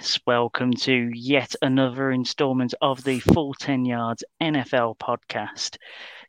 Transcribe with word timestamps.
Yes, 0.00 0.18
welcome 0.26 0.72
to 0.72 1.10
yet 1.12 1.54
another 1.60 2.10
installment 2.10 2.72
of 2.80 3.04
the 3.04 3.20
Full 3.20 3.52
10 3.52 3.84
Yards 3.84 4.24
NFL 4.40 4.96
podcast. 4.96 5.76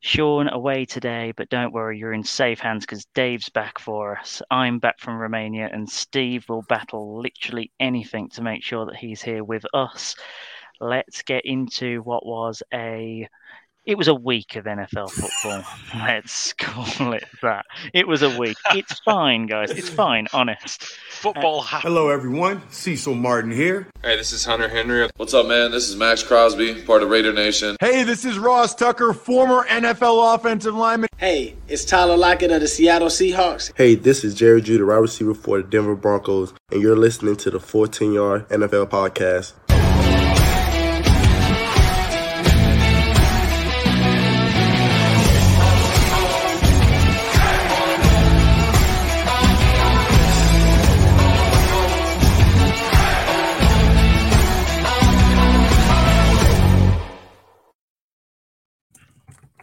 Sean 0.02 0.50
away 0.50 0.84
today, 0.84 1.32
but 1.38 1.48
don't 1.48 1.72
worry, 1.72 1.98
you're 1.98 2.12
in 2.12 2.26
safe 2.26 2.60
hands 2.60 2.86
because 2.86 3.06
Dave's 3.16 3.48
back 3.48 3.80
for 3.80 4.18
us. 4.18 4.42
I'm 4.52 4.80
back 4.80 5.00
from 5.00 5.18
Romania, 5.18 5.70
and 5.72 5.90
Steve 5.90 6.50
will 6.50 6.64
battle 6.64 7.22
literally 7.22 7.72
anything 7.80 8.28
to 8.32 8.42
make 8.44 8.62
sure 8.62 8.86
that 8.88 8.98
he's 8.98 9.22
here 9.22 9.46
with 9.46 9.64
us. 9.74 10.18
Let's 10.82 11.22
get 11.22 11.46
into 11.46 12.02
what 12.02 12.26
was 12.26 12.62
a 12.74 13.30
it 13.86 13.98
was 13.98 14.08
a 14.08 14.14
week 14.14 14.56
of 14.56 14.66
NFL 14.66 15.10
football. 15.10 15.64
Let's 15.96 16.54
call 16.54 17.14
it 17.14 17.24
that. 17.42 17.66
It 17.94 18.08
was 18.08 18.22
a 18.22 18.38
week. 18.38 18.58
It's 18.76 19.00
fine, 19.06 19.48
guys. 19.48 19.72
It's 19.72 19.90
fine, 19.90 20.28
honest. 20.34 20.84
Football 21.10 21.62
uh, 21.62 21.82
Hello, 21.82 22.10
everyone. 22.10 22.62
Cecil 22.70 23.16
Martin 23.16 23.52
here. 23.52 23.88
Hey, 24.04 24.16
this 24.18 24.34
is 24.34 24.46
Hunter 24.46 24.70
Henry. 24.70 25.10
What's 25.18 25.34
up, 25.34 25.48
man? 25.48 25.72
This 25.72 25.90
is 25.90 25.96
Maxx 25.96 26.22
Crosby, 26.22 26.82
part 26.84 27.02
of 27.02 27.10
Raider 27.10 27.34
Nation. 27.34 27.76
Hey, 27.80 28.04
this 28.04 28.24
is 28.24 28.38
Ross 28.38 28.76
Tucker, 28.76 29.14
former 29.14 29.66
NFL 29.68 30.36
offensive 30.36 30.76
lineman. 30.76 31.10
Hey, 31.18 31.56
it's 31.68 31.86
Tyler 31.86 32.18
Lockett 32.18 32.52
of 32.52 32.62
the 32.62 32.68
Seattle 32.68 33.08
Seahawks. 33.08 33.72
Hey, 33.76 33.96
this 33.96 34.24
is 34.24 34.36
Jerry 34.36 34.62
Jeudy, 34.62 34.88
wide 34.88 34.98
receiver 34.98 35.34
for 35.34 35.62
the 35.62 35.68
Denver 35.68 35.96
Broncos, 35.96 36.54
and 36.72 36.82
you're 36.82 36.96
listening 36.96 37.36
to 37.38 37.50
the 37.50 37.60
Full 37.60 37.88
10 37.88 38.14
Yard 38.14 38.50
NFL 38.50 38.90
Podcast. 38.90 39.54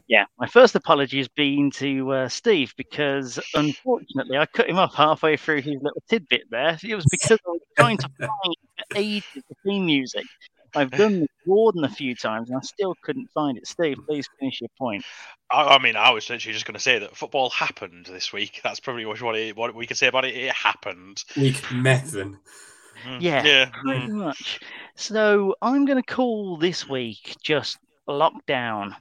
Yeah, 0.09 0.25
my 0.39 0.47
first 0.47 0.75
apology 0.75 1.19
has 1.19 1.29
been 1.29 1.71
to 1.73 2.13
uh, 2.13 2.29
Steve 2.31 2.73
because 2.79 3.39
unfortunately 3.55 4.39
I 4.39 4.47
cut 4.47 4.69
him 4.69 4.79
off 4.79 4.95
halfway 4.95 5.37
through 5.37 5.61
his 5.61 5.77
little 5.83 6.03
tidbit 6.09 6.45
there. 6.51 6.79
It 6.83 6.95
was 6.95 7.05
because 7.11 7.39
I 7.47 7.51
was 7.51 7.61
trying 7.77 7.99
to 7.99 8.09
find 8.19 8.57
ages 8.97 9.29
the 9.35 9.55
theme 9.65 9.85
music. 9.85 10.25
I've 10.75 10.91
done 10.91 11.21
this 11.21 11.29
Warden 11.47 11.85
a 11.85 11.91
few 11.91 12.15
times 12.15 12.49
and 12.49 12.59
I 12.59 12.63
still 12.63 12.95
couldn't 13.03 13.29
find 13.35 13.59
it. 13.59 13.67
Steve, 13.67 13.99
please 14.07 14.27
finish 14.39 14.63
your 14.63 14.71
point. 14.79 15.05
I, 15.51 15.77
I 15.77 15.79
mean, 15.79 15.97
I 15.97 16.11
was 16.11 16.29
literally 16.29 16.55
just 16.55 16.65
going 16.65 16.75
to 16.75 16.81
say 16.81 16.99
that 16.99 17.15
football 17.15 17.51
happened 17.51 18.07
this 18.07 18.33
week. 18.33 18.61
That's 18.65 18.81
probably 18.81 19.05
what, 19.05 19.37
it, 19.37 19.57
what 19.57 19.75
we 19.75 19.87
can 19.87 19.97
say 19.97 20.07
about 20.07 20.25
it. 20.25 20.35
It 20.35 20.53
happened. 20.53 21.23
Week 21.37 21.57
Methven. 21.71 22.39
Mm. 23.07 23.21
Yeah, 23.21 23.45
yeah, 23.45 23.71
pretty 23.83 24.07
mm. 24.07 24.13
much. 24.13 24.61
So 24.97 25.55
I'm 25.61 25.85
going 25.85 26.03
to 26.03 26.15
call 26.15 26.57
this 26.57 26.89
week 26.89 27.37
just 27.43 27.79
lockdown 28.09 28.95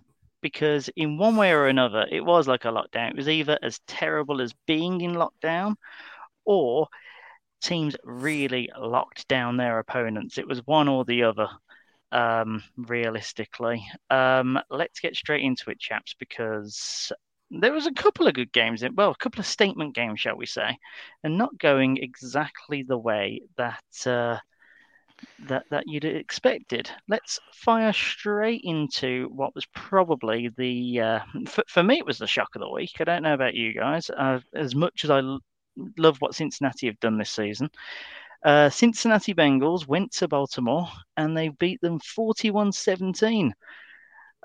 because 0.47 0.89
in 0.95 1.17
one 1.17 1.35
way 1.35 1.51
or 1.51 1.67
another, 1.67 2.07
it 2.09 2.23
was 2.23 2.47
like 2.47 2.63
a 2.63 2.69
lockdown. 2.69 3.09
It 3.09 3.17
was 3.17 3.27
either 3.27 3.59
as 3.61 3.81
terrible 3.85 4.39
as 4.39 4.53
being 4.65 5.01
in 5.01 5.13
lockdown, 5.13 5.75
or 6.45 6.87
teams 7.61 7.97
really 8.05 8.69
locked 8.79 9.27
down 9.27 9.57
their 9.57 9.77
opponents. 9.79 10.37
It 10.37 10.47
was 10.47 10.65
one 10.65 10.87
or 10.87 11.03
the 11.03 11.23
other, 11.23 11.49
um, 12.13 12.63
realistically. 12.77 13.85
Um, 14.09 14.57
let's 14.69 15.01
get 15.01 15.17
straight 15.17 15.43
into 15.43 15.69
it, 15.69 15.79
chaps, 15.79 16.15
because 16.17 17.11
there 17.51 17.73
was 17.73 17.85
a 17.85 17.93
couple 17.93 18.25
of 18.25 18.33
good 18.33 18.53
games, 18.53 18.85
well, 18.95 19.11
a 19.11 19.15
couple 19.17 19.41
of 19.41 19.47
statement 19.47 19.95
games, 19.95 20.21
shall 20.21 20.37
we 20.37 20.45
say, 20.45 20.77
and 21.25 21.37
not 21.37 21.57
going 21.57 21.97
exactly 21.97 22.83
the 22.83 22.97
way 22.97 23.41
that. 23.57 23.83
Uh, 24.05 24.37
that 25.47 25.63
that 25.69 25.83
you'd 25.87 26.05
expected. 26.05 26.89
Let's 27.07 27.39
fire 27.53 27.93
straight 27.93 28.61
into 28.63 29.29
what 29.33 29.55
was 29.55 29.65
probably 29.67 30.49
the 30.57 31.01
uh, 31.01 31.19
for, 31.47 31.63
for 31.67 31.83
me 31.83 31.97
it 31.97 32.05
was 32.05 32.17
the 32.17 32.27
shock 32.27 32.49
of 32.55 32.61
the 32.61 32.69
week. 32.69 32.95
I 32.99 33.03
don't 33.03 33.23
know 33.23 33.33
about 33.33 33.55
you 33.55 33.73
guys. 33.73 34.09
Uh, 34.09 34.39
as 34.53 34.75
much 34.75 35.03
as 35.03 35.09
I 35.09 35.19
l- 35.19 35.41
love 35.97 36.17
what 36.19 36.35
Cincinnati 36.35 36.87
have 36.87 36.99
done 36.99 37.17
this 37.17 37.31
season, 37.31 37.69
uh, 38.43 38.69
Cincinnati 38.69 39.33
Bengals 39.33 39.87
went 39.87 40.11
to 40.13 40.27
Baltimore 40.27 40.87
and 41.15 41.35
they 41.35 41.49
beat 41.49 41.81
them 41.81 41.99
41-17. 41.99 43.51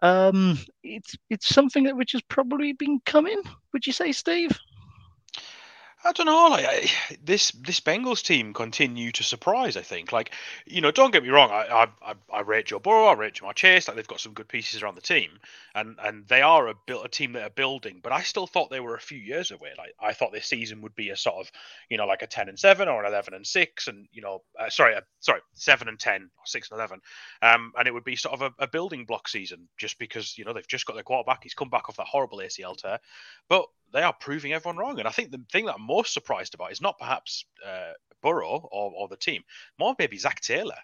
Um, 0.02 0.58
it's 0.82 1.16
it's 1.30 1.54
something 1.54 1.84
that 1.84 1.96
which 1.96 2.12
has 2.12 2.22
probably 2.22 2.72
been 2.72 3.00
coming. 3.06 3.40
Would 3.72 3.86
you 3.86 3.92
say, 3.92 4.10
Steve? 4.12 4.58
I 6.04 6.10
don't 6.10 6.26
know. 6.26 6.48
Like 6.48 6.64
I, 6.66 6.90
this, 7.22 7.52
this 7.52 7.78
Bengals 7.78 8.22
team 8.24 8.52
continue 8.54 9.12
to 9.12 9.22
surprise. 9.22 9.76
I 9.76 9.82
think. 9.82 10.10
Like 10.10 10.32
you 10.66 10.80
know, 10.80 10.90
don't 10.90 11.12
get 11.12 11.22
me 11.22 11.28
wrong. 11.28 11.50
I, 11.50 11.86
I, 12.04 12.14
I 12.32 12.40
rate 12.40 12.66
Joe 12.66 12.80
Burrow. 12.80 13.06
I 13.06 13.14
rate 13.14 13.34
Ja'Marr 13.34 13.54
Chase. 13.54 13.86
Like 13.86 13.96
they've 13.96 14.06
got 14.06 14.20
some 14.20 14.32
good 14.32 14.48
pieces 14.48 14.82
around 14.82 14.96
the 14.96 15.00
team, 15.00 15.30
and 15.74 15.96
and 16.02 16.26
they 16.26 16.42
are 16.42 16.68
a 16.68 16.74
built 16.86 17.06
a 17.06 17.08
team 17.08 17.32
that 17.34 17.44
are 17.44 17.50
building. 17.50 18.00
But 18.02 18.12
I 18.12 18.22
still 18.22 18.48
thought 18.48 18.70
they 18.70 18.80
were 18.80 18.96
a 18.96 19.00
few 19.00 19.18
years 19.18 19.52
away. 19.52 19.70
Like 19.78 19.94
I 20.00 20.12
thought 20.12 20.32
this 20.32 20.46
season 20.46 20.80
would 20.82 20.96
be 20.96 21.10
a 21.10 21.16
sort 21.16 21.36
of 21.36 21.52
you 21.88 21.98
know 21.98 22.06
like 22.06 22.22
a 22.22 22.26
ten 22.26 22.48
and 22.48 22.58
seven 22.58 22.88
or 22.88 23.00
an 23.00 23.06
eleven 23.06 23.34
and 23.34 23.46
six, 23.46 23.86
and 23.86 24.08
you 24.12 24.22
know 24.22 24.42
uh, 24.58 24.70
sorry 24.70 24.96
uh, 24.96 25.02
sorry 25.20 25.40
seven 25.54 25.88
and 25.88 26.00
ten 26.00 26.22
or 26.22 26.46
six 26.46 26.70
and 26.70 26.78
eleven, 26.78 27.00
um, 27.42 27.72
and 27.78 27.86
it 27.86 27.94
would 27.94 28.04
be 28.04 28.16
sort 28.16 28.34
of 28.34 28.42
a, 28.42 28.64
a 28.64 28.66
building 28.66 29.04
block 29.04 29.28
season 29.28 29.68
just 29.78 30.00
because 30.00 30.36
you 30.36 30.44
know 30.44 30.52
they've 30.52 30.66
just 30.66 30.84
got 30.84 30.94
their 30.94 31.04
quarterback. 31.04 31.44
He's 31.44 31.54
come 31.54 31.70
back 31.70 31.88
off 31.88 31.96
that 31.98 32.06
horrible 32.06 32.38
ACL 32.38 32.76
tear, 32.76 32.98
but 33.48 33.66
they 33.92 34.02
are 34.02 34.12
proving 34.12 34.52
everyone 34.52 34.76
wrong. 34.76 34.98
And 34.98 35.08
I 35.08 35.12
think 35.12 35.30
the 35.30 35.44
thing 35.50 35.66
that 35.66 35.76
I'm 35.76 35.86
most 35.86 36.12
surprised 36.12 36.54
about 36.54 36.72
is 36.72 36.80
not 36.80 36.98
perhaps 36.98 37.44
uh, 37.66 37.92
Burrow 38.22 38.68
or, 38.70 38.92
or 38.96 39.08
the 39.08 39.16
team, 39.16 39.42
more 39.78 39.94
maybe 39.98 40.18
Zac 40.18 40.40
Taylor. 40.40 40.76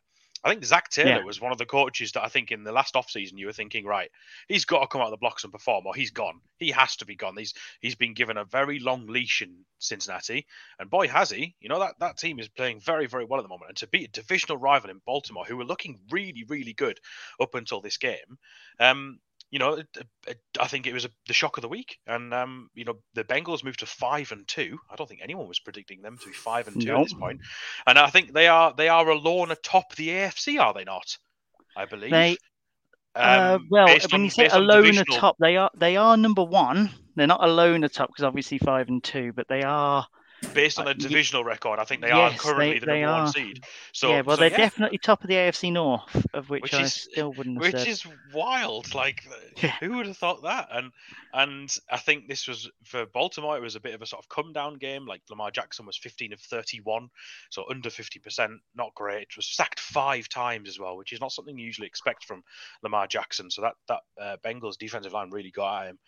I 0.45 0.51
think 0.51 0.65
Zac 0.65 0.89
Taylor 0.89 1.19
yeah. 1.19 1.25
was 1.25 1.41
one 1.41 1.51
of 1.51 1.59
the 1.59 1.67
coaches 1.67 2.13
that 2.13 2.23
I 2.23 2.29
think 2.29 2.53
in 2.53 2.63
the 2.63 2.73
last 2.73 2.95
offseason 2.95 3.39
you 3.39 3.47
were 3.47 3.53
thinking, 3.53 3.85
right, 3.85 4.11
he's 4.47 4.65
got 4.65 4.81
to 4.81 4.87
come 4.87 5.01
out 5.01 5.09
of 5.09 5.11
the 5.11 5.17
blocks 5.17 5.43
and 5.43 5.53
perform, 5.53 5.87
or 5.87 5.95
he's 5.95 6.13
gone. 6.13 6.41
He 6.59 6.71
has 6.71 6.95
to 6.97 7.07
be 7.07 7.17
gone. 7.17 7.37
He's 7.37 7.55
he's 7.81 7.97
been 7.97 8.15
given 8.15 8.37
a 8.37 8.45
very 8.45 8.79
long 8.79 9.07
leash 9.07 9.43
in 9.43 9.65
Cincinnati, 9.79 10.47
and 10.79 10.91
boy 10.91 11.09
has 11.09 11.31
he. 11.31 11.57
You 11.61 11.69
know 11.69 11.81
that 11.81 11.97
that 11.99 12.19
team 12.19 12.39
is 12.39 12.49
playing 12.49 12.81
very 12.81 13.07
very 13.07 13.25
well 13.25 13.41
at 13.41 13.43
the 13.43 13.49
moment, 13.49 13.71
and 13.71 13.77
to 13.79 13.89
beat 13.89 14.09
a 14.09 14.13
divisional 14.13 14.59
rival 14.59 14.91
in 14.91 15.01
Baltimore, 15.05 15.45
who 15.45 15.57
were 15.57 15.65
looking 15.65 15.99
really 16.11 16.45
really 16.49 16.73
good 16.73 17.01
up 17.41 17.55
until 17.57 17.81
this 17.81 17.97
game, 17.97 18.39
um, 18.79 19.19
you 19.51 19.59
know, 19.59 19.83
I 20.61 20.67
think 20.67 20.87
it 20.87 20.93
was 20.93 21.07
a, 21.07 21.11
the 21.27 21.33
shock 21.33 21.57
of 21.57 21.63
the 21.63 21.69
week, 21.69 21.99
and 22.07 22.35
um, 22.35 22.69
you 22.75 22.85
know, 22.85 22.99
the 23.15 23.25
Bengals 23.25 23.65
moved 23.65 23.81
to 23.81 23.87
five 23.87 24.31
and 24.33 24.47
two. 24.47 24.79
I 24.91 24.97
don't 24.97 25.09
think 25.09 25.21
anyone 25.23 25.49
was 25.49 25.59
predicting 25.59 26.03
them 26.03 26.19
to 26.19 26.27
be 26.27 26.33
five 26.33 26.69
and 26.69 26.81
two 26.81 26.95
at 26.95 27.03
this 27.05 27.15
point, 27.15 27.41
and 27.87 27.99
I 27.99 28.09
think 28.11 28.33
they 28.33 28.49
are 28.49 28.75
they 28.77 28.89
are 28.89 29.09
alone 29.09 29.51
atop 29.51 29.95
the 29.97 30.09
AFC, 30.09 30.61
are 30.61 30.75
they 30.75 30.85
not? 30.85 31.17
I 31.77 31.87
believe. 31.87 32.11
They, 32.11 32.37
uh, 33.15 33.59
um, 33.59 33.69
well, 33.71 33.87
when 33.87 34.01
on, 34.13 34.25
you 34.25 34.31
say 34.31 34.49
alone 34.49 34.83
divisional... 34.83 35.17
atop, 35.17 35.37
they 35.41 35.57
are 35.57 35.71
they 35.75 35.97
are 35.97 36.17
number 36.17 36.45
one. 36.45 36.91
They're 37.17 37.27
not 37.27 37.43
alone 37.43 37.85
atop 37.85 38.11
because 38.11 38.25
obviously 38.25 38.59
five 38.59 38.89
and 38.89 39.03
two, 39.03 39.33
but 39.33 39.49
they 39.49 39.63
are 39.63 40.07
based 40.54 40.78
on 40.78 40.84
their 40.84 40.94
divisional 40.94 41.44
record, 41.44 41.78
I 41.78 41.84
think 41.84 42.03
they 42.03 42.09
yes, 42.09 42.34
are 42.34 42.38
currently 42.38 42.75
they, 42.75 42.87
the 42.87 42.87
number 42.87 43.22
one 43.25 43.32
seed. 43.32 43.65
So 43.93 44.10
yeah, 44.10 44.21
well, 44.22 44.37
so, 44.37 44.41
they're 44.41 44.50
yeah. 44.50 44.56
definitely 44.56 44.99
top 44.99 45.22
of 45.22 45.28
the 45.28 45.34
AFC 45.34 45.72
North, 45.72 46.26
of 46.34 46.49
which, 46.50 46.62
which 46.62 46.75
I 46.75 46.82
is, 46.82 46.94
still 46.94 47.32
wouldn't. 47.32 47.59
which 47.59 47.72
said. 47.72 47.88
is 47.88 48.06
wild. 48.32 48.94
Like, 48.94 49.25
yeah. 49.56 49.75
who 49.81 49.97
would 49.97 50.06
have 50.06 50.16
thought 50.16 50.43
that? 50.44 50.69
And 50.72 50.93
and 51.34 51.76
I 51.91 51.99
think 51.99 52.28
this 52.28 52.47
was 52.47 52.71
for 52.84 53.06
Baltimore. 53.06 53.56
It 53.56 53.62
was 53.62 53.76
a 53.76 53.81
bit 53.81 53.94
of 53.94 54.03
a 54.03 54.06
sort 54.06 54.22
of 54.22 54.28
come 54.28 54.53
down 54.53 54.75
game. 54.79 55.06
Like 55.06 55.23
Lamar 55.29 55.50
Jackson 55.50 55.87
was 55.87 55.96
15 55.96 56.32
of 56.32 56.41
31, 56.41 57.08
so 57.50 57.64
under 57.69 57.91
50 57.91 58.19
percent. 58.20 58.52
Not 58.75 58.94
great. 58.94 59.23
It 59.23 59.37
was 59.37 59.49
sacked 59.49 59.81
five 59.81 60.29
times 60.29 60.69
as 60.69 60.79
well, 60.79 60.96
which 60.96 61.12
is 61.12 61.20
not 61.20 61.32
something 61.32 61.58
you 61.58 61.67
usually 61.67 61.87
expect 61.87 62.25
from 62.25 62.43
Lamar 62.82 63.06
Jackson. 63.06 63.50
So 63.50 63.62
that 63.62 63.75
that 63.88 64.00
uh, 64.20 64.37
Bengals 64.44 64.79
defensive 64.79 65.12
line 65.12 65.31
really 65.31 65.50
got 65.50 65.82
at 65.82 65.88
him. 65.88 65.99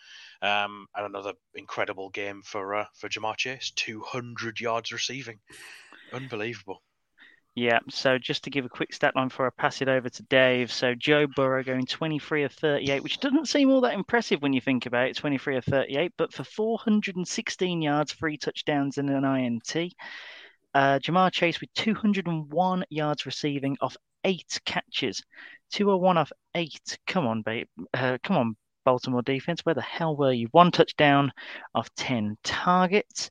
Um, 0.43 0.87
and 0.97 1.07
another 1.07 1.35
incredible 1.55 2.09
game 2.11 2.43
for 2.45 2.75
uh, 2.75 2.85
for 2.95 3.09
Ja'Marr 3.09 3.37
Chase, 3.37 3.73
200 3.77 4.20
yards 4.59 4.93
receiving, 4.93 5.39
unbelievable. 6.13 6.83
Yeah, 7.57 7.81
so 7.91 8.17
just 8.17 8.45
to 8.45 8.51
give 8.51 8.65
a 8.65 8.69
quick 8.69 8.95
stat 8.95 9.17
line 9.17 9.29
before 9.29 9.47
I 9.47 9.51
pass 9.61 9.83
it 9.83 9.89
over 9.89 10.09
to 10.09 10.23
Dave. 10.25 10.73
So 10.73 10.95
Joe 10.95 11.27
Burrow 11.27 11.65
going 11.65 11.85
23 11.85 12.45
of 12.45 12.53
38, 12.53 13.03
which 13.03 13.19
doesn't 13.19 13.49
seem 13.49 13.71
all 13.71 13.81
that 13.81 13.95
impressive 13.95 14.41
when 14.41 14.53
you 14.53 14.61
think 14.61 14.87
about 14.87 15.09
it, 15.09 15.17
23 15.17 15.57
of 15.57 15.65
38, 15.65 16.13
but 16.17 16.33
for 16.33 16.45
416 16.45 17.83
yards, 17.83 18.13
three 18.13 18.37
touchdowns, 18.37 18.99
and 18.99 19.11
an 19.11 19.25
INT. 19.25 19.95
Uh, 20.73 21.01
Ja'Marr 21.01 21.33
Chase 21.33 21.61
with 21.61 21.73
201 21.75 22.85
yards 22.89 23.27
receiving 23.27 23.77
off 23.81 23.97
eight 24.25 24.61
catches. 24.65 25.23
201 25.73 26.19
off 26.19 26.33
eight. 26.55 26.99
Come 27.09 27.27
on, 27.27 27.43
babe. 27.43 27.67
Uh, 27.93 28.19
come 28.23 28.37
on, 28.37 28.57
Baltimore 28.85 29.23
defense. 29.23 29.61
Where 29.65 29.75
the 29.75 29.81
hell 29.83 30.17
were 30.17 30.33
you? 30.33 30.47
One 30.53 30.71
touchdown 30.71 31.33
off 31.75 31.91
10 31.97 32.37
targets. 32.45 33.29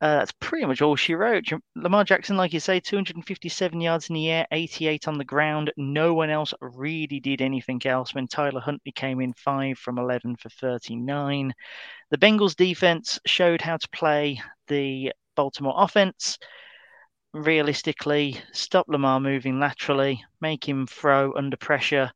Uh, 0.00 0.18
that's 0.18 0.32
pretty 0.40 0.66
much 0.66 0.82
all 0.82 0.94
she 0.94 1.14
wrote. 1.14 1.44
Lamar 1.74 2.04
Jackson, 2.04 2.36
like 2.36 2.52
you 2.52 2.60
say, 2.60 2.80
257 2.80 3.80
yards 3.80 4.10
in 4.10 4.14
the 4.14 4.30
air, 4.30 4.46
88 4.52 5.08
on 5.08 5.16
the 5.16 5.24
ground. 5.24 5.72
No 5.78 6.12
one 6.12 6.28
else 6.28 6.52
really 6.60 7.18
did 7.18 7.40
anything 7.40 7.80
else 7.86 8.14
when 8.14 8.28
Tyler 8.28 8.60
Huntley 8.60 8.92
came 8.92 9.22
in 9.22 9.32
5 9.32 9.78
from 9.78 9.98
11 9.98 10.36
for 10.36 10.50
39. 10.50 11.52
The 12.10 12.18
Bengals 12.18 12.54
defense 12.54 13.18
showed 13.24 13.62
how 13.62 13.78
to 13.78 13.88
play 13.88 14.40
the 14.68 15.12
Baltimore 15.34 15.74
offense 15.76 16.38
realistically, 17.32 18.40
stop 18.52 18.86
Lamar 18.88 19.20
moving 19.20 19.60
laterally, 19.60 20.22
make 20.40 20.66
him 20.66 20.86
throw 20.86 21.32
under 21.36 21.56
pressure, 21.56 22.10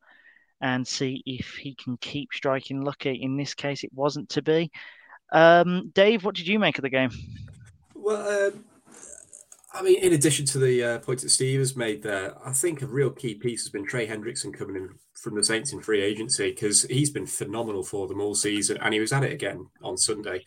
and 0.61 0.87
see 0.87 1.23
if 1.27 1.55
he 1.57 1.75
can 1.75 1.97
keep 1.99 2.31
striking 2.33 2.83
lucky. 2.83 3.23
In 3.23 3.37
this 3.37 3.55
case, 3.55 3.85
it 3.85 3.93
wasn't 3.93 4.29
to 4.31 4.43
be. 4.43 4.71
Um, 5.33 5.91
Dave, 5.95 6.25
what 6.25 6.35
did 6.35 6.47
you 6.47 6.59
make 6.59 6.79
of 6.79 6.83
the 6.83 6.91
game? 6.91 7.11
Well, 8.11 8.49
um, 8.49 8.65
I 9.73 9.83
mean, 9.83 10.01
in 10.01 10.15
addition 10.15 10.45
to 10.47 10.59
the 10.59 10.83
uh, 10.83 10.99
point 10.99 11.21
that 11.21 11.29
Steve 11.29 11.61
has 11.61 11.77
made 11.77 12.03
there, 12.03 12.35
I 12.45 12.51
think 12.51 12.83
a 12.83 12.87
real 12.87 13.11
key 13.11 13.37
piece 13.37 13.63
has 13.63 13.69
been 13.69 13.87
Trey 13.87 14.05
Hendrickson 14.05 14.53
coming 14.53 14.75
in 14.75 14.89
from 15.15 15.37
the 15.37 15.45
Saints 15.45 15.73
in 15.73 15.81
free 15.81 16.03
agency 16.03 16.51
because 16.51 16.83
he's 16.83 17.11
been 17.11 17.25
phenomenal 17.27 17.85
for 17.85 18.09
them 18.09 18.21
all 18.21 18.35
season, 18.35 18.79
and 18.79 18.93
he 18.93 18.99
was 18.99 19.13
at 19.13 19.23
it 19.23 19.33
again 19.33 19.65
on 19.81 19.97
Sunday. 19.97 20.45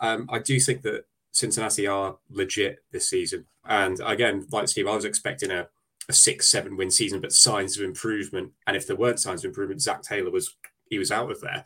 Um, 0.00 0.28
I 0.28 0.40
do 0.40 0.58
think 0.58 0.82
that 0.82 1.04
Cincinnati 1.30 1.86
are 1.86 2.16
legit 2.30 2.82
this 2.90 3.08
season, 3.08 3.46
and 3.64 4.00
again, 4.04 4.48
like 4.50 4.66
Steve, 4.66 4.88
I 4.88 4.96
was 4.96 5.04
expecting 5.04 5.52
a, 5.52 5.68
a 6.08 6.12
six, 6.12 6.48
seven 6.48 6.76
win 6.76 6.90
season, 6.90 7.20
but 7.20 7.32
signs 7.32 7.78
of 7.78 7.84
improvement. 7.84 8.50
And 8.66 8.76
if 8.76 8.88
there 8.88 8.96
weren't 8.96 9.20
signs 9.20 9.44
of 9.44 9.50
improvement, 9.50 9.82
Zac 9.82 10.02
Taylor 10.02 10.32
was 10.32 10.56
he 10.90 10.98
was 10.98 11.12
out 11.12 11.30
of 11.30 11.40
there. 11.40 11.64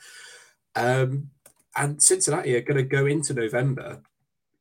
Um, 0.77 1.31
and 1.75 2.03
Cincinnati 2.03 2.55
are 2.55 2.61
going 2.61 2.77
to 2.77 2.83
go 2.83 3.07
into 3.07 3.33
November 3.33 4.03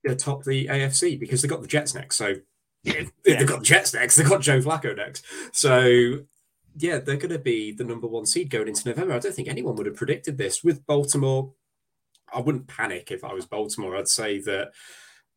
atop 0.06 0.44
the 0.44 0.68
AFC 0.68 1.20
because 1.20 1.42
they've 1.42 1.52
got 1.52 1.62
the 1.62 1.68
Jets 1.68 1.96
next. 1.96 2.16
So 2.16 2.36
yeah. 2.84 3.04
they've 3.26 3.48
got 3.48 3.60
the 3.60 3.66
Jets 3.66 3.94
next. 3.94 4.16
They've 4.16 4.30
got 4.30 4.42
Joe 4.42 4.60
Flacco 4.60 4.96
next. 4.96 5.26
So 5.54 6.20
yeah, 6.78 7.00
they're 7.00 7.18
going 7.18 7.32
to 7.32 7.40
be 7.40 7.72
the 7.72 7.84
number 7.84 8.08
one 8.08 8.26
seed 8.26 8.50
going 8.50 8.68
into 8.68 8.88
November. 8.88 9.14
I 9.14 9.20
don't 9.20 9.34
think 9.34 9.48
anyone 9.48 9.76
would 9.76 9.88
have 9.88 9.96
predicted 9.96 10.38
this 10.38 10.64
with 10.64 10.86
Baltimore. 10.86 11.54
I 12.34 12.40
wouldn't 12.40 12.68
panic 12.68 13.12
if 13.12 13.24
I 13.24 13.34
was 13.34 13.46
Baltimore. 13.46 13.96
I'd 13.96 14.08
say 14.08 14.40
that 14.42 14.72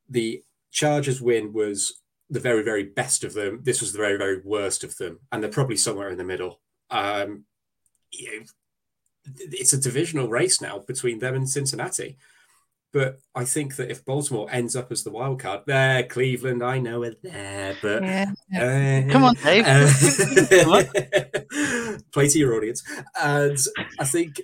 the 0.09 0.43
Chargers 0.71 1.21
win 1.21 1.53
was 1.53 2.01
the 2.29 2.41
very, 2.41 2.63
very 2.63 2.85
best 2.85 3.25
of 3.25 3.33
them. 3.33 3.61
This 3.63 3.81
was 3.81 3.93
the 3.93 3.99
very, 3.99 4.19
very 4.19 4.41
worst 4.45 4.85
of 4.85 4.97
them, 4.97 5.21
and 5.33 5.43
they're 5.43 5.51
probably 5.51 5.77
somewhere 5.77 6.11
in 6.11 6.19
the 6.19 6.25
middle. 6.25 6.61
Um, 6.91 7.45
it's 9.25 9.73
a 9.73 9.81
divisional 9.81 10.29
race 10.29 10.61
now 10.61 10.81
between 10.81 11.19
them 11.19 11.35
and 11.35 11.49
Cincinnati. 11.49 12.19
But 12.93 13.21
I 13.35 13.45
think 13.45 13.77
that 13.77 13.91
if 13.91 14.05
Baltimore 14.05 14.49
ends 14.51 14.75
up 14.75 14.91
as 14.91 15.05
the 15.05 15.13
wild 15.13 15.39
card, 15.39 15.61
there, 15.67 16.03
Cleveland, 16.03 16.63
I 16.63 16.79
know 16.79 17.05
it 17.05 17.23
there, 17.23 17.77
but 17.81 18.03
yeah. 18.03 18.33
Uh, 18.53 19.13
come 19.13 19.23
on, 19.23 19.37
Dave. 19.37 19.65
Uh, 19.65 19.87
play 22.13 22.29
to 22.29 22.39
your 22.39 22.55
audience. 22.55 22.83
And 23.21 23.57
I 23.99 24.05
think 24.05 24.41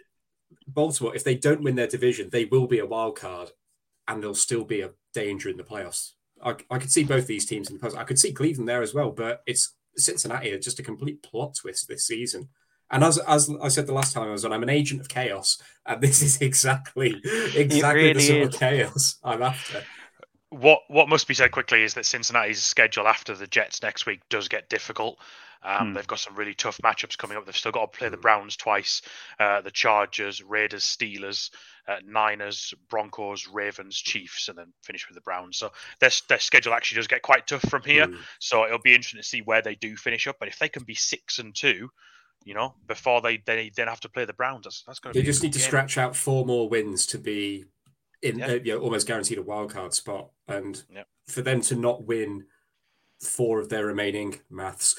Baltimore, 0.68 1.16
if 1.16 1.24
they 1.24 1.34
don't 1.34 1.62
win 1.62 1.74
their 1.74 1.88
division, 1.88 2.28
they 2.30 2.44
will 2.44 2.68
be 2.68 2.78
a 2.78 2.86
wild 2.86 3.18
card, 3.18 3.50
and 4.06 4.22
they'll 4.22 4.34
still 4.34 4.64
be 4.64 4.80
a 4.80 4.90
danger 5.12 5.48
in 5.48 5.56
the 5.56 5.64
playoffs. 5.64 6.12
I, 6.40 6.54
I 6.70 6.78
could 6.78 6.92
see 6.92 7.02
both 7.02 7.26
these 7.26 7.46
teams 7.46 7.68
in 7.68 7.76
the 7.76 7.80
playoffs. 7.80 7.98
I 7.98 8.04
could 8.04 8.18
see 8.18 8.32
Cleveland 8.32 8.68
there 8.68 8.82
as 8.82 8.94
well, 8.94 9.10
but 9.10 9.42
it's 9.46 9.74
Cincinnati 9.96 10.52
are 10.52 10.58
just 10.58 10.78
a 10.78 10.84
complete 10.84 11.22
plot 11.22 11.54
twist 11.54 11.88
this 11.88 12.06
season. 12.06 12.48
And 12.90 13.02
as 13.02 13.18
as 13.18 13.50
I 13.62 13.68
said 13.68 13.86
the 13.86 13.92
last 13.92 14.14
time 14.14 14.28
I 14.28 14.30
was 14.30 14.44
on, 14.44 14.52
I'm 14.52 14.62
an 14.62 14.68
agent 14.68 15.00
of 15.00 15.08
chaos, 15.08 15.60
and 15.84 16.00
this 16.00 16.22
is 16.22 16.40
exactly 16.40 17.20
exactly 17.24 18.02
really 18.02 18.12
the 18.14 18.20
sort 18.20 18.40
is. 18.40 18.48
of 18.48 18.60
chaos 18.60 19.16
I'm 19.24 19.42
after. 19.42 19.82
What 20.50 20.80
what 20.88 21.08
must 21.08 21.26
be 21.26 21.34
said 21.34 21.50
quickly 21.50 21.82
is 21.82 21.94
that 21.94 22.06
Cincinnati's 22.06 22.62
schedule 22.62 23.08
after 23.08 23.34
the 23.34 23.46
Jets 23.46 23.82
next 23.82 24.06
week 24.06 24.20
does 24.28 24.48
get 24.48 24.68
difficult. 24.68 25.18
Um, 25.62 25.88
hmm. 25.88 25.94
They've 25.94 26.06
got 26.06 26.20
some 26.20 26.36
really 26.36 26.54
tough 26.54 26.78
matchups 26.84 27.18
coming 27.18 27.36
up. 27.36 27.44
They've 27.44 27.56
still 27.56 27.72
got 27.72 27.92
to 27.92 27.98
play 27.98 28.08
the 28.08 28.16
hmm. 28.16 28.22
Browns 28.22 28.56
twice, 28.56 29.02
uh, 29.40 29.60
the 29.62 29.70
Chargers, 29.70 30.42
Raiders, 30.42 30.84
Steelers, 30.84 31.50
uh, 31.88 31.96
Niners, 32.06 32.72
Broncos, 32.88 33.48
Ravens, 33.48 33.96
Chiefs, 33.96 34.48
and 34.48 34.56
then 34.56 34.72
finish 34.82 35.08
with 35.08 35.16
the 35.16 35.22
Browns. 35.22 35.58
So 35.58 35.72
their, 36.00 36.10
their 36.28 36.38
schedule 36.38 36.72
actually 36.72 36.96
does 36.96 37.08
get 37.08 37.22
quite 37.22 37.46
tough 37.48 37.68
from 37.68 37.82
here. 37.82 38.06
Hmm. 38.06 38.14
So 38.38 38.64
it'll 38.64 38.78
be 38.78 38.94
interesting 38.94 39.20
to 39.20 39.26
see 39.26 39.42
where 39.42 39.62
they 39.62 39.74
do 39.74 39.96
finish 39.96 40.28
up. 40.28 40.36
But 40.38 40.48
if 40.48 40.58
they 40.58 40.68
can 40.68 40.84
be 40.84 40.94
six 40.94 41.40
and 41.40 41.54
two, 41.54 41.90
you 42.46 42.54
know, 42.54 42.74
before 42.86 43.20
they 43.20 43.42
they 43.44 43.70
then 43.74 43.88
have 43.88 44.00
to 44.00 44.08
play 44.08 44.24
the 44.24 44.32
Browns. 44.32 44.64
That's, 44.64 44.82
that's 44.84 45.00
going 45.00 45.12
to. 45.12 45.18
Be. 45.18 45.22
They 45.22 45.26
just 45.26 45.42
need 45.42 45.52
game. 45.52 45.60
to 45.60 45.66
scratch 45.66 45.98
out 45.98 46.14
four 46.16 46.46
more 46.46 46.68
wins 46.68 47.04
to 47.08 47.18
be 47.18 47.66
in 48.22 48.38
yeah. 48.38 48.46
uh, 48.46 48.58
you 48.64 48.72
know, 48.72 48.80
almost 48.80 49.06
guaranteed 49.06 49.38
a 49.38 49.42
wild 49.42 49.72
card 49.72 49.92
spot, 49.92 50.30
and 50.46 50.82
yeah. 50.90 51.02
for 51.26 51.42
them 51.42 51.60
to 51.62 51.74
not 51.74 52.04
win 52.04 52.44
four 53.20 53.58
of 53.58 53.68
their 53.68 53.86
remaining 53.86 54.40
maths, 54.48 54.96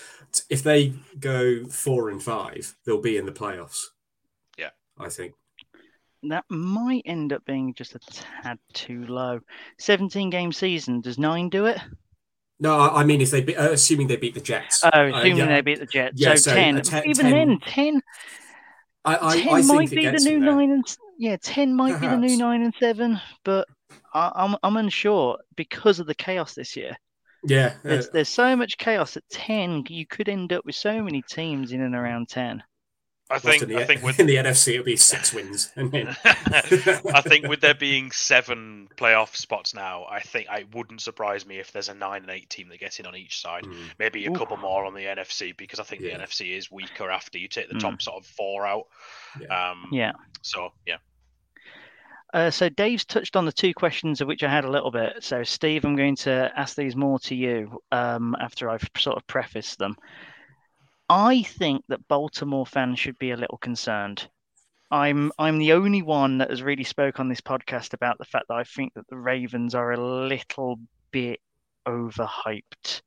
if 0.50 0.62
they 0.62 0.94
go 1.20 1.66
four 1.66 2.10
and 2.10 2.22
five, 2.22 2.76
they'll 2.86 3.02
be 3.02 3.18
in 3.18 3.26
the 3.26 3.32
playoffs. 3.32 3.86
Yeah, 4.58 4.72
I 5.00 5.08
think. 5.08 5.34
That 6.24 6.44
might 6.50 7.04
end 7.06 7.32
up 7.32 7.46
being 7.46 7.74
just 7.76 7.96
a 7.96 8.00
tad 8.00 8.60
too 8.74 9.06
low. 9.06 9.40
17 9.80 10.30
game 10.30 10.52
season, 10.52 11.00
does 11.00 11.18
nine 11.18 11.48
do 11.48 11.68
it? 11.68 11.80
No, 12.60 12.80
I 12.80 13.04
mean 13.04 13.22
if 13.22 13.32
they 13.32 13.42
be, 13.42 13.56
uh, 13.56 13.72
assuming 13.72 14.08
they 14.08 14.16
beat 14.16 14.34
the 14.34 14.42
Jets. 14.42 14.84
Oh, 14.84 14.90
uh, 14.90 15.12
assuming 15.14 15.42
uh, 15.42 15.46
yeah. 15.46 15.56
they 15.56 15.62
beat 15.62 15.80
the 15.80 15.86
Jets. 15.86 16.20
Yeah, 16.20 16.36
so, 16.36 16.52
so 16.52 16.54
ten. 16.54 16.82
ten. 16.82 17.08
Even 17.08 17.26
10, 17.26 17.32
then, 17.32 17.60
ten. 17.60 18.02
I, 19.06 19.28
I, 19.30 19.42
10 19.42 19.54
I 19.54 19.62
might 19.62 19.90
be 19.90 20.06
the 20.06 20.12
new 20.24 20.40
nine 20.40 20.72
and 20.72 20.98
yeah, 21.18 21.38
ten 21.42 21.76
might 21.76 21.94
Perhaps. 21.94 22.02
be 22.02 22.08
the 22.08 22.18
new 22.18 22.38
nine 22.38 22.64
and 22.64 22.74
seven, 22.80 23.20
but 23.44 23.68
I, 24.14 24.28
am 24.28 24.32
I'm, 24.54 24.58
I'm 24.64 24.78
unsure 24.78 25.38
because 25.56 26.00
of 26.00 26.08
the 26.08 26.16
chaos 26.16 26.56
this 26.56 26.76
year. 26.76 26.98
Yeah, 27.44 27.74
uh, 27.76 27.80
there's, 27.84 28.10
there's 28.10 28.30
so 28.30 28.56
much 28.56 28.78
chaos 28.78 29.18
at 29.18 29.24
ten. 29.30 29.84
You 29.88 30.06
could 30.08 30.28
end 30.28 30.52
up 30.52 30.66
with 30.66 30.76
so 30.76 31.02
many 31.04 31.22
teams 31.22 31.72
in 31.72 31.82
and 31.82 31.96
around 31.96 32.30
ten. 32.30 32.64
I 33.30 33.40
think. 33.40 33.68
The, 33.68 33.78
I 33.78 33.84
think 33.84 34.04
with 34.04 34.20
in 34.20 34.28
the 34.28 34.36
NFC 34.36 34.74
it'll 34.74 34.86
be 34.86 34.96
six 34.96 35.34
wins. 35.34 35.72
I 35.78 37.22
think 37.22 37.48
with 37.48 37.62
there 37.62 37.74
being 37.74 38.12
seven 38.12 38.88
playoff 38.96 39.36
spots 39.36 39.74
now, 39.74 40.06
I 40.10 40.20
think 40.20 40.48
it 40.50 40.74
wouldn't 40.74 41.02
surprise 41.02 41.46
me 41.46 41.60
if 41.60 41.72
there's 41.72 41.90
a 41.90 41.94
nine 41.94 42.22
and 42.22 42.32
eight 42.32 42.50
team 42.50 42.70
that 42.70 42.80
gets 42.80 43.00
in 43.00 43.06
on 43.06 43.16
each 43.16 43.42
side. 43.42 43.64
Mm. 43.64 43.76
Maybe 44.00 44.26
a 44.26 44.32
Ooh. 44.32 44.34
couple 44.34 44.58
more 44.58 44.86
on 44.86 44.94
the 44.94 45.02
NFC 45.02 45.56
because 45.56 45.80
I 45.80 45.84
think 45.84 46.02
yeah. 46.02 46.18
the 46.18 46.24
NFC 46.24 46.58
is 46.58 46.72
weaker 46.72 47.10
after 47.10 47.38
you 47.38 47.48
take 47.48 47.70
the 47.70 47.76
mm. 47.76 47.82
top 47.82 48.02
sort 48.02 48.18
of 48.18 48.26
four 48.26 48.66
out. 48.66 48.88
Yeah. 49.40 49.72
Um, 49.72 49.90
yeah. 49.92 50.14
So 50.42 50.72
yeah. 50.86 50.98
Uh, 52.34 52.52
so 52.52 52.70
Dave's 52.70 53.06
touched 53.06 53.36
on 53.36 53.46
the 53.46 53.52
two 53.52 53.74
questions 53.74 54.20
of 54.20 54.28
which 54.28 54.44
I 54.44 54.50
had 54.50 54.66
a 54.66 54.72
little 54.72 54.92
bit. 54.92 55.24
So 55.24 55.44
Steve, 55.44 55.86
I'm 55.86 55.96
going 55.96 56.18
to 56.18 56.52
ask 56.56 56.76
these 56.76 56.96
more 56.96 57.20
to 57.20 57.36
you 57.36 57.82
um, 57.92 58.36
after 58.40 58.70
I've 58.70 58.88
sort 58.98 59.18
of 59.18 59.26
prefaced 59.28 59.80
them. 59.80 59.96
I 61.10 61.44
think 61.44 61.86
that 61.88 62.08
Baltimore 62.08 62.66
fans 62.66 63.00
should 63.00 63.18
be 63.18 63.32
a 63.32 63.38
little 63.38 63.58
concerned. 63.58 64.30
I'm 64.92 65.32
I'm 65.38 65.58
the 65.58 65.74
only 65.74 66.02
one 66.02 66.38
that 66.38 66.50
has 66.50 66.64
really 66.64 66.84
spoke 66.84 67.20
on 67.20 67.30
this 67.30 67.42
podcast 67.42 67.94
about 67.94 68.18
the 68.18 68.26
fact 68.26 68.46
that 68.50 68.56
I 68.56 68.64
think 68.64 68.94
that 68.94 69.08
the 69.10 69.18
Ravens 69.18 69.76
are 69.76 69.92
a 69.92 70.28
little 70.28 70.80
bit 71.12 71.40
overhyped. 71.86 73.02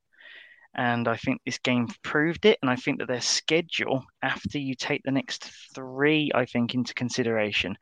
And 0.74 1.08
I 1.08 1.16
think 1.16 1.40
this 1.44 1.58
game 1.58 1.88
proved 2.02 2.44
it. 2.44 2.58
And 2.62 2.70
I 2.70 2.76
think 2.76 2.98
that 2.98 3.08
their 3.08 3.20
schedule, 3.20 4.04
after 4.22 4.58
you 4.58 4.74
take 4.74 5.02
the 5.04 5.10
next 5.10 5.50
three, 5.74 6.30
I 6.34 6.44
think, 6.44 6.74
into 6.74 6.94
consideration, 6.94 7.76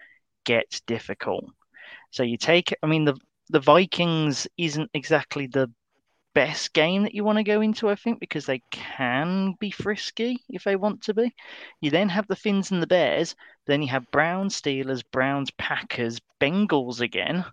gets 0.44 0.80
difficult. 0.80 1.44
So 2.10 2.22
you 2.22 2.38
take, 2.38 2.75
I 2.82 2.87
mean, 2.87 3.04
the 3.04 3.14
the 3.50 3.60
Vikings 3.60 4.46
isn't 4.56 4.90
exactly 4.94 5.46
the 5.46 5.70
best 6.38 6.73
game 6.73 7.02
that 7.02 7.16
you 7.16 7.25
want 7.25 7.37
to 7.37 7.42
go 7.42 7.61
into, 7.61 7.88
I 7.88 7.97
think, 7.97 8.21
because 8.21 8.47
they 8.47 8.62
can 8.71 9.57
be 9.59 9.73
frisky 9.73 10.38
if 10.49 10.62
they 10.62 10.76
want 10.76 11.02
to 11.02 11.14
be. 11.14 11.35
You 11.80 11.90
then 11.90 12.09
have 12.11 12.28
the 12.28 12.37
Fins 12.37 12.71
and 12.71 12.80
the 12.80 12.87
Bears, 12.87 13.35
then 13.66 13.83
you 13.83 13.88
have 13.88 14.09
Browns, 14.12 14.54
Steelers, 14.54 15.02
Browns, 15.11 15.50
Packers, 15.59 16.21
Bengals 16.40 17.00
again, 17.00 17.45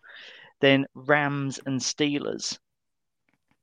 then 0.62 0.86
Rams 0.94 1.60
and 1.66 1.82
Steelers. 1.82 2.60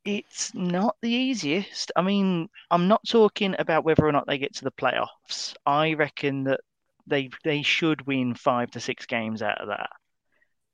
It's 0.05 0.53
not 0.55 0.97
the 1.03 1.11
easiest. 1.13 1.93
I 1.95 2.03
mean, 2.03 2.49
I'm 2.69 2.89
not 2.89 3.07
talking 3.07 3.55
about 3.61 3.85
whether 3.85 4.05
or 4.05 4.11
not 4.11 4.27
they 4.27 4.39
get 4.39 4.57
to 4.57 4.65
the 4.65 4.73
playoffs. 4.73 5.55
I 5.65 5.95
reckon 5.95 6.43
that 6.45 6.63
they 7.07 7.31
they 7.45 7.63
should 7.63 8.09
win 8.09 8.35
five 8.35 8.73
to 8.73 8.81
six 8.81 9.07
games 9.07 9.41
out 9.41 9.61
of 9.61 9.69
that. 9.69 9.91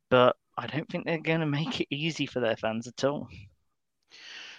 But 0.08 0.36
I 0.56 0.68
don't 0.68 0.88
think 0.88 1.04
they're 1.04 1.20
going 1.20 1.40
to 1.40 1.46
make 1.46 1.82
it 1.82 1.88
easy 1.90 2.24
for 2.24 2.40
their 2.40 2.56
fans 2.56 2.86
at 2.86 3.04
all. 3.04 3.28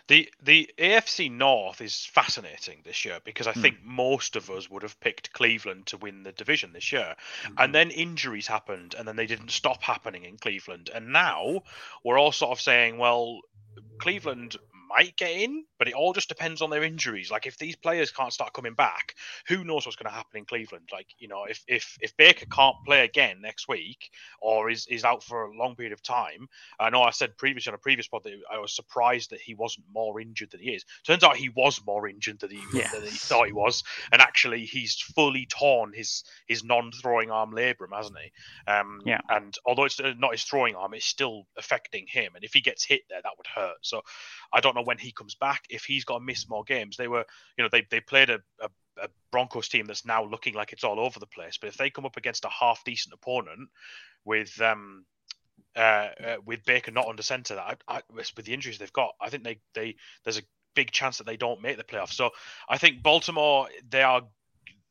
The 0.09 0.27
the 0.41 0.67
AFC 0.79 1.31
North 1.31 1.81
is 1.81 2.03
fascinating 2.03 2.81
this 2.83 3.05
year 3.05 3.19
because 3.23 3.45
I 3.45 3.53
mm. 3.53 3.61
think 3.61 3.83
most 3.83 4.35
of 4.35 4.49
us 4.49 4.67
would 4.67 4.81
have 4.81 4.99
picked 4.99 5.33
Cleveland 5.33 5.85
to 5.87 5.97
win 5.97 6.23
the 6.23 6.31
division 6.31 6.73
this 6.73 6.91
year. 6.91 7.15
Mm-hmm. 7.43 7.53
And 7.59 7.75
then 7.75 7.91
injuries 7.91 8.47
happened 8.47 8.95
and 8.97 9.07
then 9.07 9.15
they 9.15 9.27
didn't 9.27 9.51
stop 9.51 9.83
happening 9.83 10.25
in 10.25 10.37
Cleveland. 10.37 10.89
And 10.91 11.13
now 11.13 11.61
we're 12.03 12.17
all 12.17 12.31
sort 12.31 12.51
of 12.51 12.59
saying, 12.59 12.97
well, 12.97 13.41
Cleveland 13.99 14.57
might 14.89 15.15
get 15.15 15.31
in, 15.31 15.63
but 15.77 15.87
it 15.87 15.93
all 15.93 16.13
just 16.13 16.29
depends 16.29 16.61
on 16.61 16.69
their 16.69 16.83
injuries. 16.83 17.31
Like 17.31 17.45
if 17.45 17.57
these 17.57 17.75
players 17.75 18.11
can't 18.11 18.33
start 18.33 18.53
coming 18.53 18.73
back, 18.73 19.15
who 19.47 19.63
knows 19.63 19.85
what's 19.85 19.95
going 19.95 20.09
to 20.09 20.15
happen 20.15 20.39
in 20.39 20.45
Cleveland? 20.45 20.89
Like 20.91 21.07
you 21.19 21.27
know, 21.27 21.45
if 21.45 21.63
if 21.67 21.97
if 22.01 22.17
Baker 22.17 22.45
can't 22.45 22.75
play 22.85 23.03
again 23.03 23.41
next 23.41 23.67
week 23.67 24.09
or 24.41 24.69
is 24.69 24.87
is 24.87 25.05
out 25.05 25.23
for 25.23 25.45
a 25.45 25.55
long 25.55 25.75
period 25.75 25.93
of 25.93 26.01
time, 26.01 26.47
I 26.79 26.89
know 26.89 27.03
I 27.03 27.11
said 27.11 27.37
previously 27.37 27.71
on 27.71 27.75
a 27.75 27.79
previous 27.79 28.07
pod 28.07 28.23
that 28.23 28.33
I 28.51 28.59
was 28.59 28.75
surprised 28.75 29.29
that 29.31 29.41
he 29.41 29.53
wasn't 29.53 29.85
more 29.93 30.19
injured 30.19 30.51
than 30.51 30.61
he 30.61 30.71
is. 30.71 30.85
Turns 31.05 31.23
out 31.23 31.37
he 31.37 31.49
was 31.49 31.81
more 31.85 32.07
injured 32.07 32.39
than 32.39 32.51
he, 32.51 32.61
yes. 32.73 32.91
than 32.91 33.03
he 33.03 33.09
thought 33.09 33.47
he 33.47 33.53
was, 33.53 33.83
and 34.11 34.21
actually 34.21 34.65
he's 34.65 34.95
fully 34.95 35.45
torn 35.45 35.93
his 35.93 36.23
his 36.47 36.63
non-throwing 36.63 37.31
arm 37.31 37.51
labrum, 37.51 37.95
hasn't 37.95 38.17
he? 38.17 38.71
Um, 38.71 39.01
yeah. 39.05 39.21
And 39.29 39.55
although 39.65 39.85
it's 39.85 39.99
not 40.17 40.31
his 40.31 40.43
throwing 40.43 40.75
arm, 40.75 40.93
it's 40.93 41.05
still 41.05 41.45
affecting 41.57 42.05
him, 42.07 42.33
and 42.35 42.43
if 42.43 42.53
he 42.53 42.61
gets 42.61 42.83
hit 42.83 43.01
there, 43.09 43.21
that 43.21 43.33
would 43.37 43.47
hurt. 43.47 43.77
So 43.81 44.01
I 44.51 44.59
don't 44.59 44.75
know 44.75 44.78
know 44.79 44.85
when 44.85 44.97
he 44.97 45.11
comes 45.11 45.35
back. 45.35 45.63
If 45.69 45.83
he's 45.83 46.05
got 46.05 46.19
to 46.19 46.23
miss 46.23 46.49
more 46.49 46.63
games, 46.63 46.97
they 46.97 47.07
were, 47.07 47.25
you 47.57 47.63
know, 47.63 47.69
they 47.71 47.85
they 47.89 47.99
played 47.99 48.29
a, 48.29 48.39
a, 48.61 48.69
a 49.01 49.07
Broncos 49.31 49.69
team 49.69 49.85
that's 49.85 50.05
now 50.05 50.23
looking 50.23 50.53
like 50.53 50.73
it's 50.73 50.83
all 50.83 50.99
over 50.99 51.19
the 51.19 51.27
place. 51.27 51.57
But 51.57 51.69
if 51.69 51.77
they 51.77 51.89
come 51.89 52.05
up 52.05 52.17
against 52.17 52.45
a 52.45 52.49
half 52.49 52.83
decent 52.83 53.13
opponent 53.13 53.69
with 54.25 54.59
um 54.61 55.05
uh, 55.75 55.79
uh, 55.79 56.37
with 56.45 56.65
Baker 56.65 56.91
not 56.91 57.07
under 57.07 57.23
center, 57.23 57.57
I, 57.57 57.75
I, 57.87 58.01
with 58.11 58.45
the 58.45 58.53
injuries 58.53 58.77
they've 58.77 58.93
got, 58.93 59.13
I 59.21 59.29
think 59.29 59.43
they 59.43 59.59
they 59.73 59.95
there's 60.23 60.39
a 60.39 60.43
big 60.75 60.91
chance 60.91 61.17
that 61.17 61.27
they 61.27 61.37
don't 61.37 61.61
make 61.61 61.77
the 61.77 61.83
playoffs. 61.83 62.13
So 62.13 62.31
I 62.67 62.77
think 62.77 63.03
Baltimore 63.03 63.67
they 63.89 64.01
are. 64.01 64.21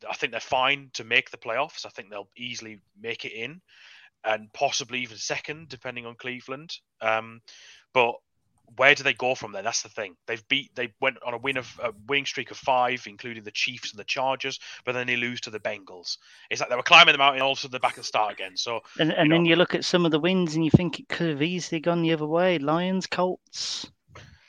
I 0.09 0.15
think 0.15 0.31
they're 0.31 0.41
fine 0.41 0.91
to 0.95 1.05
make 1.05 1.31
the 1.31 1.37
playoffs. 1.37 1.85
I 1.85 1.89
think 1.89 2.11
they'll 2.11 2.31
easily 2.37 2.81
make 3.01 3.25
it 3.25 3.33
in, 3.33 3.61
and 4.25 4.53
possibly 4.53 5.01
even 5.01 5.17
second, 5.17 5.69
depending 5.69 6.07
on 6.07 6.15
Cleveland. 6.15 6.77
Um, 7.01 7.41
but 7.93 8.15
where 8.77 8.95
do 8.95 9.03
they 9.03 9.15
go 9.15 9.35
from 9.35 9.53
there? 9.53 9.63
That's 9.63 9.83
the 9.83 9.89
thing. 9.89 10.17
They've 10.27 10.47
beat. 10.49 10.75
They 10.75 10.93
went 11.01 11.17
on 11.25 11.35
a 11.35 11.39
win 11.39 11.57
of 11.57 11.81
a 11.83 11.93
winning 12.07 12.27
streak 12.27 12.51
of 12.51 12.57
five, 12.57 13.05
including 13.07 13.45
the 13.45 13.51
Chiefs 13.51 13.93
and 13.93 13.99
the 13.99 14.05
Chargers, 14.05 14.59
but 14.85 14.93
then 14.93 15.07
they 15.07 15.17
lose 15.17 15.41
to 15.43 15.51
the 15.51 15.61
Bengals. 15.61 16.19
It's 16.51 16.61
like 16.61 16.71
they 16.71 16.77
were 16.77 16.83
climbing 16.83 17.13
the 17.13 17.19
mountain, 17.19 17.43
all 17.43 17.53
of 17.53 17.59
a 17.59 17.61
sudden 17.61 17.73
they're 17.73 17.81
back 17.81 17.93
at 17.93 17.99
the 17.99 18.05
start 18.05 18.33
again. 18.33 18.57
So 18.57 18.81
And 18.99 19.13
and 19.13 19.29
you 19.29 19.35
then 19.35 19.45
you 19.47 19.57
look 19.57 19.75
at 19.75 19.85
some 19.85 20.05
of 20.05 20.11
the 20.13 20.21
wins 20.21 20.55
and 20.55 20.65
you 20.65 20.71
think 20.71 21.01
it 21.01 21.09
could 21.09 21.31
have 21.31 21.43
easily 21.43 21.81
gone 21.81 22.03
the 22.03 22.13
other 22.13 22.27
way. 22.27 22.59
Lions, 22.59 23.07
Colts. 23.07 23.91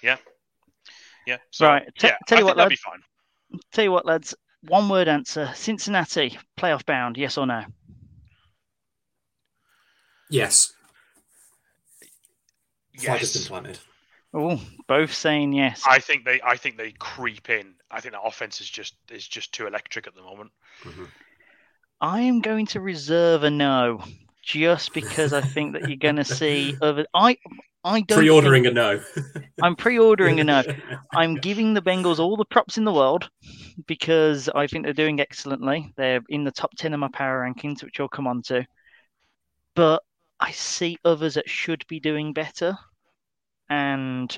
yeah, 0.03 0.17
yeah. 1.25 1.37
So, 1.51 1.67
Right, 1.67 1.87
te- 1.97 2.07
yeah, 2.07 2.17
tell 2.27 2.37
I 2.37 2.41
you 2.41 2.45
what, 2.45 2.57
think 2.57 2.57
they'll 2.57 2.69
be 2.69 2.75
fine. 2.75 3.61
Tell 3.71 3.83
you 3.83 3.91
what, 3.91 4.05
lads. 4.05 4.35
One 4.67 4.89
word 4.89 5.07
answer: 5.07 5.51
Cincinnati 5.55 6.37
playoff 6.57 6.85
bound. 6.85 7.17
Yes 7.17 7.37
or 7.37 7.47
no? 7.47 7.63
Yes. 10.29 10.73
Flag 12.97 13.19
has 13.19 13.33
been 13.33 13.41
Yes, 13.41 13.47
planted. 13.47 13.79
Oh, 14.33 14.61
both 14.87 15.13
saying 15.13 15.53
yes. 15.53 15.83
I 15.87 15.99
think 15.99 16.23
they. 16.23 16.39
I 16.41 16.55
think 16.55 16.77
they 16.77 16.91
creep 16.91 17.49
in. 17.49 17.73
I 17.89 17.99
think 17.99 18.13
that 18.13 18.21
offense 18.23 18.61
is 18.61 18.69
just 18.69 18.95
is 19.09 19.27
just 19.27 19.51
too 19.53 19.65
electric 19.65 20.05
at 20.05 20.13
the 20.15 20.21
moment. 20.21 20.51
Mm-hmm. 20.83 21.05
I 22.01 22.21
am 22.21 22.39
going 22.39 22.67
to 22.67 22.79
reserve 22.79 23.43
a 23.43 23.49
no, 23.49 24.03
just 24.43 24.93
because 24.93 25.33
I 25.33 25.41
think 25.41 25.73
that 25.73 25.87
you're 25.87 25.97
going 25.97 26.17
to 26.17 26.23
see 26.25 26.77
other. 26.81 27.07
I 27.13 27.37
I 27.83 28.01
don't. 28.01 28.19
Pre-ordering 28.19 28.63
think- 28.63 28.73
a 28.73 28.75
no. 28.75 29.01
I'm 29.63 29.75
pre-ordering 29.75 30.39
a 30.39 30.43
no. 30.43 30.63
I'm 31.15 31.35
giving 31.35 31.73
the 31.73 31.81
Bengals 31.81 32.19
all 32.19 32.37
the 32.37 32.45
props 32.45 32.77
in 32.77 32.83
the 32.83 32.93
world 32.93 33.29
because 33.87 34.47
I 34.49 34.67
think 34.67 34.83
they're 34.83 34.93
doing 34.93 35.19
excellently. 35.19 35.91
They're 35.97 36.21
in 36.29 36.43
the 36.43 36.51
top 36.51 36.75
10 36.77 36.93
of 36.93 36.99
my 36.99 37.09
power 37.11 37.43
rankings, 37.43 37.83
which 37.83 37.99
I'll 37.99 38.07
come 38.07 38.27
on 38.27 38.43
to. 38.43 38.65
But 39.75 40.03
I 40.39 40.51
see 40.51 40.97
others 41.03 41.33
that 41.33 41.49
should 41.49 41.85
be 41.87 41.99
doing 41.99 42.33
better 42.33 42.77
and 43.69 44.37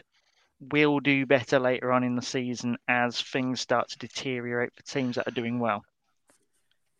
will 0.59 0.99
do 0.99 1.25
better 1.25 1.59
later 1.59 1.91
on 1.91 2.03
in 2.03 2.15
the 2.15 2.21
season 2.21 2.77
as 2.87 3.19
things 3.19 3.59
start 3.59 3.89
to 3.89 3.97
deteriorate 3.97 4.73
for 4.75 4.83
teams 4.83 5.15
that 5.15 5.27
are 5.27 5.31
doing 5.31 5.59
well. 5.59 5.83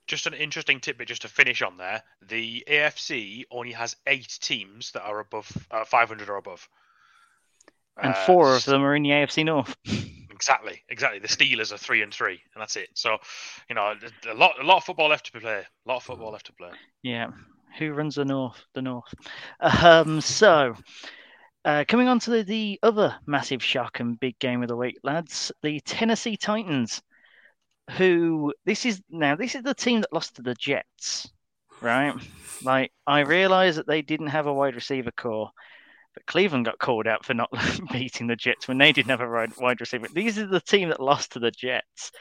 Just 0.07 0.25
an 0.25 0.33
interesting 0.33 0.79
tidbit, 0.79 1.07
just 1.07 1.21
to 1.21 1.27
finish 1.27 1.61
on 1.61 1.77
there. 1.77 2.01
The 2.27 2.63
AFC 2.67 3.43
only 3.51 3.71
has 3.73 3.95
eight 4.07 4.37
teams 4.41 4.91
that 4.91 5.03
are 5.03 5.19
above 5.19 5.49
uh, 5.69 5.85
500 5.85 6.29
or 6.29 6.37
above. 6.37 6.67
And 7.97 8.13
Uh, 8.13 8.25
four 8.25 8.55
of 8.55 8.65
them 8.65 8.83
are 8.83 8.95
in 8.95 9.03
the 9.03 9.09
AFC 9.09 9.45
North. 9.45 9.75
Exactly, 10.41 10.81
exactly. 10.89 11.19
The 11.19 11.27
Steelers 11.27 11.71
are 11.71 11.77
three 11.77 12.01
and 12.01 12.11
three, 12.11 12.41
and 12.55 12.61
that's 12.61 12.75
it. 12.75 12.89
So, 12.95 13.19
you 13.69 13.75
know, 13.75 13.93
a 14.27 14.33
lot, 14.33 14.59
a 14.59 14.63
lot 14.63 14.77
of 14.77 14.83
football 14.83 15.09
left 15.09 15.31
to 15.31 15.39
play. 15.39 15.59
A 15.59 15.87
lot 15.87 15.97
of 15.97 16.03
football 16.03 16.31
left 16.31 16.47
to 16.47 16.53
play. 16.53 16.71
Yeah. 17.03 17.27
Who 17.77 17.93
runs 17.93 18.15
the 18.15 18.25
North? 18.25 18.59
The 18.73 18.81
North. 18.81 19.13
Um, 19.61 20.19
so, 20.19 20.75
uh, 21.63 21.85
coming 21.87 22.07
on 22.07 22.19
to 22.19 22.31
the, 22.31 22.43
the 22.43 22.79
other 22.83 23.15
massive 23.25 23.63
shock 23.63 23.99
and 23.99 24.19
big 24.19 24.37
game 24.39 24.61
of 24.61 24.67
the 24.67 24.75
week, 24.75 24.97
lads, 25.03 25.51
the 25.61 25.79
Tennessee 25.81 26.37
Titans, 26.37 27.01
who 27.97 28.53
this 28.65 28.85
is 28.85 29.01
now 29.09 29.35
this 29.35 29.55
is 29.55 29.63
the 29.63 29.73
team 29.73 30.01
that 30.01 30.13
lost 30.13 30.35
to 30.35 30.41
the 30.41 30.55
Jets, 30.55 31.29
right? 31.81 32.13
Like 32.63 32.91
I 33.05 33.19
realize 33.21 33.75
that 33.75 33.87
they 33.87 34.01
didn't 34.01 34.27
have 34.27 34.47
a 34.47 34.53
wide 34.53 34.75
receiver 34.75 35.11
core, 35.11 35.51
but 36.13 36.25
Cleveland 36.25 36.65
got 36.65 36.79
called 36.79 37.07
out 37.07 37.25
for 37.25 37.33
not 37.33 37.51
beating 37.91 38.27
the 38.27 38.35
Jets 38.35 38.67
when 38.67 38.77
they 38.77 38.91
didn't 38.91 39.09
have 39.09 39.21
a 39.21 39.47
wide 39.59 39.81
receiver. 39.81 40.07
These 40.13 40.39
are 40.39 40.47
the 40.47 40.61
team 40.61 40.89
that 40.89 40.99
lost 40.99 41.33
to 41.33 41.39
the 41.39 41.51
Jets, 41.51 42.11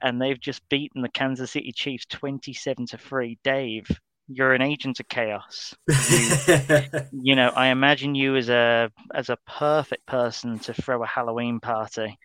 and 0.00 0.20
they've 0.20 0.40
just 0.40 0.68
beaten 0.68 1.02
the 1.02 1.08
Kansas 1.08 1.52
City 1.52 1.72
Chiefs 1.72 2.06
twenty-seven 2.06 2.86
to 2.86 2.98
three. 2.98 3.38
Dave, 3.44 3.86
you're 4.28 4.54
an 4.54 4.62
agent 4.62 5.00
of 5.00 5.08
chaos. 5.08 5.74
You 7.12 7.36
know, 7.36 7.52
I 7.54 7.68
imagine 7.68 8.14
you 8.14 8.36
as 8.36 8.48
a 8.48 8.90
as 9.14 9.28
a 9.28 9.38
perfect 9.46 10.06
person 10.06 10.58
to 10.60 10.74
throw 10.74 11.02
a 11.02 11.06
Halloween 11.06 11.60
party. 11.60 12.18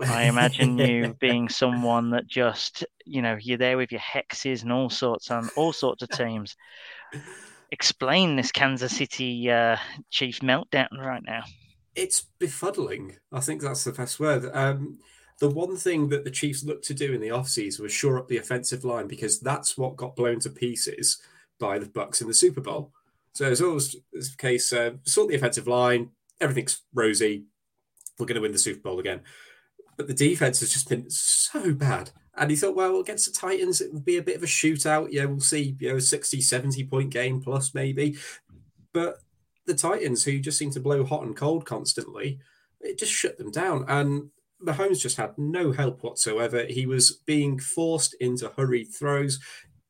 I 0.00 0.24
imagine 0.24 0.78
you 0.78 1.14
being 1.20 1.48
someone 1.48 2.10
that 2.10 2.26
just, 2.26 2.84
you 3.04 3.22
know, 3.22 3.36
you're 3.40 3.58
there 3.58 3.76
with 3.76 3.92
your 3.92 4.00
hexes 4.00 4.62
and 4.62 4.72
all 4.72 4.90
sorts 4.90 5.30
on 5.30 5.50
all 5.56 5.72
sorts 5.72 6.02
of 6.02 6.08
teams. 6.08 6.56
Explain 7.70 8.34
this 8.36 8.50
Kansas 8.50 8.96
City 8.96 9.50
uh, 9.50 9.76
Chiefs 10.10 10.40
meltdown 10.40 10.88
right 10.98 11.22
now. 11.24 11.42
it's 11.94 12.26
befuddling. 12.40 13.16
I 13.30 13.40
think 13.40 13.62
that's 13.62 13.84
the 13.84 13.92
best 13.92 14.18
word. 14.18 14.50
Um, 14.52 14.98
the 15.38 15.50
one 15.50 15.76
thing 15.76 16.08
that 16.08 16.24
the 16.24 16.30
Chiefs 16.30 16.64
looked 16.64 16.84
to 16.86 16.94
do 16.94 17.12
in 17.12 17.20
the 17.20 17.28
offseason 17.28 17.80
was 17.80 17.92
shore 17.92 18.18
up 18.18 18.28
the 18.28 18.36
offensive 18.36 18.84
line 18.84 19.06
because 19.06 19.40
that's 19.40 19.76
what 19.76 19.96
got 19.96 20.16
blown 20.16 20.40
to 20.40 20.50
pieces 20.50 21.18
by 21.60 21.78
the 21.78 21.86
Bucks 21.86 22.20
in 22.20 22.26
the 22.26 22.34
Super 22.34 22.60
Bowl. 22.60 22.92
So 23.32 23.48
it's 23.48 23.60
always 23.60 23.94
this 24.12 24.34
case, 24.34 24.72
uh, 24.72 24.92
sort 25.04 25.28
the 25.28 25.36
offensive 25.36 25.68
line, 25.68 26.10
everything's 26.40 26.82
rosy. 26.92 27.44
We're 28.18 28.26
going 28.26 28.34
to 28.34 28.40
win 28.40 28.52
the 28.52 28.58
Super 28.58 28.80
Bowl 28.80 28.98
again. 28.98 29.20
But 29.96 30.08
the 30.08 30.14
defense 30.14 30.60
has 30.60 30.72
just 30.72 30.88
been 30.88 31.08
so 31.10 31.72
bad. 31.74 32.10
And 32.36 32.50
he 32.50 32.56
thought, 32.56 32.74
well, 32.74 33.00
against 33.00 33.26
the 33.26 33.38
Titans, 33.38 33.80
it 33.80 33.92
would 33.92 34.04
be 34.04 34.16
a 34.16 34.22
bit 34.22 34.36
of 34.36 34.42
a 34.42 34.46
shootout. 34.46 35.08
Yeah, 35.10 35.26
we'll 35.26 35.40
see, 35.40 35.76
you 35.78 35.90
know, 35.90 35.96
a 35.96 36.00
60, 36.00 36.40
70 36.40 36.84
point 36.84 37.10
game 37.10 37.40
plus 37.40 37.74
maybe. 37.74 38.16
But 38.92 39.18
the 39.66 39.74
Titans, 39.74 40.24
who 40.24 40.38
just 40.38 40.58
seem 40.58 40.70
to 40.72 40.80
blow 40.80 41.04
hot 41.04 41.24
and 41.24 41.36
cold 41.36 41.66
constantly, 41.66 42.40
it 42.80 42.98
just 42.98 43.12
shut 43.12 43.36
them 43.36 43.50
down. 43.50 43.84
And 43.88 44.30
Mahomes 44.64 45.00
just 45.00 45.16
had 45.16 45.36
no 45.36 45.72
help 45.72 46.02
whatsoever. 46.02 46.64
He 46.64 46.86
was 46.86 47.12
being 47.26 47.58
forced 47.58 48.14
into 48.20 48.52
hurried 48.56 48.88
throws. 48.92 49.38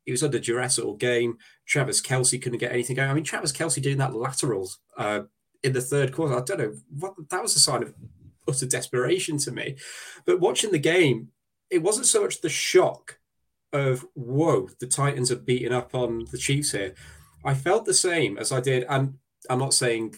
He 0.05 0.11
was 0.11 0.23
under 0.23 0.39
duress 0.39 0.79
all 0.79 0.97
game. 0.97 1.39
Travis 1.71 2.03
Kelce 2.03 2.43
couldn't 2.43 2.59
get 2.59 2.73
anything 2.73 2.97
going. 2.97 3.09
I 3.09 3.15
mean, 3.15 3.23
Travis 3.23 3.53
Kelce 3.53 3.81
doing 3.81 3.99
that 3.99 4.12
laterals 4.15 4.81
uh, 4.97 5.21
in 5.62 5.73
the 5.73 5.81
third 5.81 6.12
quarter. 6.12 6.37
I 6.37 6.43
don't 6.43 6.59
know 6.59 6.75
what 6.99 7.15
that 7.31 7.43
was 7.43 7.55
a 7.55 7.61
sign 7.61 7.85
of 7.85 7.95
utter 8.49 8.67
desperation 8.67 9.39
to 9.39 9.53
me. 9.53 9.77
But 10.27 10.41
watching 10.41 10.73
the 10.73 10.81
game, 10.81 11.29
it 11.71 11.83
wasn't 11.83 12.07
so 12.07 12.23
much 12.23 12.41
the 12.41 12.49
shock 12.49 13.19
of 13.73 14.05
whoa, 14.15 14.69
the 14.81 14.89
Titans 14.89 15.31
are 15.31 15.37
beating 15.37 15.73
up 15.73 15.95
on 15.95 16.27
the 16.33 16.39
Chiefs 16.39 16.73
here. 16.73 16.93
I 17.45 17.55
felt 17.55 17.85
the 17.85 17.95
same 17.95 18.37
as 18.37 18.50
I 18.50 18.61
did, 18.61 18.85
and 18.89 19.15
I'm 19.49 19.61
not 19.61 19.73
saying 19.73 20.17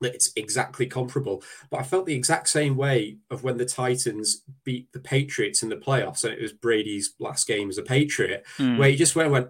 that 0.00 0.14
it's 0.14 0.32
exactly 0.34 0.86
comparable, 0.86 1.42
but 1.70 1.80
I 1.80 1.82
felt 1.82 2.06
the 2.06 2.14
exact 2.14 2.48
same 2.48 2.74
way 2.74 3.18
of 3.30 3.44
when 3.44 3.58
the 3.58 3.66
Titans 3.66 4.44
beat 4.64 4.90
the 4.92 4.98
Patriots 4.98 5.62
in 5.62 5.68
the 5.68 5.76
playoffs, 5.76 6.24
and 6.24 6.32
it 6.32 6.40
was 6.40 6.54
Brady's 6.54 7.12
last 7.18 7.46
game 7.46 7.68
as 7.68 7.76
a 7.76 7.82
Patriot, 7.82 8.46
Hmm. 8.56 8.78
where 8.78 8.88
he 8.88 8.96
just 8.96 9.14
went, 9.14 9.26
and 9.26 9.32
went, 9.34 9.48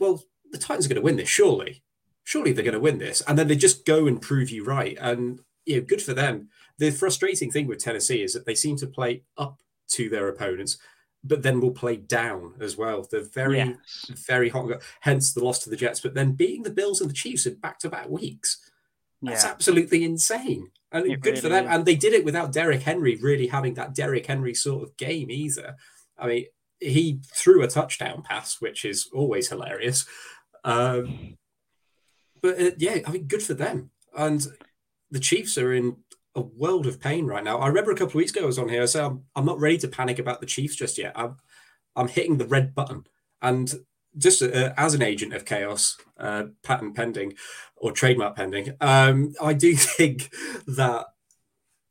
well, 0.00 0.24
the 0.52 0.58
Titans 0.58 0.86
are 0.86 0.88
going 0.90 0.96
to 0.96 1.02
win 1.02 1.16
this, 1.16 1.28
surely, 1.28 1.82
surely 2.24 2.52
they're 2.52 2.64
going 2.64 2.74
to 2.74 2.80
win 2.80 2.98
this, 2.98 3.20
and 3.22 3.36
then 3.38 3.48
they 3.48 3.56
just 3.56 3.84
go 3.84 4.06
and 4.06 4.22
prove 4.22 4.50
you 4.50 4.64
right, 4.64 4.96
and 5.00 5.40
you 5.66 5.76
know, 5.76 5.82
good 5.82 6.02
for 6.02 6.14
them. 6.14 6.48
The 6.78 6.90
frustrating 6.90 7.50
thing 7.50 7.66
with 7.66 7.78
Tennessee 7.82 8.22
is 8.22 8.32
that 8.34 8.46
they 8.46 8.54
seem 8.54 8.76
to 8.78 8.86
play 8.86 9.22
up 9.36 9.60
to 9.88 10.08
their 10.08 10.28
opponents, 10.28 10.78
but 11.22 11.42
then 11.42 11.60
will 11.60 11.70
play 11.70 11.96
down 11.96 12.54
as 12.60 12.76
well. 12.76 13.06
They're 13.08 13.20
very, 13.22 13.58
Yes. 13.58 14.10
very 14.26 14.48
hot. 14.48 14.82
Hence 15.00 15.32
the 15.32 15.44
loss 15.44 15.60
to 15.60 15.70
the 15.70 15.76
Jets, 15.76 16.00
but 16.00 16.14
then 16.14 16.32
beating 16.32 16.64
the 16.64 16.70
Bills 16.70 17.00
and 17.00 17.08
the 17.08 17.14
Chiefs 17.14 17.46
in 17.46 17.54
back-to-back 17.56 18.08
weeks. 18.08 18.58
That's 19.20 19.44
Yeah. 19.44 19.50
absolutely 19.50 20.02
insane. 20.02 20.72
And 20.90 21.06
It 21.06 21.20
good 21.20 21.38
for 21.38 21.48
them. 21.48 21.66
is. 21.66 21.70
And 21.70 21.86
they 21.86 21.94
did 21.94 22.12
it 22.12 22.24
without 22.24 22.52
Derrick 22.52 22.82
Henry 22.82 23.14
really 23.16 23.46
having 23.46 23.74
that 23.74 23.94
Derrick 23.94 24.26
Henry 24.26 24.52
sort 24.54 24.82
of 24.82 24.96
game 24.96 25.30
either. 25.30 25.76
I 26.18 26.26
mean, 26.26 26.46
he 26.80 27.20
threw 27.32 27.62
a 27.62 27.68
touchdown 27.68 28.22
pass, 28.22 28.60
which 28.60 28.84
is 28.84 29.08
always 29.12 29.48
hilarious. 29.48 30.04
Um, 30.64 31.36
but 32.40 32.60
uh, 32.60 32.70
yeah, 32.78 32.98
I 33.06 33.10
mean, 33.10 33.24
good 33.24 33.42
for 33.42 33.54
them. 33.54 33.90
And 34.16 34.46
the 35.10 35.20
Chiefs 35.20 35.56
are 35.58 35.72
in 35.72 35.96
a 36.34 36.40
world 36.40 36.86
of 36.86 37.00
pain 37.00 37.26
right 37.26 37.44
now. 37.44 37.58
I 37.58 37.68
remember 37.68 37.90
a 37.90 37.94
couple 37.94 38.12
of 38.12 38.14
weeks 38.16 38.32
ago 38.32 38.42
I 38.42 38.46
was 38.46 38.58
on 38.58 38.68
here. 38.68 38.82
I 38.82 38.86
said 38.86 39.04
I'm, 39.04 39.24
I'm 39.36 39.44
not 39.44 39.60
ready 39.60 39.78
to 39.78 39.88
panic 39.88 40.18
about 40.18 40.40
the 40.40 40.46
Chiefs 40.46 40.76
just 40.76 40.98
yet. 40.98 41.12
I'm 41.14 41.36
I'm 41.94 42.08
hitting 42.08 42.38
the 42.38 42.46
red 42.46 42.74
button. 42.74 43.04
And 43.42 43.72
just 44.16 44.42
uh, 44.42 44.72
as 44.76 44.94
an 44.94 45.02
agent 45.02 45.34
of 45.34 45.44
chaos, 45.44 45.96
uh, 46.18 46.44
patent 46.62 46.94
pending 46.96 47.34
or 47.76 47.92
trademark 47.92 48.36
pending, 48.36 48.74
um, 48.80 49.34
I 49.42 49.52
do 49.52 49.74
think 49.76 50.30
that 50.66 51.06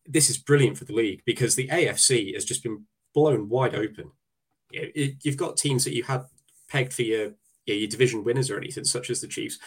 this 0.08 0.30
is 0.30 0.38
brilliant 0.38 0.78
for 0.78 0.86
the 0.86 0.94
league 0.94 1.22
because 1.26 1.56
the 1.56 1.68
AFC 1.68 2.34
has 2.34 2.46
just 2.46 2.64
been 2.64 2.86
blown 3.14 3.50
wide 3.50 3.76
open. 3.76 4.12
It- 4.72 5.18
you've 5.24 5.38
got 5.38 5.58
teams 5.58 5.84
that 5.84 5.94
you 5.96 6.04
had 6.04 6.26
pegged 6.70 6.94
for 6.94 7.04
your, 7.04 7.34
your 7.66 7.78
your 7.78 7.88
division 7.88 8.24
winners 8.24 8.50
or 8.50 8.58
anything, 8.58 8.84
such 8.84 9.10
as 9.10 9.22
the 9.22 9.28
Chiefs. 9.28 9.60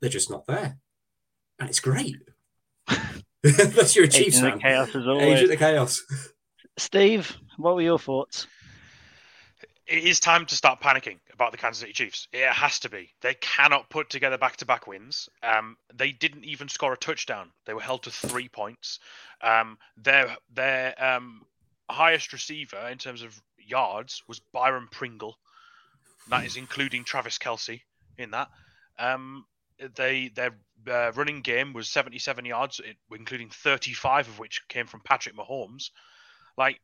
They're 0.00 0.10
just 0.10 0.30
not 0.30 0.46
there, 0.46 0.78
and 1.58 1.68
it's 1.68 1.80
great. 1.80 2.16
That's 3.42 3.96
your 3.96 4.06
Chiefs 4.06 4.38
Agent 4.38 4.42
fan. 4.42 4.52
of 4.54 4.60
chaos 4.60 4.96
as 4.96 5.06
always. 5.06 5.38
Agent 5.38 5.52
of 5.52 5.58
chaos. 5.58 6.02
Steve, 6.76 7.36
what 7.56 7.74
were 7.74 7.82
your 7.82 7.98
thoughts? 7.98 8.46
it 9.86 10.04
is 10.04 10.18
time 10.18 10.46
to 10.46 10.54
start 10.54 10.80
panicking 10.80 11.18
about 11.32 11.52
the 11.52 11.58
Kansas 11.58 11.80
City 11.80 11.92
Chiefs. 11.92 12.28
It 12.32 12.48
has 12.48 12.78
to 12.80 12.88
be. 12.88 13.10
They 13.20 13.34
cannot 13.34 13.90
put 13.90 14.08
together 14.08 14.38
back-to-back 14.38 14.86
wins. 14.86 15.28
Um, 15.42 15.76
they 15.94 16.10
didn't 16.12 16.44
even 16.44 16.68
score 16.68 16.94
a 16.94 16.96
touchdown. 16.96 17.50
They 17.66 17.74
were 17.74 17.82
held 17.82 18.04
to 18.04 18.10
three 18.10 18.48
points. 18.48 18.98
Um, 19.42 19.78
their 19.96 20.36
their 20.52 20.94
um, 21.02 21.42
highest 21.90 22.32
receiver 22.32 22.88
in 22.90 22.98
terms 22.98 23.22
of 23.22 23.40
yards 23.58 24.22
was 24.26 24.40
Byron 24.52 24.88
Pringle. 24.90 25.36
That 26.28 26.46
is 26.46 26.56
including 26.56 27.04
Travis 27.04 27.38
Kelce 27.38 27.80
in 28.18 28.30
that. 28.30 28.48
Um, 28.98 29.44
they 29.96 30.28
their 30.28 30.56
uh, 30.88 31.12
running 31.12 31.40
game 31.40 31.72
was 31.72 31.88
77 31.88 32.44
yards, 32.44 32.80
including 33.10 33.50
35 33.50 34.28
of 34.28 34.38
which 34.38 34.62
came 34.68 34.86
from 34.86 35.00
Patrick 35.00 35.36
Mahomes. 35.36 35.90
Like 36.56 36.80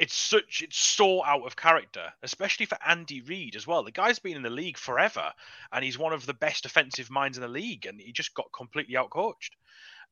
it's 0.00 0.14
such 0.14 0.62
it's 0.62 0.78
so 0.78 1.22
out 1.24 1.46
of 1.46 1.56
character, 1.56 2.10
especially 2.22 2.64
for 2.64 2.78
Andy 2.86 3.20
Reid 3.20 3.54
as 3.54 3.66
well. 3.66 3.84
The 3.84 3.90
guy's 3.90 4.18
been 4.18 4.36
in 4.36 4.42
the 4.42 4.48
league 4.48 4.78
forever, 4.78 5.30
and 5.72 5.84
he's 5.84 5.98
one 5.98 6.14
of 6.14 6.24
the 6.24 6.32
best 6.32 6.64
offensive 6.64 7.10
minds 7.10 7.36
in 7.36 7.42
the 7.42 7.48
league, 7.48 7.84
and 7.84 8.00
he 8.00 8.10
just 8.10 8.32
got 8.34 8.50
completely 8.50 8.94
outcoached. 8.94 9.50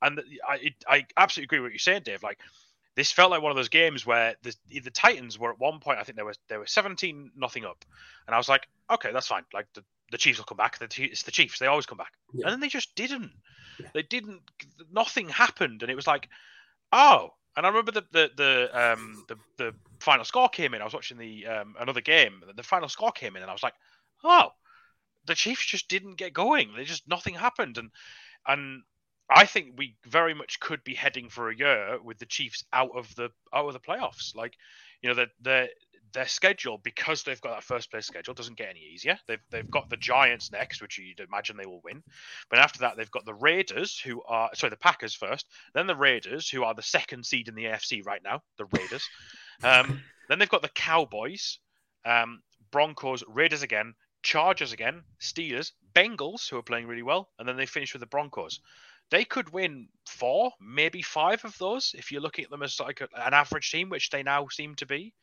And 0.02 0.20
I 0.46 0.56
it, 0.56 0.74
I 0.86 1.06
absolutely 1.16 1.46
agree 1.46 1.60
with 1.60 1.66
what 1.68 1.72
you're 1.72 1.78
saying, 1.78 2.02
Dave. 2.04 2.22
Like 2.22 2.38
this 2.96 3.12
felt 3.12 3.30
like 3.30 3.42
one 3.42 3.50
of 3.50 3.56
those 3.56 3.68
games 3.68 4.04
where 4.04 4.34
the 4.42 4.54
the 4.80 4.90
Titans 4.90 5.38
were 5.38 5.52
at 5.52 5.58
one 5.60 5.78
point. 5.80 5.98
I 5.98 6.02
think 6.04 6.16
they 6.16 6.22
were 6.22 6.34
they 6.48 6.56
were 6.56 6.66
17 6.66 7.32
nothing 7.36 7.64
up, 7.64 7.84
and 8.26 8.34
I 8.34 8.38
was 8.38 8.48
like, 8.48 8.66
okay, 8.90 9.12
that's 9.12 9.28
fine. 9.28 9.44
Like 9.54 9.66
the, 9.74 9.84
the 10.10 10.18
Chiefs 10.18 10.38
will 10.38 10.44
come 10.46 10.56
back. 10.56 10.78
The, 10.78 10.88
it's 11.04 11.22
the 11.22 11.30
Chiefs. 11.30 11.58
They 11.58 11.66
always 11.66 11.86
come 11.86 11.98
back, 11.98 12.12
Yeah. 12.32 12.46
and 12.46 12.52
then 12.52 12.60
they 12.60 12.68
just 12.68 12.94
didn't. 12.94 13.32
Yeah. 13.78 13.88
They 13.94 14.02
didn't. 14.02 14.40
Nothing 14.92 15.28
happened, 15.28 15.82
and 15.82 15.90
it 15.90 15.94
was 15.96 16.06
like, 16.06 16.28
oh. 16.92 17.30
And 17.56 17.66
I 17.66 17.70
remember 17.70 17.90
the 17.92 18.04
the 18.12 18.30
the 18.36 18.92
um 18.92 19.24
the, 19.28 19.36
the 19.56 19.74
final 20.00 20.24
score 20.24 20.48
came 20.48 20.74
in. 20.74 20.80
I 20.80 20.84
was 20.84 20.94
watching 20.94 21.18
the 21.18 21.46
um 21.46 21.74
another 21.80 22.00
game. 22.00 22.42
The 22.56 22.62
final 22.62 22.88
score 22.88 23.10
came 23.12 23.34
in, 23.36 23.42
and 23.42 23.50
I 23.50 23.54
was 23.54 23.62
like, 23.64 23.74
oh, 24.22 24.50
the 25.26 25.34
Chiefs 25.34 25.66
just 25.66 25.88
didn't 25.88 26.16
get 26.16 26.32
going. 26.32 26.70
They 26.76 26.84
just 26.84 27.08
nothing 27.08 27.34
happened, 27.34 27.76
and 27.78 27.90
and 28.46 28.82
I 29.30 29.44
think 29.44 29.74
we 29.76 29.96
very 30.06 30.34
much 30.34 30.60
could 30.60 30.82
be 30.84 30.94
heading 30.94 31.28
for 31.28 31.50
a 31.50 31.56
year 31.56 31.98
with 32.02 32.18
the 32.18 32.26
Chiefs 32.26 32.64
out 32.72 32.90
of 32.96 33.14
the 33.14 33.30
out 33.52 33.66
of 33.66 33.74
the 33.74 33.80
playoffs. 33.80 34.34
Like, 34.34 34.54
you 35.02 35.08
know, 35.08 35.14
the 35.14 35.26
the 35.42 35.68
their 36.12 36.26
schedule 36.26 36.78
because 36.82 37.22
they've 37.22 37.40
got 37.40 37.54
that 37.54 37.64
first 37.64 37.90
place 37.90 38.06
schedule 38.06 38.32
doesn't 38.32 38.56
get 38.56 38.70
any 38.70 38.80
easier. 38.80 39.18
They've 39.26 39.42
they've 39.50 39.70
got 39.70 39.90
the 39.90 39.96
Giants 39.96 40.50
next, 40.50 40.80
which 40.80 40.98
you'd 40.98 41.20
imagine 41.20 41.56
they 41.56 41.66
will 41.66 41.82
win. 41.84 42.02
But 42.48 42.60
after 42.60 42.80
that, 42.80 42.96
they've 42.96 43.10
got 43.10 43.26
the 43.26 43.34
Raiders, 43.34 43.98
who 43.98 44.22
are 44.22 44.50
sorry, 44.54 44.70
the 44.70 44.76
Packers 44.76 45.14
first, 45.14 45.46
then 45.74 45.86
the 45.86 45.96
Raiders, 45.96 46.48
who 46.48 46.64
are 46.64 46.74
the 46.74 46.82
second 46.82 47.26
seed 47.26 47.48
in 47.48 47.54
the 47.54 47.64
AFC 47.64 48.04
right 48.06 48.22
now. 48.22 48.42
The 48.56 48.66
Raiders. 48.66 49.06
Um, 49.62 50.02
then 50.28 50.38
they've 50.38 50.48
got 50.48 50.62
the 50.62 50.68
Cowboys, 50.68 51.58
um, 52.04 52.40
Broncos, 52.70 53.22
Raiders 53.28 53.62
again, 53.62 53.94
Chargers 54.22 54.72
again, 54.72 55.02
Steelers, 55.20 55.72
Bengals, 55.94 56.48
who 56.48 56.56
are 56.56 56.62
playing 56.62 56.86
really 56.86 57.02
well, 57.02 57.28
and 57.38 57.48
then 57.48 57.56
they 57.56 57.66
finish 57.66 57.92
with 57.92 58.00
the 58.00 58.06
Broncos. 58.06 58.60
They 59.10 59.24
could 59.24 59.50
win 59.50 59.88
four, 60.06 60.52
maybe 60.60 61.02
five 61.02 61.44
of 61.44 61.56
those 61.58 61.94
if 61.96 62.12
you're 62.12 62.20
looking 62.20 62.44
at 62.44 62.50
them 62.50 62.62
as 62.62 62.78
like 62.78 63.00
an 63.00 63.34
average 63.34 63.70
team, 63.70 63.88
which 63.88 64.10
they 64.10 64.22
now 64.22 64.48
seem 64.48 64.74
to 64.76 64.86
be. 64.86 65.14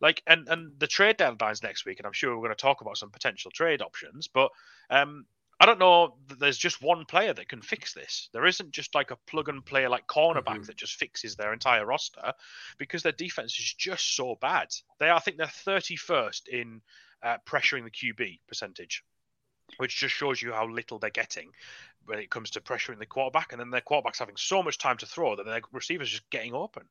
Like, 0.00 0.22
and 0.26 0.48
and 0.48 0.72
the 0.78 0.86
trade 0.86 1.18
deadline's 1.18 1.62
next 1.62 1.84
week, 1.84 1.98
and 1.98 2.06
I'm 2.06 2.12
sure 2.12 2.34
we're 2.34 2.42
going 2.44 2.50
to 2.50 2.54
talk 2.56 2.80
about 2.80 2.96
some 2.96 3.10
potential 3.10 3.50
trade 3.50 3.82
options. 3.82 4.28
But 4.28 4.50
um, 4.88 5.26
I 5.60 5.66
don't 5.66 5.78
know 5.78 6.16
that 6.28 6.40
there's 6.40 6.56
just 6.56 6.80
one 6.82 7.04
player 7.04 7.34
that 7.34 7.48
can 7.48 7.60
fix 7.60 7.92
this. 7.92 8.30
There 8.32 8.46
isn't 8.46 8.70
just 8.72 8.94
like 8.94 9.10
a 9.10 9.18
plug 9.26 9.50
and 9.50 9.64
play 9.64 9.86
like 9.88 10.06
cornerback 10.06 10.60
Mhm. 10.60 10.66
that 10.66 10.76
just 10.76 10.94
fixes 10.94 11.36
their 11.36 11.52
entire 11.52 11.84
roster 11.84 12.32
because 12.78 13.02
their 13.02 13.12
defense 13.12 13.58
is 13.58 13.74
just 13.74 14.16
so 14.16 14.36
bad. 14.40 14.68
They 14.98 15.10
are, 15.10 15.16
I 15.16 15.20
think 15.20 15.36
they're 15.36 15.46
31st 15.46 16.48
in 16.48 16.80
uh, 17.22 17.36
pressuring 17.46 17.84
the 17.84 17.90
QB 17.90 18.40
percentage, 18.48 19.04
which 19.76 19.98
just 19.98 20.14
shows 20.14 20.40
you 20.40 20.52
how 20.52 20.66
little 20.66 20.98
they're 20.98 21.10
getting 21.10 21.52
when 22.06 22.18
it 22.18 22.30
comes 22.30 22.50
to 22.50 22.60
pressuring 22.60 22.98
the 22.98 23.06
quarterback. 23.06 23.52
And 23.52 23.60
then 23.60 23.70
their 23.70 23.80
quarterback's 23.80 24.18
having 24.18 24.36
so 24.36 24.62
much 24.62 24.78
time 24.78 24.96
to 24.98 25.06
throw 25.06 25.36
that 25.36 25.46
their 25.46 25.60
receivers 25.72 26.10
just 26.10 26.28
getting 26.30 26.54
open. 26.54 26.84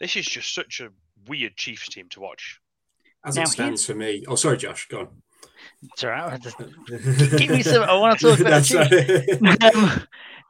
This 0.00 0.16
is 0.16 0.26
just 0.26 0.54
such 0.54 0.80
a 0.80 0.90
weird 1.28 1.56
Chiefs 1.56 1.88
team 1.88 2.08
to 2.10 2.20
watch. 2.20 2.60
As 3.24 3.36
Now, 3.36 3.42
it 3.42 3.48
stands 3.48 3.86
for 3.86 3.94
me. 3.94 4.24
Oh, 4.28 4.34
sorry, 4.34 4.56
Josh. 4.56 4.86
Go 4.88 5.00
on. 5.00 5.08
It's 5.92 6.04
all 6.04 6.10
right. 6.10 6.32
I 6.32 6.36
just- 6.38 6.58
Give 7.38 7.50
me 7.50 7.62
some. 7.62 7.82
I 7.84 7.94
want 7.94 8.18
to 8.18 8.26
talk 8.30 8.40
about 8.40 8.62
the 8.64 9.38
Chiefs. 9.40 9.76
um, 9.76 10.02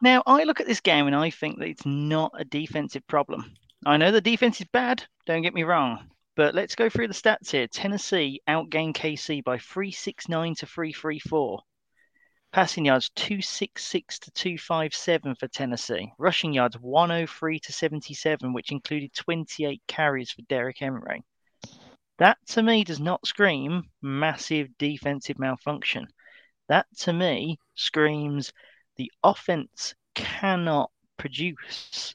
now, 0.02 0.22
I 0.26 0.44
look 0.44 0.60
at 0.60 0.66
this 0.66 0.80
game 0.80 1.06
and 1.06 1.14
I 1.16 1.30
think 1.30 1.58
that 1.58 1.68
it's 1.68 1.86
not 1.86 2.32
a 2.38 2.44
defensive 2.44 3.06
problem. 3.06 3.54
I 3.86 3.96
know 3.96 4.10
the 4.10 4.20
defense 4.20 4.60
is 4.60 4.66
bad, 4.72 5.04
don't 5.26 5.42
get 5.42 5.52
me 5.54 5.62
wrong, 5.62 6.08
but 6.36 6.54
let's 6.54 6.74
go 6.74 6.88
through 6.88 7.08
the 7.08 7.14
stats 7.14 7.50
here. 7.50 7.66
Tennessee 7.66 8.40
outgained 8.48 8.94
KC 8.96 9.44
by 9.44 9.58
369 9.58 10.54
to 10.56 10.66
334. 10.66 11.60
Passing 12.54 12.84
yards 12.84 13.10
266 13.16 14.20
to 14.20 14.30
257 14.30 15.34
for 15.34 15.48
Tennessee. 15.48 16.12
Rushing 16.18 16.52
yards 16.52 16.78
103 16.78 17.58
to 17.58 17.72
77, 17.72 18.52
which 18.52 18.70
included 18.70 19.12
28 19.12 19.82
carries 19.88 20.30
for 20.30 20.42
Derrick 20.42 20.78
Henry. 20.78 21.24
That 22.18 22.38
to 22.50 22.62
me 22.62 22.84
does 22.84 23.00
not 23.00 23.26
scream 23.26 23.90
massive 24.00 24.68
defensive 24.78 25.36
malfunction. 25.36 26.06
That 26.68 26.86
to 26.98 27.12
me 27.12 27.58
screams 27.74 28.52
the 28.94 29.10
offense 29.24 29.96
cannot 30.14 30.92
produce. 31.16 32.14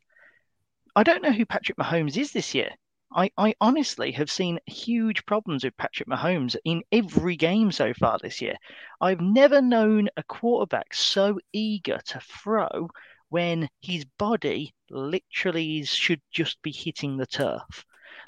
I 0.95 1.03
don't 1.03 1.21
know 1.21 1.33
who 1.33 1.45
Patrick 1.45 1.77
Mahomes 1.77 2.15
is 2.15 2.31
this 2.31 2.55
year. 2.55 2.69
I, 3.11 3.31
I 3.37 3.55
honestly 3.59 4.11
have 4.13 4.29
seen 4.29 4.59
huge 4.65 5.25
problems 5.25 5.63
with 5.63 5.77
Patrick 5.77 6.07
Mahomes 6.07 6.55
in 6.63 6.83
every 6.91 7.35
game 7.35 7.71
so 7.71 7.93
far 7.93 8.19
this 8.21 8.41
year. 8.41 8.55
I've 9.01 9.21
never 9.21 9.61
known 9.61 10.09
a 10.17 10.23
quarterback 10.23 10.93
so 10.93 11.39
eager 11.51 11.99
to 12.05 12.19
throw 12.19 12.89
when 13.29 13.69
his 13.81 14.05
body 14.05 14.73
literally 14.89 15.85
should 15.85 16.21
just 16.31 16.61
be 16.61 16.71
hitting 16.71 17.17
the 17.17 17.25
turf. 17.25 17.85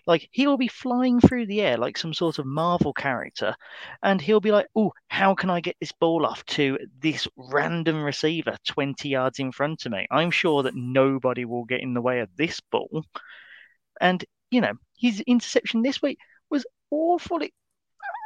Like 0.08 0.30
he'll 0.32 0.58
be 0.58 0.68
flying 0.68 1.20
through 1.20 1.46
the 1.48 1.62
air 1.62 1.78
like 1.78 1.98
some 1.98 2.14
sort 2.14 2.40
of 2.40 2.46
Marvel 2.46 2.94
character, 2.94 3.56
and 4.02 4.20
he'll 4.22 4.40
be 4.40 4.52
like, 4.52 4.68
"Oh, 4.76 4.94
how 5.08 5.36
can 5.36 5.50
I 5.50 5.60
get 5.62 5.78
this 5.80 5.92
ball 5.92 6.26
off 6.26 6.44
to 6.58 6.80
this 7.00 7.28
random 7.36 8.04
receiver 8.04 8.58
20 8.66 9.10
yards 9.10 9.40
in 9.40 9.52
front 9.52 9.86
of 9.86 9.92
me? 9.92 10.08
I'm 10.10 10.32
sure 10.32 10.64
that 10.64 10.76
nobody 10.76 11.46
will 11.46 11.66
get 11.66 11.82
in 11.82 11.94
the 11.94 12.02
way 12.02 12.20
of 12.22 12.36
this 12.36 12.60
ball." 12.60 13.06
And 14.00 14.26
you 14.52 14.62
know, 14.62 14.74
his 14.98 15.22
interception 15.22 15.82
this 15.82 16.02
week 16.02 16.20
was 16.50 16.66
awful. 16.92 17.42
It, 17.42 17.52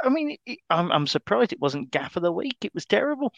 I 0.03 0.09
mean, 0.09 0.37
it, 0.45 0.59
I'm 0.69 0.91
I'm 0.91 1.07
surprised 1.07 1.53
it 1.53 1.61
wasn't 1.61 1.91
gaff 1.91 2.17
of 2.17 2.23
the 2.23 2.31
week. 2.31 2.57
It 2.61 2.73
was 2.73 2.85
terrible. 2.85 3.31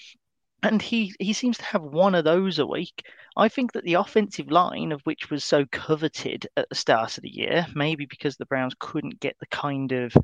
And 0.64 0.82
he, 0.82 1.14
he 1.20 1.34
seems 1.34 1.58
to 1.60 1.66
have 1.66 1.84
one 1.84 2.16
of 2.16 2.24
those 2.24 2.58
a 2.58 2.66
week. 2.66 3.04
I 3.36 3.48
think 3.48 3.74
that 3.74 3.84
the 3.84 3.94
offensive 3.94 4.50
line, 4.50 4.92
of 4.92 5.02
which 5.04 5.30
was 5.30 5.44
so 5.44 5.66
coveted 5.68 6.48
at 6.58 6.68
the 6.70 6.76
start 6.76 7.18
of 7.18 7.22
the 7.22 7.30
year, 7.30 7.68
maybe 7.76 8.08
because 8.08 8.38
the 8.38 8.48
Browns 8.48 8.74
couldn't 8.80 9.20
get 9.20 9.36
the 9.40 9.46
kind 9.48 9.92
of 9.92 10.16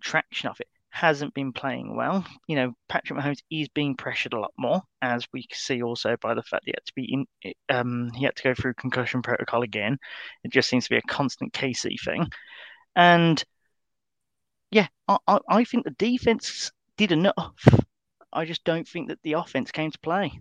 traction 0.00 0.48
of 0.48 0.58
it, 0.60 0.68
hasn't 0.92 1.32
been 1.34 1.52
playing 1.52 1.96
well. 1.96 2.24
You 2.46 2.56
know, 2.56 2.72
Patrick 2.88 3.18
Mahomes 3.18 3.42
is 3.50 3.68
being 3.70 3.96
pressured 3.96 4.34
a 4.34 4.38
lot 4.38 4.52
more, 4.58 4.82
as 5.00 5.26
we 5.32 5.46
see 5.52 5.82
also 5.82 6.16
by 6.20 6.34
the 6.34 6.42
fact 6.42 6.64
that 6.64 6.70
he 6.70 6.74
had 6.76 6.84
to 6.86 6.92
be 6.94 7.24
in, 7.42 7.54
um, 7.74 8.10
he 8.14 8.24
had 8.24 8.36
to 8.36 8.42
go 8.42 8.54
through 8.54 8.74
concussion 8.74 9.22
protocol 9.22 9.62
again. 9.62 9.98
It 10.44 10.52
just 10.52 10.68
seems 10.68 10.84
to 10.84 10.90
be 10.90 10.98
a 10.98 11.02
constant 11.02 11.52
KC 11.54 11.96
thing, 12.04 12.28
and 12.94 13.42
yeah, 14.70 14.86
I, 15.08 15.16
I, 15.26 15.38
I 15.48 15.64
think 15.64 15.84
the 15.84 15.90
defense 15.92 16.70
did 16.96 17.10
enough. 17.10 17.66
I 18.32 18.44
just 18.44 18.64
don't 18.64 18.86
think 18.86 19.08
that 19.08 19.22
the 19.22 19.34
offense 19.34 19.70
came 19.70 19.90
to 19.90 19.98
play. 19.98 20.40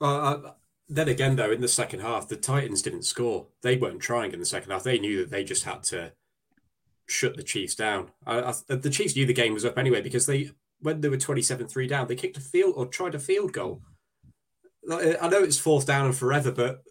Well, 0.00 0.20
uh, 0.46 0.52
then 0.88 1.08
again, 1.08 1.36
though, 1.36 1.52
in 1.52 1.60
the 1.60 1.68
second 1.68 2.00
half, 2.00 2.26
the 2.26 2.36
Titans 2.36 2.82
didn't 2.82 3.04
score. 3.04 3.46
They 3.62 3.76
weren't 3.76 4.00
trying 4.00 4.32
in 4.32 4.40
the 4.40 4.46
second 4.46 4.70
half. 4.70 4.82
They 4.82 4.98
knew 4.98 5.18
that 5.18 5.30
they 5.30 5.44
just 5.44 5.64
had 5.64 5.82
to 5.84 6.12
shut 7.10 7.36
the 7.36 7.42
Chiefs 7.42 7.74
down. 7.74 8.10
I, 8.26 8.40
I, 8.40 8.54
the 8.74 8.90
Chiefs 8.90 9.16
knew 9.16 9.26
the 9.26 9.32
game 9.32 9.52
was 9.54 9.64
up 9.64 9.78
anyway 9.78 10.00
because 10.00 10.26
they, 10.26 10.50
when 10.80 11.00
they 11.00 11.08
were 11.08 11.16
twenty-seven-three 11.16 11.86
down, 11.86 12.06
they 12.08 12.14
kicked 12.16 12.36
a 12.36 12.40
field 12.40 12.74
or 12.76 12.86
tried 12.86 13.14
a 13.14 13.18
field 13.18 13.52
goal. 13.52 13.82
I 14.90 15.28
know 15.28 15.42
it's 15.42 15.58
fourth 15.58 15.86
down 15.86 16.06
and 16.06 16.16
forever, 16.16 16.50
but 16.50 16.82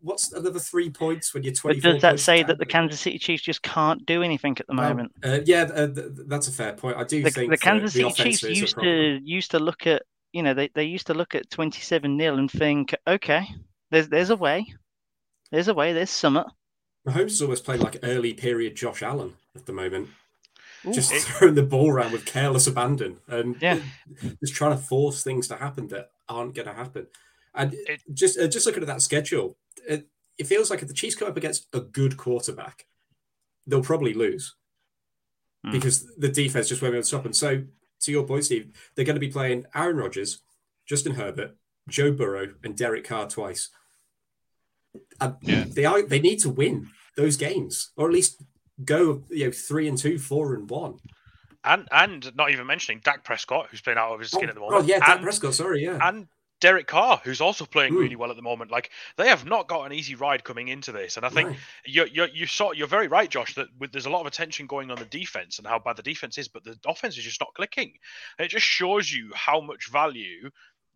what's 0.00 0.32
another 0.32 0.58
three 0.58 0.90
points 0.90 1.32
when 1.32 1.42
you're 1.44 1.52
But 1.52 1.60
twenty-four? 1.60 1.92
does 1.92 2.02
that 2.02 2.20
say 2.20 2.38
down? 2.38 2.48
that 2.48 2.58
the 2.58 2.66
Kansas 2.66 3.00
City 3.00 3.18
Chiefs 3.18 3.42
just 3.42 3.62
can't 3.62 4.04
do 4.06 4.22
anything 4.22 4.56
at 4.58 4.66
the 4.66 4.74
moment? 4.74 5.12
Uh, 5.22 5.40
yeah, 5.44 5.62
uh, 5.62 5.86
th- 5.86 5.94
th- 5.94 6.26
that's 6.26 6.48
a 6.48 6.52
fair 6.52 6.72
point. 6.72 6.96
I 6.96 7.04
do 7.04 7.22
The, 7.22 7.30
think 7.30 7.50
the 7.50 7.56
Kansas 7.56 7.92
City 7.92 8.04
offense 8.04 8.40
Chiefs 8.40 8.42
used 8.60 8.78
to 8.80 9.20
used 9.22 9.50
to 9.52 9.58
look 9.60 9.86
at 9.86 10.02
you 10.32 10.42
know 10.42 10.52
they, 10.54 10.68
they 10.74 10.84
used 10.84 11.06
to 11.06 11.14
look 11.14 11.34
at 11.34 11.48
twenty 11.50 11.80
seven 11.80 12.18
0 12.18 12.36
and 12.36 12.50
think 12.50 12.94
okay 13.06 13.46
there's 13.90 14.08
there's 14.08 14.30
a 14.30 14.36
way 14.36 14.66
there's 15.50 15.68
a 15.68 15.74
way 15.74 15.92
there's 15.92 16.10
summit 16.10 16.46
Mahomes 17.06 17.26
is 17.30 17.40
always 17.42 17.60
played 17.62 17.80
like 17.80 17.98
early 18.02 18.34
period 18.34 18.74
Josh 18.76 19.02
Allen 19.02 19.34
at 19.58 19.66
the 19.66 19.72
moment. 19.72 20.08
Ooh. 20.86 20.92
just 20.92 21.12
It- 21.12 21.22
throwing 21.22 21.54
the 21.56 21.62
ball 21.64 21.90
around 21.90 22.12
with 22.12 22.24
careless 22.24 22.66
abandon 22.68 23.18
and 23.26 23.60
Yeah. 23.60 23.80
just 24.40 24.54
trying 24.54 24.76
to 24.76 24.82
force 24.82 25.24
things 25.24 25.48
to 25.48 25.56
happen 25.56 25.88
that 25.88 26.12
aren't 26.28 26.54
going 26.54 26.68
to 26.68 26.72
happen. 26.74 27.08
And 27.54 27.74
It- 27.74 28.02
just 28.14 28.38
uh, 28.38 28.46
just 28.46 28.64
looking 28.66 28.82
at 28.82 28.86
that 28.86 29.02
schedule, 29.02 29.58
it, 29.88 30.08
it 30.38 30.46
feels 30.46 30.70
like 30.70 30.80
if 30.82 30.88
the 30.88 30.94
Chiefs 30.94 31.16
come 31.16 31.28
up 31.28 31.36
against 31.36 31.66
a 31.72 31.80
good 31.80 32.16
quarterback, 32.16 32.86
they'll 33.66 33.82
probably 33.82 34.14
lose 34.14 34.54
Hmm. 35.64 35.72
because 35.72 36.06
the 36.16 36.28
defense 36.28 36.68
just 36.68 36.80
won't 36.80 36.92
be 36.92 36.98
able 36.98 37.02
to 37.02 37.08
stop 37.08 37.24
them. 37.24 37.32
So, 37.32 37.64
to 38.02 38.12
your 38.12 38.24
point, 38.24 38.44
Steve, 38.44 38.70
they're 38.94 39.04
going 39.04 39.16
to 39.16 39.20
be 39.20 39.28
playing 39.32 39.66
Aaron 39.74 39.96
Rodgers, 39.96 40.42
Justin 40.86 41.14
Herbert, 41.16 41.56
Joe 41.88 42.12
Burrow, 42.12 42.54
and 42.62 42.76
Derek 42.76 43.04
Carr 43.04 43.28
twice. 43.28 43.70
And 45.20 45.34
Yeah. 45.42 45.64
they 45.66 45.84
are 45.84 46.02
they 46.02 46.20
need 46.20 46.38
to 46.42 46.50
win 46.50 46.90
those 47.16 47.36
games, 47.36 47.90
or 47.96 48.06
at 48.06 48.14
least 48.14 48.40
go 48.84 49.22
you 49.30 49.46
know 49.46 49.52
three 49.52 49.88
and 49.88 49.98
two, 49.98 50.18
four 50.18 50.54
and 50.54 50.68
one. 50.68 50.98
And 51.64 51.88
and 51.90 52.34
not 52.36 52.50
even 52.50 52.66
mentioning 52.66 53.00
Dak 53.04 53.24
Prescott, 53.24 53.68
who's 53.70 53.80
playing 53.80 53.98
out 53.98 54.12
of 54.12 54.20
his 54.20 54.30
skin 54.30 54.46
oh, 54.46 54.48
at 54.48 54.54
the 54.54 54.60
moment. 54.60 54.84
oh, 54.84 54.86
yeah, 54.86 55.00
Dak 55.00 55.16
and, 55.16 55.22
Prescott. 55.22 55.54
Sorry, 55.54 55.82
yeah. 55.84 55.98
and 56.00 56.28
Derek 56.60 56.86
Carr, 56.86 57.20
who's 57.22 57.40
also 57.40 57.64
playing 57.64 57.92
Mm. 57.92 58.00
really 58.00 58.16
well 58.16 58.30
at 58.30 58.36
the 58.36 58.42
moment. 58.42 58.70
Like 58.70 58.90
they 59.16 59.28
have 59.28 59.44
not 59.44 59.68
got 59.68 59.84
an 59.84 59.92
easy 59.92 60.14
ride 60.14 60.44
coming 60.44 60.68
into 60.68 60.92
this, 60.92 61.16
and 61.16 61.26
I 61.26 61.28
think 61.28 61.50
No. 61.50 61.56
you're 61.84 62.06
you're 62.06 62.28
you 62.28 62.46
saw 62.46 62.72
you're 62.72 62.86
very 62.86 63.08
right, 63.08 63.28
Josh. 63.30 63.54
That 63.54 63.68
with, 63.78 63.92
there's 63.92 64.06
a 64.06 64.10
lot 64.10 64.20
of 64.20 64.26
attention 64.26 64.66
going 64.66 64.90
on 64.90 64.98
the 64.98 65.04
defense 65.04 65.58
and 65.58 65.66
how 65.66 65.78
bad 65.78 65.96
the 65.96 66.02
defense 66.02 66.38
is, 66.38 66.48
but 66.48 66.64
the 66.64 66.78
offense 66.86 67.18
is 67.18 67.24
just 67.24 67.40
not 67.40 67.54
clicking. 67.54 67.92
And 68.38 68.46
it 68.46 68.48
just 68.48 68.66
shows 68.66 69.12
you 69.12 69.30
how 69.34 69.60
much 69.60 69.88
value 69.90 70.50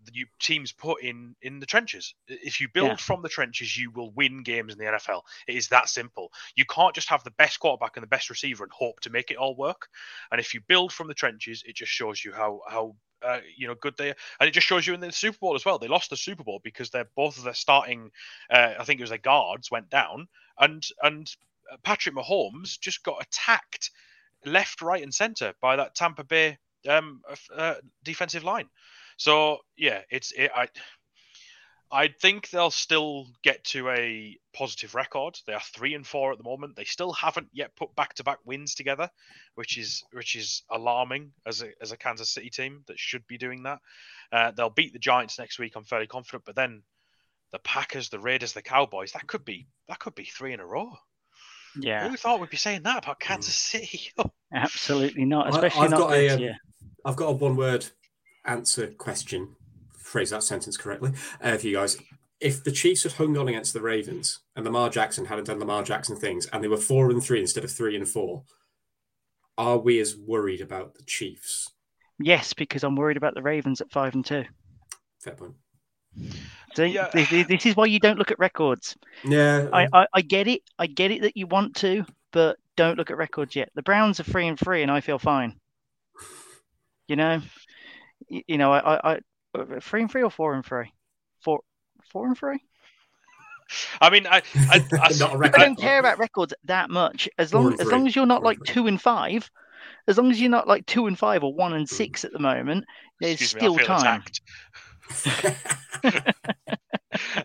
the 0.05 0.13
you 0.15 0.27
teams 0.41 0.73
put 0.73 1.03
in 1.03 1.35
in 1.43 1.61
the 1.61 1.67
trenches. 1.67 2.15
If 2.29 2.61
you 2.61 2.69
build 2.73 2.89
Yeah. 2.89 2.97
from 3.01 3.23
the 3.23 3.29
trenches, 3.29 3.77
you 3.77 3.91
will 3.91 4.11
win 4.13 4.43
games 4.43 4.73
in 4.73 4.79
the 4.79 4.87
NFL. 4.87 5.23
It 5.47 5.57
is 5.57 5.69
that 5.69 5.89
simple. 5.89 6.33
You 6.57 6.65
can't 6.65 6.95
just 6.95 7.09
have 7.09 7.25
the 7.25 7.31
best 7.33 7.61
quarterback 7.61 7.97
and 7.97 8.03
the 8.03 8.09
best 8.09 8.31
receiver 8.31 8.65
and 8.65 8.73
hope 8.73 9.01
to 9.01 9.11
make 9.11 9.31
it 9.31 9.37
all 9.37 9.57
work. 9.57 9.89
And 10.31 10.41
if 10.41 10.55
you 10.55 10.61
build 10.61 10.93
from 10.93 11.09
the 11.09 11.15
trenches, 11.15 11.63
it 11.67 11.77
just 11.77 11.93
shows 11.93 12.25
you 12.25 12.33
how 12.33 12.61
how 12.69 12.97
uh, 13.23 13.41
you 13.57 13.67
know 13.67 13.75
good 13.75 13.97
they 13.97 14.11
are. 14.11 14.17
And 14.41 14.49
it 14.49 14.53
just 14.53 14.67
shows 14.67 14.87
you 14.87 14.95
in 14.95 15.01
the 15.01 15.13
Super 15.13 15.39
Bowl 15.39 15.55
as 15.55 15.65
well. 15.65 15.79
They 15.79 15.89
lost 15.89 16.11
the 16.11 16.17
Super 16.17 16.45
Bowl 16.45 16.61
because 16.63 16.91
they're 16.91 17.09
both 17.17 17.39
of 17.39 17.45
their 17.45 17.55
starting, 17.55 18.11
uh, 18.51 18.75
I 18.79 18.85
think 18.85 19.01
it 19.01 19.05
was 19.05 19.11
their 19.11 19.19
guards 19.19 19.71
went 19.71 19.91
down, 19.91 20.29
and 20.59 20.85
and 21.03 21.31
uh, 21.73 21.77
Patrick 21.83 22.15
Mahomes 22.15 22.79
just 22.81 23.03
got 23.05 23.23
attacked 23.23 23.91
left, 24.45 24.83
right, 24.83 25.03
and 25.03 25.15
center 25.15 25.55
by 25.61 25.77
that 25.77 25.95
Tampa 25.95 26.25
Bay 26.25 26.59
um, 26.89 27.23
uh, 27.55 27.75
defensive 28.03 28.45
line. 28.45 28.69
So 29.23 29.59
yeah, 29.77 30.01
it's 30.11 30.33
it, 30.33 30.51
I. 30.55 30.69
I 31.95 32.09
think 32.09 32.49
they'll 32.49 32.71
still 32.71 33.27
get 33.45 33.63
to 33.65 33.91
a 33.91 34.39
positive 34.55 34.95
record. 34.95 35.39
They 35.47 35.53
are 35.53 35.61
three 35.61 35.93
and 35.93 36.07
four 36.07 36.33
at 36.33 36.39
the 36.39 36.45
moment. 36.45 36.75
They 36.75 36.85
still 36.85 37.13
haven't 37.13 37.49
yet 37.53 37.77
put 37.77 37.95
back-to-back 37.95 38.39
wins 38.47 38.75
together, 38.75 39.11
which 39.57 39.77
is 39.77 40.03
which 40.11 40.35
is 40.35 40.63
alarming 40.71 41.33
as 41.47 41.61
a 41.61 41.69
as 41.83 41.93
a 41.93 41.99
Kansas 41.99 42.31
City 42.31 42.49
team 42.49 42.83
that 42.89 42.99
should 42.99 43.27
be 43.27 43.37
doing 43.37 43.65
that. 43.65 43.79
Uh, 44.33 44.53
they'll 44.53 44.71
beat 44.71 44.95
the 44.95 44.99
Giants 44.99 45.39
next 45.39 45.59
week. 45.59 45.75
I'm 45.77 45.85
fairly 45.85 46.07
confident, 46.07 46.45
but 46.47 46.57
then 46.57 46.83
the 47.53 47.59
Packers, 47.59 48.09
the 48.09 48.19
Raiders, 48.19 48.55
the 48.55 48.63
Cowboys. 48.63 49.13
That 49.13 49.27
could 49.27 49.45
be 49.45 49.67
that 49.87 49.99
could 49.99 50.15
be 50.15 50.25
three 50.25 50.55
in 50.55 50.61
a 50.61 50.67
row. 50.67 50.97
Yeah, 51.79 52.09
Who 52.09 52.17
thought 52.17 52.41
we'd 52.41 52.49
be 52.49 52.57
saying 52.57 52.85
that 52.85 53.05
about 53.05 53.21
Kansas 53.21 53.55
City? 53.55 54.11
absolutely 54.55 55.27
not. 55.27 55.51
Especially 55.51 55.83
I've 55.83 55.91
not 55.91 55.99
got 55.99 56.15
a, 56.15 56.21
this 56.21 56.33
um, 56.33 56.41
year. 56.41 56.57
I've 57.05 57.17
got 57.17 57.27
a 57.27 57.33
one 57.33 57.57
word 57.57 57.87
answer 58.45 58.89
question. 58.89 59.57
Phrase 59.99 60.31
that 60.31 60.43
sentence 60.43 60.77
correctly 60.77 61.13
uh, 61.41 61.57
for 61.57 61.67
you 61.67 61.77
guys. 61.77 61.97
If 62.41 62.65
the 62.65 62.73
Chiefs 62.73 63.05
had 63.05 63.13
hung 63.13 63.37
on 63.39 63.49
against 63.49 63.73
the 63.73 63.81
Ravens 63.81 64.41
and 64.57 64.65
Lamar 64.65 64.91
Jackson 64.91 65.27
hadn't 65.27 65.45
done 65.47 65.61
Lamar 65.61 65.85
Jackson 65.85 66.17
things 66.17 66.47
and 66.47 66.63
they 66.63 66.69
were 66.69 66.77
four 66.77 67.11
and 67.11 67.23
three 67.23 67.41
instead 67.41 67.63
of 67.65 67.71
three 67.71 67.95
and 67.97 68.07
four, 68.09 68.43
are 69.57 69.79
we 69.79 70.01
as 70.01 70.17
worried 70.17 70.61
about 70.61 70.95
the 70.95 71.05
Chiefs? 71.05 71.71
Yes, 72.19 72.53
because 72.53 72.83
I'm 72.83 72.97
worried 72.97 73.17
about 73.17 73.35
the 73.35 73.43
Ravens 73.43 73.81
at 73.81 73.93
five 73.93 74.15
and 74.15 74.25
two. 74.25 74.45
Fair 75.23 75.35
point. 75.35 75.55
See, 76.75 76.87
Yeah. 76.87 77.09
this, 77.15 77.31
this- 77.31 77.47
this 77.47 77.67
is 77.67 77.77
why 77.77 77.87
you 77.87 78.01
don't 78.01 78.19
look 78.19 78.31
at 78.33 78.39
records. 78.41 78.97
Yeah. 79.25 79.69
I, 79.73 79.87
I, 79.93 80.07
I 80.13 80.21
get 80.21 80.49
it. 80.49 80.63
I 80.79 80.87
get 80.89 81.11
it 81.13 81.23
that 81.23 81.37
you 81.37 81.47
want 81.47 81.77
to, 81.77 82.05
but 82.33 82.57
don't 82.77 82.99
look 82.99 83.11
at 83.11 83.17
records 83.17 83.55
yet. 83.55 83.71
The 83.77 83.83
Browns 83.83 84.19
are 84.19 84.25
three 84.25 84.49
and 84.49 84.59
three, 84.59 84.83
and 84.83 84.91
I 84.91 85.01
feel 85.01 85.19
fine. 85.19 85.59
You 87.09 87.17
know, 87.17 87.41
you, 88.33 88.43
you 88.47 88.59
know, 88.59 88.73
I, 88.73 88.79
I, 88.79 89.13
I, 89.13 89.21
uh, 89.59 89.81
three 89.81 90.01
and 90.01 90.11
three 90.11 90.23
or 90.23 90.31
four 90.31 90.55
and 90.55 90.65
three, 90.65 90.93
four, 91.41 91.61
four 92.11 92.27
and 92.27 92.37
three. 92.37 92.59
I 94.01 94.11
mean, 94.11 94.27
I, 94.27 94.43
I, 94.55 94.85
I, 94.93 95.13
Not 95.19 95.31
a 95.31 95.35
I 95.35 95.37
record. 95.37 95.61
don't 95.61 95.79
care 95.79 95.99
about 95.99 96.19
records 96.19 96.55
that 96.65 96.91
much. 96.91 97.29
As 97.39 97.55
long 97.55 97.79
as 97.81 97.87
long 97.87 98.07
as 98.07 98.17
you're 98.17 98.27
not 98.27 98.43
like 98.43 98.59
two 98.65 98.87
and 98.87 99.01
five, 99.01 99.51
as 100.09 100.19
long 100.19 100.31
as 100.31 100.41
you're 100.41 100.51
not 100.51 100.67
like 100.67 100.87
two 100.87 101.07
and 101.07 101.19
five 101.19 101.45
or 101.45 101.55
one 101.55 101.75
and 101.75 101.89
six 101.89 102.25
at 102.25 102.33
the 102.33 102.39
moment, 102.39 102.85
there's 103.21 103.41
excuse 103.41 103.51
still 103.51 103.75
I 103.75 103.77
feel 103.79 103.87
time. 103.87 104.25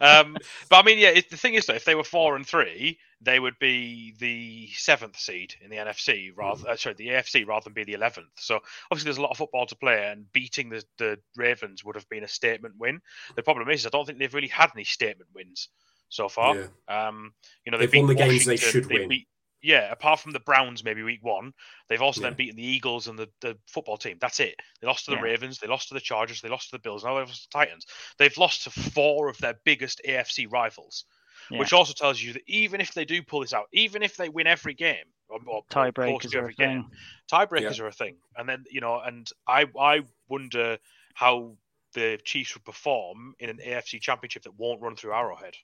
um, 0.02 0.38
but 0.70 0.78
I 0.78 0.84
mean, 0.84 1.00
yeah, 1.00 1.10
it, 1.10 1.30
the 1.30 1.38
thing 1.38 1.54
is 1.56 1.66
though, 1.66 1.74
if 1.74 1.86
they 1.86 1.96
were 1.96 2.04
four 2.04 2.36
and 2.36 2.46
three, 2.46 3.00
they 3.22 3.40
would 3.40 3.58
be 3.60 4.14
the 4.20 4.70
seventh 4.74 5.18
seed 5.18 5.56
in 5.62 5.70
the 5.70 5.78
NFC 5.78 6.32
rather, 6.36 6.70
uh, 6.70 6.76
sorry, 6.76 6.96
the 6.96 7.08
AFC 7.10 7.48
rather 7.48 7.66
than 7.66 7.74
be 7.74 7.84
the 7.84 7.94
eleventh. 7.94 8.30
So 8.36 8.60
obviously, 8.92 9.06
there's 9.08 9.18
a 9.18 9.22
lot 9.22 9.32
of 9.32 9.38
football 9.38 9.66
to 9.66 9.76
play, 9.76 10.10
and 10.12 10.32
beating 10.34 10.70
the, 10.70 10.84
the 10.98 11.18
Ravens 11.36 11.84
would 11.84 11.96
have 11.96 12.08
been 12.10 12.24
a 12.24 12.28
statement 12.28 12.76
win. 12.78 13.02
The 13.36 13.44
problem 13.44 13.70
is, 13.70 13.86
I 13.86 13.90
don't 13.90 14.06
think 14.06 14.20
they've 14.20 14.34
really 14.34 14.48
had 14.48 14.72
any 14.76 14.84
statement 14.84 15.30
wins 15.34 15.70
so 16.10 16.30
far. 16.30 16.56
Yeah. 16.56 17.08
Um, 17.08 17.34
you 17.66 17.72
know, 17.72 17.78
They've 17.78 17.92
beat 17.92 18.00
won 18.00 18.08
the 18.08 18.16
games 18.16 18.46
they 18.46 18.58
should 18.58 18.86
they 18.86 19.00
win. 19.00 19.10
beat- 19.10 19.28
yeah, 19.62 19.92
apart 19.92 20.20
from 20.20 20.32
the 20.32 20.40
Browns, 20.40 20.84
maybe 20.84 21.04
week 21.04 21.24
one, 21.24 21.54
they've 21.90 22.02
also 22.02 22.22
Yeah. 22.22 22.30
then 22.30 22.38
beaten 22.38 22.56
the 22.56 22.66
Eagles 22.66 23.08
and 23.08 23.18
the, 23.18 23.30
the 23.42 23.58
football 23.68 23.98
team. 23.98 24.18
That's 24.20 24.40
it. 24.40 24.56
They 24.82 24.88
lost 24.88 25.06
to 25.06 25.12
the 25.12 25.18
Yeah. 25.18 25.24
Ravens, 25.24 25.60
they 25.60 25.68
lost 25.68 25.88
to 25.90 25.94
the 25.94 26.00
Chargers, 26.00 26.42
they 26.42 26.50
lost 26.50 26.70
to 26.70 26.76
the 26.76 26.82
Bills, 26.82 27.04
now 27.04 27.16
they 27.16 27.22
lost 27.22 27.44
to 27.44 27.50
the 27.52 27.66
Titans. 27.66 27.86
They've 28.18 28.38
lost 28.38 28.64
to 28.64 28.70
four 28.70 29.30
of 29.30 29.38
their 29.40 29.56
biggest 29.64 30.02
AFC 30.08 30.46
rivals, 30.52 31.06
Yeah. 31.50 31.60
which 31.60 31.74
also 31.74 31.94
tells 31.94 32.22
you 32.22 32.34
that 32.34 32.44
even 32.48 32.82
if 32.82 32.94
they 32.94 33.06
do 33.06 33.22
pull 33.24 33.42
this 33.42 33.54
out, 33.54 33.68
even 33.72 34.04
if 34.04 34.16
they 34.16 34.30
win 34.30 34.48
every 34.48 34.74
game, 34.74 35.06
or, 35.30 35.40
or 35.46 35.64
Tiebreakers 35.70 36.34
are 36.36 36.48
a 36.48 36.54
game, 36.54 36.84
thing. 36.84 36.92
tiebreakers 37.30 37.80
are 37.82 37.88
a 37.88 37.92
thing. 37.92 38.18
And 38.38 38.48
then 38.48 38.64
you 38.72 38.80
know, 38.80 39.00
and 39.02 39.30
I 39.46 39.66
I 39.78 40.02
wonder 40.30 40.78
how 41.16 41.58
the 41.94 42.18
Chiefs 42.24 42.54
would 42.54 42.64
perform 42.64 43.34
in 43.40 43.50
an 43.50 43.58
AFC 43.58 44.00
Championship 44.00 44.44
that 44.44 44.54
won't 44.54 44.82
run 44.82 44.96
through 44.96 45.12
Arrowhead. 45.14 45.56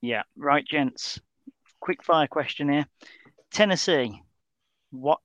Yeah, 0.00 0.22
right, 0.36 0.66
gents. 0.66 1.20
Quick 1.82 2.04
fire 2.04 2.28
question 2.28 2.68
here. 2.68 2.86
Tennessee, 3.50 4.22
what 4.92 5.18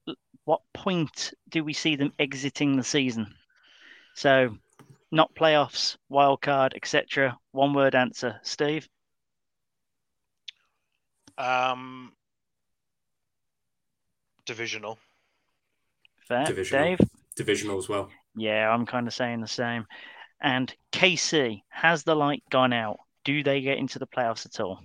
what 0.44 0.60
point 0.74 1.32
do 1.48 1.62
we 1.62 1.72
see 1.72 1.94
them 1.94 2.12
exiting 2.18 2.76
the 2.76 2.82
season? 2.82 3.32
So, 4.16 4.58
not 5.12 5.32
playoffs, 5.36 5.96
wild 6.08 6.42
card, 6.42 6.72
etc. 6.74 7.38
One 7.52 7.74
word 7.74 7.94
answer, 7.94 8.40
Steve. 8.42 8.88
Um, 11.38 12.12
divisional. 14.44 14.98
Fair, 16.26 16.44
Divisional. 16.44 16.84
Dave. 16.84 16.98
Divisional 17.36 17.78
as 17.78 17.88
well. 17.88 18.10
Yeah, 18.34 18.68
I'm 18.68 18.84
kind 18.84 19.06
of 19.06 19.14
saying 19.14 19.42
the 19.42 19.46
same. 19.46 19.86
And 20.40 20.74
KC, 20.90 21.62
has 21.68 22.02
the 22.02 22.16
light 22.16 22.42
gone 22.50 22.72
out? 22.72 22.98
Do 23.24 23.44
they 23.44 23.60
get 23.60 23.78
into 23.78 24.00
the 24.00 24.08
playoffs 24.08 24.44
at 24.44 24.58
all? 24.58 24.80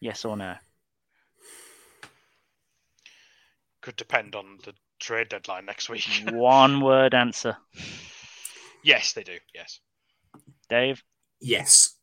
Yes 0.00 0.24
or 0.24 0.38
no? 0.38 0.54
Could 3.82 3.96
depend 3.96 4.34
on 4.34 4.58
the 4.64 4.72
trade 5.00 5.28
deadline 5.28 5.66
next 5.66 5.90
week. 5.90 6.06
One 6.30 6.80
word 6.80 7.14
answer, 7.14 7.56
yes, 8.82 9.12
they 9.12 9.22
do. 9.22 9.38
Yes. 9.54 9.80
Dave. 10.68 11.02
Yes. 11.40 11.96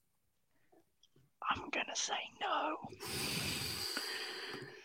I'm 1.50 1.70
gonna 1.72 1.96
say 1.96 2.14
no. 2.42 2.78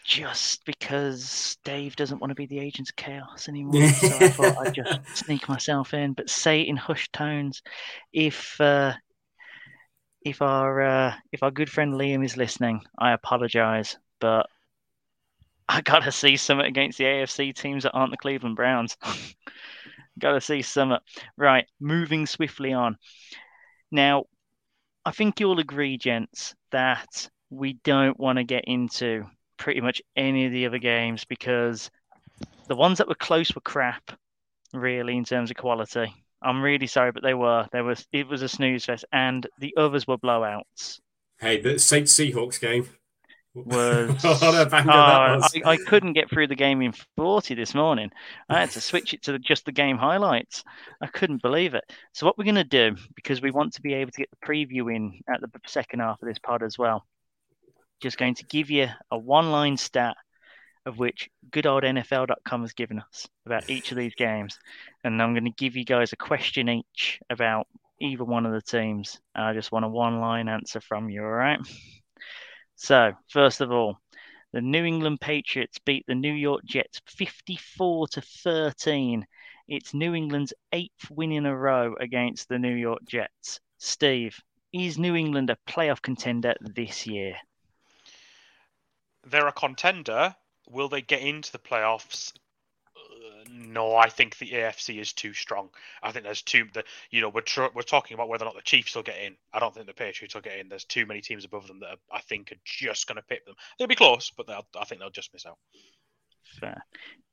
Just 0.04 0.64
because 0.66 1.56
Dave 1.64 1.96
doesn't 1.96 2.20
want 2.20 2.30
to 2.30 2.34
be 2.34 2.46
the 2.46 2.58
agent 2.58 2.90
of 2.90 2.96
chaos 2.96 3.48
anymore, 3.48 3.88
so 3.88 4.16
I 4.16 4.28
thought 4.28 4.66
I'd 4.66 4.74
just 4.74 5.00
sneak 5.14 5.48
myself 5.48 5.94
in, 5.94 6.12
but 6.12 6.28
say 6.28 6.60
it 6.60 6.68
in 6.68 6.76
hushed 6.76 7.12
tones. 7.12 7.62
If 8.12 8.60
uh, 8.60 8.94
if 10.24 10.42
our 10.42 10.80
uh, 10.82 11.14
if 11.32 11.42
our 11.42 11.50
good 11.50 11.70
friend 11.70 11.94
Liam 11.94 12.24
is 12.24 12.36
listening, 12.36 12.82
I 12.98 13.12
apologise, 13.12 13.96
but 14.20 14.46
I 15.68 15.80
gotta 15.80 16.12
see 16.12 16.36
something 16.36 16.66
against 16.66 16.98
the 16.98 17.04
AFC 17.04 17.54
teams 17.54 17.84
that 17.84 17.92
aren't 17.92 18.10
the 18.10 18.16
Cleveland 18.16 18.56
Browns. 18.56 18.96
gotta 20.18 20.40
see 20.40 20.62
something. 20.62 20.98
Right, 21.36 21.66
moving 21.80 22.26
swiftly 22.26 22.72
on. 22.72 22.96
Now, 23.90 24.24
I 25.04 25.10
think 25.10 25.40
you'll 25.40 25.58
agree, 25.58 25.98
gents, 25.98 26.54
that 26.72 27.28
we 27.50 27.74
don't 27.84 28.18
want 28.18 28.38
to 28.38 28.44
get 28.44 28.64
into 28.66 29.24
pretty 29.56 29.80
much 29.80 30.02
any 30.16 30.46
of 30.46 30.52
the 30.52 30.66
other 30.66 30.78
games 30.78 31.24
because 31.24 31.90
the 32.68 32.76
ones 32.76 32.98
that 32.98 33.08
were 33.08 33.14
close 33.14 33.54
were 33.54 33.60
crap, 33.60 34.12
really, 34.72 35.16
in 35.16 35.24
terms 35.24 35.50
of 35.50 35.56
quality. 35.56 36.12
I'm 36.42 36.62
really 36.62 36.86
sorry, 36.86 37.12
but 37.12 37.22
they 37.22 37.34
were. 37.34 37.66
There 37.72 37.84
was 37.84 38.06
it 38.12 38.28
was 38.28 38.42
a 38.42 38.48
snooze 38.48 38.84
fest, 38.84 39.04
and 39.12 39.46
the 39.58 39.74
others 39.76 40.06
were 40.06 40.18
blowouts. 40.18 41.00
Hey, 41.38 41.60
the 41.60 41.78
Saints 41.78 42.14
Seahawks 42.14 42.60
game. 42.60 42.88
Was. 43.54 44.22
What 44.24 44.66
a 44.66 44.66
banger 44.66 44.90
Oh, 44.90 44.96
that 44.96 45.34
was. 45.36 45.52
I, 45.64 45.70
I 45.72 45.76
couldn't 45.76 46.12
get 46.14 46.30
through 46.30 46.48
the 46.48 46.56
game 46.56 46.82
in 46.82 46.92
40 47.16 47.54
this 47.54 47.74
morning. 47.74 48.10
I 48.48 48.60
had 48.60 48.70
to 48.72 48.80
switch 48.80 49.14
it 49.14 49.22
to 49.22 49.32
the, 49.32 49.38
just 49.38 49.64
the 49.64 49.72
game 49.72 49.96
highlights. 49.96 50.64
I 51.00 51.06
couldn't 51.06 51.42
believe 51.42 51.74
it. 51.74 51.84
So, 52.12 52.26
what 52.26 52.36
we're 52.36 52.44
going 52.44 52.54
to 52.56 52.64
do, 52.64 52.96
because 53.14 53.40
we 53.40 53.50
want 53.50 53.74
to 53.74 53.82
be 53.82 53.94
able 53.94 54.10
to 54.12 54.18
get 54.18 54.30
the 54.30 54.46
preview 54.46 54.94
in 54.94 55.20
at 55.32 55.40
the 55.40 55.48
second 55.66 56.00
half 56.00 56.20
of 56.20 56.28
this 56.28 56.38
pod 56.38 56.62
as 56.62 56.78
well, 56.78 57.04
just 58.00 58.18
going 58.18 58.34
to 58.36 58.44
give 58.44 58.70
you 58.70 58.88
a 59.10 59.18
one 59.18 59.50
line 59.50 59.76
stat 59.76 60.16
of 60.86 60.98
which 60.98 61.30
good 61.50 61.66
old 61.66 61.82
NFL.com 61.82 62.60
has 62.60 62.72
given 62.74 63.00
us 63.00 63.26
about 63.46 63.70
each 63.70 63.90
of 63.90 63.96
these 63.96 64.14
games. 64.14 64.58
And 65.02 65.20
I'm 65.22 65.32
going 65.32 65.44
to 65.44 65.50
give 65.50 65.76
you 65.76 65.84
guys 65.84 66.12
a 66.12 66.16
question 66.16 66.68
each 66.68 67.20
about 67.30 67.66
either 68.00 68.24
one 68.24 68.44
of 68.44 68.52
the 68.52 68.60
teams. 68.60 69.18
And 69.34 69.44
I 69.44 69.54
just 69.54 69.72
want 69.72 69.84
a 69.84 69.88
one 69.88 70.20
line 70.20 70.48
answer 70.48 70.80
from 70.80 71.08
you, 71.08 71.22
all 71.22 71.30
right? 71.30 71.58
So, 72.76 73.12
first 73.28 73.60
of 73.60 73.70
all, 73.70 73.98
the 74.52 74.60
New 74.60 74.84
England 74.84 75.20
Patriots 75.20 75.78
beat 75.78 76.06
the 76.06 76.14
New 76.14 76.32
York 76.32 76.64
Jets 76.64 77.00
54 77.06 78.08
to 78.08 78.20
13. 78.20 79.26
It's 79.66 79.94
New 79.94 80.14
England's 80.14 80.52
eighth 80.72 81.10
win 81.10 81.32
in 81.32 81.46
a 81.46 81.56
row 81.56 81.94
against 81.98 82.48
the 82.48 82.58
New 82.58 82.74
York 82.74 83.04
Jets. 83.04 83.60
Steve, 83.78 84.38
is 84.72 84.98
New 84.98 85.14
England 85.14 85.50
a 85.50 85.56
playoff 85.68 86.02
contender 86.02 86.54
this 86.60 87.06
year? 87.06 87.36
They're 89.26 89.48
a 89.48 89.52
contender. 89.52 90.36
Will 90.68 90.88
they 90.88 91.00
get 91.00 91.22
into 91.22 91.52
the 91.52 91.58
playoffs? 91.58 92.32
No, 93.56 93.94
I 93.94 94.08
think 94.08 94.36
the 94.38 94.50
AFC 94.50 95.00
is 95.00 95.12
too 95.12 95.32
strong. 95.32 95.68
I 96.02 96.10
think 96.10 96.24
there's 96.24 96.42
too. 96.42 96.64
The, 96.72 96.82
you 97.10 97.20
know, 97.20 97.28
we're 97.28 97.40
tr- 97.42 97.72
we're 97.72 97.82
talking 97.82 98.16
about 98.16 98.28
whether 98.28 98.44
or 98.44 98.46
not 98.46 98.56
the 98.56 98.62
Chiefs 98.62 98.96
will 98.96 99.04
get 99.04 99.20
in. 99.22 99.36
I 99.52 99.60
don't 99.60 99.72
think 99.72 99.86
the 99.86 99.94
Patriots 99.94 100.34
will 100.34 100.42
get 100.42 100.58
in. 100.58 100.68
There's 100.68 100.84
too 100.84 101.06
many 101.06 101.20
teams 101.20 101.44
above 101.44 101.68
them 101.68 101.78
that 101.80 101.90
are, 101.90 101.96
I 102.10 102.20
think 102.22 102.50
are 102.50 102.56
just 102.64 103.06
going 103.06 103.16
to 103.16 103.22
pick 103.22 103.46
them. 103.46 103.54
They'll 103.78 103.86
be 103.86 103.94
close, 103.94 104.32
but 104.36 104.50
I 104.50 104.84
think 104.84 105.00
they'll 105.00 105.10
just 105.10 105.32
miss 105.32 105.46
out. 105.46 105.58
Fair. 106.58 106.84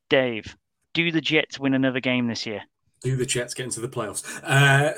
Dave, 0.10 0.56
do 0.94 1.12
the 1.12 1.22
Jets 1.22 1.60
win 1.60 1.74
another 1.74 2.00
game 2.00 2.28
this 2.28 2.46
year? 2.46 2.62
Do 3.02 3.16
the 3.16 3.26
Jets 3.26 3.56
get 3.56 3.64
into 3.64 3.82
the 3.82 3.90
playoffs? 3.90 4.24
Uh, 4.44 4.94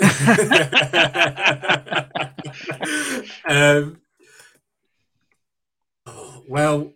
um, 3.47 4.01
oh, 6.05 6.43
well, 6.49 6.91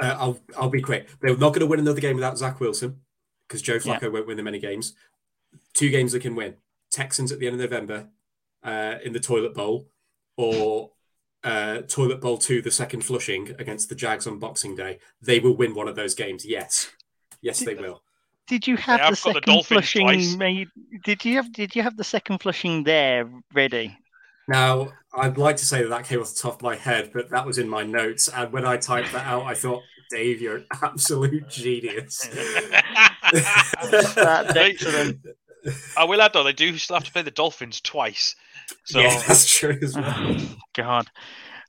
uh, 0.00 0.16
I'll 0.18 0.40
I'll 0.56 0.70
be 0.70 0.80
quick. 0.80 1.10
They're 1.20 1.36
not 1.36 1.50
going 1.50 1.60
to 1.60 1.66
win 1.66 1.80
another 1.80 2.00
game 2.00 2.14
without 2.14 2.38
Zach 2.38 2.58
Wilson 2.58 3.00
because 3.54 3.62
Joe 3.62 3.74
Yeah. 3.90 3.98
Flacco 3.98 4.12
won't 4.12 4.26
win 4.26 4.36
them 4.36 4.44
many 4.44 4.58
games. 4.58 4.94
Two 5.74 5.90
games 5.90 6.12
they 6.12 6.18
can 6.18 6.34
win: 6.34 6.54
Texans 6.90 7.30
at 7.32 7.38
the 7.38 7.46
end 7.46 7.54
of 7.60 7.70
November 7.70 8.08
uh, 8.62 8.96
in 9.04 9.12
the 9.12 9.20
Toilet 9.20 9.54
Bowl, 9.54 9.88
or 10.36 10.90
uh, 11.44 11.82
Toilet 11.82 12.20
Bowl 12.20 12.38
two, 12.38 12.60
the 12.62 12.70
second 12.70 13.02
flushing 13.04 13.54
against 13.58 13.88
the 13.88 13.94
Jags 13.94 14.26
on 14.26 14.38
Boxing 14.38 14.74
Day. 14.74 14.98
They 15.22 15.38
will 15.40 15.56
win 15.56 15.74
one 15.74 15.88
of 15.88 15.96
those 15.96 16.14
games. 16.14 16.44
Yes, 16.44 16.90
yes, 17.40 17.60
they 17.60 17.74
will. 17.74 18.02
Did 18.46 18.66
you 18.66 18.76
have 18.76 19.00
Yeah, 19.00 19.10
the 19.10 19.16
I've 19.16 19.22
the 19.32 19.32
second 19.34 19.42
Dolphins 19.42 19.66
flushing 19.68 20.02
twice. 20.02 20.36
made? 20.36 20.68
Did 21.04 21.24
you 21.24 21.36
have 21.36 21.52
Did 21.52 21.74
you 21.76 21.82
have 21.82 21.96
the 21.96 22.04
second 22.04 22.38
flushing 22.42 22.82
there 22.84 23.30
ready? 23.54 23.96
Now, 24.46 24.92
I'd 25.16 25.38
like 25.38 25.56
to 25.56 25.64
say 25.64 25.82
that 25.82 25.88
that 25.88 26.04
came 26.04 26.20
off 26.20 26.34
the 26.34 26.40
top 26.42 26.56
of 26.56 26.62
my 26.62 26.76
head, 26.76 27.10
but 27.14 27.30
that 27.30 27.46
was 27.46 27.56
in 27.58 27.68
my 27.68 27.82
notes. 27.84 28.28
And 28.28 28.52
when 28.52 28.66
I 28.66 28.76
typed 28.76 29.12
that 29.12 29.26
out, 29.26 29.44
I 29.44 29.54
thought, 29.54 29.82
Dave, 30.10 30.40
you're 30.40 30.56
an 30.56 30.66
absolute 30.82 31.48
genius. 31.48 32.28
That's 33.32 34.56
excellent. 34.56 35.18
I 35.96 36.04
will 36.04 36.20
add 36.20 36.32
though, 36.32 36.44
they 36.44 36.52
do 36.52 36.76
still 36.76 36.96
have 36.96 37.04
to 37.04 37.12
play 37.12 37.22
the 37.22 37.30
Dolphins 37.30 37.80
twice. 37.80 38.36
So 38.84 39.00
yeah, 39.00 39.22
that's 39.26 39.48
true 39.58 39.78
as 39.82 39.96
well. 39.96 40.14
Oh, 40.16 40.56
God, 40.74 41.06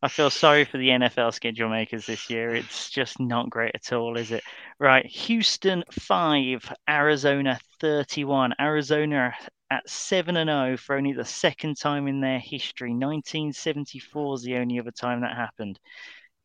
I 0.01 0.07
feel 0.07 0.29
sorry 0.29 0.65
for 0.65 0.77
the 0.77 0.89
NFL 0.89 1.33
schedule 1.33 1.69
makers 1.69 2.05
this 2.05 2.29
year. 2.29 2.53
It's 2.55 2.89
just 2.89 3.19
not 3.19 3.49
great 3.49 3.71
at 3.75 3.93
all, 3.93 4.17
is 4.17 4.31
it? 4.31 4.43
Right, 4.79 5.05
Houston 5.05 5.83
five, 5.91 6.69
Arizona 6.89 7.59
thirty-one. 7.79 8.53
Arizona 8.59 9.33
at 9.71 9.89
seven 9.89 10.37
and 10.37 10.49
zero 10.49 10.77
for 10.77 10.95
only 10.95 11.13
the 11.13 11.25
second 11.25 11.75
time 11.75 12.07
in 12.07 12.21
their 12.21 12.39
history. 12.39 12.91
1974 12.91 14.35
is 14.35 14.43
the 14.43 14.55
only 14.57 14.79
other 14.79 14.91
time 14.91 15.21
that 15.21 15.35
happened. 15.35 15.79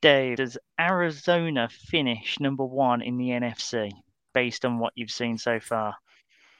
Dave, 0.03 0.39
does 0.39 0.57
Arizona 0.79 1.69
finish 1.69 2.39
number 2.41 2.65
one 2.65 3.03
in 3.03 3.19
the 3.19 3.29
NFC 3.29 3.91
based 4.33 4.65
on 4.65 4.79
what 4.79 4.93
you've 4.97 5.11
seen 5.11 5.37
so 5.39 5.61
far? 5.61 5.95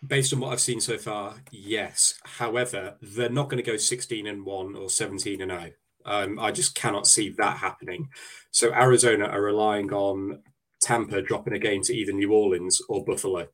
Based 0.07 0.33
on 0.33 0.41
what 0.41 0.53
I've 0.53 0.61
seen 0.61 0.81
so 0.81 0.99
far, 0.99 1.37
yes. 1.51 2.15
However, 2.25 2.97
they're 3.01 3.29
not 3.29 3.49
going 3.49 3.63
to 3.63 3.71
go 3.71 3.77
16 3.77 4.27
and 4.27 4.45
1 4.45 4.77
or 4.77 4.89
17 4.89 5.41
and 5.43 5.51
0. 5.51 5.71
Um, 6.07 6.39
I 6.39 6.51
just 6.51 6.75
cannot 6.75 7.07
see 7.07 7.35
that 7.37 7.59
happening. 7.59 8.09
So 8.51 8.73
Arizona 8.73 9.27
are 9.27 9.43
relying 9.43 9.93
on 9.93 10.43
Tampa 10.81 11.21
dropping 11.21 11.53
a 11.53 11.59
game 11.59 11.83
to 11.83 11.95
either 11.95 12.13
New 12.13 12.33
Orleans 12.33 12.81
or 12.89 13.05
Buffalo. 13.05 13.49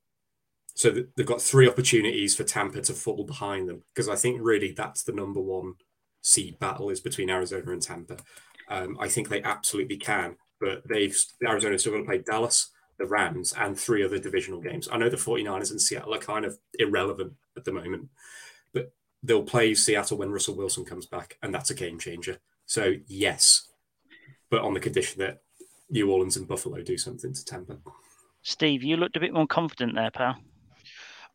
So 0.74 0.92
th- 0.92 1.06
they've 1.16 1.26
got 1.26 1.42
three 1.42 1.68
opportunities 1.68 2.36
for 2.36 2.44
Tampa 2.44 2.80
to 2.82 2.92
fall 2.92 3.24
behind 3.24 3.68
them 3.68 3.82
because 3.92 4.08
I 4.08 4.14
think 4.14 4.38
really 4.40 4.72
that's 4.72 5.02
the 5.02 5.12
number 5.12 5.40
one 5.40 5.74
seed 6.22 6.58
battle 6.58 6.90
is 6.90 7.00
between 7.00 7.30
Arizona 7.30 7.72
and 7.72 7.82
Tampa. 7.82 8.18
Um, 8.68 8.96
I 9.00 9.08
think 9.08 9.28
they 9.28 9.42
absolutely 9.42 9.96
can, 9.96 10.36
but 10.60 10.86
they've 10.88 11.16
Arizona's 11.46 11.82
still 11.82 11.92
going 11.92 12.04
to 12.04 12.08
play 12.08 12.18
Dallas, 12.18 12.70
the 12.98 13.06
Rams, 13.06 13.54
and 13.56 13.78
three 13.78 14.04
other 14.04 14.18
divisional 14.18 14.60
games. 14.60 14.88
I 14.90 14.98
know 14.98 15.08
the 15.08 15.16
49ers 15.16 15.70
and 15.70 15.80
Seattle 15.80 16.14
are 16.14 16.18
kind 16.18 16.44
of 16.44 16.58
irrelevant 16.78 17.34
at 17.56 17.64
the 17.64 17.72
moment, 17.72 18.08
but 18.72 18.92
they'll 19.22 19.42
play 19.42 19.74
Seattle 19.74 20.18
when 20.18 20.30
Russell 20.30 20.56
Wilson 20.56 20.84
comes 20.84 21.06
back, 21.06 21.38
and 21.42 21.54
that's 21.54 21.70
a 21.70 21.74
game 21.74 21.98
changer. 21.98 22.38
So 22.66 22.94
yes, 23.06 23.68
but 24.50 24.62
on 24.62 24.74
the 24.74 24.80
condition 24.80 25.20
that 25.20 25.42
New 25.90 26.10
Orleans 26.10 26.36
and 26.36 26.48
Buffalo 26.48 26.82
do 26.82 26.98
something 26.98 27.32
to 27.32 27.44
Tampa. 27.44 27.78
Steve, 28.42 28.82
you 28.82 28.96
looked 28.96 29.16
a 29.16 29.20
bit 29.20 29.32
more 29.32 29.46
confident 29.46 29.94
there, 29.94 30.10
pal. 30.10 30.36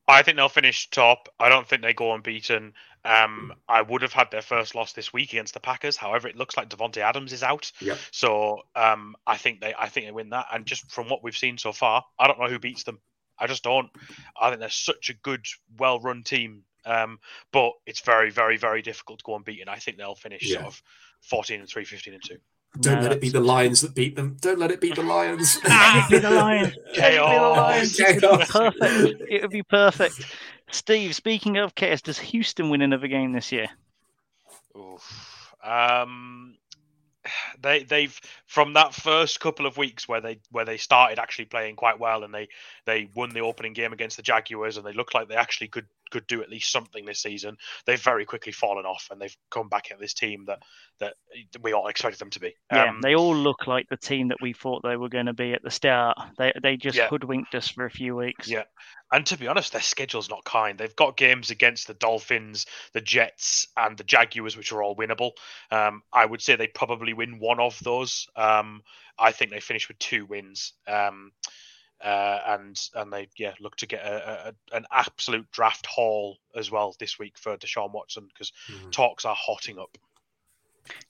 I 0.07 0.23
think 0.23 0.37
they'll 0.37 0.49
finish 0.49 0.89
top. 0.89 1.29
I 1.39 1.49
don't 1.49 1.67
think 1.67 1.81
they 1.81 1.93
go 1.93 2.13
unbeaten. 2.13 2.73
Um, 3.03 3.53
I 3.67 3.81
would 3.81 4.01
have 4.03 4.13
had 4.13 4.29
their 4.31 4.41
first 4.43 4.75
loss 4.75 4.93
this 4.93 5.11
week 5.11 5.33
against 5.33 5.53
the 5.53 5.59
Packers. 5.59 5.97
However, 5.97 6.27
it 6.27 6.35
looks 6.35 6.55
like 6.55 6.69
Davante 6.69 6.97
Adams 6.97 7.33
is 7.33 7.41
out. 7.43 7.71
Yep. 7.81 7.97
So 8.11 8.61
um, 8.75 9.15
I 9.25 9.37
think 9.37 9.59
they 9.61 9.73
I 9.77 9.89
think 9.89 10.05
they 10.05 10.11
win 10.11 10.29
that. 10.29 10.47
And 10.53 10.65
just 10.65 10.91
from 10.91 11.09
what 11.09 11.23
we've 11.23 11.35
seen 11.37 11.57
so 11.57 11.71
far, 11.71 12.03
I 12.19 12.27
don't 12.27 12.39
know 12.39 12.47
who 12.47 12.59
beats 12.59 12.83
them. 12.83 12.99
I 13.39 13.47
just 13.47 13.63
don't. 13.63 13.89
I 14.39 14.49
think 14.49 14.59
they're 14.59 14.69
such 14.69 15.09
a 15.09 15.15
good, 15.15 15.43
well-run 15.79 16.21
team. 16.23 16.63
Um, 16.85 17.19
but 17.51 17.71
it's 17.87 18.01
very, 18.01 18.29
very, 18.29 18.57
very 18.57 18.81
difficult 18.83 19.19
to 19.19 19.23
go 19.23 19.35
unbeaten. 19.35 19.67
I 19.67 19.77
think 19.77 19.97
they'll 19.97 20.15
finish 20.15 20.43
Yeah. 20.43 20.57
sort 20.57 20.67
of 20.67 20.83
14 21.21 21.59
and 21.61 21.69
3, 21.69 21.83
15 21.85 22.13
and 22.13 22.23
2. 22.23 22.37
Don't 22.79 22.95
No, 22.95 23.01
let 23.01 23.11
it 23.11 23.21
be 23.21 23.29
the 23.29 23.41
Lions 23.41 23.81
that 23.81 23.93
beat 23.93 24.15
them. 24.15 24.37
Don't 24.39 24.57
let 24.57 24.71
it 24.71 24.79
be 24.79 24.91
the 24.93 25.03
Lions. 25.03 25.59
Let 25.63 26.05
it 26.05 26.09
be 26.09 26.19
the 26.19 26.29
Lions. 26.31 26.73
Let 26.95 26.95
it 26.95 26.95
be 26.95 27.01
the 27.01 27.01
Chaos. 27.01 27.57
Lions. 27.57 27.99
It 27.99 28.21
would 28.21 28.21
be 28.31 28.43
perfect. 28.43 29.25
It 29.29 29.41
would 29.41 29.51
be 29.51 29.63
perfect. 29.63 30.25
Steve, 30.71 31.15
speaking 31.15 31.57
of 31.57 31.75
chaos, 31.75 32.01
does 32.01 32.19
Houston 32.19 32.69
win 32.69 32.81
another 32.81 33.07
game 33.07 33.33
this 33.33 33.51
year? 33.51 33.67
Oof. 34.75 35.53
Um, 35.63 36.55
they 37.61 37.83
they've 37.83 38.19
from 38.47 38.73
that 38.73 38.93
first 38.93 39.39
couple 39.39 39.65
of 39.65 39.77
weeks 39.77 40.07
where 40.07 40.21
they 40.21 40.39
where 40.49 40.65
they 40.65 40.77
started 40.77 41.19
actually 41.19 41.45
playing 41.45 41.75
quite 41.75 41.99
well 41.99 42.23
and 42.23 42.33
they 42.33 42.47
they 42.85 43.09
won 43.15 43.29
the 43.29 43.41
opening 43.41 43.73
game 43.73 43.93
against 43.93 44.17
the 44.17 44.23
Jaguars 44.23 44.77
and 44.77 44.85
they 44.85 44.93
looked 44.93 45.13
like 45.13 45.27
they 45.27 45.35
actually 45.35 45.67
could 45.67 45.85
could 46.11 46.27
do 46.27 46.41
at 46.43 46.49
least 46.49 46.71
something 46.71 47.05
this 47.05 47.21
season. 47.21 47.57
They've 47.85 48.01
very 48.01 48.25
quickly 48.25 48.51
fallen 48.51 48.85
off 48.85 49.07
and 49.11 49.19
they've 49.19 49.35
come 49.49 49.69
back 49.69 49.91
at 49.91 49.99
this 49.99 50.13
team 50.13 50.45
that 50.45 50.61
that 50.99 51.15
we 51.61 51.73
all 51.73 51.87
expected 51.87 52.19
them 52.19 52.29
to 52.29 52.39
be. 52.39 52.53
Yeah, 52.71 52.89
Um, 52.89 53.01
they 53.01 53.15
all 53.15 53.35
look 53.35 53.65
like 53.65 53.89
the 53.89 53.97
team 53.97 54.27
that 54.27 54.41
we 54.41 54.53
thought 54.53 54.83
they 54.83 54.97
were 54.97 55.09
going 55.09 55.25
to 55.25 55.33
be 55.33 55.53
at 55.53 55.63
the 55.63 55.71
start. 55.71 56.17
They 56.37 56.53
they 56.61 56.77
just 56.77 56.97
Yeah. 56.97 57.07
hoodwinked 57.07 57.55
us 57.55 57.69
for 57.69 57.85
a 57.85 57.89
few 57.89 58.15
weeks. 58.15 58.47
Yeah. 58.47 58.65
And 59.11 59.25
to 59.25 59.37
be 59.37 59.47
honest, 59.47 59.73
their 59.73 59.81
schedule's 59.81 60.29
not 60.29 60.43
kind. 60.45 60.77
They've 60.77 60.95
got 60.95 61.17
games 61.17 61.49
against 61.49 61.87
the 61.87 61.93
Dolphins, 61.93 62.65
the 62.93 63.01
Jets, 63.01 63.67
and 63.75 63.97
the 63.97 64.03
Jaguars, 64.05 64.55
which 64.55 64.71
are 64.71 64.81
all 64.83 64.95
winnable. 64.95 65.31
Um, 65.69 66.03
I 66.13 66.25
would 66.25 66.41
say 66.41 66.55
they 66.55 66.67
probably 66.67 67.13
win 67.13 67.39
one 67.39 67.59
of 67.59 67.77
those. 67.79 68.27
Um, 68.35 68.83
I 69.17 69.31
think 69.31 69.51
they 69.51 69.59
finish 69.59 69.87
with 69.87 69.99
two 69.99 70.25
wins. 70.25 70.73
Um, 70.87 71.31
uh, 72.03 72.41
and 72.47 72.79
and 72.95 73.11
they 73.13 73.27
yeah 73.37 73.53
look 73.59 73.75
to 73.77 73.85
get 73.87 74.05
a, 74.05 74.49
a, 74.49 74.75
an 74.75 74.85
absolute 74.91 75.49
draft 75.51 75.85
haul 75.85 76.37
as 76.55 76.71
well 76.71 76.95
this 76.99 77.19
week 77.19 77.37
for 77.37 77.57
Deshaun 77.57 77.91
Watson 77.91 78.27
because 78.27 78.51
Mhm. 78.69 78.91
talks 78.91 79.25
are 79.25 79.35
hotting 79.37 79.79
up. 79.79 79.97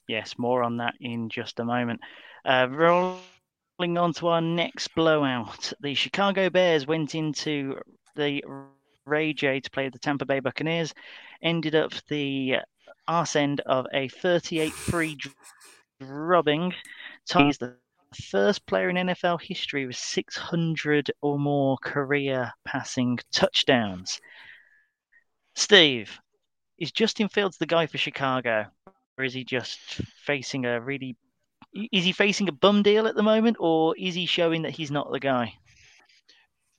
Yes, 0.08 0.38
more 0.38 0.62
on 0.62 0.76
that 0.78 0.94
in 1.00 1.28
just 1.28 1.60
a 1.60 1.64
moment. 1.64 2.00
Uh, 2.44 2.66
rolling 2.70 3.98
on 3.98 4.12
to 4.14 4.28
our 4.28 4.40
next 4.40 4.88
blowout. 4.94 5.72
The 5.80 5.94
Chicago 5.94 6.50
Bears 6.50 6.86
went 6.86 7.14
into 7.14 7.80
the 8.16 8.42
Ray 9.06 9.32
J 9.32 9.60
to 9.60 9.70
play 9.70 9.88
the 9.88 9.98
Tampa 9.98 10.24
Bay 10.26 10.40
Buccaneers, 10.40 10.94
ended 11.42 11.74
up 11.74 11.92
the 12.08 12.56
arse 13.08 13.36
end 13.36 13.60
of 13.60 13.86
a 13.92 14.08
38 14.08 14.74
3 14.90 15.16
drubbing. 16.00 16.74
Tom 17.28 17.50
is 17.50 17.58
the 17.58 17.76
first 18.16 18.66
player 18.66 18.88
in 18.88 18.96
NFL 18.96 19.40
history 19.42 19.86
with 19.86 19.96
600 19.96 21.10
or 21.20 21.38
more 21.38 21.76
career 21.78 22.52
passing 22.64 23.18
touchdowns. 23.32 24.20
Steve, 25.54 26.18
is 26.78 26.92
Justin 26.92 27.28
Fields 27.28 27.58
the 27.58 27.66
guy 27.66 27.86
for 27.86 27.98
Chicago? 27.98 28.66
or 29.18 29.24
is 29.24 29.34
he 29.34 29.44
just 29.44 29.78
facing 30.24 30.64
a 30.64 30.80
really 30.80 31.16
Is 31.74 32.04
he 32.04 32.12
facing 32.12 32.48
a 32.48 32.52
bum 32.52 32.82
deal 32.82 33.06
at 33.06 33.14
the 33.14 33.22
moment, 33.22 33.56
or 33.60 33.96
is 33.96 34.14
he 34.14 34.26
showing 34.26 34.62
that 34.62 34.72
he's 34.72 34.90
not 34.90 35.10
the 35.10 35.20
guy? 35.20 35.54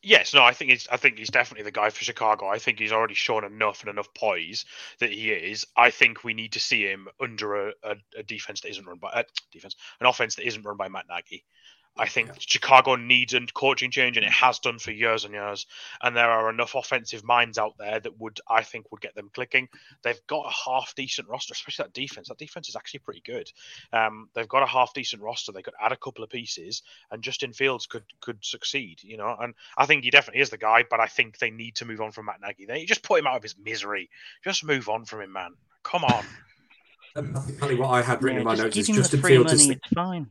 Yes, 0.06 0.34
no, 0.34 0.44
I 0.44 0.52
think 0.54 0.70
he's. 0.72 0.88
I 0.90 0.98
think 0.98 1.18
he's 1.18 1.30
definitely 1.30 1.64
the 1.64 1.72
guy 1.72 1.90
for 1.90 2.04
Chicago. 2.04 2.48
I 2.48 2.60
think 2.60 2.78
he's 2.78 2.92
already 2.92 3.14
shown 3.14 3.46
enough 3.46 3.82
and 3.82 3.90
enough 3.90 4.14
poise 4.14 4.66
that 5.00 5.12
he 5.12 5.32
is. 5.32 5.66
I 5.78 5.92
think 5.92 6.24
we 6.26 6.34
need 6.34 6.52
to 6.54 6.60
see 6.60 6.84
him 6.84 7.08
under 7.22 7.70
a, 7.70 7.74
a, 7.84 7.96
a 8.18 8.24
defense 8.24 8.62
that 8.62 8.70
isn't 8.70 8.86
run 8.86 8.98
by 8.98 9.10
uh, 9.12 9.24
defense, 9.52 9.76
an 10.02 10.08
offense 10.08 10.36
that 10.36 10.46
isn't 10.46 10.64
run 10.64 10.76
by 10.76 10.90
Matt 10.90 11.06
Nagy. 11.10 11.46
I 11.96 12.08
think 12.08 12.30
yeah. 12.30 12.34
Chicago 12.40 12.96
needs 12.96 13.36
a 13.36 13.42
coaching 13.54 13.92
change, 13.92 14.18
and 14.18 14.26
it 14.26 14.32
has 14.32 14.58
done 14.58 14.80
for 14.80 14.90
years 14.92 15.26
and 15.26 15.34
years. 15.34 15.68
And 16.02 16.16
there 16.16 16.30
are 16.30 16.50
enough 16.50 16.74
offensive 16.74 17.24
minds 17.24 17.60
out 17.60 17.76
there 17.78 18.00
that 18.00 18.20
would, 18.20 18.40
I 18.50 18.64
think, 18.64 18.92
would 18.92 19.02
get 19.02 19.14
them 19.14 19.30
clicking. 19.32 19.70
They've 20.02 20.20
got 20.26 20.48
a 20.48 20.70
half 20.70 20.96
decent 20.96 21.28
roster, 21.28 21.54
especially 21.54 21.84
that 21.84 21.94
defense. 21.94 22.30
That 22.30 22.40
defense 22.40 22.68
is 22.68 22.76
actually 22.76 23.02
pretty 23.02 23.22
good. 23.24 23.52
Um, 23.92 24.30
they've 24.34 24.48
got 24.48 24.64
a 24.64 24.68
half 24.68 24.94
decent 24.94 25.22
roster. 25.22 25.52
They 25.52 25.62
could 25.62 25.76
add 25.80 25.92
a 25.92 25.98
couple 25.98 26.24
of 26.24 26.32
pieces, 26.32 26.82
and 27.12 27.22
Justin 27.22 27.54
Fields 27.54 27.86
could 27.86 28.06
could 28.22 28.44
succeed. 28.44 29.04
You 29.04 29.18
know, 29.18 29.36
and 29.40 29.54
I 29.78 29.86
think 29.86 30.04
he 30.04 30.10
definitely 30.10 30.42
is 30.42 30.50
the 30.50 30.58
guy. 30.58 30.86
But 30.90 31.00
I 31.00 31.06
think 31.06 31.38
they 31.38 31.52
need 31.52 31.76
to 31.76 31.86
move 31.86 32.02
on 32.02 32.12
from 32.12 32.26
Matt 32.26 32.42
Nagy. 32.42 32.66
They 32.66 32.86
just 32.86 33.04
put 33.04 33.20
him 33.20 33.28
out 33.28 33.38
of 33.38 33.44
his 33.44 33.56
misery. 33.64 34.10
Just 34.44 34.66
move 34.66 34.90
on 34.90 35.06
from 35.06 35.22
him, 35.22 35.32
man. 35.32 35.52
Come 35.84 36.06
on. 36.06 36.26
Apparently, 37.16 37.76
what 37.76 37.90
I 37.90 38.02
had 38.02 38.24
written 38.24 38.38
Yeah, 38.38 38.42
in 38.42 38.46
my 38.46 38.56
just 38.56 38.64
notes 38.64 38.78
is 38.78 38.88
Justin 38.88 39.22
Fields 39.22 39.52
money, 39.52 39.62
is 39.62 39.68
the, 39.68 39.74
it's 39.74 39.94
fine. 39.94 40.28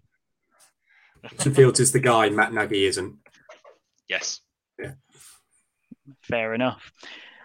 Justin 1.30 1.54
Fields 1.54 1.80
is 1.80 1.92
the 1.92 2.00
guy. 2.00 2.28
Matt 2.30 2.52
Nagy 2.52 2.84
isn't. 2.86 3.16
Yes. 4.08 4.40
Fair 6.20 6.54
enough. 6.54 6.92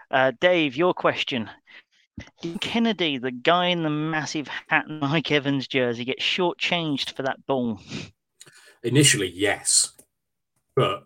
Uh, 0.10 0.32
Dave, 0.40 0.76
your 0.76 0.94
question. 0.94 1.50
Did 2.42 2.60
Kennedy, 2.62 3.18
the 3.18 3.32
guy 3.32 3.68
in 3.68 3.84
the 3.84 3.90
massive 3.90 4.48
hat 4.68 4.88
and 4.88 5.00
Mike 5.00 5.32
Evans 5.32 5.68
jersey, 5.68 6.06
get 6.06 6.20
shortchanged 6.20 7.14
for 7.14 7.24
that 7.24 7.46
ball? 7.46 7.80
Initially, 8.84 9.30
yes, 9.30 9.94
but 10.76 11.06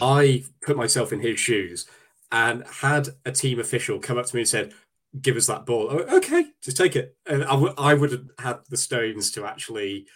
I 0.00 0.44
put 0.62 0.76
myself 0.76 1.12
in 1.12 1.20
his 1.20 1.40
shoes 1.40 1.86
and 2.30 2.64
had 2.66 3.08
a 3.24 3.32
team 3.32 3.58
official 3.58 3.98
come 3.98 4.18
up 4.18 4.26
to 4.26 4.36
me 4.36 4.42
and 4.42 4.48
said, 4.48 4.74
"Give 5.20 5.36
us 5.36 5.46
that 5.46 5.66
ball." 5.66 5.88
Oh, 5.90 6.16
okay, 6.18 6.46
just 6.62 6.76
take 6.76 6.96
it. 6.96 7.16
And 7.26 7.44
I 7.44 7.52
w- 7.52 7.74
I 7.78 7.94
would 7.94 8.12
have 8.12 8.26
had 8.38 8.58
the 8.68 8.76
stones 8.76 9.30
to 9.32 9.44
actually 9.44 10.06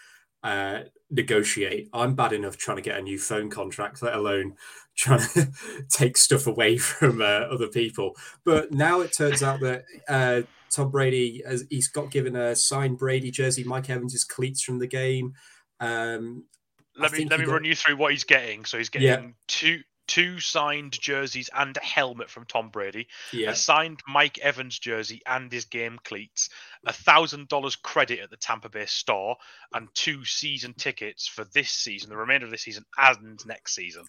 uh, 0.42 0.80
negotiate. 1.10 1.88
I'm 1.92 2.14
bad 2.14 2.32
enough 2.32 2.56
trying 2.56 2.76
to 2.76 2.82
get 2.82 2.98
a 2.98 3.02
new 3.02 3.18
phone 3.18 3.50
contract, 3.50 4.02
let 4.02 4.14
alone 4.14 4.54
trying 4.96 5.20
to 5.34 5.50
take 5.90 6.16
stuff 6.16 6.46
away 6.46 6.76
from 6.78 7.20
uh, 7.20 7.24
other 7.24 7.68
people. 7.68 8.16
But 8.44 8.72
now 8.72 9.00
it 9.00 9.12
turns 9.12 9.42
out 9.42 9.60
that 9.60 9.84
uh, 10.08 10.42
Tom 10.70 10.90
Brady, 10.90 11.42
has, 11.46 11.64
he's 11.70 11.88
got 11.88 12.10
given 12.10 12.36
a 12.36 12.54
signed 12.56 12.98
Brady 12.98 13.30
jersey. 13.30 13.64
Mike 13.64 13.90
Evans' 13.90 14.24
cleats 14.24 14.62
from 14.62 14.78
the 14.78 14.86
game. 14.86 15.34
Um, 15.80 16.44
I 16.98 17.02
Let 17.04 17.12
me 17.12 17.24
let 17.26 17.40
me 17.40 17.46
got- 17.46 17.52
run 17.52 17.64
you 17.64 17.74
through 17.74 17.96
what 17.96 18.12
he's 18.12 18.24
getting. 18.24 18.64
So 18.64 18.78
he's 18.78 18.88
getting 18.90 19.08
Yeah. 19.08 19.26
two 19.48 19.80
two 20.10 20.40
signed 20.40 21.00
jerseys 21.00 21.48
and 21.56 21.76
a 21.76 21.80
helmet 21.84 22.28
from 22.28 22.44
Tom 22.44 22.68
Brady, 22.68 23.06
Yeah, 23.32 23.50
a 23.52 23.54
signed 23.54 24.00
Mike 24.08 24.38
Evans 24.38 24.78
jersey 24.78 25.22
and 25.24 25.50
his 25.52 25.64
game 25.66 26.00
cleats, 26.04 26.50
a 26.84 26.92
thousand 26.92 27.46
dollars 27.48 27.76
credit 27.76 28.18
at 28.18 28.28
the 28.30 28.36
Tampa 28.36 28.68
Bay 28.68 28.86
store, 28.86 29.36
and 29.72 29.88
two 29.94 30.24
season 30.24 30.74
tickets 30.74 31.28
for 31.28 31.44
this 31.54 31.70
season, 31.70 32.10
the 32.10 32.16
remainder 32.16 32.44
of 32.46 32.50
this 32.50 32.62
season 32.62 32.84
and 32.98 33.38
next 33.46 33.74
season. 33.74 34.04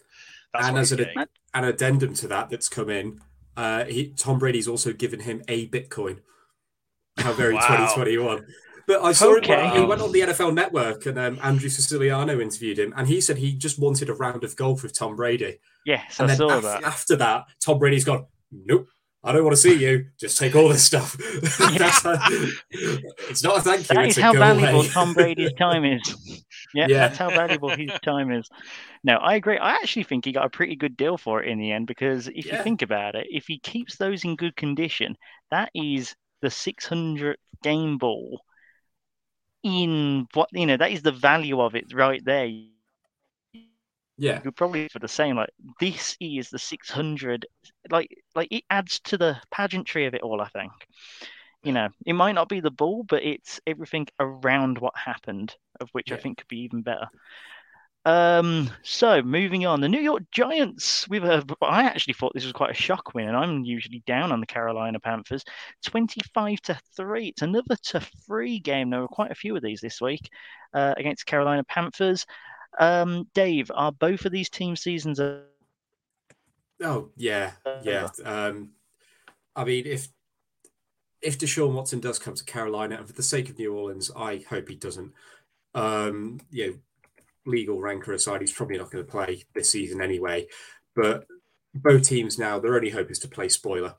That's 0.53 0.67
And 0.67 0.77
as 0.77 0.91
an- 0.91 1.27
an 1.53 1.63
addendum 1.63 2.13
to 2.15 2.27
that 2.29 2.49
that's 2.49 2.67
come 2.67 2.89
in. 2.89 3.21
Uh, 3.55 3.85
he, 3.85 4.09
Tom 4.09 4.39
Brady's 4.39 4.67
also 4.67 4.93
given 4.93 5.19
him 5.19 5.43
a 5.47 5.67
Bitcoin. 5.67 6.19
How 7.17 7.33
very 7.33 7.53
Wow. 7.55 7.61
2021. 7.67 8.45
But 8.87 9.01
I 9.03 9.11
saw 9.11 9.35
Okay. 9.37 9.67
it. 9.67 9.73
He 9.77 9.83
went 9.85 10.01
on 10.01 10.11
the 10.11 10.21
NFL 10.21 10.53
Network, 10.53 11.05
and 11.05 11.17
um, 11.19 11.39
Andrew 11.43 11.69
Siciliano 11.69 12.39
interviewed 12.39 12.79
him, 12.79 12.93
and 12.97 13.07
he 13.07 13.21
said 13.21 13.37
he 13.37 13.53
just 13.53 13.79
wanted 13.79 14.09
a 14.09 14.13
round 14.13 14.43
of 14.43 14.55
golf 14.55 14.83
with 14.83 14.93
Tom 14.97 15.15
Brady. 15.15 15.59
Yes, 15.85 16.19
And 16.19 16.25
I 16.31 16.35
then 16.35 16.37
saw 16.37 16.57
af- 16.57 16.63
that. 16.63 16.83
after 16.83 17.15
that, 17.17 17.45
Tom 17.63 17.79
Brady's 17.79 18.03
gone. 18.05 18.25
Nope, 18.51 18.87
I 19.23 19.31
don't 19.31 19.43
want 19.43 19.55
to 19.55 19.61
see 19.61 19.73
you. 19.75 20.05
Just 20.19 20.37
take 20.37 20.55
all 20.55 20.67
this 20.69 20.83
stuff. 20.83 21.15
A- 22.05 22.99
it's 23.29 23.43
not 23.43 23.57
a 23.57 23.61
thank 23.61 23.89
you. 23.89 23.95
That 23.95 24.05
it's 24.05 24.17
is 24.17 24.17
a 24.17 24.21
how 24.21 24.33
valuable 24.33 24.79
away. 24.81 24.87
Tom 24.89 25.13
Brady's 25.13 25.53
time 25.57 25.85
is. 25.85 26.43
Yeah, 26.73 26.87
Yeah. 26.87 26.97
that's 27.07 27.17
how 27.17 27.29
valuable 27.29 27.69
his 27.69 27.91
time 28.03 28.31
is. 28.31 28.47
No, 29.03 29.15
I 29.15 29.35
agree. 29.35 29.57
I 29.57 29.71
actually 29.71 30.03
think 30.03 30.25
he 30.25 30.31
got 30.31 30.45
a 30.45 30.49
pretty 30.49 30.75
good 30.75 30.95
deal 30.97 31.17
for 31.17 31.41
it 31.43 31.49
in 31.49 31.57
the 31.59 31.71
end 31.71 31.87
because 31.87 32.27
if 32.27 32.45
you 32.45 32.57
think 32.63 32.81
about 32.81 33.15
it, 33.15 33.27
if 33.29 33.47
he 33.47 33.59
keeps 33.59 33.97
those 33.97 34.23
in 34.23 34.35
good 34.35 34.55
condition, 34.55 35.15
that 35.49 35.69
is 35.73 36.15
the 36.41 36.47
600th 36.49 37.35
game 37.63 37.97
ball 37.97 38.41
in 39.63 40.27
what, 40.33 40.49
you 40.51 40.65
know, 40.65 40.77
that 40.77 40.91
is 40.91 41.01
the 41.01 41.11
value 41.11 41.61
of 41.61 41.75
it 41.75 41.93
right 41.93 42.23
there. 42.23 42.45
Yeah. 42.45 42.65
You 44.23 44.33
yeah, 44.33 44.39
could 44.39 44.55
probably 44.55 44.87
for 44.87 44.99
the 44.99 45.07
same, 45.07 45.35
like, 45.35 45.49
this 45.79 46.15
is 46.19 46.49
the 46.49 46.59
600, 46.59 47.45
like, 47.89 48.15
like 48.35 48.49
it 48.51 48.63
adds 48.69 48.99
to 49.05 49.17
the 49.17 49.37
pageantry 49.51 50.05
of 50.05 50.13
it 50.13 50.21
all, 50.21 50.41
I 50.41 50.47
think. 50.49 50.71
You 51.63 51.71
know, 51.73 51.89
it 52.05 52.13
might 52.13 52.33
not 52.33 52.49
be 52.49 52.59
the 52.59 52.71
ball, 52.71 53.03
but 53.07 53.23
it's 53.23 53.59
everything 53.65 54.07
around 54.19 54.77
what 54.79 54.95
happened, 54.95 55.55
of 55.79 55.89
which 55.91 56.11
I 56.11 56.17
think 56.17 56.37
could 56.39 56.47
be 56.47 56.61
even 56.61 56.81
better. 56.81 57.07
Um, 58.03 58.69
so 58.81 59.21
moving 59.21 59.65
on, 59.65 59.79
the 59.79 59.89
New 59.89 59.99
York 59.99 60.23
Giants. 60.31 61.07
We've 61.07 61.23
uh, 61.23 61.43
I 61.61 61.83
actually 61.83 62.15
thought 62.15 62.33
this 62.33 62.45
was 62.45 62.53
quite 62.53 62.71
a 62.71 62.73
shock 62.73 63.13
win, 63.13 63.27
and 63.27 63.37
I'm 63.37 63.63
usually 63.63 64.01
down 64.07 64.31
on 64.31 64.39
the 64.39 64.47
Carolina 64.47 64.99
Panthers. 64.99 65.43
Twenty-five 65.85 66.61
to 66.61 66.79
three. 66.95 67.27
It's 67.27 67.43
another 67.43 67.75
to 67.83 67.99
three 68.25 68.59
game. 68.59 68.89
There 68.89 69.01
were 69.01 69.07
quite 69.07 69.31
a 69.31 69.35
few 69.35 69.55
of 69.55 69.61
these 69.61 69.81
this 69.81 70.01
week 70.01 70.29
uh, 70.73 70.95
against 70.97 71.27
Carolina 71.27 71.63
Panthers. 71.63 72.25
Um, 72.79 73.27
Dave, 73.35 73.69
are 73.73 73.91
both 73.91 74.25
of 74.25 74.31
these 74.31 74.49
team 74.49 74.75
seasons? 74.75 75.19
Oh 76.81 77.09
yeah, 77.15 77.51
yeah. 77.83 78.09
Um, 78.25 78.71
I 79.55 79.63
mean, 79.63 79.85
if 79.85 80.09
if 81.21 81.37
Deshaun 81.37 81.73
Watson 81.73 81.99
does 81.99 82.17
come 82.17 82.33
to 82.33 82.43
Carolina, 82.43 82.95
and 82.95 83.05
for 83.05 83.13
the 83.13 83.21
sake 83.21 83.49
of 83.49 83.59
New 83.59 83.75
Orleans, 83.75 84.09
I 84.15 84.43
hope 84.49 84.69
he 84.69 84.75
doesn't. 84.75 85.13
Um, 85.75 86.39
you 86.49 86.67
know, 86.67 86.73
legal 87.45 87.81
rancor 87.81 88.13
aside, 88.13 88.41
he's 88.41 88.51
probably 88.51 88.77
not 88.77 88.91
going 88.91 89.05
to 89.05 89.11
play 89.11 89.43
this 89.53 89.69
season 89.69 90.01
anyway. 90.01 90.47
But 90.95 91.25
both 91.73 92.03
teams 92.03 92.37
now, 92.37 92.59
their 92.59 92.75
only 92.75 92.89
hope 92.89 93.11
is 93.11 93.19
to 93.19 93.27
play 93.27 93.49
spoiler 93.49 93.95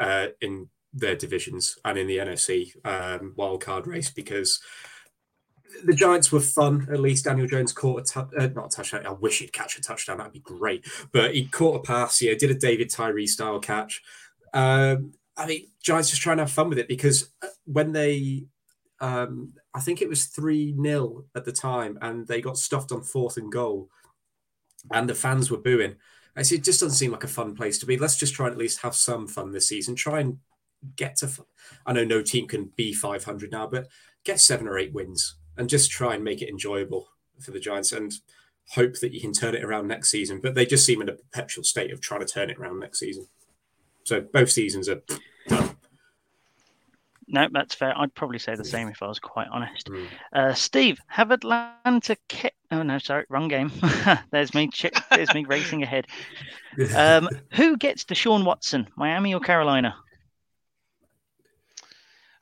uh, 0.00 0.28
in 0.40 0.68
their 0.92 1.16
divisions 1.16 1.78
and 1.84 1.98
in 1.98 2.06
the 2.06 2.18
NFC 2.18 2.74
um, 2.84 3.34
wildcard 3.38 3.86
race 3.86 4.10
because 4.10 4.60
the 5.84 5.94
Giants 5.94 6.30
were 6.30 6.40
fun. 6.40 6.86
At 6.92 7.00
least 7.00 7.24
Daniel 7.24 7.46
Jones 7.46 7.72
caught 7.72 8.00
a 8.00 8.04
tou- 8.04 8.38
uh, 8.38 8.48
not 8.48 8.66
a 8.66 8.76
touchdown. 8.76 9.06
I 9.06 9.12
wish 9.12 9.38
he'd 9.38 9.52
catch 9.52 9.78
a 9.78 9.82
touchdown. 9.82 10.18
That'd 10.18 10.32
be 10.32 10.40
great. 10.40 10.86
But 11.12 11.34
he 11.34 11.46
caught 11.46 11.76
a 11.76 11.82
pass. 11.82 12.20
Yeah, 12.20 12.34
did 12.34 12.50
a 12.50 12.54
David 12.54 12.90
Tyree 12.90 13.26
style 13.26 13.58
catch. 13.58 14.02
Um, 14.52 15.12
I 15.36 15.46
mean, 15.46 15.66
Giants 15.82 16.10
just 16.10 16.22
trying 16.22 16.36
to 16.36 16.42
have 16.42 16.52
fun 16.52 16.68
with 16.68 16.78
it 16.78 16.88
because 16.88 17.30
uh, 17.42 17.48
when 17.64 17.92
they, 17.92 18.44
um, 19.02 19.52
I 19.74 19.80
think 19.80 20.00
it 20.00 20.08
was 20.08 20.26
three 20.26 20.74
0 20.80 21.24
at 21.34 21.44
the 21.44 21.52
time, 21.52 21.98
and 22.00 22.26
they 22.26 22.40
got 22.40 22.56
stuffed 22.56 22.92
on 22.92 23.02
fourth 23.02 23.36
and 23.36 23.52
goal, 23.52 23.90
and 24.92 25.08
the 25.08 25.14
fans 25.14 25.50
were 25.50 25.58
booing. 25.58 25.96
I 26.36 26.42
said, 26.42 26.60
it 26.60 26.64
just 26.64 26.80
doesn't 26.80 26.96
seem 26.96 27.10
like 27.12 27.24
a 27.24 27.28
fun 27.28 27.54
place 27.54 27.78
to 27.80 27.86
be. 27.86 27.98
Let's 27.98 28.16
just 28.16 28.32
try 28.32 28.46
and 28.46 28.54
at 28.54 28.58
least 28.58 28.80
have 28.80 28.94
some 28.94 29.26
fun 29.26 29.52
this 29.52 29.68
season. 29.68 29.94
Try 29.96 30.20
and 30.20 30.38
get 30.96 31.16
to, 31.16 31.28
I 31.84 31.92
know 31.92 32.04
no 32.04 32.22
team 32.22 32.48
can 32.48 32.72
be 32.74 32.94
500 32.94 33.52
now, 33.52 33.66
but 33.66 33.88
get 34.24 34.40
seven 34.40 34.66
or 34.66 34.78
eight 34.78 34.94
wins 34.94 35.36
and 35.58 35.68
just 35.68 35.90
try 35.90 36.14
and 36.14 36.24
make 36.24 36.40
it 36.40 36.48
enjoyable 36.48 37.08
for 37.40 37.50
the 37.50 37.60
Giants 37.60 37.92
and 37.92 38.14
hope 38.70 38.98
that 39.00 39.12
you 39.12 39.20
can 39.20 39.32
turn 39.32 39.54
it 39.54 39.64
around 39.64 39.88
next 39.88 40.10
season. 40.10 40.40
But 40.42 40.54
they 40.54 40.64
just 40.64 40.86
seem 40.86 41.02
in 41.02 41.08
a 41.10 41.14
perpetual 41.14 41.64
state 41.64 41.92
of 41.92 42.00
trying 42.00 42.20
to 42.20 42.26
turn 42.32 42.48
it 42.48 42.56
around 42.56 42.80
next 42.80 43.00
season. 43.00 43.26
So 44.04 44.20
both 44.20 44.50
seasons 44.50 44.88
are. 44.88 45.02
No, 47.32 47.48
that's 47.50 47.74
fair. 47.74 47.98
I'd 47.98 48.14
probably 48.14 48.38
say 48.38 48.54
the 48.54 48.64
same 48.64 48.88
if 48.88 49.02
I 49.02 49.08
was 49.08 49.18
quite 49.18 49.48
honest. 49.50 49.88
Mm. 49.88 50.06
Uh, 50.34 50.52
Steve, 50.52 51.00
have 51.06 51.30
Atlanta 51.30 52.16
kept? 52.28 52.54
Oh 52.70 52.82
no, 52.82 52.98
sorry, 52.98 53.24
wrong 53.30 53.48
game. 53.48 53.72
there's 54.30 54.52
me. 54.54 54.68
Che- 54.68 54.90
there's 55.10 55.32
me 55.32 55.46
racing 55.46 55.82
ahead. 55.82 56.06
Um, 56.94 57.30
who 57.52 57.78
gets 57.78 58.04
Deshaun 58.04 58.44
Watson, 58.44 58.86
Miami 58.96 59.32
or 59.32 59.40
Carolina? 59.40 59.96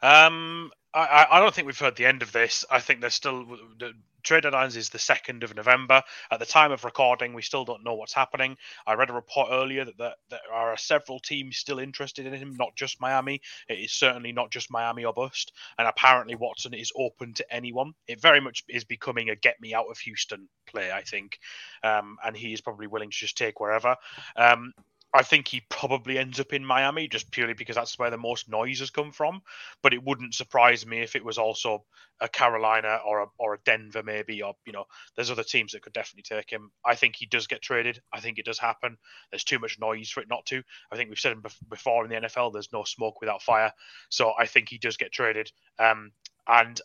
Um, 0.02 0.72
I, 0.92 1.00
I 1.00 1.36
I 1.36 1.40
don't 1.40 1.54
think 1.54 1.66
we've 1.66 1.78
heard 1.78 1.94
the 1.94 2.06
end 2.06 2.22
of 2.22 2.32
this. 2.32 2.64
I 2.68 2.80
think 2.80 3.00
there's 3.00 3.14
still 3.14 3.44
the 3.78 3.92
trade 4.22 4.44
deadlines 4.44 4.76
is 4.76 4.88
the 4.88 4.98
second 4.98 5.42
of 5.42 5.54
November. 5.54 6.02
At 6.30 6.40
the 6.40 6.46
time 6.46 6.72
of 6.72 6.84
recording, 6.84 7.34
we 7.34 7.42
still 7.42 7.64
don't 7.64 7.84
know 7.84 7.94
what's 7.94 8.12
happening. 8.12 8.56
I 8.86 8.94
read 8.94 9.10
a 9.10 9.14
report 9.14 9.48
earlier 9.50 9.84
that 9.84 9.98
there, 9.98 10.14
there 10.30 10.40
are 10.52 10.76
several 10.76 11.20
teams 11.20 11.56
still 11.56 11.78
interested 11.78 12.26
in 12.26 12.34
him, 12.34 12.56
not 12.58 12.76
just 12.76 13.00
Miami. 13.00 13.40
It 13.68 13.78
is 13.78 13.92
certainly 13.92 14.32
not 14.32 14.50
just 14.50 14.70
Miami 14.70 15.04
or 15.04 15.12
bust. 15.12 15.52
And 15.78 15.86
apparently, 15.88 16.34
Watson 16.34 16.74
is 16.74 16.92
open 16.96 17.34
to 17.34 17.54
anyone. 17.54 17.92
It 18.06 18.20
very 18.20 18.40
much 18.40 18.64
is 18.68 18.84
becoming 18.84 19.30
a 19.30 19.36
get 19.36 19.60
me 19.60 19.74
out 19.74 19.86
of 19.90 19.98
Houston 19.98 20.48
play, 20.66 20.90
I 20.92 21.02
think. 21.02 21.38
Um, 21.82 22.16
and 22.24 22.36
he 22.36 22.52
is 22.52 22.60
probably 22.60 22.86
willing 22.86 23.10
to 23.10 23.16
just 23.16 23.36
take 23.36 23.60
wherever. 23.60 23.96
Um, 24.36 24.72
I 25.12 25.22
think 25.22 25.48
he 25.48 25.62
probably 25.68 26.18
ends 26.18 26.38
up 26.38 26.52
in 26.52 26.64
Miami 26.64 27.08
just 27.08 27.32
purely 27.32 27.54
because 27.54 27.74
that's 27.74 27.98
where 27.98 28.10
the 28.10 28.16
most 28.16 28.48
noise 28.48 28.78
has 28.78 28.90
come 28.90 29.10
from. 29.10 29.42
But 29.82 29.92
it 29.92 30.04
wouldn't 30.04 30.34
surprise 30.34 30.86
me 30.86 31.00
if 31.00 31.16
it 31.16 31.24
was 31.24 31.36
also 31.36 31.84
a 32.20 32.28
Carolina 32.28 33.00
or 33.04 33.22
a 33.22 33.26
or 33.38 33.54
a 33.54 33.60
Denver 33.64 34.02
maybe, 34.02 34.42
or 34.42 34.54
you 34.66 34.72
know, 34.72 34.84
there's 35.16 35.30
other 35.30 35.42
teams 35.42 35.72
that 35.72 35.82
could 35.82 35.92
definitely 35.92 36.22
take 36.22 36.50
him. 36.50 36.70
I 36.84 36.94
think 36.94 37.16
he 37.16 37.26
does 37.26 37.48
get 37.48 37.62
traded. 37.62 38.00
I 38.12 38.20
think 38.20 38.38
it 38.38 38.44
does 38.44 38.58
happen. 38.58 38.98
There's 39.30 39.44
too 39.44 39.58
much 39.58 39.78
noise 39.80 40.10
for 40.10 40.20
it 40.20 40.28
not 40.28 40.46
to. 40.46 40.62
I 40.92 40.96
think 40.96 41.08
we've 41.08 41.18
said 41.18 41.36
before 41.68 42.04
in 42.04 42.10
the 42.10 42.28
NFL, 42.28 42.52
there's 42.52 42.72
no 42.72 42.84
smoke 42.84 43.20
without 43.20 43.42
fire. 43.42 43.72
So 44.10 44.32
I 44.38 44.46
think 44.46 44.68
he 44.68 44.78
does 44.78 44.96
get 44.96 45.12
traded. 45.12 45.50
Um, 45.78 46.12
and 46.46 46.80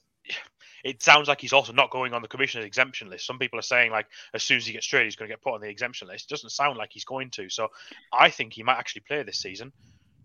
it 0.84 1.02
sounds 1.02 1.28
like 1.28 1.42
he's 1.42 1.54
also 1.54 1.74
not 1.74 1.90
going 1.92 2.14
on 2.14 2.22
the 2.22 2.28
commissioner's 2.28 2.66
exemption 2.66 3.10
list. 3.10 3.26
Some 3.26 3.40
people 3.40 3.58
are 3.60 3.64
saying 3.64 3.92
like 3.92 4.08
as 4.34 4.44
soon 4.44 4.58
as 4.58 4.66
he 4.66 4.74
gets 4.74 4.86
traded, 4.86 5.08
he's 5.08 5.16
going 5.16 5.30
to 5.30 5.34
get 5.34 5.42
put 5.42 5.54
on 5.54 5.62
the 5.62 5.70
exemption 5.70 6.08
list. 6.08 6.30
It 6.30 6.34
doesn't 6.34 6.52
sound 6.52 6.78
like 6.78 6.90
he's 6.92 7.06
going 7.06 7.32
to. 7.32 7.50
So 7.50 7.70
I 8.14 8.30
think 8.30 8.54
he 8.54 8.64
might 8.64 8.78
actually 8.78 9.04
play 9.08 9.24
this 9.24 9.40
season. 9.40 9.72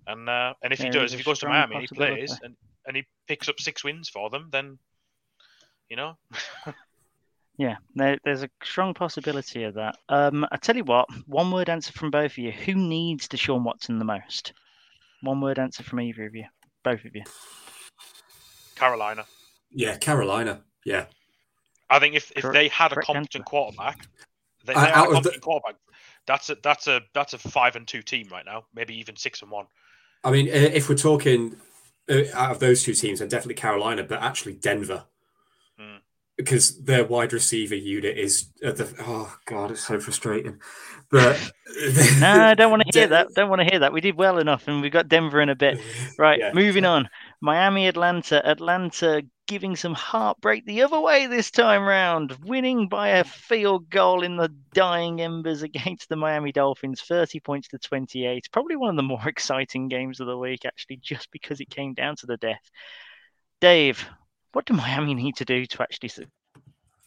And 0.07 0.29
uh, 0.29 0.55
and 0.63 0.73
if 0.73 0.81
Yeah, 0.81 0.87
he 0.87 0.91
does, 0.91 1.13
if 1.13 1.19
he 1.19 1.25
goes 1.25 1.39
to 1.41 1.49
Miami 1.49 1.77
and 1.77 1.83
he 1.89 1.95
plays 1.95 2.39
and, 2.43 2.57
and 2.87 2.97
he 2.97 3.05
picks 3.27 3.49
up 3.49 3.61
six 3.61 3.85
wins 3.85 4.09
for 4.09 4.31
them, 4.31 4.49
then 4.51 4.79
you 5.89 5.97
know, 5.97 6.17
Yeah, 7.61 7.77
there, 7.95 8.17
there's 8.25 8.43
a 8.43 8.49
strong 8.63 8.95
possibility 8.95 9.65
of 9.65 9.75
that. 9.75 9.97
Um, 10.09 10.47
I 10.51 10.57
tell 10.57 10.77
you 10.77 10.85
what, 10.85 11.07
one 11.27 11.51
word 11.51 11.69
answer 11.69 11.93
from 11.93 12.11
both 12.11 12.33
of 12.33 12.39
you. 12.39 12.53
Who 12.53 12.75
needs 12.75 13.29
Deshaun 13.29 13.65
Watson 13.65 13.99
the 13.99 14.05
most? 14.07 14.55
One 15.21 15.43
word 15.43 15.59
answer 15.59 15.83
from 15.83 16.01
either 16.01 16.25
of 16.25 16.35
you, 16.35 16.47
both 16.83 17.05
of 17.05 17.15
you. 17.15 17.23
Carolina. 18.77 19.27
Yeah, 19.73 19.97
Carolina. 19.97 20.63
Yeah. 20.85 21.07
I 21.89 21.99
think 21.99 22.15
if, 22.15 22.33
if 22.37 22.45
they 22.53 22.69
had 22.69 22.93
a 22.93 22.97
competent 22.97 23.45
quarterback, 23.45 24.07
they, 24.65 24.75
Uh, 24.75 24.85
they 24.85 24.91
had 24.91 24.97
a 24.97 25.03
of 25.03 25.09
the- 25.09 25.15
competent 25.15 25.43
quarterback. 25.43 25.77
That's 26.27 26.51
a 26.51 26.57
that's 26.63 26.87
a 26.87 27.01
that's 27.15 27.33
a 27.33 27.39
five 27.39 27.75
and 27.77 27.89
two 27.89 28.03
team 28.03 28.29
right 28.31 28.45
now. 28.45 28.65
Maybe 28.75 28.95
even 28.99 29.17
six 29.17 29.43
and 29.43 29.51
one. 29.51 29.67
I 30.23 30.31
mean, 30.31 30.49
uh, 30.49 30.53
if 30.53 30.89
we're 30.89 30.95
talking 30.95 31.57
uh, 32.11 32.23
out 32.35 32.51
of 32.53 32.59
those 32.61 32.83
two 32.85 32.93
teams, 32.95 33.19
then 33.19 33.29
definitely 33.29 33.55
Carolina, 33.55 34.05
but 34.05 34.21
actually 34.23 34.53
Denver. 34.55 35.05
Hmm. 35.79 35.97
Because 36.37 36.83
their 36.85 37.05
wide 37.05 37.33
receiver 37.33 37.75
unit 37.75 38.17
is 38.17 38.51
at 38.63 38.77
the 38.77 38.95
oh 39.01 39.37
god, 39.47 39.71
it's 39.73 39.87
so 39.87 39.99
frustrating. 39.99 40.61
But 41.11 41.37
No, 42.21 42.31
I 42.31 42.55
don't 42.55 42.71
want 42.71 42.83
to 42.87 42.99
hear 42.99 43.09
that. 43.17 43.29
Don't 43.35 43.49
want 43.49 43.61
to 43.63 43.69
hear 43.69 43.81
that. 43.81 43.93
We 43.93 44.01
did 44.03 44.17
well 44.17 44.39
enough, 44.39 44.69
and 44.69 44.83
we've 44.83 44.93
got 44.93 45.09
Denver 45.09 45.41
in 45.41 45.49
a 45.49 45.57
bit. 45.57 45.81
Right, 46.19 46.39
Yeah. 46.39 46.53
moving 46.53 46.85
on. 46.85 47.09
Miami, 47.41 47.89
Atlanta. 47.89 48.47
Atlanta 48.47 49.23
giving 49.47 49.75
some 49.75 49.95
heartbreak 49.95 50.65
the 50.65 50.83
other 50.83 51.01
way 51.01 51.27
this 51.27 51.51
time 51.51 51.83
round, 51.83 52.37
winning 52.45 52.89
by 52.89 53.09
a 53.09 53.25
field 53.25 53.91
goal 53.91 54.23
in 54.23 54.37
the 54.37 54.49
dying 54.75 55.21
embers 55.21 55.63
against 55.63 56.09
the 56.09 56.17
Miami 56.17 56.53
Dolphins, 56.53 57.01
30 57.03 57.41
points 57.41 57.69
to 57.69 57.79
28. 57.79 58.49
Probably 58.53 58.77
one 58.77 58.91
of 58.91 58.97
the 58.97 59.03
more 59.03 59.23
exciting 59.27 59.89
games 59.89 60.21
of 60.21 60.27
the 60.27 60.39
week, 60.39 60.65
actually, 60.65 60.99
just 61.03 61.31
because 61.33 61.61
it 61.61 61.71
came 61.71 61.95
down 61.95 62.15
to 62.17 62.27
the 62.27 62.37
death. 62.37 62.71
Dave, 63.61 64.07
what 64.53 64.67
do 64.67 64.75
Miami 64.75 65.15
need 65.15 65.37
to 65.37 65.45
do 65.45 65.67
to 65.67 65.83
actually 65.83 66.11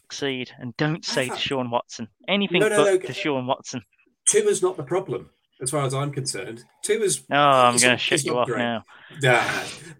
succeed? 0.02 0.50
And 0.58 0.76
don't 0.76 1.04
say 1.04 1.28
to 1.28 1.36
Sean 1.38 1.70
Watson. 1.70 2.08
Anything 2.28 2.60
No, 2.60 2.68
no, 2.68 2.76
but 2.84 3.02
no. 3.02 3.08
Deshaun 3.08 3.46
Watson. 3.46 3.82
Tua's 4.28 4.62
not 4.62 4.76
the 4.76 4.82
problem, 4.82 5.30
as 5.64 5.70
far 5.72 5.84
as 5.84 5.92
I'm 5.94 6.12
concerned. 6.12 6.62
Tua's 6.82 7.24
Oh, 7.30 7.34
I'm 7.36 7.76
going 7.78 7.90
to 7.90 7.98
shut 7.98 8.22
you 8.24 8.38
off 8.38 8.46
great. 8.46 8.58
now. 8.58 8.84
Nah, 9.20 9.44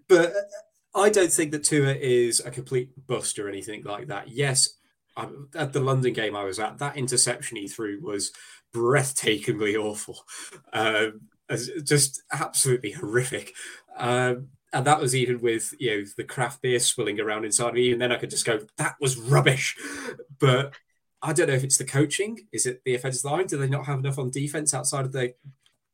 but 0.07 0.33
I 0.95 1.09
don't 1.09 1.31
think 1.31 1.51
that 1.51 1.65
Tua 1.65 1.93
is 1.93 2.39
a 2.39 2.49
complete 2.51 2.89
bust 3.07 3.37
or 3.37 3.49
anything 3.49 3.83
like 3.83 4.07
that. 4.07 4.29
Yes, 4.29 4.69
I, 5.17 5.27
at 5.55 5.73
the 5.73 5.81
London 5.81 6.13
game 6.13 6.35
I 6.35 6.43
was 6.45 6.59
at, 6.59 6.77
that 6.79 6.95
interception 6.97 7.57
he 7.57 7.67
threw 7.67 7.99
was 8.01 8.31
breathtakingly 8.73 9.75
awful, 9.81 10.23
as- 10.73 11.69
just 11.83 12.21
absolutely 12.31 12.91
horrific. 12.91 13.53
Um, 13.97 14.49
and 14.73 14.85
that 14.85 14.99
was 14.99 15.15
even 15.15 15.39
with 15.39 15.73
you 15.79 15.89
know 16.01 16.05
the 16.17 16.23
craft 16.25 16.61
beer 16.61 16.79
swilling 16.79 17.19
around 17.19 17.45
inside 17.45 17.73
me, 17.73 17.91
and 17.93 18.01
then 18.01 18.11
I 18.11 18.17
could 18.17 18.29
just 18.29 18.45
go, 18.45 18.59
"That 18.77 18.95
was 18.99 19.17
rubbish." 19.17 19.75
But 20.37 20.73
I 21.25 21.33
don't 21.33 21.47
know 21.47 21.55
if 21.55 21.63
it's 21.63 21.79
the 21.79 21.85
coaching. 21.85 22.47
Is 22.51 22.67
it 22.67 22.83
the 22.85 22.93
offensive 22.93 23.25
line? 23.25 23.47
Do 23.47 23.57
they 23.57 23.67
not 23.67 23.87
have 23.87 23.97
enough 23.97 24.19
on 24.19 24.29
defense 24.29 24.75
outside 24.75 25.05
of 25.05 25.11
the 25.11 25.33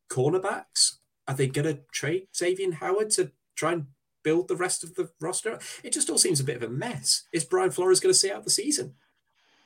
cornerbacks? 0.09 0.97
Are 1.25 1.34
they 1.34 1.47
going 1.47 1.73
to 1.73 1.82
trade 1.93 2.27
Xavier 2.36 2.73
Howard 2.73 3.11
to 3.11 3.32
try 3.55 3.71
and 3.71 3.86
build 4.23 4.49
the 4.49 4.57
rest 4.57 4.84
of 4.84 4.93
the 4.95 5.09
roster? 5.21 5.57
It 5.84 5.93
just 5.93 6.09
all 6.09 6.17
seems 6.17 6.41
a 6.41 6.43
bit 6.43 6.57
of 6.57 6.63
a 6.63 6.69
mess. 6.69 7.23
Is 7.32 7.45
Brian 7.45 7.71
Flores 7.71 8.01
going 8.01 8.13
to 8.13 8.19
see 8.19 8.29
out 8.29 8.43
the 8.43 8.49
season? 8.49 8.95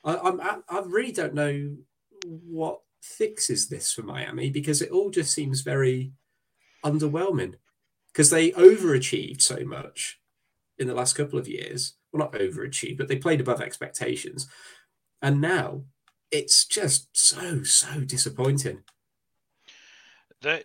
I, 0.04 0.18
I'm, 0.18 0.40
I, 0.40 0.60
I 0.70 0.84
really 0.86 1.12
don't 1.12 1.34
know 1.34 1.78
what 2.24 2.82
fixes 3.02 3.68
this 3.68 3.92
for 3.92 4.04
Miami 4.04 4.52
because 4.52 4.84
it 4.84 4.92
all 4.92 5.10
just 5.10 5.34
seems 5.34 5.62
very 5.62 6.12
underwhelming 6.84 7.56
because 8.14 8.30
they 8.30 8.52
overachieved 8.52 9.42
so 9.42 9.66
much 9.66 10.20
in 10.78 10.88
the 10.88 10.94
last 10.94 11.14
couple 11.14 11.40
of 11.40 11.48
years. 11.48 11.94
Well, 12.12 12.20
not 12.20 12.40
overachieved, 12.40 12.98
but 12.98 13.08
they 13.08 13.16
played 13.16 13.42
above 13.42 13.62
expectations. 13.62 14.48
And 15.26 15.42
now 15.42 15.82
it's 16.30 16.66
just 16.66 17.08
so, 17.18 17.64
so 17.64 18.02
disappointing. 18.02 18.84
The, 20.42 20.64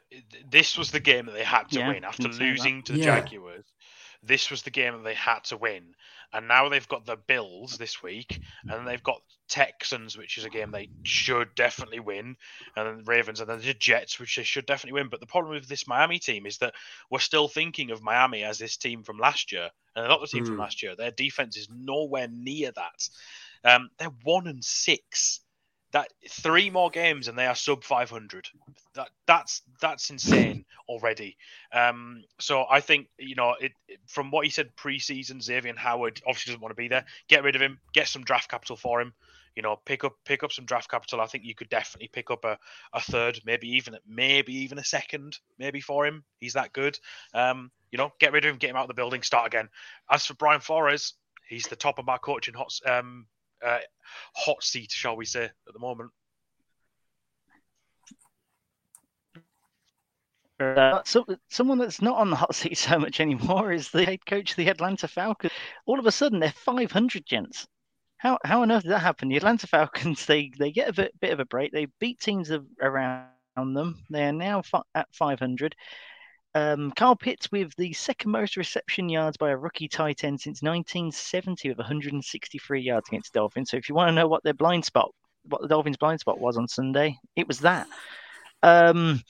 this 0.51 0.77
was 0.77 0.91
the 0.91 1.01
game 1.01 1.25
that 1.25 1.33
they 1.33 1.45
had 1.45 1.71
to 1.71 1.79
Yeah, 1.79 1.89
win 1.89 2.05
after 2.05 2.25
you'd 2.25 2.35
say 2.35 2.41
that. 2.41 2.51
losing 2.51 2.83
to 2.83 2.93
the 2.93 2.99
Yeah. 2.99 3.21
Jaguars. 3.23 3.65
This 4.23 4.51
was 4.51 4.61
the 4.63 4.71
game 4.71 4.93
that 4.93 5.03
they 5.03 5.15
had 5.15 5.45
to 5.45 5.57
win, 5.57 5.95
and 6.35 6.47
now 6.47 6.69
they've 6.69 6.87
got 6.89 7.07
the 7.07 7.17
Bills 7.17 7.79
this 7.79 8.03
week, 8.03 8.39
and 8.69 8.87
they've 8.87 9.03
got 9.03 9.23
Texans, 9.49 10.19
which 10.19 10.37
is 10.37 10.45
a 10.45 10.51
game 10.51 10.71
they 10.71 10.91
should 11.05 11.55
definitely 11.55 12.01
win, 12.01 12.37
and 12.77 12.87
then 12.87 13.05
Ravens, 13.07 13.41
and 13.41 13.49
then 13.49 13.63
the 13.63 13.73
Jets, 13.73 14.21
which 14.21 14.37
they 14.37 14.43
should 14.43 14.67
definitely 14.67 15.01
win. 15.01 15.09
But 15.09 15.21
the 15.21 15.27
problem 15.27 15.55
with 15.55 15.69
this 15.69 15.87
Miami 15.87 16.19
team 16.19 16.45
is 16.45 16.59
that 16.59 16.75
we're 17.11 17.19
still 17.19 17.49
thinking 17.49 17.93
of 17.93 18.03
Miami 18.03 18.45
as 18.45 18.59
this 18.59 18.77
team 18.77 19.05
from 19.05 19.17
last 19.17 19.53
year, 19.53 19.71
and 19.97 20.03
they're 20.03 20.11
not 20.11 20.21
the 20.21 20.27
team 20.27 20.45
from 20.45 20.57
Hmm. 20.57 20.61
last 20.61 20.83
year. 20.83 20.95
Their 20.95 21.13
defense 21.13 21.57
is 21.57 21.71
nowhere 21.71 22.29
near 22.29 22.73
that. 22.73 23.09
Um, 23.65 23.91
they're 23.99 24.13
one 24.25 24.47
and 24.47 24.65
six. 24.65 25.41
That 25.93 26.09
three 26.29 26.71
more 26.71 26.89
games 26.89 27.27
and 27.27 27.37
they 27.37 27.47
are 27.47 27.55
sub 27.57 27.83
500. 27.83 28.49
That 28.95 29.09
that's 29.27 29.63
that's 29.81 30.11
insane 30.11 30.65
already. 30.89 31.37
Um, 31.73 32.23
so 32.39 32.65
I 32.71 32.81
think 32.81 33.09
you 33.19 33.35
know 33.35 33.57
it, 33.61 33.73
from 34.07 34.31
what 34.31 34.45
he 34.45 34.53
said 34.53 34.77
preseason, 34.77 35.43
Xavier 35.43 35.75
Howard 35.77 36.21
obviously 36.27 36.53
doesn't 36.53 36.63
want 36.63 36.71
to 36.71 36.81
be 36.81 36.87
there. 36.87 37.05
Get 37.29 37.43
rid 37.43 37.57
of 37.57 37.63
him. 37.63 37.81
Get 37.93 38.07
some 38.07 38.23
draft 38.23 38.49
capital 38.49 38.77
for 38.77 39.01
him. 39.01 39.13
You 39.57 39.63
know, 39.63 39.81
pick 39.85 40.05
up 40.05 40.15
pick 40.25 40.45
up 40.45 40.53
some 40.53 40.65
draft 40.65 40.89
capital. 40.89 41.21
I 41.21 41.27
think 41.27 41.45
you 41.45 41.57
could 41.57 41.69
definitely 41.69 42.09
pick 42.09 42.31
up 42.31 42.45
a, 42.45 42.57
a 42.93 43.01
third, 43.01 43.41
maybe 43.45 43.69
even 43.71 43.97
maybe 44.07 44.55
even 44.55 44.79
a 44.79 44.85
second, 44.85 45.39
maybe 45.59 45.81
for 45.81 46.07
him. 46.07 46.23
He's 46.39 46.53
that 46.53 46.73
good. 46.73 46.99
Um, 47.35 47.73
you 47.91 47.99
know, 47.99 48.13
get 48.21 48.33
rid 48.33 48.45
of 48.45 48.53
him, 48.53 48.59
get 48.59 48.71
him 48.71 48.77
out 48.77 48.83
of 48.83 48.89
the 48.89 48.95
building, 48.95 49.23
start 49.23 49.49
again. 49.49 49.69
As 50.09 50.25
for 50.25 50.35
Brian 50.35 50.61
Flores, 50.61 51.15
he's 51.49 51.67
the 51.67 51.75
top 51.75 51.99
of 51.99 52.07
my 52.07 52.17
coaching 52.17 52.55
hot 52.55 52.73
um 52.87 53.27
uh, 53.65 53.79
hot 54.35 54.63
seat, 54.63 54.91
shall 54.91 55.17
we 55.17 55.25
say, 55.25 55.45
at 55.45 55.73
the 55.73 55.79
moment. 55.79 56.11
Uh, 60.61 61.01
so, 61.05 61.25
someone 61.49 61.79
that's 61.79 62.03
not 62.03 62.19
on 62.19 62.29
the 62.29 62.37
hot 62.37 62.55
seat 62.55 62.77
so 62.77 62.99
much 62.99 63.19
anymore 63.21 63.73
is 63.73 63.91
the 63.91 64.05
head 64.05 64.25
coach 64.27 64.51
of 64.51 64.57
the 64.57 64.69
Atlanta 64.69 65.09
Falcons. 65.09 65.53
All 65.87 65.99
of 65.99 66.07
a 66.07 66.13
sudden, 66.13 66.39
they're 66.39 66.53
500 66.53 67.25
gents. 67.25 67.67
How 68.19 68.39
how 68.45 68.61
on 68.61 68.71
earth 68.71 68.83
did 68.83 68.93
that 68.93 68.99
happen? 68.99 69.31
The 69.31 69.39
Atlanta 69.39 69.67
Falcons 69.67 70.27
they 70.27 70.53
they 70.59 70.71
get 70.71 70.91
a 70.91 70.93
bit, 70.93 71.19
bit 71.21 71.33
of 71.33 71.41
a 71.41 71.47
break. 71.47 71.73
They 71.73 71.87
beat 71.99 72.21
teams 72.21 72.51
of, 72.51 72.67
around 72.83 73.31
them. 73.57 74.05
They 74.11 74.27
are 74.27 74.33
now 74.33 74.61
fi- 74.61 74.83
at 74.95 75.09
500. 75.15 75.75
Um, 76.55 76.90
Kyle 76.92 77.14
Pitts 77.14 77.51
with 77.53 77.74
the 77.76 77.92
second 77.92 78.32
most 78.32 78.57
reception 78.57 79.09
yards 79.09 79.36
by 79.36 79.51
a 79.51 79.57
rookie 79.57 79.88
tight 79.88 80.24
end 80.24 80.40
since 80.40 80.62
1970 80.62 81.68
with 81.68 81.78
163 81.78 82.80
yards 82.80 83.09
against 83.09 83.32
Dolphins. 83.32 83.70
So 83.70 83.76
if 83.76 83.88
you 83.88 83.94
want 83.94 84.09
to 84.09 84.14
know 84.14 84.26
what 84.26 84.42
their 84.42 84.55
blind 84.55 84.84
spot, 84.84 85.12
what 85.48 85.62
the 85.62 85.68
Dolphins' 85.68 85.96
blind 85.96 86.20
spot 86.20 86.40
was 86.40 86.57
on 86.57 86.66
Sunday, 86.66 87.18
it 87.36 87.46
was 87.46 87.61
that. 87.61 87.86
Um, 88.62 89.22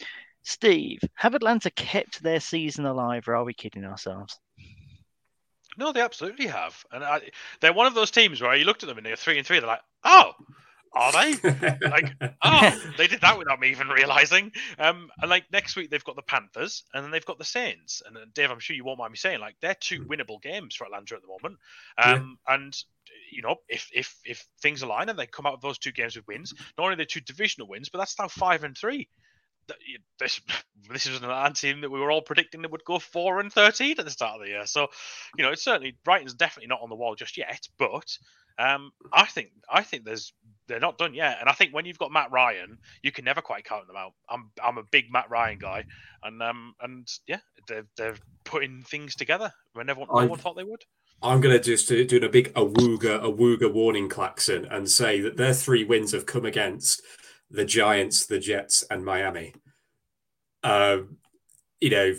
Steve, 0.42 1.00
have 1.14 1.34
Atlanta 1.34 1.70
kept 1.70 2.22
their 2.22 2.40
season 2.40 2.86
alive, 2.86 3.28
or 3.28 3.36
are 3.36 3.44
we 3.44 3.52
kidding 3.52 3.84
ourselves? 3.84 4.38
No, 5.76 5.92
they 5.92 6.00
absolutely 6.00 6.46
have, 6.46 6.84
and 6.90 7.04
I, 7.04 7.20
they're 7.60 7.72
one 7.72 7.86
of 7.86 7.94
those 7.94 8.10
teams 8.10 8.40
where 8.40 8.56
you 8.56 8.64
looked 8.64 8.82
at 8.82 8.88
them 8.88 8.98
and 8.98 9.06
they're 9.06 9.16
three 9.16 9.38
and 9.38 9.46
three. 9.46 9.60
They're 9.60 9.68
like, 9.68 9.82
oh, 10.04 10.32
are 10.92 11.12
they? 11.12 11.34
like, 11.88 12.12
oh, 12.42 12.82
they 12.98 13.06
did 13.06 13.20
that 13.20 13.38
without 13.38 13.60
me 13.60 13.70
even 13.70 13.88
realizing. 13.88 14.52
Um, 14.78 15.08
and 15.20 15.30
like 15.30 15.44
next 15.52 15.76
week 15.76 15.90
they've 15.90 16.04
got 16.04 16.16
the 16.16 16.22
Panthers, 16.22 16.84
and 16.92 17.04
then 17.04 17.10
they've 17.10 17.24
got 17.24 17.38
the 17.38 17.44
Saints. 17.44 18.02
And 18.04 18.16
uh, 18.16 18.20
Dave, 18.34 18.50
I'm 18.50 18.58
sure 18.58 18.74
you 18.74 18.84
won't 18.84 18.98
mind 18.98 19.12
me 19.12 19.16
saying, 19.16 19.40
like, 19.40 19.56
they're 19.60 19.76
two 19.78 20.04
winnable 20.04 20.42
games 20.42 20.74
for 20.74 20.84
Atlanta 20.84 21.14
at 21.14 21.22
the 21.22 21.28
moment. 21.28 21.58
Um, 21.96 22.38
and 22.48 22.76
you 23.32 23.42
know, 23.42 23.56
if 23.68 23.88
if 23.92 24.16
if 24.24 24.46
things 24.60 24.82
align 24.82 25.08
and 25.08 25.18
they 25.18 25.26
come 25.26 25.46
out 25.46 25.54
of 25.54 25.60
those 25.60 25.78
two 25.78 25.92
games 25.92 26.16
with 26.16 26.26
wins, 26.26 26.54
not 26.76 26.84
only 26.84 26.96
the 26.96 27.06
two 27.06 27.20
divisional 27.20 27.68
wins, 27.68 27.88
but 27.88 27.98
that's 27.98 28.18
now 28.18 28.28
five 28.28 28.64
and 28.64 28.76
three. 28.76 29.08
This 30.18 30.40
this 30.90 31.06
is 31.06 31.18
an 31.18 31.24
Atlanta 31.24 31.54
team 31.54 31.80
that 31.82 31.90
we 31.90 32.00
were 32.00 32.10
all 32.10 32.22
predicting 32.22 32.62
that 32.62 32.72
would 32.72 32.84
go 32.84 32.98
four 32.98 33.40
and 33.40 33.52
thirteen 33.52 33.96
at 33.98 34.04
the 34.04 34.10
start 34.10 34.40
of 34.40 34.42
the 34.42 34.48
year. 34.48 34.66
So, 34.66 34.88
you 35.36 35.44
know, 35.44 35.52
it's 35.52 35.64
certainly 35.64 35.96
Brighton's 36.04 36.34
definitely 36.34 36.68
not 36.68 36.80
on 36.82 36.88
the 36.88 36.96
wall 36.96 37.14
just 37.14 37.36
yet, 37.36 37.68
but 37.78 38.18
um, 38.58 38.92
I 39.12 39.26
think 39.26 39.50
I 39.70 39.82
think 39.82 40.04
there's 40.04 40.32
they're 40.70 40.80
not 40.80 40.96
done 40.98 41.12
yet. 41.14 41.36
And 41.40 41.48
I 41.48 41.52
think 41.52 41.74
when 41.74 41.84
you've 41.84 41.98
got 41.98 42.12
Matt 42.12 42.30
Ryan, 42.30 42.78
you 43.02 43.12
can 43.12 43.24
never 43.24 43.42
quite 43.42 43.64
count 43.64 43.86
them 43.86 43.96
out. 43.96 44.12
I'm 44.30 44.50
I'm 44.62 44.78
a 44.78 44.82
big 44.84 45.12
Matt 45.12 45.28
Ryan 45.28 45.58
guy, 45.58 45.84
and 46.22 46.42
um 46.42 46.74
and 46.80 47.06
yeah, 47.26 47.40
they're 47.68 47.86
they're 47.96 48.16
putting 48.44 48.82
things 48.82 49.14
together 49.14 49.52
when 49.74 49.90
everyone 49.90 50.08
no 50.12 50.20
I've- 50.20 50.28
one 50.30 50.38
thought 50.38 50.56
they 50.56 50.64
would. 50.64 50.82
I'm 51.22 51.42
going 51.42 51.54
to 51.54 51.62
just 51.62 51.86
do, 51.86 52.02
do 52.06 52.16
a 52.24 52.30
big 52.30 52.50
awooga, 52.54 53.20
awooga 53.22 53.70
warning 53.70 54.08
klaxon 54.08 54.64
and 54.64 54.90
say 54.90 55.20
that 55.20 55.36
their 55.36 55.52
three 55.52 55.84
wins 55.84 56.12
have 56.12 56.24
come 56.24 56.46
against 56.46 57.02
the 57.50 57.66
Giants, 57.66 58.24
the 58.24 58.38
Jets, 58.38 58.84
and 58.90 59.04
Miami. 59.04 59.52
Um, 60.62 61.18
you 61.78 61.90
know, 61.90 62.14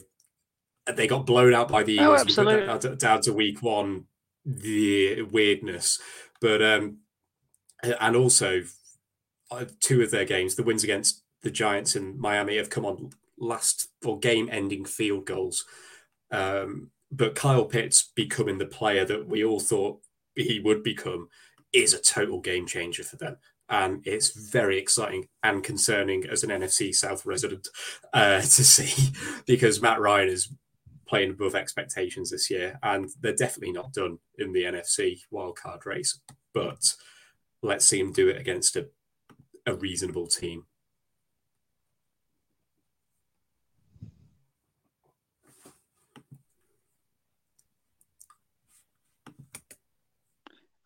they 0.94 1.08
got 1.08 1.26
blown 1.26 1.56
out 1.56 1.68
by 1.68 1.82
the 1.82 1.98
Oh, 2.00 2.14
Eagles. 2.14 2.26
We 2.28 2.36
put 2.36 2.36
that 2.36 2.42
absolutely. 2.42 2.68
down 2.68 2.80
to- 2.80 2.96
down 2.96 3.22
to 3.22 3.34
week 3.34 3.64
one, 3.64 4.06
the 4.46 5.24
weirdness. 5.24 6.00
But 6.40 6.62
um, 6.62 6.98
and 7.84 8.16
also 8.16 8.64
uh, 9.50 9.66
two 9.80 10.02
of 10.02 10.12
their 10.12 10.26
games, 10.26 10.56
the 10.56 10.64
wins 10.64 10.84
against 10.84 11.24
the 11.42 11.52
Giants 11.52 11.96
and 11.96 12.18
Miami, 12.18 12.58
have 12.58 12.70
come 12.70 12.86
on 12.86 13.12
last 13.38 13.90
or 14.06 14.20
game-ending 14.20 14.86
field 14.86 15.26
goals. 15.26 15.66
Um, 16.32 16.92
but 17.12 17.36
Kyle 17.36 17.66
Pitts 17.66 18.12
becoming 18.16 18.58
the 18.58 18.66
player 18.66 19.04
that 19.06 19.28
we 19.28 19.44
all 19.44 19.60
thought 19.60 20.00
he 20.36 20.60
would 20.60 20.84
become 20.84 21.28
is 21.74 21.94
a 21.94 22.02
total 22.02 22.40
game 22.40 22.66
changer 22.66 23.04
for 23.04 23.18
them. 23.18 23.38
And 23.70 24.06
it's 24.06 24.32
very 24.32 24.78
exciting 24.78 25.28
and 25.44 25.64
concerning 25.64 26.26
as 26.28 26.44
an 26.44 26.50
NFC 26.50 26.94
South 26.94 27.26
resident 27.26 27.68
uh, 28.14 28.42
to 28.42 28.48
see 28.48 29.14
because 29.46 29.82
Matt 29.82 30.00
Ryan 30.00 30.30
is 30.30 30.54
playing 31.08 31.32
above 31.32 31.56
expectations 31.56 32.32
this 32.32 32.50
year, 32.50 32.80
and 32.84 33.10
they're 33.20 33.36
definitely 33.36 33.74
not 33.74 33.92
done 33.92 34.18
in 34.38 34.54
the 34.54 34.64
NFC 34.64 35.20
wildcard 35.32 35.86
race. 35.86 36.20
But 36.54 36.96
let's 37.62 37.86
see 37.86 38.00
him 38.00 38.12
do 38.12 38.30
it 38.30 38.38
against 38.38 38.76
a, 38.76 38.88
a 39.66 39.74
reasonable 39.74 40.28
team. 40.28 40.66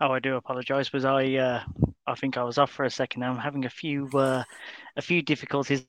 Oh, 0.01 0.11
I 0.11 0.19
do 0.19 0.35
apologise, 0.35 0.89
but 0.89 1.05
I 1.05 1.37
uh, 1.37 1.63
I 2.05 2.15
think 2.15 2.37
I 2.37 2.43
was 2.43 2.57
off 2.57 2.71
for 2.71 2.83
a 2.83 2.89
second. 2.89 3.23
I'm 3.23 3.37
having 3.37 3.65
a 3.65 3.69
few 3.69 4.09
uh, 4.13 4.43
a 4.97 5.01
few 5.01 5.21
difficulties. 5.21 5.85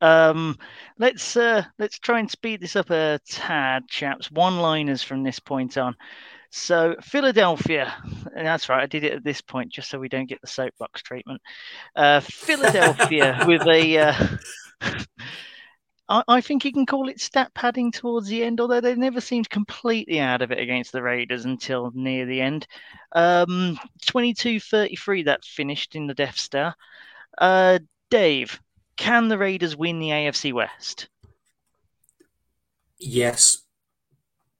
Um, 0.00 0.56
let's 0.98 1.36
uh, 1.36 1.64
let's 1.78 1.98
try 1.98 2.20
and 2.20 2.30
speed 2.30 2.60
this 2.60 2.76
up 2.76 2.90
a 2.90 3.18
tad, 3.28 3.88
chaps. 3.88 4.30
One-liners 4.30 5.02
from 5.02 5.22
this 5.24 5.40
point 5.40 5.76
on. 5.76 5.96
So 6.50 6.96
Philadelphia, 7.02 7.94
and 8.34 8.46
that's 8.46 8.68
right. 8.68 8.82
I 8.82 8.86
did 8.86 9.04
it 9.04 9.12
at 9.12 9.24
this 9.24 9.40
point 9.40 9.70
just 9.70 9.90
so 9.90 9.98
we 9.98 10.08
don't 10.08 10.28
get 10.28 10.40
the 10.40 10.46
soapbox 10.46 11.02
treatment. 11.02 11.42
Uh, 11.94 12.20
Philadelphia 12.20 13.42
with 13.46 13.66
a. 13.66 13.98
Uh, 13.98 14.26
I, 16.08 16.22
I 16.26 16.40
think 16.40 16.64
you 16.64 16.72
can 16.72 16.86
call 16.86 17.08
it 17.08 17.20
stat 17.20 17.52
padding 17.54 17.92
towards 17.92 18.28
the 18.28 18.42
end, 18.42 18.60
although 18.60 18.80
they 18.80 18.94
never 18.94 19.20
seemed 19.20 19.50
completely 19.50 20.20
out 20.20 20.40
of 20.40 20.50
it 20.50 20.58
against 20.58 20.92
the 20.92 21.02
Raiders 21.02 21.44
until 21.44 21.92
near 21.94 22.24
the 22.24 22.40
end. 22.40 22.66
Um, 23.12 23.78
22-33 24.06 25.26
that 25.26 25.44
finished 25.44 25.96
in 25.96 26.06
the 26.06 26.14
Death 26.14 26.38
Star. 26.38 26.74
Uh, 27.36 27.78
Dave, 28.10 28.58
can 28.96 29.28
the 29.28 29.36
Raiders 29.36 29.76
win 29.76 29.98
the 29.98 30.08
AFC 30.08 30.52
West? 30.52 31.08
Yes, 32.98 33.58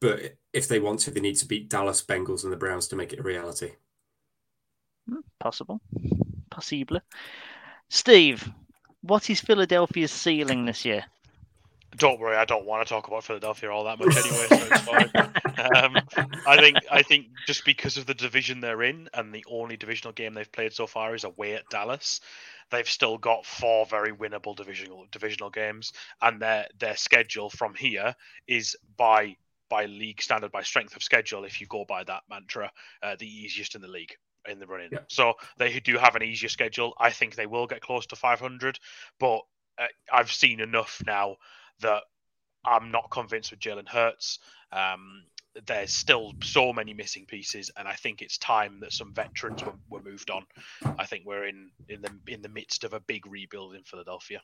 but 0.00 0.37
if 0.52 0.68
they 0.68 0.80
want 0.80 1.00
to, 1.00 1.10
they 1.10 1.20
need 1.20 1.36
to 1.36 1.46
beat 1.46 1.68
Dallas 1.68 2.02
Bengals 2.02 2.44
and 2.44 2.52
the 2.52 2.56
Browns 2.56 2.88
to 2.88 2.96
make 2.96 3.12
it 3.12 3.20
a 3.20 3.22
reality. 3.22 3.72
Possible. 5.40 5.80
Possible. 6.50 7.00
Steve, 7.88 8.50
what 9.02 9.30
is 9.30 9.40
Philadelphia's 9.40 10.12
ceiling 10.12 10.66
this 10.66 10.84
year? 10.84 11.04
Don't 11.96 12.20
worry, 12.20 12.36
I 12.36 12.44
don't 12.44 12.66
want 12.66 12.86
to 12.86 12.92
talk 12.92 13.08
about 13.08 13.24
Philadelphia 13.24 13.70
all 13.70 13.84
that 13.84 13.98
much 13.98 14.16
anyway, 14.16 14.46
so 14.48 14.56
it's 14.70 14.80
fine. 14.82 15.74
Um, 15.74 15.96
I 16.46 16.56
think 16.58 16.76
I 16.90 17.02
think 17.02 17.26
just 17.46 17.64
because 17.64 17.96
of 17.96 18.06
the 18.06 18.14
division 18.14 18.60
they're 18.60 18.82
in, 18.82 19.08
and 19.14 19.34
the 19.34 19.44
only 19.50 19.76
divisional 19.76 20.12
game 20.12 20.34
they've 20.34 20.52
played 20.52 20.72
so 20.72 20.86
far 20.86 21.14
is 21.14 21.24
away 21.24 21.54
at 21.54 21.68
Dallas, 21.70 22.20
they've 22.70 22.88
still 22.88 23.16
got 23.16 23.46
four 23.46 23.86
very 23.86 24.12
winnable 24.12 24.54
divisional 24.54 25.06
divisional 25.10 25.50
games, 25.50 25.92
and 26.20 26.40
their 26.40 26.66
their 26.78 26.96
schedule 26.96 27.48
from 27.48 27.74
here 27.74 28.14
is 28.46 28.76
by 28.96 29.36
by 29.68 29.86
league 29.86 30.22
standard, 30.22 30.52
by 30.52 30.62
strength 30.62 30.96
of 30.96 31.02
schedule, 31.02 31.44
if 31.44 31.60
you 31.60 31.66
go 31.66 31.84
by 31.84 32.04
that 32.04 32.22
mantra, 32.28 32.70
uh, 33.02 33.16
the 33.18 33.26
easiest 33.26 33.74
in 33.74 33.80
the 33.80 33.88
league 33.88 34.14
in 34.48 34.58
the 34.58 34.66
running. 34.66 34.90
Yeah. 34.92 35.00
So 35.08 35.34
they 35.58 35.78
do 35.80 35.98
have 35.98 36.16
an 36.16 36.22
easier 36.22 36.48
schedule. 36.48 36.94
I 36.98 37.10
think 37.10 37.34
they 37.34 37.46
will 37.46 37.66
get 37.66 37.80
close 37.80 38.06
to 38.06 38.16
500, 38.16 38.78
but 39.18 39.40
uh, 39.78 39.86
I've 40.12 40.32
seen 40.32 40.60
enough 40.60 41.02
now 41.06 41.36
that 41.80 42.02
I'm 42.64 42.90
not 42.90 43.10
convinced 43.10 43.50
with 43.50 43.60
Jalen 43.60 43.88
Hurts. 43.88 44.38
Um, 44.72 45.24
there's 45.66 45.92
still 45.92 46.34
so 46.42 46.72
many 46.72 46.94
missing 46.94 47.26
pieces, 47.26 47.70
and 47.76 47.88
I 47.88 47.94
think 47.94 48.22
it's 48.22 48.38
time 48.38 48.80
that 48.80 48.92
some 48.92 49.12
veterans 49.12 49.64
were, 49.64 49.74
were 49.90 50.02
moved 50.02 50.30
on. 50.30 50.44
I 50.98 51.04
think 51.06 51.24
we're 51.26 51.46
in 51.46 51.70
in 51.88 52.02
the 52.02 52.10
in 52.28 52.42
the 52.42 52.48
midst 52.48 52.84
of 52.84 52.92
a 52.92 53.00
big 53.00 53.26
rebuild 53.26 53.74
in 53.74 53.82
Philadelphia. 53.82 54.40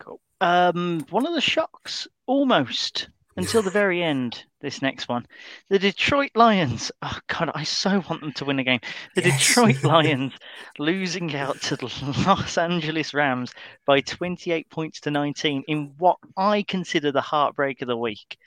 Cool. 0.00 0.20
Um, 0.40 1.06
one 1.10 1.26
of 1.26 1.34
the 1.34 1.40
shocks, 1.40 2.08
almost 2.26 3.08
until 3.36 3.62
the 3.62 3.70
very 3.70 4.02
end. 4.02 4.44
This 4.60 4.80
next 4.82 5.08
one, 5.08 5.26
the 5.68 5.78
Detroit 5.78 6.30
Lions. 6.34 6.90
Oh 7.02 7.18
God, 7.28 7.50
I 7.54 7.64
so 7.64 8.02
want 8.08 8.22
them 8.22 8.32
to 8.34 8.44
win 8.46 8.58
a 8.58 8.64
game. 8.64 8.80
The 9.14 9.22
Yes. 9.22 9.38
Detroit 9.38 9.82
Lions 9.84 10.32
losing 10.78 11.34
out 11.36 11.60
to 11.62 11.76
the 11.76 11.86
Los 12.26 12.56
Angeles 12.58 13.12
Rams 13.14 13.52
by 13.86 14.00
28 14.00 14.70
points 14.70 15.00
to 15.00 15.10
19 15.10 15.64
in 15.68 15.94
what 15.98 16.18
I 16.36 16.62
consider 16.62 17.12
the 17.12 17.20
heartbreak 17.20 17.82
of 17.82 17.88
the 17.88 17.96
week. 17.96 18.38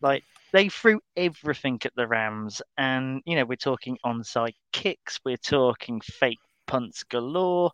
Like 0.00 0.24
they 0.52 0.68
threw 0.68 1.00
everything 1.16 1.80
at 1.84 1.94
the 1.96 2.06
Rams, 2.06 2.62
and 2.76 3.22
you 3.24 3.36
know 3.36 3.44
we're 3.44 3.56
talking 3.56 3.98
onside 4.04 4.54
kicks, 4.72 5.20
we're 5.24 5.36
talking 5.38 6.00
fake 6.00 6.40
punts 6.66 7.02
galore. 7.04 7.70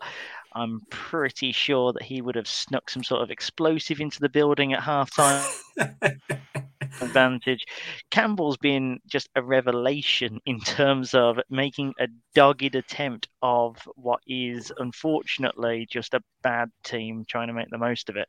I'm 0.52 0.80
pretty 0.90 1.52
sure 1.52 1.92
that 1.92 2.02
he 2.02 2.20
would 2.20 2.34
have 2.34 2.48
snuck 2.48 2.90
some 2.90 3.04
sort 3.04 3.22
of 3.22 3.30
explosive 3.30 4.00
into 4.00 4.20
the 4.20 4.28
building 4.28 4.72
at 4.72 4.80
halftime 4.80 5.44
advantage. 7.00 7.64
Campbell's 8.10 8.56
been 8.56 8.98
just 9.06 9.28
a 9.36 9.42
revelation 9.42 10.40
in 10.46 10.60
terms 10.60 11.14
of 11.14 11.38
making 11.50 11.94
a 12.00 12.08
dogged 12.34 12.74
attempt 12.74 13.28
of 13.42 13.76
what 13.94 14.20
is 14.26 14.72
unfortunately 14.78 15.86
just 15.90 16.14
a 16.14 16.22
bad 16.42 16.70
team 16.82 17.24
trying 17.28 17.48
to 17.48 17.54
make 17.54 17.70
the 17.70 17.78
most 17.78 18.08
of 18.08 18.16
it. 18.16 18.26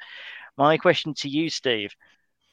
My 0.57 0.77
question 0.77 1.13
to 1.15 1.29
you, 1.29 1.49
Steve. 1.49 1.93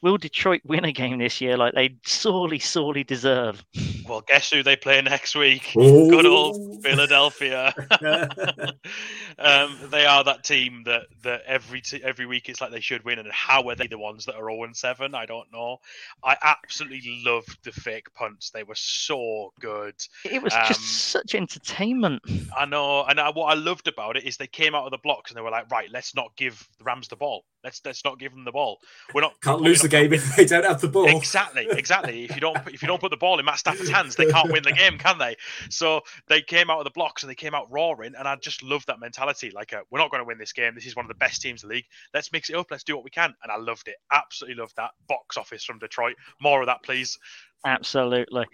Will 0.07 0.19
Detroit 0.19 0.61
win 0.65 0.85
a 0.85 0.93
game 0.93 1.19
this 1.19 1.41
year 1.41 1.57
like 1.57 1.75
they 1.75 1.97
sorely, 2.07 2.61
sorely 2.61 3.03
deserve? 3.03 3.65
Well, 4.09 4.21
guess 4.21 4.53
who 4.53 4.63
they 4.63 4.77
play 4.77 5.03
next 5.03 5.35
week? 5.35 5.73
Oh. 5.77 6.09
Good 6.09 6.27
old 6.27 6.81
Philadelphia. 6.85 7.75
um, 9.41 9.77
they 9.91 10.07
are 10.07 10.23
that 10.23 10.45
team 10.45 10.85
that, 10.87 11.07
that 11.25 11.43
every 11.45 11.81
t- 11.81 12.05
every 12.05 12.25
week 12.25 12.49
it's 12.49 12.61
like 12.61 12.71
they 12.71 12.79
should 12.79 13.05
win, 13.05 13.19
and 13.19 13.33
how 13.33 13.69
are 13.69 13.75
they 13.75 13.89
the 13.89 13.99
ones 13.99 14.27
that 14.27 14.37
are 14.37 14.49
0 14.49 14.69
7? 14.73 15.13
I 15.13 15.27
don't 15.27 15.53
know. 15.53 15.79
I 16.23 16.37
absolutely 16.41 17.21
loved 17.25 17.59
the 17.65 17.73
fake 17.73 18.07
punts; 18.15 18.51
they 18.51 18.63
were 18.63 18.77
so 18.77 19.53
good. 19.59 19.97
It 20.25 20.41
was 20.41 20.55
Um, 20.55 20.63
just 20.69 20.83
such 21.11 21.35
entertainment. 21.35 22.23
I 22.57 22.65
know, 22.65 23.03
and 23.03 23.19
I, 23.19 23.31
what 23.31 23.47
I 23.47 23.55
loved 23.55 23.89
about 23.89 24.17
it 24.17 24.23
is 24.23 24.37
they 24.37 24.47
came 24.47 24.77
out 24.77 24.85
of 24.85 24.93
the 24.93 24.99
blocks 24.99 25.33
and 25.33 25.37
they 25.37 25.43
were 25.43 25.51
like, 25.51 25.69
"Right, 25.69 25.91
let's 25.91 26.15
not 26.15 26.37
give 26.37 26.65
the 26.79 26.85
Rams 26.85 27.09
the 27.09 27.17
ball. 27.17 27.45
Let's 27.67 27.81
let's 27.85 28.05
not 28.05 28.21
give 28.21 28.31
them 28.31 28.45
the 28.45 28.53
ball. 28.53 28.79
We're 29.13 29.23
not 29.23 29.41
Can't 29.41 29.61
lose 29.61 29.83
the 29.83 29.89
game 29.89 30.13
if 30.13 30.37
they 30.37 30.45
don't 30.45 30.65
have 30.65 30.81
the 30.81 30.87
ball. 30.87 31.09
Exactly, 31.09 31.67
exactly. 31.69 32.25
If 32.25 32.37
you 32.37 32.41
don't 32.41 32.57
if 32.73 32.81
you 32.81 32.87
don't 32.87 33.01
put 33.01 33.11
the 33.11 33.17
ball 33.17 33.41
in 33.41 33.45
Matt 33.45 33.59
Stafford's 33.59 33.91
hands, 33.99 34.15
they 34.15 34.27
can't 34.27 34.53
win 34.53 34.63
the 34.63 34.71
game, 34.71 34.99
can 34.99 35.19
they? 35.19 35.35
So 35.69 36.03
they 36.29 36.43
came 36.43 36.71
out 36.71 36.79
of 36.79 36.85
the 36.85 36.93
blocks 36.93 37.25
and 37.25 37.31
they 37.31 37.35
came 37.35 37.57
out 37.57 37.67
roaring, 37.69 38.15
and 38.17 38.29
I 38.29 38.37
just 38.37 38.63
love 38.63 38.87
that 38.87 39.01
mentality. 39.01 39.51
Like, 39.51 39.73
uh, 39.73 39.81
we're 39.91 39.99
not 39.99 40.13
going 40.13 40.21
to 40.21 40.25
win 40.25 40.39
this 40.39 40.53
game. 40.53 40.77
This 40.77 40.87
is 40.87 40.95
one 40.95 41.05
of 41.05 41.09
the 41.09 41.17
best 41.17 41.43
teams 41.43 41.65
in 41.65 41.69
the 41.69 41.75
league. 41.75 41.87
Let's 42.15 42.31
mix 42.33 42.51
it 42.51 42.55
up. 42.55 42.69
Let's 42.71 42.85
do 42.85 42.95
what 42.95 43.03
we 43.03 43.11
can, 43.11 43.35
and 43.43 43.51
I 43.51 43.57
loved 43.57 43.89
it. 43.89 43.97
Absolutely 44.13 44.61
loved 44.63 44.77
that 44.77 44.93
box 45.09 45.37
office 45.37 45.65
from 45.65 45.81
Detroit. 45.81 46.15
More 46.41 46.61
of 46.61 46.67
that, 46.67 46.85
please. 46.85 47.19
Absolutely. 47.65 48.45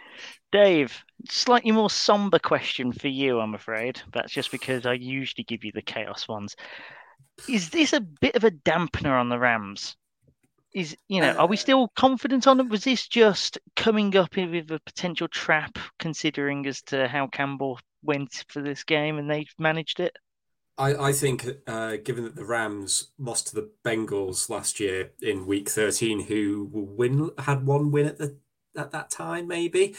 Dave, 0.53 1.05
slightly 1.29 1.71
more 1.71 1.91
somber 1.91 2.39
question 2.39 2.93
for 2.93 3.09
you, 3.09 3.41
I'm 3.41 3.55
afraid. 3.55 4.01
That's 4.15 4.33
just 4.33 4.51
because 4.51 4.87
I 4.87 4.95
usually 4.95 5.45
give 5.45 5.65
you 5.65 5.73
the 5.75 5.83
chaos 5.83 6.27
ones. 6.27 6.57
Is 7.49 7.70
this 7.70 7.93
a 7.93 8.01
bit 8.01 8.37
of 8.37 8.45
a 8.45 8.51
dampener 8.51 9.18
on 9.18 9.29
the 9.29 9.39
Rams? 9.39 9.97
Is 10.75 10.97
you 11.09 11.20
know, 11.20 11.33
are 11.33 11.47
we 11.47 11.57
still 11.57 11.89
confident 11.97 12.47
on 12.47 12.61
it? 12.61 12.68
Was 12.68 12.85
this 12.85 13.07
just 13.07 13.59
coming 13.77 14.16
up 14.16 14.37
with 14.37 14.70
a 14.70 14.81
potential 14.87 15.29
trap, 15.29 15.79
considering 15.99 16.66
as 16.66 16.81
to 16.83 17.09
how 17.09 17.27
Campbell 17.27 17.79
went 18.03 18.45
for 18.49 18.62
this 18.62 18.83
game 18.85 19.18
and 19.18 19.31
they 19.31 19.47
managed 19.59 20.01
it? 20.01 20.16
I, 20.79 21.09
I 21.09 21.12
think, 21.12 21.47
uh, 21.66 21.97
given 22.03 22.25
that 22.25 22.35
the 22.35 22.47
Rams 22.47 23.12
lost 23.18 23.49
to 23.49 23.55
the 23.55 23.70
Bengals 23.85 24.49
last 24.49 24.81
year 24.81 25.12
in 25.20 25.47
Week 25.47 25.68
13, 25.68 26.20
who 26.25 26.68
win 26.73 27.31
had 27.39 27.66
one 27.66 27.91
win 27.91 28.07
at 28.07 28.18
the 28.18 28.39
at 28.77 28.91
that 28.93 29.11
time, 29.11 29.47
maybe. 29.47 29.95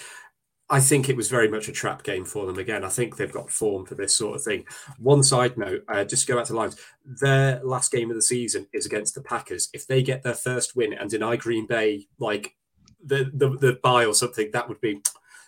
I 0.74 0.80
think 0.80 1.07
it 1.07 1.15
was 1.15 1.30
very 1.30 1.47
much 1.47 1.67
a 1.67 1.71
trap 1.71 2.01
game 2.01 2.26
for 2.26 2.47
them. 2.47 2.57
Again, 2.57 2.84
I 2.84 2.89
think 2.89 3.15
they've 3.15 3.32
got 3.32 3.51
form 3.51 3.86
for 3.86 3.93
this 3.93 4.15
sort 4.15 4.36
of 4.36 4.43
thing. 4.43 4.65
One 4.97 5.21
side 5.21 5.55
note, 5.55 5.84
uh, 5.88 6.03
just 6.03 6.26
to 6.26 6.34
go 6.34 6.39
back 6.39 6.47
to 6.47 6.55
Lions, 6.55 6.78
their 7.05 7.61
last 7.63 7.91
game 7.91 8.09
of 8.09 8.15
the 8.15 8.24
season 8.24 8.65
is 8.74 8.88
against 8.88 9.13
the 9.13 9.21
Packers. 9.21 9.69
If 9.71 9.86
they 9.86 10.01
get 10.01 10.24
their 10.24 10.34
first 10.34 10.76
win 10.76 10.93
and 10.93 11.11
deny 11.11 11.36
Green 11.36 11.67
Bay 11.67 12.07
like 12.17 12.55
the 13.05 13.30
the, 13.32 13.49
the 13.57 13.80
bye 13.84 14.05
or 14.05 14.15
something, 14.15 14.49
that 14.51 14.67
would 14.67 14.82
be 14.82 14.99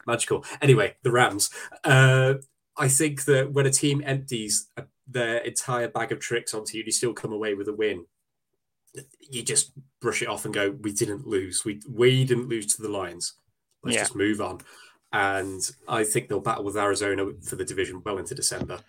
magical. 0.05 0.45
Anyway, 0.61 0.95
the 1.01 1.11
Rams. 1.11 1.49
Uh, 1.83 2.35
I 2.77 2.87
think 2.87 3.25
that 3.25 3.51
when 3.51 3.65
a 3.65 3.71
team 3.71 4.03
empties 4.05 4.67
their 5.07 5.37
entire 5.37 5.87
bag 5.87 6.11
of 6.11 6.19
tricks 6.19 6.53
onto 6.53 6.77
you, 6.77 6.83
you 6.85 6.91
still 6.91 7.13
come 7.13 7.33
away 7.33 7.55
with 7.55 7.67
a 7.67 7.73
win. 7.73 8.05
You 9.21 9.41
just 9.41 9.71
brush 10.01 10.21
it 10.21 10.27
off 10.27 10.45
and 10.45 10.53
go, 10.53 10.69
"We 10.69 10.93
didn't 10.93 11.25
lose. 11.25 11.65
We 11.65 11.81
we 11.89 12.25
didn't 12.25 12.47
lose 12.47 12.67
to 12.75 12.83
the 12.83 12.89
Lions. 12.89 13.33
Let's 13.83 13.95
Yeah. 13.95 14.01
just 14.03 14.15
move 14.15 14.39
on." 14.39 14.61
And 15.15 15.61
I 15.87 16.03
think 16.03 16.27
they'll 16.27 16.41
battle 16.41 16.65
with 16.65 16.75
Arizona 16.75 17.27
for 17.41 17.55
the 17.55 17.63
division 17.63 18.01
well 18.03 18.17
into 18.17 18.35
December. 18.35 18.79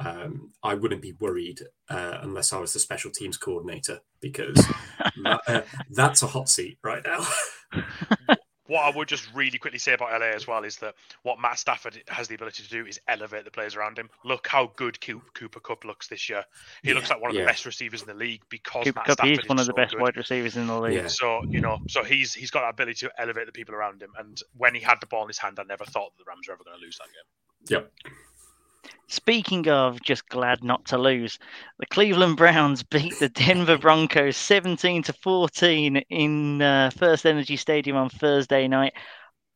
Um, 0.00 0.50
I 0.60 0.74
wouldn't 0.74 1.02
be 1.02 1.12
worried 1.20 1.60
uh, 1.88 2.18
unless 2.20 2.52
I 2.52 2.58
was 2.58 2.72
the 2.72 2.80
special 2.80 3.12
teams 3.12 3.36
coordinator 3.36 4.00
because 4.20 4.56
that, 5.22 5.40
uh, 5.46 5.60
that's 5.90 6.24
a 6.24 6.26
hot 6.26 6.48
seat 6.48 6.78
right 6.82 7.04
now. 7.06 7.24
What 8.68 8.84
I 8.84 8.96
would 8.96 9.08
just 9.08 9.28
really 9.34 9.58
quickly 9.58 9.78
say 9.78 9.94
about 9.94 10.12
LA 10.12 10.28
as 10.28 10.46
well 10.46 10.62
is 10.62 10.76
that 10.76 10.94
what 11.22 11.40
Matt 11.40 11.58
Stafford 11.58 12.02
has 12.08 12.28
the 12.28 12.34
ability 12.34 12.62
to 12.62 12.68
do 12.68 12.86
is 12.86 13.00
elevate 13.08 13.44
the 13.44 13.50
players 13.50 13.74
around 13.76 13.98
him. 13.98 14.08
Look 14.24 14.46
how 14.46 14.72
good 14.76 15.00
Cooper 15.00 15.60
Kupp 15.60 15.84
looks 15.84 16.08
this 16.08 16.28
year. 16.28 16.44
He 16.82 16.94
looks 16.94 17.10
like 17.10 17.20
one 17.20 17.30
of 17.30 17.34
yeah. 17.34 17.42
the 17.42 17.46
best 17.46 17.66
receivers 17.66 18.02
in 18.02 18.08
the 18.08 18.14
league 18.14 18.42
because 18.48 18.84
Cooper 18.84 18.98
Matt 18.98 19.06
Kupp 19.06 19.18
Stafford 19.18 19.38
is 19.40 19.48
one 19.48 19.58
of 19.58 19.66
the 19.66 19.72
so 19.72 19.76
best 19.76 19.92
good. 19.92 20.02
wide 20.02 20.16
receivers 20.16 20.56
in 20.56 20.66
the 20.66 20.78
league. 20.78 20.94
Yeah. 20.94 21.08
So 21.08 21.42
you 21.48 21.60
know, 21.60 21.78
so 21.88 22.04
he's 22.04 22.34
he's 22.34 22.50
got 22.50 22.60
that 22.60 22.70
ability 22.70 23.06
to 23.06 23.12
elevate 23.18 23.46
the 23.46 23.52
people 23.52 23.74
around 23.74 24.02
him. 24.02 24.12
And 24.18 24.40
when 24.56 24.74
he 24.74 24.80
had 24.80 25.00
the 25.00 25.06
ball 25.06 25.22
in 25.22 25.28
his 25.28 25.38
hand, 25.38 25.58
I 25.58 25.64
never 25.64 25.84
thought 25.84 26.16
that 26.16 26.24
the 26.24 26.28
Rams 26.28 26.46
were 26.46 26.54
ever 26.54 26.64
going 26.64 26.78
to 26.78 26.84
lose 26.84 26.98
that 26.98 27.08
game. 27.08 27.82
yep. 28.04 28.12
Speaking 29.08 29.68
of 29.68 30.02
just 30.02 30.28
glad 30.28 30.62
not 30.62 30.84
to 30.86 30.98
lose, 30.98 31.38
the 31.78 31.86
Cleveland 31.86 32.36
Browns 32.36 32.82
beat 32.90 33.18
the 33.18 33.28
Denver 33.28 33.78
Broncos 33.78 34.36
17 34.36 35.04
to 35.04 35.12
14 35.14 35.96
in 36.10 36.62
uh, 36.62 36.90
FirstEnergy 36.94 37.58
Stadium 37.58 37.96
on 37.96 38.10
Thursday 38.10 38.68
night. 38.68 38.92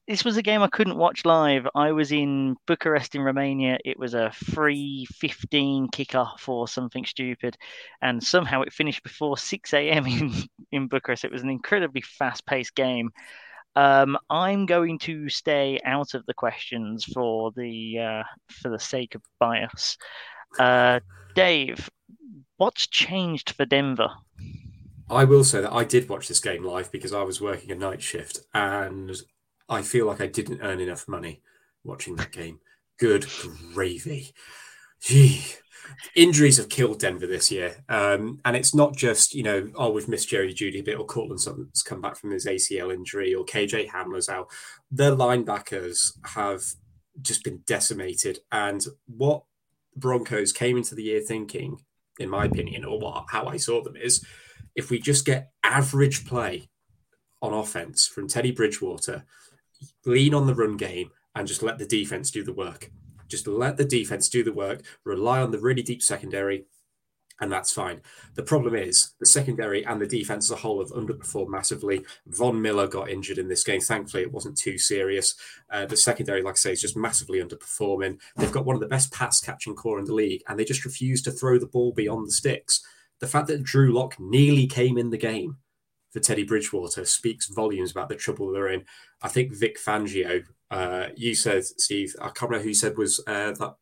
This 0.08 0.24
was 0.24 0.36
a 0.36 0.42
game 0.42 0.62
I 0.62 0.68
couldn't 0.68 0.96
watch 0.96 1.24
live. 1.24 1.66
I 1.74 1.92
was 1.92 2.10
in 2.10 2.56
Bucharest 2.66 3.14
in 3.14 3.22
Romania. 3.22 3.78
It 3.84 3.98
was 3.98 4.14
a 4.14 4.32
free 4.32 5.06
3:15 5.20 5.88
kickoff 5.90 6.48
or 6.48 6.66
something 6.66 7.04
stupid, 7.04 7.56
and 8.00 8.22
somehow 8.22 8.62
it 8.62 8.72
finished 8.72 9.02
before 9.02 9.38
6 9.38 9.72
a.m. 9.74 10.06
in 10.06 10.32
in 10.72 10.88
Bucharest. 10.88 11.24
It 11.24 11.30
was 11.30 11.42
an 11.42 11.50
incredibly 11.50 12.00
fast-paced 12.00 12.74
game. 12.74 13.10
Um, 13.74 14.18
I'm 14.28 14.66
going 14.66 14.98
to 15.00 15.28
stay 15.28 15.80
out 15.84 16.14
of 16.14 16.26
the 16.26 16.34
questions 16.34 17.04
for 17.04 17.52
the 17.52 17.98
uh, 17.98 18.22
for 18.50 18.68
the 18.68 18.78
sake 18.78 19.14
of 19.14 19.22
bias. 19.40 19.96
Uh, 20.58 21.00
Dave, 21.34 21.88
what's 22.58 22.86
changed 22.86 23.50
for 23.50 23.64
Denver? 23.64 24.10
I 25.10 25.24
will 25.24 25.44
say 25.44 25.60
that 25.60 25.72
I 25.72 25.84
did 25.84 26.08
watch 26.08 26.28
this 26.28 26.40
game 26.40 26.64
live 26.64 26.90
because 26.92 27.12
I 27.12 27.22
was 27.22 27.40
working 27.40 27.70
a 27.70 27.74
night 27.74 28.02
shift 28.02 28.40
and 28.54 29.14
I 29.68 29.82
feel 29.82 30.06
like 30.06 30.20
I 30.20 30.26
didn't 30.26 30.62
earn 30.62 30.80
enough 30.80 31.08
money 31.08 31.42
watching 31.84 32.16
that 32.16 32.32
game. 32.32 32.60
Good 32.98 33.26
gravy. 33.74 34.32
Gee. 35.02 35.44
Injuries 36.14 36.58
have 36.58 36.68
killed 36.68 37.00
Denver 37.00 37.26
this 37.26 37.50
year. 37.50 37.84
Um, 37.88 38.40
and 38.44 38.56
it's 38.56 38.74
not 38.74 38.96
just, 38.96 39.34
you 39.34 39.42
know, 39.42 39.70
oh, 39.74 39.90
we've 39.90 40.08
missed 40.08 40.28
Jerry 40.28 40.54
Jeudy 40.54 40.80
a 40.80 40.82
bit, 40.82 40.98
or 40.98 41.04
Courtland 41.04 41.40
Sutton's 41.40 41.82
come 41.82 42.00
back 42.00 42.16
from 42.16 42.30
his 42.30 42.46
ACL 42.46 42.94
injury, 42.94 43.34
or 43.34 43.44
KJ 43.44 43.90
Hamler's 43.90 44.28
out. 44.28 44.48
Their 44.90 45.12
linebackers 45.12 46.12
have 46.34 46.62
just 47.20 47.42
been 47.42 47.62
decimated. 47.66 48.38
And 48.52 48.84
what 49.06 49.42
Broncos 49.96 50.52
came 50.52 50.76
into 50.76 50.94
the 50.94 51.04
year 51.04 51.20
thinking, 51.20 51.80
in 52.18 52.30
my 52.30 52.44
opinion, 52.44 52.84
or 52.84 52.98
what, 52.98 53.24
how 53.28 53.46
I 53.46 53.56
saw 53.56 53.82
them 53.82 53.96
is 53.96 54.24
if 54.76 54.90
we 54.90 55.00
just 55.00 55.24
get 55.24 55.50
average 55.64 56.26
play 56.26 56.68
on 57.40 57.52
offense 57.52 58.06
from 58.06 58.28
Teddy 58.28 58.52
Bridgewater, 58.52 59.24
lean 60.06 60.32
on 60.32 60.46
the 60.46 60.54
run 60.54 60.76
game, 60.76 61.10
and 61.34 61.48
just 61.48 61.62
let 61.62 61.78
the 61.78 61.86
defense 61.86 62.30
do 62.30 62.44
the 62.44 62.52
work. 62.52 62.90
Just 63.32 63.48
let 63.48 63.78
the 63.78 63.84
defense 63.84 64.28
do 64.28 64.44
the 64.44 64.52
work, 64.52 64.82
rely 65.04 65.40
on 65.40 65.50
the 65.50 65.58
really 65.58 65.82
deep 65.82 66.02
secondary, 66.02 66.66
and 67.40 67.50
that's 67.50 67.72
fine. 67.72 68.02
The 68.34 68.42
problem 68.42 68.74
is 68.74 69.14
the 69.18 69.24
secondary 69.24 69.84
and 69.86 69.98
the 69.98 70.06
defense 70.06 70.46
as 70.46 70.50
a 70.50 70.60
whole 70.60 70.80
have 70.80 70.92
underperformed 70.92 71.48
massively. 71.48 72.04
Von 72.26 72.60
Miller 72.60 72.86
got 72.86 73.08
injured 73.08 73.38
in 73.38 73.48
this 73.48 73.64
game. 73.64 73.80
Thankfully, 73.80 74.22
it 74.22 74.32
wasn't 74.32 74.58
too 74.58 74.76
serious. 74.76 75.34
Uh, 75.70 75.86
the 75.86 75.96
secondary, 75.96 76.42
like 76.42 76.54
I 76.54 76.56
say, 76.56 76.72
is 76.72 76.82
just 76.82 76.96
massively 76.96 77.40
underperforming. 77.40 78.20
They've 78.36 78.52
got 78.52 78.66
one 78.66 78.76
of 78.76 78.80
the 78.80 78.86
best 78.86 79.12
pass 79.12 79.40
catching 79.40 79.74
core 79.74 79.98
in 79.98 80.04
the 80.04 80.14
league, 80.14 80.42
and 80.46 80.58
they 80.58 80.64
just 80.64 80.84
refuse 80.84 81.22
to 81.22 81.32
throw 81.32 81.58
the 81.58 81.66
ball 81.66 81.92
beyond 81.92 82.28
the 82.28 82.32
sticks. 82.32 82.84
The 83.20 83.26
fact 83.26 83.46
that 83.46 83.62
Drew 83.62 83.94
Lock 83.94 84.20
nearly 84.20 84.66
came 84.66 84.98
in 84.98 85.08
the 85.08 85.16
game 85.16 85.56
for 86.12 86.20
Teddy 86.20 86.44
Bridgewater 86.44 87.04
speaks 87.06 87.48
volumes 87.48 87.90
about 87.90 88.08
the 88.08 88.14
trouble 88.14 88.52
they're 88.52 88.68
in. 88.68 88.84
I 89.22 89.28
think 89.28 89.52
Vic 89.52 89.78
Fangio, 89.78 90.44
uh, 90.72 91.08
you 91.16 91.34
said, 91.34 91.64
Steve, 91.64 92.14
I 92.20 92.26
can't 92.26 92.42
remember 92.50 92.62
who 92.62 92.68
you 92.68 92.74
said 92.74 92.96
was 92.96 93.20
uh, 93.26 93.52
that 93.52 93.74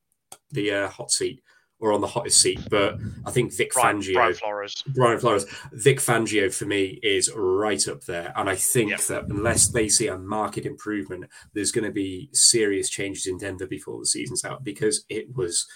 the 0.50 0.70
uh, 0.72 0.88
hot 0.88 1.10
seat 1.10 1.42
or 1.78 1.92
on 1.94 2.02
the 2.02 2.06
hottest 2.06 2.40
seat, 2.42 2.60
but 2.70 2.98
I 3.24 3.30
think 3.30 3.56
Vic 3.56 3.72
Brian, 3.72 4.00
Fangio. 4.00 4.12
Brian 4.12 4.34
Flores. 4.34 4.84
Brian 4.88 5.18
Flores, 5.18 5.46
Vic 5.72 5.98
Fangio 5.98 6.52
for 6.52 6.66
me 6.66 7.00
is 7.02 7.32
right 7.34 7.88
up 7.88 8.04
there. 8.04 8.34
And 8.36 8.50
I 8.50 8.54
think 8.54 8.90
Yep. 8.90 9.00
that 9.04 9.24
unless 9.28 9.68
they 9.68 9.88
see 9.88 10.08
a 10.08 10.18
market 10.18 10.66
improvement, 10.66 11.24
there's 11.54 11.72
going 11.72 11.86
to 11.86 11.90
be 11.90 12.28
serious 12.34 12.90
changes 12.90 13.26
in 13.26 13.38
Denver 13.38 13.66
before 13.66 13.98
the 13.98 14.04
season's 14.06 14.44
out 14.44 14.62
because 14.62 15.06
it 15.08 15.34
was 15.34 15.66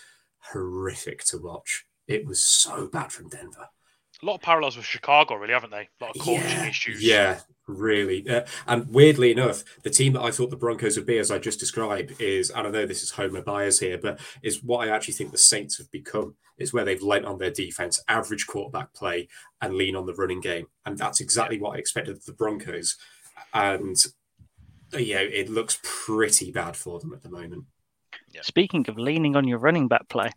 horrific 0.52 1.24
to 1.24 1.38
watch. 1.38 1.86
It 2.06 2.26
was 2.26 2.44
so 2.44 2.86
bad 2.86 3.10
from 3.10 3.30
Denver. 3.30 3.66
A 4.22 4.26
lot 4.26 4.34
of 4.34 4.42
parallels 4.42 4.76
with 4.76 4.84
Chicago, 4.84 5.36
really, 5.36 5.54
haven't 5.54 5.70
they? 5.70 5.88
A 6.00 6.04
lot 6.04 6.16
of 6.16 6.22
coaching 6.22 6.68
issues. 6.68 7.02
Yeah, 7.02 7.40
really. 7.66 8.28
Uh, 8.28 8.44
and 8.66 8.92
weirdly 8.92 9.30
enough, 9.32 9.64
the 9.82 9.90
team 9.90 10.12
that 10.14 10.22
I 10.22 10.30
thought 10.30 10.50
the 10.50 10.56
Broncos 10.56 10.96
would 10.96 11.06
be, 11.06 11.18
as 11.18 11.30
I 11.30 11.38
just 11.38 11.60
described, 11.60 12.20
is, 12.20 12.52
I 12.54 12.62
know 12.62 12.86
this 12.86 13.02
is 13.02 13.10
homer 13.10 13.42
bias 13.42 13.80
here, 13.80 13.98
but 13.98 14.20
is 14.42 14.62
what 14.62 14.86
I 14.86 14.94
actually 14.94 15.14
think 15.14 15.32
the 15.32 15.38
Saints 15.38 15.78
have 15.78 15.90
become, 15.90 16.34
is 16.58 16.72
where 16.72 16.84
they've 16.84 17.02
lent 17.02 17.24
on 17.24 17.38
their 17.38 17.50
defense, 17.50 18.02
average 18.08 18.46
quarterback 18.46 18.92
play, 18.94 19.28
and 19.60 19.74
lean 19.74 19.96
on 19.96 20.06
the 20.06 20.14
running 20.14 20.40
game. 20.40 20.66
And 20.86 20.98
that's 20.98 21.20
exactly 21.20 21.58
what 21.58 21.76
I 21.76 21.78
expected 21.78 22.16
of 22.16 22.24
the 22.24 22.32
Broncos. 22.32 22.96
And, 23.52 23.96
uh, 24.92 24.98
yeah, 24.98 25.20
it 25.20 25.48
looks 25.48 25.80
pretty 25.82 26.50
bad 26.52 26.76
for 26.76 27.00
them 27.00 27.12
at 27.12 27.22
the 27.22 27.30
moment. 27.30 27.64
Speaking 28.42 28.84
of 28.88 28.98
leaning 28.98 29.36
on 29.36 29.46
your 29.46 29.58
running 29.58 29.86
back 29.86 30.08
play, 30.08 30.30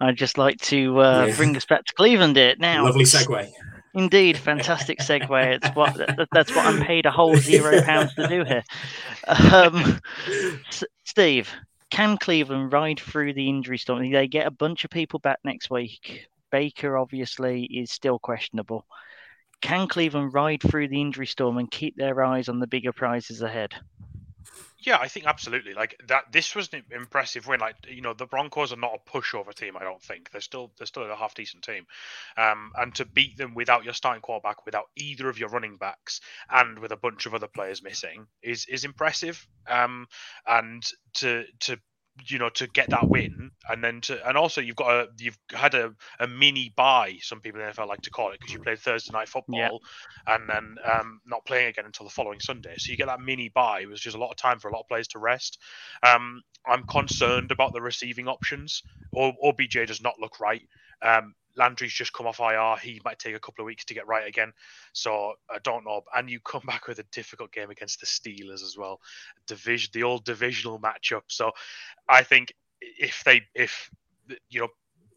I'd 0.00 0.16
just 0.16 0.38
like 0.38 0.58
to 0.62 1.00
uh, 1.00 1.26
Yeah. 1.26 1.36
bring 1.36 1.56
us 1.56 1.64
back 1.64 1.84
to 1.84 1.92
Cleveland. 1.94 2.36
It 2.36 2.60
now. 2.60 2.84
Lovely 2.84 3.04
segue. 3.04 3.50
Indeed, 3.94 4.36
fantastic 4.50 4.98
segue. 5.00 5.56
It's 5.56 5.68
what 5.74 5.96
that's 6.32 6.54
what 6.54 6.66
I'm 6.66 6.82
paid 6.82 7.06
a 7.06 7.10
whole 7.10 7.36
zero 7.50 7.82
pounds 7.82 8.14
to 8.14 8.28
do 8.28 8.44
here. 8.44 8.62
Um, 9.26 10.00
S- 10.68 10.84
Steve, 11.04 11.50
can 11.90 12.16
Cleveland 12.16 12.72
ride 12.72 13.00
through 13.00 13.34
the 13.34 13.48
injury 13.48 13.78
storm? 13.78 14.10
They 14.10 14.28
get 14.28 14.46
a 14.46 14.52
bunch 14.52 14.84
of 14.84 14.90
people 14.90 15.18
back 15.18 15.38
next 15.44 15.70
week. 15.70 16.26
Baker 16.50 16.96
obviously 16.96 17.64
is 17.64 17.90
still 17.90 18.18
questionable. 18.18 18.86
Can 19.60 19.88
Cleveland 19.88 20.32
ride 20.32 20.62
through 20.62 20.88
the 20.88 21.00
injury 21.00 21.26
storm 21.26 21.58
and 21.58 21.70
keep 21.70 21.96
their 21.96 22.22
eyes 22.24 22.48
on 22.48 22.60
the 22.60 22.66
bigger 22.66 22.92
prizes 22.92 23.42
ahead? 23.42 23.74
Yeah, 24.82 24.96
I 24.98 25.08
think 25.08 25.26
absolutely. 25.26 25.74
Like 25.74 25.94
that, 26.08 26.32
this 26.32 26.54
was 26.56 26.72
an 26.72 26.84
impressive 26.90 27.46
win. 27.46 27.60
Like 27.60 27.76
you 27.86 28.00
know, 28.00 28.14
the 28.14 28.24
Broncos 28.26 28.72
are 28.72 28.76
not 28.76 28.94
a 28.94 29.10
pushover 29.10 29.54
team. 29.54 29.76
I 29.76 29.84
don't 29.84 30.02
think 30.02 30.30
they're 30.30 30.40
still 30.40 30.72
they're 30.78 30.86
still 30.86 31.02
a 31.10 31.14
half 31.14 31.34
decent 31.34 31.62
team, 31.64 31.86
um, 32.38 32.72
and 32.76 32.94
to 32.94 33.04
beat 33.04 33.36
them 33.36 33.54
without 33.54 33.84
your 33.84 33.92
starting 33.92 34.22
quarterback, 34.22 34.64
without 34.64 34.86
either 34.96 35.28
of 35.28 35.38
your 35.38 35.50
running 35.50 35.76
backs, 35.76 36.20
and 36.48 36.78
with 36.78 36.92
a 36.92 36.96
bunch 36.96 37.26
of 37.26 37.34
other 37.34 37.46
players 37.48 37.82
missing 37.82 38.26
is 38.42 38.64
is 38.66 38.84
impressive. 38.84 39.46
Um, 39.68 40.06
and 40.46 40.82
to 41.14 41.44
to 41.60 41.78
you 42.26 42.38
know 42.38 42.50
to 42.50 42.66
get 42.66 42.90
that 42.90 43.08
win 43.08 43.50
and 43.68 43.82
then 43.82 44.00
to 44.00 44.28
and 44.28 44.36
also 44.36 44.60
you've 44.60 44.76
got 44.76 44.90
a 44.90 45.08
you've 45.18 45.38
had 45.52 45.74
a, 45.74 45.90
a 46.18 46.26
mini 46.26 46.72
bye 46.76 47.16
some 47.20 47.40
people 47.40 47.60
in 47.60 47.66
the 47.66 47.72
NFL 47.72 47.88
like 47.88 48.02
to 48.02 48.10
call 48.10 48.30
it 48.30 48.38
because 48.40 48.52
you 48.52 48.58
played 48.58 48.78
Thursday 48.78 49.12
night 49.12 49.28
football 49.28 49.80
and 50.26 50.48
then 50.48 50.76
um, 50.84 51.20
not 51.26 51.44
playing 51.46 51.68
again 51.68 51.86
until 51.86 52.04
the 52.04 52.10
following 52.12 52.40
Sunday. 52.40 52.74
So 52.76 52.92
you 52.92 52.98
get 52.98 53.06
that 53.06 53.20
mini 53.20 53.48
bye 53.48 53.80
it 53.80 53.88
was 53.88 54.00
just 54.00 54.16
a 54.16 54.20
lot 54.20 54.30
of 54.30 54.36
time 54.36 54.58
for 54.58 54.68
a 54.68 54.72
lot 54.72 54.80
of 54.80 54.88
players 54.88 55.08
to 55.08 55.18
rest. 55.18 55.58
Um, 56.02 56.42
I'm 56.66 56.84
concerned 56.84 57.52
about 57.52 57.72
the 57.72 57.80
receiving 57.80 58.28
options. 58.28 58.82
Or 59.12 59.32
OBJ 59.42 59.86
does 59.86 60.00
not 60.00 60.20
look 60.20 60.38
right. 60.38 60.62
Um, 61.02 61.34
Landry's 61.56 61.92
just 61.92 62.12
come 62.12 62.26
off 62.26 62.40
IR. 62.40 62.76
He 62.82 63.00
might 63.04 63.18
take 63.18 63.34
a 63.34 63.40
couple 63.40 63.62
of 63.62 63.66
weeks 63.66 63.84
to 63.86 63.94
get 63.94 64.06
right 64.06 64.26
again. 64.26 64.52
So 64.92 65.34
I 65.50 65.58
don't 65.62 65.84
know. 65.84 66.02
And 66.14 66.30
you 66.30 66.40
come 66.40 66.62
back 66.66 66.86
with 66.86 66.98
a 66.98 67.04
difficult 67.12 67.52
game 67.52 67.70
against 67.70 68.00
the 68.00 68.06
Steelers 68.06 68.62
as 68.62 68.76
well. 68.78 69.00
Division, 69.46 69.90
the 69.92 70.02
old 70.02 70.24
divisional 70.24 70.80
matchup. 70.80 71.22
So 71.28 71.52
I 72.08 72.22
think 72.22 72.54
if 72.80 73.22
they, 73.24 73.42
if 73.54 73.90
you 74.48 74.60
know, 74.60 74.68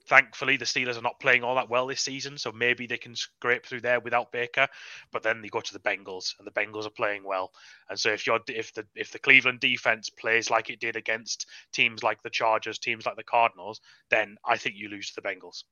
thankfully 0.08 0.58
the 0.58 0.66
Steelers 0.66 0.98
are 0.98 1.02
not 1.04 1.20
playing 1.20 1.44
all 1.44 1.56
that 1.56 1.70
well 1.70 1.88
this 1.88 2.02
season, 2.02 2.38
so 2.38 2.52
maybe 2.52 2.88
they 2.88 2.98
can 2.98 3.16
scrape 3.16 3.66
through 3.66 3.82
there 3.82 4.00
without 4.00 4.32
Baker. 4.32 4.68
But 5.12 5.24
then 5.24 5.42
they 5.42 5.50
go 5.50 5.62
to 5.62 5.74
the 5.74 5.80
Bengals, 5.80 6.34
and 6.38 6.48
the 6.48 6.52
Bengals 6.52 6.86
are 6.86 6.92
playing 6.92 7.24
well. 7.24 7.52
And 7.90 8.00
so 8.00 8.12
if 8.12 8.28
you're 8.28 8.40
if 8.48 8.74
the 8.74 8.86
if 8.96 9.12
the 9.12 9.20
Cleveland 9.20 9.60
defense 9.60 10.10
plays 10.10 10.50
like 10.50 10.70
it 10.70 10.80
did 10.80 10.96
against 10.96 11.48
teams 11.72 12.04
like 12.04 12.22
the 12.22 12.30
Chargers, 12.30 12.80
teams 12.80 13.06
like 13.06 13.16
the 13.16 13.24
Cardinals, 13.24 13.82
then 14.10 14.38
I 14.46 14.58
think 14.58 14.76
you 14.78 14.90
lose 14.90 15.12
to 15.12 15.22
the 15.22 15.28
Bengals. 15.28 15.64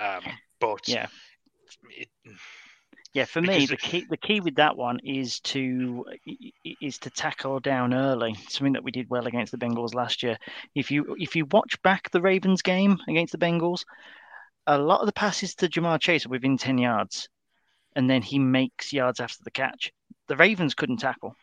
Um, 0.00 0.22
but 0.58 0.88
Yeah. 0.88 1.06
it, 1.90 2.08
Yeah, 3.12 3.24
for 3.24 3.40
me, 3.42 3.66
the 3.66 3.76
key 3.76 4.06
the 4.08 4.16
key 4.16 4.40
with 4.40 4.54
that 4.56 4.76
one 4.76 5.00
is 5.02 5.40
to 5.40 6.06
is 6.80 6.98
to 6.98 7.10
tackle 7.10 7.58
down 7.58 7.92
early. 7.92 8.34
Something 8.48 8.74
that 8.74 8.84
we 8.84 8.92
did 8.92 9.10
well 9.10 9.26
against 9.26 9.50
the 9.50 9.58
Bengals 9.58 9.94
last 9.94 10.22
year. 10.22 10.38
If 10.76 10.90
you 10.92 11.16
if 11.18 11.34
you 11.34 11.44
watch 11.46 11.80
back 11.82 12.10
the 12.10 12.20
Ravens 12.20 12.62
game 12.62 12.98
against 13.08 13.32
the 13.32 13.38
Bengals, 13.38 13.84
a 14.66 14.78
lot 14.78 15.00
of 15.00 15.06
the 15.06 15.12
passes 15.12 15.56
to 15.56 15.68
Ja'Marr 15.68 16.00
Chase 16.00 16.24
are 16.24 16.30
within 16.30 16.56
ten 16.56 16.78
yards, 16.78 17.28
and 17.96 18.08
then 18.08 18.22
he 18.22 18.38
makes 18.38 18.92
yards 18.92 19.18
after 19.18 19.42
the 19.42 19.50
catch. 19.50 19.92
The 20.28 20.36
Ravens 20.36 20.74
couldn't 20.74 20.98
tackle. 20.98 21.34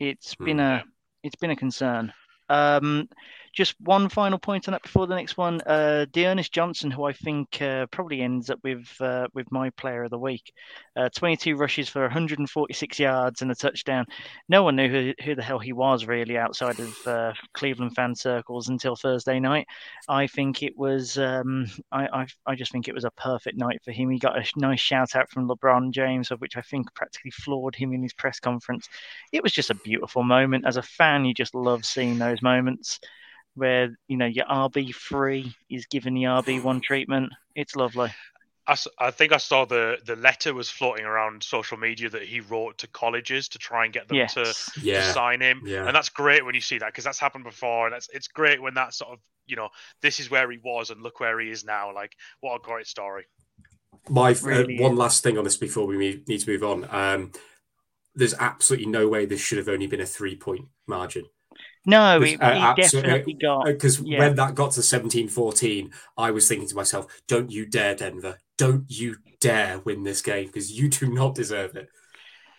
It's 0.00 0.34
been 0.34 0.58
a 0.58 0.84
it's 1.22 1.36
been 1.36 1.50
a 1.52 1.56
concern. 1.56 2.12
Um, 2.48 3.08
just 3.56 3.74
one 3.80 4.10
final 4.10 4.38
point 4.38 4.68
on 4.68 4.72
that 4.72 4.82
before 4.82 5.06
the 5.06 5.14
next 5.14 5.38
one. 5.38 5.62
Uh, 5.62 6.04
D'Ernest 6.12 6.52
Johnson, 6.52 6.90
who 6.90 7.04
I 7.04 7.14
think 7.14 7.60
uh, 7.62 7.86
probably 7.86 8.20
ends 8.20 8.50
up 8.50 8.58
with 8.62 8.86
uh, 9.00 9.28
with 9.32 9.50
my 9.50 9.70
player 9.70 10.04
of 10.04 10.10
the 10.10 10.18
week. 10.18 10.52
Uh, 10.94 11.08
22 11.16 11.56
rushes 11.56 11.88
for 11.88 12.02
146 12.02 12.98
yards 12.98 13.40
and 13.40 13.50
a 13.50 13.54
touchdown. 13.54 14.04
No 14.48 14.62
one 14.62 14.76
knew 14.76 14.88
who, 14.88 15.12
who 15.24 15.34
the 15.34 15.42
hell 15.42 15.58
he 15.58 15.72
was 15.72 16.04
really 16.04 16.36
outside 16.36 16.78
of 16.78 17.06
uh, 17.06 17.32
Cleveland 17.54 17.94
fan 17.94 18.14
circles 18.14 18.68
until 18.68 18.94
Thursday 18.94 19.40
night. 19.40 19.66
I 20.06 20.26
think 20.26 20.62
it 20.62 20.76
was. 20.76 21.16
Um, 21.16 21.66
I, 21.90 22.08
I 22.08 22.26
I 22.46 22.54
just 22.56 22.72
think 22.72 22.88
it 22.88 22.94
was 22.94 23.04
a 23.04 23.10
perfect 23.12 23.56
night 23.56 23.80
for 23.82 23.92
him. 23.92 24.10
He 24.10 24.18
got 24.18 24.38
a 24.38 24.44
nice 24.56 24.80
shout 24.80 25.16
out 25.16 25.30
from 25.30 25.48
LeBron 25.48 25.92
James, 25.92 26.30
of 26.30 26.42
which 26.42 26.58
I 26.58 26.62
think 26.62 26.94
practically 26.94 27.30
floored 27.30 27.74
him 27.74 27.94
in 27.94 28.02
his 28.02 28.12
press 28.12 28.38
conference. 28.38 28.86
It 29.32 29.42
was 29.42 29.52
just 29.52 29.70
a 29.70 29.74
beautiful 29.74 30.24
moment. 30.24 30.66
As 30.66 30.76
a 30.76 30.82
fan, 30.82 31.24
you 31.24 31.32
just 31.32 31.54
love 31.54 31.86
seeing 31.86 32.18
those 32.18 32.42
moments 32.42 33.00
where 33.56 33.96
you 34.08 34.16
know 34.16 34.26
your 34.26 34.46
RB 34.46 34.94
three 34.94 35.54
is 35.68 35.86
given 35.86 36.14
the 36.14 36.24
RB 36.24 36.62
one 36.62 36.80
treatment. 36.80 37.32
It's 37.54 37.74
lovely. 37.76 38.10
I 38.98 39.12
think 39.12 39.32
I 39.32 39.36
saw 39.36 39.64
the 39.64 39.98
the 40.04 40.16
letter 40.16 40.52
was 40.52 40.68
floating 40.68 41.04
around 41.04 41.42
social 41.42 41.76
media 41.76 42.10
that 42.10 42.22
he 42.22 42.40
wrote 42.40 42.78
to 42.78 42.88
colleges 42.88 43.48
to 43.50 43.58
try 43.58 43.84
and 43.84 43.94
get 43.94 44.08
them 44.08 44.16
Yes. 44.16 44.34
to, 44.34 44.44
to 44.82 45.12
sign 45.12 45.40
him, 45.40 45.62
Yeah. 45.64 45.86
and 45.86 45.94
that's 45.94 46.08
great 46.08 46.44
when 46.44 46.56
you 46.56 46.60
see 46.60 46.78
that 46.78 46.86
because 46.86 47.04
that's 47.04 47.20
happened 47.20 47.44
before, 47.44 47.86
and 47.86 47.94
that's 47.94 48.08
it's 48.12 48.26
great 48.26 48.60
when 48.60 48.74
that 48.74 48.92
sort 48.92 49.12
of 49.12 49.20
you 49.46 49.54
know 49.54 49.68
this 50.02 50.18
is 50.18 50.30
where 50.32 50.50
he 50.50 50.58
was 50.58 50.90
and 50.90 51.00
look 51.00 51.20
where 51.20 51.38
he 51.38 51.48
is 51.50 51.64
now. 51.64 51.94
Like 51.94 52.12
what 52.40 52.56
a 52.56 52.58
great 52.58 52.88
story. 52.88 53.26
My 54.08 54.34
Really 54.42 54.78
uh, 54.78 54.82
one 54.82 54.92
is. 54.92 54.98
last 54.98 55.22
thing 55.22 55.38
on 55.38 55.44
this 55.44 55.56
before 55.56 55.86
we 55.86 56.22
need 56.26 56.40
to 56.40 56.50
move 56.50 56.64
on. 56.64 56.88
Um, 56.90 57.32
there's 58.16 58.34
absolutely 58.34 58.86
no 58.86 59.06
way 59.08 59.26
this 59.26 59.40
should 59.40 59.58
have 59.58 59.68
only 59.68 59.86
been 59.86 60.00
a 60.00 60.06
three 60.06 60.34
point 60.36 60.66
margin. 60.88 61.26
No, 61.86 62.18
Because, 62.18 62.30
he, 62.32 62.38
uh, 62.38 62.74
he 62.76 62.82
definitely 62.82 63.34
got. 63.34 63.64
Because 63.66 64.00
yeah. 64.00 64.18
when 64.18 64.34
that 64.36 64.54
got 64.54 64.72
to 64.72 64.82
17 64.82 65.28
14, 65.28 65.92
I 66.18 66.30
was 66.32 66.48
thinking 66.48 66.68
to 66.68 66.74
myself, 66.74 67.06
don't 67.28 67.50
you 67.50 67.64
dare, 67.66 67.94
Denver. 67.94 68.38
Don't 68.58 68.84
you 68.88 69.16
dare 69.40 69.78
win 69.80 70.02
this 70.02 70.22
game 70.22 70.46
because 70.46 70.72
you 70.72 70.88
do 70.88 71.12
not 71.12 71.34
deserve 71.34 71.76
it. 71.76 71.88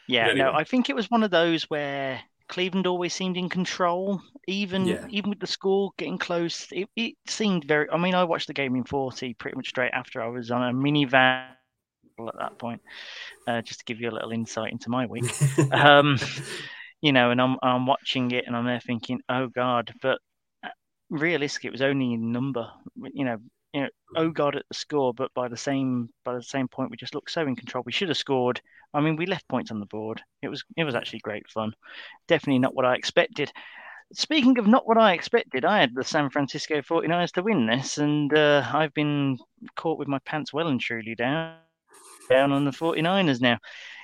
Yeah, 0.08 0.30
Anyway. 0.30 0.38
no, 0.40 0.54
I 0.54 0.64
think 0.64 0.90
it 0.90 0.96
was 0.96 1.12
one 1.12 1.24
of 1.24 1.32
those 1.32 1.64
where 1.66 2.22
Cleveland 2.48 2.88
always 2.88 3.14
seemed 3.14 3.36
in 3.36 3.50
control, 3.50 4.22
even 4.48 4.86
Yeah. 4.86 5.06
even 5.10 5.30
with 5.32 5.40
the 5.40 5.48
score 5.48 5.92
getting 5.98 6.18
close. 6.18 6.68
It, 6.72 6.88
it 6.96 7.16
seemed 7.28 7.66
very. 7.66 7.90
I 7.90 7.98
mean, 7.98 8.16
I 8.16 8.24
watched 8.24 8.48
the 8.48 8.54
game 8.54 8.76
in 8.78 8.86
forty 8.86 9.34
pretty 9.34 9.58
much 9.58 9.68
straight 9.70 9.92
after 9.92 10.22
I 10.22 10.28
was 10.28 10.50
on 10.50 10.64
a 10.64 10.72
minivan 10.74 11.50
at 12.20 12.40
that 12.40 12.58
point, 12.58 12.82
uh, 13.48 13.62
just 13.62 13.80
to 13.80 13.86
give 13.86 14.00
you 14.00 14.10
a 14.10 14.12
little 14.12 14.32
insight 14.32 14.72
into 14.72 14.90
my 14.90 15.06
week. 15.06 15.26
um, 15.74 16.18
you 17.02 17.12
know, 17.12 17.32
and 17.32 17.41
I'm 17.41 17.58
I'm 17.62 17.86
watching 17.86 18.32
it 18.32 18.45
and 18.48 18.56
I'm 18.56 18.66
there 18.66 18.80
thinking, 18.80 19.22
oh 19.30 19.48
god, 19.48 19.93
but 20.02 20.20
uh, 20.64 20.70
realistically, 21.10 21.70
it 21.70 21.72
was 21.72 21.82
only 21.82 22.14
in 22.14 22.32
number. 22.32 22.68
You 23.14 23.26
know, 23.26 23.38
you 23.74 23.82
know, 23.82 23.89
oh 24.16 24.30
god 24.30 24.56
at 24.56 24.66
the 24.68 24.76
score, 24.76 25.14
but 25.14 25.34
by 25.34 25.48
the 25.48 25.58
same 25.58 26.10
by 26.26 26.34
the 26.34 26.43
same 26.43 26.68
point, 26.68 26.91
we 26.91 26.98
just 26.98 27.16
looked 27.16 27.32
so 27.32 27.41
in 27.41 27.56
control. 27.56 27.84
We 27.86 27.91
should 27.91 28.10
have 28.10 28.18
scored. 28.18 28.62
I 28.93 29.02
mean, 29.02 29.16
we 29.16 29.26
left 29.26 29.48
points 29.48 29.72
on 29.72 29.80
the 29.80 29.86
board. 29.86 30.22
It 30.41 30.50
was 30.50 30.64
it 30.76 30.84
was 30.84 30.95
actually 30.95 31.20
great 31.20 31.50
fun. 31.50 31.74
Definitely 32.28 32.60
not 32.60 32.76
what 32.76 32.86
I 32.86 32.95
expected. 32.95 33.52
Speaking 34.14 34.58
of 34.58 34.68
not 34.68 34.88
what 34.88 34.98
I 34.98 35.14
expected, 35.14 35.66
I 35.66 35.82
had 35.82 35.93
the 35.93 36.04
San 36.04 36.30
Francisco 36.30 36.82
49ers 36.82 37.34
to 37.34 37.43
win 37.43 37.68
this, 37.68 37.98
and 37.98 38.34
uh, 38.34 38.64
I've 38.74 38.93
been 38.93 39.38
caught 39.76 40.00
with 40.00 40.08
my 40.08 40.20
pants 40.20 40.54
well 40.54 40.68
and 40.70 40.80
truly 40.80 41.14
down 41.14 41.58
down 42.30 42.52
on 42.52 42.66
the 42.66 42.72
49ers 42.72 43.41
now. 43.41 43.58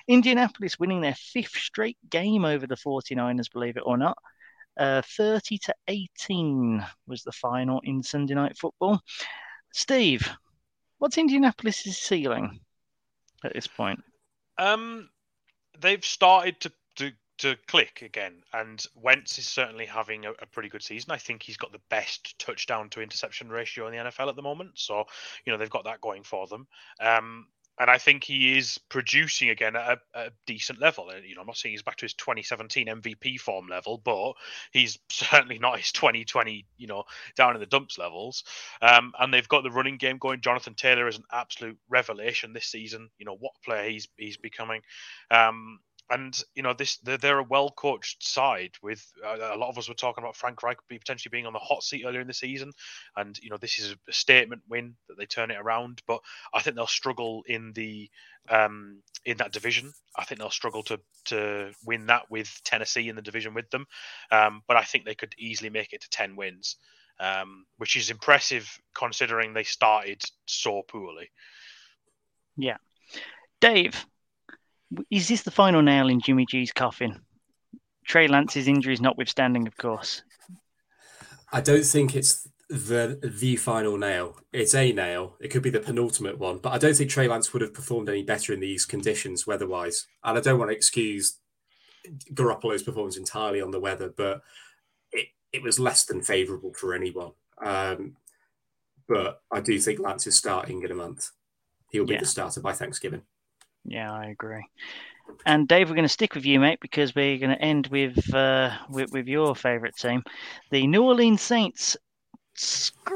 Indianapolis 0.08 0.80
winning 0.80 1.02
their 1.02 1.16
fifth 1.16 1.56
straight 1.56 1.98
game 2.10 2.46
over 2.46 2.68
the 2.68 2.76
49ers, 2.76 3.52
believe 3.52 3.78
it 3.78 3.84
or 3.86 3.98
not. 3.98 4.18
Uh, 4.78 5.02
30 5.18 5.58
to 5.60 5.76
18 5.88 6.84
was 7.08 7.24
the 7.24 7.32
final 7.32 7.80
in 7.84 8.02
Sunday 8.02 8.34
Night 8.34 8.58
Football. 8.58 9.02
Steve, 9.72 10.28
what's 10.98 11.18
Indianapolis' 11.18 11.98
ceiling 11.98 12.60
at 13.44 13.54
this 13.54 13.68
point? 13.68 14.04
Um, 14.58 15.10
they've 15.80 16.04
started 16.04 16.60
to, 16.62 16.72
to 16.96 17.12
to 17.40 17.56
click 17.68 18.02
again, 18.04 18.44
and 18.54 18.86
Wentz 18.96 19.38
is 19.38 19.48
certainly 19.48 19.86
having 19.86 20.26
a, 20.26 20.32
a 20.32 20.46
pretty 20.46 20.70
good 20.70 20.84
season. 20.84 21.12
I 21.12 21.18
think 21.18 21.44
he's 21.44 21.58
got 21.58 21.72
the 21.72 21.82
best 21.90 22.38
touchdown 22.40 22.90
to 22.90 23.02
interception 23.02 23.50
ratio 23.50 23.88
in 23.88 23.94
the 23.94 24.10
NFL 24.10 24.30
at 24.30 24.36
the 24.36 24.42
moment. 24.42 24.72
So 24.76 25.06
you 25.46 25.52
know 25.52 25.58
they've 25.58 25.70
got 25.70 25.86
that 25.86 26.02
going 26.02 26.24
for 26.24 26.48
them. 26.48 26.68
Um, 27.00 27.48
and 27.80 27.90
I 27.90 27.98
think 27.98 28.24
he 28.24 28.58
is 28.58 28.80
producing 28.90 29.50
again 29.50 29.76
at 29.76 30.00
a, 30.14 30.20
a 30.20 30.30
decent 30.46 30.80
level. 30.80 31.10
You 31.26 31.36
know, 31.36 31.42
I'm 31.42 31.48
not 31.48 31.58
saying 31.58 31.74
he's 31.74 31.82
back 31.82 31.98
to 31.98 32.06
his 32.06 32.14
2017 32.14 32.88
MVP 32.88 33.40
form 33.40 33.68
level, 33.68 34.00
but 34.04 34.34
he's 34.72 35.00
certainly 35.10 35.60
not 35.60 35.80
his 35.80 35.92
2020, 35.92 36.66
you 36.78 36.88
know, 36.88 37.04
down 37.36 37.56
in 37.56 37.60
the 37.60 37.66
dumps 37.66 37.98
levels. 37.98 38.44
Um, 38.82 39.14
and 39.20 39.34
they've 39.34 39.48
got 39.48 39.64
the 39.64 39.72
running 39.72 39.98
game 39.98 40.18
going. 40.18 40.42
Jonathan 40.42 40.76
Taylor 40.76 41.08
is 41.08 41.18
an 41.18 41.24
absolute 41.32 41.78
revelation 41.90 42.54
this 42.54 42.68
season. 42.68 43.10
You 43.18 43.26
know 43.26 43.38
what 43.40 43.54
player 43.64 43.90
he's 43.90 44.08
he's 44.18 44.38
becoming. 44.38 44.82
Um, 45.32 45.80
and 46.10 46.44
you 46.56 46.64
know 46.64 46.74
this 46.74 46.98
they're, 46.98 47.18
they're 47.18 47.40
a 47.40 47.44
well 47.44 47.70
coached 47.70 48.24
side 48.24 48.72
with 48.82 49.06
uh, 49.26 49.54
a 49.54 49.58
lot 49.58 49.70
of 49.70 49.78
us 49.78 49.88
were 49.88 49.96
talking 49.96 50.24
about 50.24 50.36
Frank 50.36 50.62
Reich 50.62 50.78
potentially 50.90 51.30
being 51.32 51.46
on 51.46 51.54
the 51.54 51.60
hot 51.60 51.84
seat 51.84 52.04
earlier 52.06 52.22
in 52.22 52.28
the 52.28 52.34
season. 52.34 52.72
And 53.16 53.38
you 53.40 53.50
know 53.50 53.58
this 53.58 53.80
is 53.80 53.92
a 53.92 54.12
statement 54.12 54.64
win 54.70 54.96
that 55.08 55.18
they 55.18 55.26
turn 55.26 55.52
it 55.52 55.58
around 55.60 56.02
but 56.06 56.20
I 56.54 56.62
think 56.62 56.76
they'll 56.76 56.88
struggle 56.88 57.44
in 57.48 57.72
the 57.74 58.10
um 58.50 59.02
in 59.26 59.38
that 59.38 59.54
division. 59.54 59.94
I 60.16 60.26
think 60.26 60.40
they'll 60.40 60.50
struggle 60.50 60.84
to 60.84 61.00
to 61.26 61.72
win 61.86 62.08
that 62.08 62.30
with 62.30 62.62
Tennessee 62.66 63.08
in 63.10 63.16
the 63.16 63.22
division 63.22 63.54
with 63.54 63.70
them. 63.70 63.86
Um 64.32 64.62
but 64.68 64.78
I 64.78 64.84
think 64.84 65.06
they 65.06 65.16
could 65.16 65.34
easily 65.38 65.70
make 65.70 65.94
it 65.94 66.02
to 66.02 66.10
10 66.10 66.36
wins 66.36 66.76
um 67.20 67.66
which 67.78 67.96
is 67.96 68.10
impressive 68.10 68.70
considering 68.94 69.54
they 69.54 69.64
started 69.64 70.22
so 70.46 70.82
poorly. 70.82 71.30
Yeah. 72.58 72.78
Dave, 73.62 74.06
is 75.10 75.28
this 75.28 75.44
the 75.44 75.52
final 75.52 75.82
nail 75.82 76.10
in 76.10 76.20
Jimmy 76.20 76.46
G's 76.48 76.72
coffin? 76.72 77.20
Trey 78.06 78.28
Lance's 78.28 78.68
injuries 78.68 79.02
notwithstanding, 79.02 79.68
of 79.68 79.78
course. 79.78 80.24
I 81.52 81.62
don't 81.62 81.86
think 81.86 82.16
it's 82.16 82.48
the 82.70 83.20
the 83.40 83.56
final 83.56 83.98
nail. 83.98 84.40
It's 84.52 84.74
a 84.76 84.92
nail. 84.92 85.36
It 85.40 85.50
could 85.50 85.62
be 85.62 85.70
the 85.70 85.80
penultimate 85.80 86.38
one, 86.40 86.58
but 86.58 86.74
I 86.74 86.78
don't 86.78 86.96
think 86.96 87.10
Trey 87.10 87.28
Lance 87.28 87.54
would 87.54 87.62
have 87.62 87.74
performed 87.74 88.10
any 88.10 88.24
better 88.24 88.54
in 88.54 88.60
these 88.60 88.86
conditions 88.86 89.46
weather-wise. 89.46 90.08
And 90.24 90.38
I 90.38 90.42
don't 90.42 90.60
want 90.60 90.72
to 90.72 90.76
excuse 90.76 91.38
Garoppolo's 92.34 92.84
performance 92.84 93.18
entirely 93.18 93.62
on 93.62 93.72
the 93.72 93.80
weather, 93.80 94.14
but 94.16 94.42
it, 95.12 95.28
it 95.52 95.62
was 95.62 95.80
less 95.80 96.06
than 96.06 96.22
favourable 96.22 96.74
for 96.74 96.94
anyone. 96.94 97.32
Um, 97.64 98.18
but 99.08 99.42
I 99.52 99.62
do 99.62 99.78
think 99.80 100.00
Lance 100.00 100.28
is 100.28 100.36
starting 100.36 100.82
in 100.82 100.92
a 100.92 100.96
month. 100.96 101.30
He'll 101.92 102.06
be 102.06 102.14
Yeah. 102.14 102.22
the 102.22 102.26
starter 102.26 102.62
by 102.62 102.74
Thanksgiving. 102.74 103.22
Yeah, 103.86 104.12
I 104.12 104.26
agree. 104.26 104.66
And 105.46 105.68
Dave, 105.68 105.90
we're 105.90 105.96
going 105.96 106.04
to 106.04 106.10
stick 106.10 106.36
with 106.36 106.46
you, 106.46 106.60
mate, 106.60 106.80
because 106.82 107.16
we're 107.16 107.38
going 107.38 107.56
to 107.56 107.62
end 107.62 107.88
with 107.88 108.34
uh, 108.34 108.72
with, 108.90 109.12
with 109.12 109.28
your 109.28 109.56
favourite 109.56 109.96
team, 109.96 110.24
the 110.72 110.88
New 110.88 111.04
Orleans 111.04 111.42
Saints. 111.42 111.98
Scrape 112.56 113.16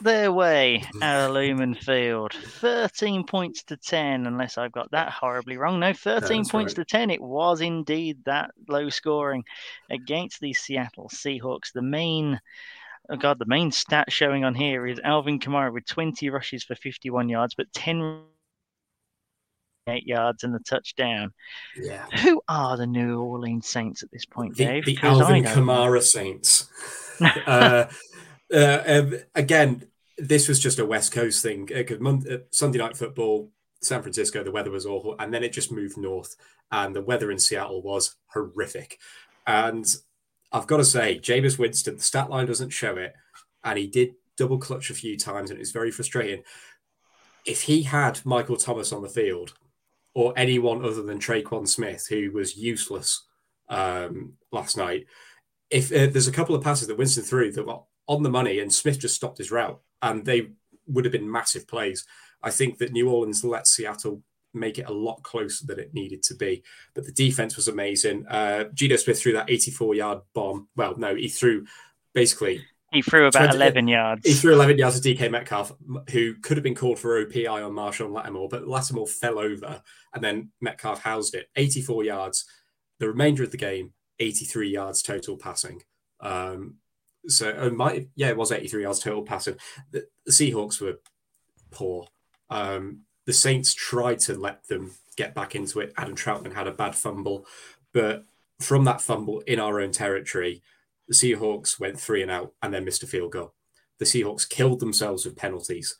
their 0.00 0.30
way 0.30 0.84
out 1.00 1.30
of 1.30 1.34
Lumen 1.34 1.74
Field, 1.74 2.34
thirteen 2.34 3.24
points 3.24 3.62
to 3.64 3.76
ten. 3.78 4.26
Unless 4.26 4.58
I've 4.58 4.72
got 4.72 4.90
that 4.90 5.10
horribly 5.10 5.56
wrong. 5.56 5.80
No, 5.80 5.94
thirteen 5.94 6.42
that's 6.42 6.50
points 6.50 6.76
right. 6.76 6.86
to 6.86 6.96
ten. 6.96 7.10
It 7.10 7.22
was 7.22 7.62
indeed 7.62 8.18
that 8.26 8.50
low 8.68 8.90
scoring 8.90 9.44
against 9.88 10.40
the 10.40 10.52
Seattle 10.52 11.08
Seahawks. 11.08 11.72
The 11.72 11.80
main 11.80 12.38
Oh 13.08 13.16
God, 13.16 13.38
the 13.38 13.46
main 13.46 13.70
stat 13.70 14.12
showing 14.12 14.44
on 14.44 14.54
here 14.54 14.86
is 14.86 15.00
Alvin 15.02 15.38
Kamara 15.38 15.72
with 15.72 15.86
20 15.86 16.28
rushes 16.28 16.64
for 16.64 16.74
51 16.74 17.28
yards, 17.28 17.54
but 17.54 17.72
10 17.72 18.00
8 18.00 18.35
yards 19.94 20.44
and 20.44 20.54
a 20.54 20.58
touchdown. 20.60 21.32
Yeah. 21.76 22.06
Who 22.22 22.42
are 22.48 22.76
the 22.76 22.86
New 22.86 23.20
Orleans 23.20 23.68
Saints 23.68 24.02
at 24.02 24.10
this 24.10 24.26
point, 24.26 24.56
the, 24.56 24.64
Dave? 24.64 24.84
the 24.84 24.98
Alvin. 25.02 25.44
Kamara 25.44 26.02
Saints. 26.02 26.68
uh, 27.46 27.86
uh, 28.52 28.82
um, 28.86 29.14
again, 29.34 29.86
this 30.18 30.48
was 30.48 30.60
just 30.60 30.78
a 30.78 30.84
West 30.86 31.12
Coast 31.12 31.42
thing. 31.42 31.66
Because 31.66 32.00
uh, 32.00 32.38
Sunday 32.50 32.78
night 32.78 32.96
football, 32.96 33.50
San 33.80 34.02
Francisco, 34.02 34.42
the 34.42 34.50
weather 34.50 34.70
was 34.70 34.86
awful, 34.86 35.16
and 35.18 35.32
then 35.32 35.44
it 35.44 35.52
just 35.52 35.72
moved 35.72 35.96
north, 35.96 36.36
and 36.72 36.94
the 36.94 37.02
weather 37.02 37.30
in 37.30 37.38
Seattle 37.38 37.82
was 37.82 38.16
horrific. 38.28 38.98
And 39.46 39.86
I've 40.52 40.66
got 40.66 40.78
to 40.78 40.84
say, 40.84 41.18
Jameis 41.20 41.58
Winston, 41.58 41.96
the 41.96 42.02
stat 42.02 42.30
line 42.30 42.46
doesn't 42.46 42.70
show 42.70 42.96
it, 42.96 43.14
and 43.62 43.78
he 43.78 43.86
did 43.86 44.14
double 44.36 44.58
clutch 44.58 44.90
a 44.90 44.94
few 44.94 45.16
times, 45.16 45.50
and 45.50 45.58
it 45.58 45.60
was 45.60 45.72
very 45.72 45.90
frustrating. 45.90 46.42
If 47.44 47.62
he 47.62 47.82
had 47.82 48.20
Michael 48.24 48.56
Thomas 48.56 48.92
on 48.92 49.02
the 49.02 49.08
field, 49.08 49.54
or 50.16 50.32
anyone 50.34 50.82
other 50.82 51.02
than 51.02 51.18
Tre'Quan 51.18 51.68
Smith, 51.68 52.06
who 52.08 52.30
was 52.32 52.56
useless 52.56 53.26
um, 53.68 54.32
last 54.50 54.78
night, 54.78 55.04
if 55.68 55.92
uh, 55.92 56.06
there's 56.10 56.26
a 56.26 56.32
couple 56.32 56.54
of 56.54 56.64
passes 56.64 56.88
that 56.88 56.96
Winston 56.96 57.22
threw 57.22 57.52
that 57.52 57.66
were 57.66 57.80
on 58.08 58.22
the 58.22 58.30
money, 58.30 58.60
and 58.60 58.72
Smith 58.72 58.98
just 58.98 59.14
stopped 59.14 59.36
his 59.36 59.50
route, 59.50 59.78
and 60.00 60.24
they 60.24 60.52
would 60.86 61.04
have 61.04 61.12
been 61.12 61.30
massive 61.30 61.68
plays. 61.68 62.06
I 62.42 62.50
think 62.50 62.78
that 62.78 62.92
New 62.92 63.10
Orleans 63.10 63.44
let 63.44 63.66
Seattle 63.66 64.22
make 64.54 64.78
it 64.78 64.88
a 64.88 64.92
lot 64.92 65.22
closer 65.22 65.66
than 65.66 65.78
it 65.78 65.92
needed 65.92 66.22
to 66.22 66.34
be. 66.34 66.62
But 66.94 67.04
the 67.04 67.12
defense 67.12 67.54
was 67.54 67.68
amazing. 67.68 68.26
Uh, 68.26 68.64
Geno 68.72 68.96
Smith 68.96 69.20
threw 69.20 69.34
that 69.34 69.50
84 69.50 69.96
yard 69.96 70.20
bomb. 70.32 70.68
Well, 70.76 70.94
no, 70.96 71.14
he 71.14 71.28
threw 71.28 71.66
basically. 72.14 72.64
He 72.92 73.02
threw 73.02 73.26
about 73.26 73.50
20, 73.50 73.56
11 73.56 73.88
yards. 73.88 74.26
He 74.26 74.34
threw 74.34 74.54
11 74.54 74.78
yards 74.78 75.00
to 75.00 75.14
DK 75.14 75.30
Metcalf, 75.30 75.72
who 76.10 76.34
could 76.34 76.56
have 76.56 76.64
been 76.64 76.74
called 76.74 76.98
for 76.98 77.24
OPI 77.24 77.64
on 77.64 77.72
Marshon 77.72 78.12
Lattimore, 78.12 78.48
but 78.48 78.68
Lattimore 78.68 79.08
fell 79.08 79.38
over 79.38 79.82
and 80.14 80.22
then 80.22 80.50
Metcalf 80.60 81.02
housed 81.02 81.34
it. 81.34 81.48
84 81.56 82.04
yards. 82.04 82.44
The 82.98 83.08
remainder 83.08 83.42
of 83.42 83.50
the 83.50 83.56
game, 83.56 83.92
83 84.18 84.70
yards 84.70 85.02
total 85.02 85.36
passing. 85.36 85.82
Um, 86.20 86.76
so 87.26 87.48
it 87.48 87.74
might, 87.74 88.08
yeah, 88.14 88.28
it 88.28 88.36
was 88.36 88.52
83 88.52 88.82
yards 88.82 89.00
total 89.00 89.22
passing. 89.22 89.56
The, 89.90 90.06
the 90.24 90.32
Seahawks 90.32 90.80
were 90.80 91.00
poor. 91.70 92.06
Um, 92.50 93.02
the 93.26 93.32
Saints 93.32 93.74
tried 93.74 94.20
to 94.20 94.34
let 94.34 94.68
them 94.68 94.92
get 95.16 95.34
back 95.34 95.54
into 95.54 95.80
it. 95.80 95.92
Adam 95.96 96.14
Trautman 96.14 96.54
had 96.54 96.68
a 96.68 96.72
bad 96.72 96.94
fumble, 96.94 97.46
but 97.92 98.24
from 98.60 98.84
that 98.84 99.00
fumble 99.00 99.40
in 99.40 99.58
our 99.58 99.80
own 99.80 99.90
territory, 99.90 100.62
the 101.08 101.14
Seahawks 101.14 101.78
went 101.78 102.00
three 102.00 102.22
and 102.22 102.30
out 102.30 102.52
and 102.62 102.72
then 102.72 102.84
missed 102.84 103.02
a 103.02 103.06
field 103.06 103.32
goal. 103.32 103.54
The 103.98 104.04
Seahawks 104.04 104.48
killed 104.48 104.80
themselves 104.80 105.24
with 105.24 105.36
penalties. 105.36 105.96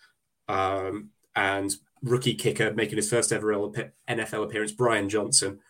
Um, 0.49 1.11
and 1.35 1.73
rookie 2.03 2.35
kicker 2.35 2.73
making 2.73 2.97
his 2.97 3.11
first 3.11 3.33
ever 3.33 3.49
NFL 3.49 4.45
appearance, 4.45 4.73
Brian 4.73 5.09
Johnson, 5.09 5.61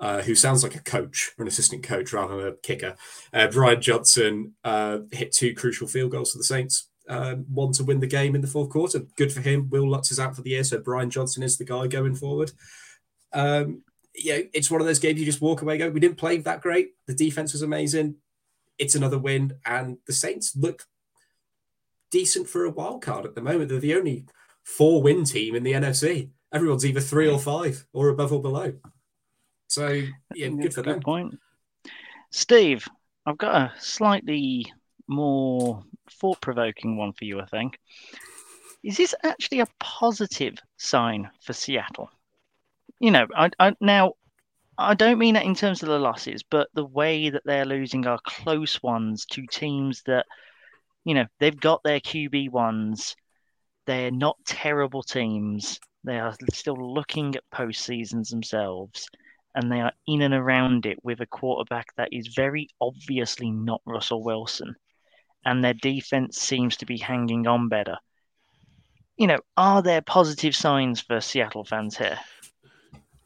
uh, 0.00 0.22
who 0.22 0.34
sounds 0.34 0.62
like 0.62 0.74
a 0.74 0.82
coach 0.82 1.32
or 1.38 1.42
an 1.42 1.48
assistant 1.48 1.82
coach 1.82 2.12
rather 2.12 2.36
than 2.36 2.46
a 2.48 2.56
kicker. 2.56 2.96
Uh, 3.32 3.48
Brian 3.48 3.80
Johnson 3.80 4.54
uh, 4.64 4.98
hit 5.12 5.32
two 5.32 5.54
crucial 5.54 5.86
field 5.86 6.10
goals 6.10 6.32
for 6.32 6.38
the 6.38 6.44
Saints 6.44 6.88
um, 7.08 7.44
want 7.48 7.74
to 7.74 7.84
win 7.84 8.00
the 8.00 8.06
game 8.06 8.34
in 8.34 8.40
the 8.40 8.46
fourth 8.46 8.70
quarter. 8.70 9.00
Good 9.16 9.32
for 9.32 9.40
him. 9.40 9.68
Wil 9.70 9.88
Lutz 9.88 10.12
is 10.12 10.20
out 10.20 10.36
for 10.36 10.42
the 10.42 10.50
year, 10.50 10.64
so 10.64 10.78
Brian 10.78 11.10
Johnson 11.10 11.42
is 11.42 11.58
the 11.58 11.64
guy 11.64 11.86
going 11.86 12.14
forward. 12.14 12.52
Um, 13.32 13.82
it's 14.14 14.70
one 14.70 14.80
of 14.80 14.86
those 14.86 14.98
games 14.98 15.18
you 15.18 15.24
just 15.24 15.40
walk 15.40 15.62
away. 15.62 15.78
Go, 15.78 15.88
we 15.90 16.00
didn't 16.00 16.18
play 16.18 16.38
that 16.38 16.60
great. 16.60 16.90
The 17.06 17.14
defense 17.14 17.52
was 17.52 17.62
amazing. 17.62 18.16
It's 18.78 18.94
another 18.94 19.18
win, 19.18 19.54
and 19.64 19.98
the 20.06 20.12
Saints 20.12 20.56
look 20.56 20.86
decent 22.10 22.48
for 22.48 22.64
a 22.64 22.70
wild 22.70 23.02
card 23.02 23.24
at 23.24 23.34
the 23.34 23.40
moment. 23.42 23.68
They're 23.68 23.78
the 23.78 23.94
only 23.94 24.26
four 24.64 25.02
win 25.02 25.24
team 25.24 25.54
in 25.54 25.62
the 25.62 25.72
NFC. 25.72 26.30
Everyone's 26.52 26.84
either 26.84 27.00
three 27.00 27.28
or 27.28 27.38
five, 27.38 27.86
or 27.92 28.08
above 28.08 28.32
or 28.32 28.42
below. 28.42 28.74
So 29.68 30.02
yeah, 30.34 30.48
good 30.48 30.74
for 30.74 30.82
good 30.82 30.94
them. 30.94 31.00
Point, 31.00 31.38
Steve. 32.30 32.86
I've 33.24 33.38
got 33.38 33.54
a 33.54 33.72
slightly 33.78 34.72
more 35.06 35.84
thought 36.10 36.40
provoking 36.40 36.96
one 36.96 37.12
for 37.12 37.24
you, 37.24 37.40
I 37.40 37.46
think. 37.46 37.78
Is 38.82 38.96
this 38.96 39.14
actually 39.22 39.60
a 39.60 39.68
positive 39.78 40.58
sign 40.76 41.30
for 41.40 41.52
Seattle? 41.52 42.10
You 42.98 43.12
know, 43.12 43.26
I, 43.34 43.50
I 43.60 43.76
now 43.80 44.14
I 44.78 44.94
don't 44.94 45.18
mean 45.18 45.34
that 45.34 45.44
in 45.44 45.54
terms 45.54 45.82
of 45.82 45.88
the 45.88 45.98
losses, 45.98 46.42
but 46.42 46.68
the 46.74 46.84
way 46.84 47.30
that 47.30 47.42
they're 47.44 47.64
losing 47.64 48.06
are 48.06 48.18
close 48.24 48.82
ones 48.82 49.26
to 49.26 49.46
teams 49.46 50.02
that, 50.06 50.26
you 51.04 51.14
know, 51.14 51.26
they've 51.38 51.58
got 51.58 51.82
their 51.82 52.00
QB 52.00 52.50
ones. 52.50 53.14
They're 53.86 54.10
not 54.10 54.36
terrible 54.46 55.02
teams. 55.02 55.78
They 56.04 56.18
are 56.18 56.34
still 56.52 56.94
looking 56.94 57.36
at 57.36 57.44
postseasons 57.54 58.30
themselves, 58.30 59.08
and 59.54 59.70
they 59.70 59.80
are 59.80 59.92
in 60.06 60.22
and 60.22 60.34
around 60.34 60.86
it 60.86 60.98
with 61.04 61.20
a 61.20 61.26
quarterback 61.26 61.86
that 61.96 62.08
is 62.12 62.28
very 62.28 62.68
obviously 62.80 63.50
not 63.50 63.82
Russell 63.84 64.24
Wilson 64.24 64.74
and 65.44 65.62
their 65.62 65.74
defense 65.74 66.38
seems 66.38 66.76
to 66.76 66.86
be 66.86 66.98
hanging 66.98 67.46
on 67.46 67.68
better. 67.68 67.96
You 69.16 69.26
know, 69.26 69.38
are 69.56 69.82
there 69.82 70.02
positive 70.02 70.54
signs 70.54 71.00
for 71.00 71.20
Seattle 71.20 71.64
fans 71.64 71.96
here? 71.96 72.18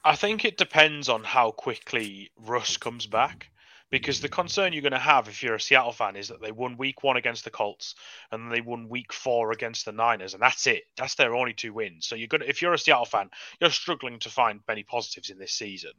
I 0.06 0.14
think 0.14 0.44
it 0.44 0.56
depends 0.56 1.08
on 1.08 1.24
how 1.24 1.50
quickly 1.50 2.30
Russ 2.36 2.76
comes 2.76 3.06
back. 3.06 3.50
Because 3.90 4.20
the 4.20 4.28
concern 4.28 4.72
you're 4.72 4.82
going 4.82 4.92
to 4.92 4.98
have 4.98 5.28
if 5.28 5.42
you're 5.42 5.54
a 5.54 5.60
Seattle 5.60 5.92
fan 5.92 6.16
is 6.16 6.28
that 6.28 6.40
they 6.40 6.50
won 6.50 6.76
week 6.76 7.04
one 7.04 7.16
against 7.16 7.44
the 7.44 7.50
Colts 7.50 7.94
and 8.32 8.50
they 8.50 8.60
won 8.60 8.88
week 8.88 9.12
four 9.12 9.52
against 9.52 9.84
the 9.84 9.92
Niners, 9.92 10.34
and 10.34 10.42
that's 10.42 10.66
it. 10.66 10.84
That's 10.96 11.14
their 11.14 11.34
only 11.34 11.54
two 11.54 11.72
wins. 11.72 12.06
So 12.06 12.16
you're 12.16 12.28
going 12.28 12.40
to, 12.40 12.48
if 12.48 12.62
you're 12.62 12.74
a 12.74 12.78
Seattle 12.78 13.04
fan, 13.04 13.30
you're 13.60 13.70
struggling 13.70 14.18
to 14.20 14.30
find 14.30 14.60
many 14.66 14.82
positives 14.82 15.30
in 15.30 15.38
this 15.38 15.52
season. 15.52 15.92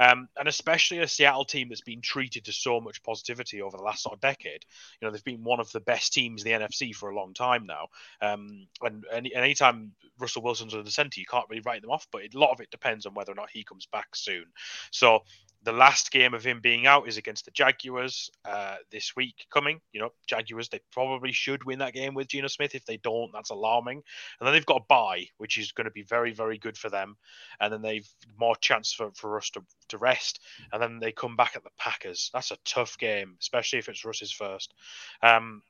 Um, 0.00 0.28
and 0.36 0.48
especially 0.48 0.98
a 0.98 1.08
Seattle 1.08 1.44
team 1.44 1.68
that's 1.68 1.80
been 1.80 2.00
treated 2.00 2.44
to 2.44 2.52
so 2.52 2.80
much 2.80 3.02
positivity 3.02 3.62
over 3.62 3.76
the 3.76 3.82
last 3.82 4.02
sort 4.02 4.14
of 4.14 4.20
decade. 4.20 4.64
You 5.00 5.06
know, 5.06 5.12
they've 5.12 5.24
been 5.24 5.42
one 5.42 5.60
of 5.60 5.70
the 5.72 5.80
best 5.80 6.12
teams 6.12 6.44
in 6.44 6.52
the 6.52 6.66
NFC 6.66 6.94
for 6.94 7.10
a 7.10 7.16
long 7.16 7.34
time 7.34 7.66
now. 7.66 7.88
Um, 8.20 8.68
and 8.82 9.04
any 9.12 9.34
anytime 9.34 9.92
Russell 10.18 10.42
Wilson's 10.42 10.74
in 10.74 10.84
the 10.84 10.90
centre, 10.90 11.20
you 11.20 11.26
can't 11.26 11.48
really 11.48 11.62
write 11.64 11.82
them 11.82 11.90
off. 11.90 12.06
But 12.12 12.22
a 12.22 12.38
lot 12.38 12.52
of 12.52 12.60
it 12.60 12.70
depends 12.70 13.06
on 13.06 13.14
whether 13.14 13.32
or 13.32 13.36
not 13.36 13.50
he 13.50 13.64
comes 13.64 13.86
back 13.86 14.14
soon. 14.14 14.44
So 14.92 15.20
the 15.62 15.72
last 15.72 16.12
game 16.12 16.34
of 16.34 16.44
him 16.44 16.60
being 16.60 16.86
out 16.86 17.08
is 17.08 17.16
against 17.16 17.44
the 17.44 17.50
Jaguars 17.50 18.30
uh, 18.44 18.76
this 18.92 19.16
week 19.16 19.46
coming. 19.52 19.80
You 19.92 20.00
know, 20.00 20.12
Jaguars, 20.26 20.68
they 20.68 20.80
probably 20.92 21.32
should 21.32 21.64
win 21.64 21.80
that 21.80 21.94
game 21.94 22.14
with 22.14 22.28
Geno 22.28 22.46
Smith. 22.48 22.74
If 22.74 22.86
they 22.86 22.96
don't, 22.98 23.32
that's 23.32 23.50
alarming. 23.50 24.02
And 24.38 24.46
then 24.46 24.52
they've 24.52 24.64
got 24.64 24.82
a 24.82 24.86
bye, 24.88 25.26
which 25.38 25.58
is 25.58 25.72
going 25.72 25.86
to 25.86 25.90
be 25.90 26.02
very, 26.02 26.32
very 26.32 26.58
good 26.58 26.78
for 26.78 26.90
them. 26.90 27.16
And 27.60 27.72
then 27.72 27.82
they've 27.82 28.08
more 28.38 28.56
chance 28.56 28.92
for, 28.92 29.10
for 29.14 29.36
us 29.36 29.50
to, 29.50 29.64
to 29.88 29.98
rest. 29.98 30.40
And 30.72 30.80
then 30.80 31.00
they 31.00 31.12
come 31.12 31.36
back 31.36 31.56
at 31.56 31.64
the 31.64 31.70
Packers. 31.76 32.30
That's 32.32 32.52
a 32.52 32.58
tough 32.64 32.96
game, 32.98 33.36
especially 33.40 33.80
if 33.80 33.88
it's 33.88 34.04
Russ's 34.04 34.32
first. 34.32 34.74
Um, 35.22 35.62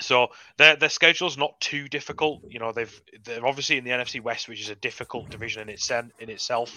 so 0.00 0.28
their 0.56 0.76
their 0.76 0.88
schedule's 0.88 1.36
not 1.36 1.60
too 1.60 1.88
difficult. 1.88 2.42
You 2.48 2.58
know, 2.58 2.72
they've 2.72 3.02
they're 3.24 3.46
obviously 3.46 3.78
in 3.78 3.84
the 3.84 3.90
NFC 3.90 4.20
West, 4.20 4.48
which 4.48 4.60
is 4.60 4.70
a 4.70 4.74
difficult 4.74 5.30
division 5.30 5.62
in 5.62 5.68
its 5.68 5.90
in 5.90 6.30
itself. 6.30 6.72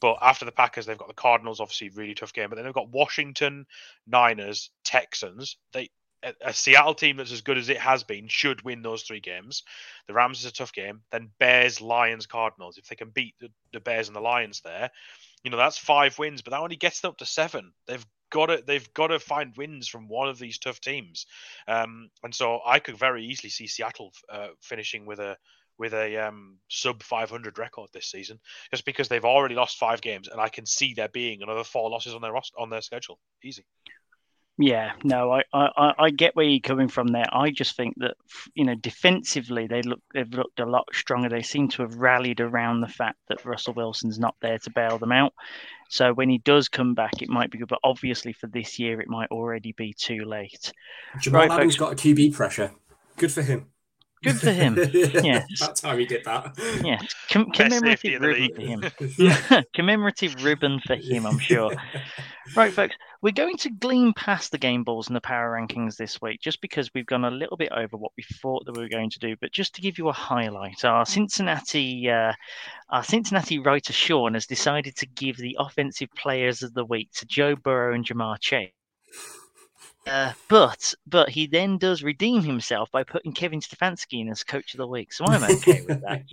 But 0.00 0.18
after 0.22 0.44
the 0.44 0.52
Packers, 0.52 0.86
they've 0.86 0.98
got 0.98 1.08
the 1.08 1.14
Cardinals, 1.14 1.60
obviously 1.60 1.90
really 1.90 2.14
tough 2.14 2.32
game. 2.32 2.48
But 2.48 2.56
then 2.56 2.64
they've 2.64 2.74
got 2.74 2.90
Washington, 2.90 3.66
Niners, 4.06 4.70
Texans. 4.84 5.56
They 5.72 5.90
a, 6.22 6.52
Seattle 6.52 6.94
team 6.94 7.16
that's 7.16 7.32
as 7.32 7.40
good 7.40 7.58
as 7.58 7.68
it 7.68 7.78
has 7.78 8.04
been 8.04 8.28
should 8.28 8.62
win 8.62 8.82
those 8.82 9.02
three 9.02 9.20
games. 9.20 9.62
The 10.06 10.14
Rams 10.14 10.40
is 10.40 10.46
a 10.46 10.52
tough 10.52 10.72
game. 10.72 11.02
Then 11.10 11.30
Bears, 11.38 11.80
Lions, 11.80 12.26
Cardinals. 12.26 12.78
If 12.78 12.88
they 12.88 12.96
can 12.96 13.10
beat 13.10 13.34
the, 13.40 13.50
the 13.72 13.80
Bears 13.80 14.08
and 14.08 14.16
the 14.16 14.20
Lions 14.20 14.60
there, 14.60 14.90
you 15.42 15.50
know 15.50 15.56
that's 15.56 15.78
five 15.78 16.18
wins. 16.18 16.42
But 16.42 16.50
that 16.50 16.60
only 16.60 16.76
gets 16.76 17.00
them 17.00 17.10
up 17.10 17.18
to 17.18 17.26
seven. 17.26 17.72
They've 17.86 18.06
got 18.30 18.46
to 18.46 18.62
they've 18.66 18.92
got 18.94 19.08
to 19.08 19.18
find 19.18 19.56
wins 19.56 19.88
from 19.88 20.08
one 20.08 20.28
of 20.28 20.38
these 20.38 20.58
tough 20.58 20.80
teams, 20.80 21.26
um, 21.68 22.10
and 22.22 22.34
so 22.34 22.60
I 22.64 22.78
could 22.78 22.96
very 22.96 23.24
easily 23.24 23.50
see 23.50 23.66
Seattle 23.66 24.12
uh, 24.28 24.48
finishing 24.60 25.06
with 25.06 25.18
a 25.18 25.36
with 25.78 25.94
a 25.94 26.16
um, 26.18 26.58
sub 26.68 27.02
500 27.02 27.58
record 27.58 27.88
this 27.92 28.10
season, 28.10 28.38
just 28.70 28.84
because 28.84 29.08
they've 29.08 29.24
already 29.24 29.54
lost 29.54 29.78
five 29.78 30.00
games, 30.02 30.28
and 30.28 30.40
I 30.40 30.48
can 30.48 30.66
see 30.66 30.94
there 30.94 31.08
being 31.08 31.42
another 31.42 31.64
four 31.64 31.90
losses 31.90 32.14
on 32.14 32.20
their 32.20 32.34
on 32.58 32.70
their 32.70 32.82
schedule. 32.82 33.18
Easy. 33.42 33.64
Yeah, 34.58 34.92
no, 35.02 35.32
I, 35.32 35.42
I, 35.54 35.94
I 35.98 36.10
get 36.10 36.36
where 36.36 36.44
you're 36.44 36.60
coming 36.60 36.88
from 36.88 37.08
there. 37.08 37.24
I 37.32 37.50
just 37.50 37.76
think 37.76 37.94
that 37.96 38.14
you 38.54 38.64
know 38.66 38.74
defensively 38.74 39.66
they 39.66 39.80
look 39.80 40.00
they've 40.12 40.28
looked 40.28 40.60
a 40.60 40.66
lot 40.66 40.86
stronger. 40.92 41.30
They 41.30 41.40
seem 41.40 41.68
to 41.70 41.82
have 41.82 41.94
rallied 41.94 42.40
around 42.40 42.82
the 42.82 42.88
fact 42.88 43.16
that 43.28 43.46
Russell 43.46 43.72
Wilson's 43.72 44.18
not 44.18 44.34
there 44.42 44.58
to 44.58 44.70
bail 44.70 44.98
them 44.98 45.12
out. 45.12 45.32
So 45.90 46.14
when 46.14 46.28
he 46.28 46.38
does 46.38 46.68
come 46.68 46.94
back, 46.94 47.20
it 47.20 47.28
might 47.28 47.50
be 47.50 47.58
good, 47.58 47.68
but 47.68 47.80
obviously 47.82 48.32
for 48.32 48.46
this 48.46 48.78
year 48.78 49.00
it 49.00 49.08
might 49.08 49.28
already 49.30 49.72
be 49.72 49.92
too 49.92 50.24
late. 50.24 50.72
Jamal 51.20 51.42
right, 51.42 51.50
Adams 51.50 51.76
got 51.76 51.92
a 51.92 51.96
QB 51.96 52.32
pressure. 52.32 52.70
Good 53.16 53.32
for 53.32 53.42
him. 53.42 53.66
Good 54.22 54.38
for 54.38 54.52
him. 54.52 54.76
yeah. 55.24 55.44
That 55.60 55.76
time 55.76 55.98
he 55.98 56.04
did 56.04 56.24
that. 56.24 56.54
Yeah. 56.84 57.00
Com- 57.30 57.50
commemorative 57.52 58.20
ribbon 58.20 58.54
for 58.54 58.60
him. 58.60 58.84
Yeah. 59.16 59.62
commemorative 59.74 60.44
ribbon 60.44 60.80
for 60.86 60.94
him, 60.94 61.26
I'm 61.26 61.38
sure. 61.38 61.72
right, 62.54 62.72
folks, 62.72 62.96
we're 63.22 63.32
going 63.32 63.56
to 63.58 63.70
glean 63.70 64.12
past 64.12 64.52
the 64.52 64.58
game 64.58 64.84
balls 64.84 65.06
and 65.06 65.16
the 65.16 65.22
power 65.22 65.52
rankings 65.52 65.96
this 65.96 66.20
week 66.20 66.40
just 66.42 66.60
because 66.60 66.90
we've 66.94 67.06
gone 67.06 67.24
a 67.24 67.30
little 67.30 67.56
bit 67.56 67.72
over 67.72 67.96
what 67.96 68.12
we 68.18 68.22
thought 68.40 68.66
that 68.66 68.76
we 68.76 68.82
were 68.82 68.88
going 68.90 69.10
to 69.10 69.18
do. 69.18 69.36
But 69.40 69.52
just 69.52 69.74
to 69.76 69.80
give 69.80 69.96
you 69.96 70.08
a 70.08 70.12
highlight, 70.12 70.84
our 70.84 71.06
Cincinnati, 71.06 72.10
uh, 72.10 72.34
our 72.90 73.04
Cincinnati 73.04 73.58
writer 73.58 73.94
Sean 73.94 74.34
has 74.34 74.46
decided 74.46 74.96
to 74.96 75.06
give 75.06 75.38
the 75.38 75.56
offensive 75.58 76.10
players 76.14 76.62
of 76.62 76.74
the 76.74 76.84
week 76.84 77.10
to 77.14 77.26
Joe 77.26 77.56
Burrow 77.56 77.94
and 77.94 78.04
Ja'Marr 78.04 78.38
Chase. 78.38 78.70
Uh, 80.06 80.32
but 80.48 80.94
but 81.06 81.28
he 81.28 81.46
then 81.46 81.76
does 81.76 82.02
redeem 82.02 82.42
himself 82.42 82.90
by 82.90 83.04
putting 83.04 83.32
Kevin 83.32 83.60
Stefanski 83.60 84.20
in 84.20 84.30
as 84.30 84.42
coach 84.42 84.74
of 84.74 84.78
the 84.78 84.86
week, 84.86 85.12
so 85.12 85.26
I'm 85.26 85.44
okay 85.44 85.84
with 85.86 86.00
that. 86.02 86.24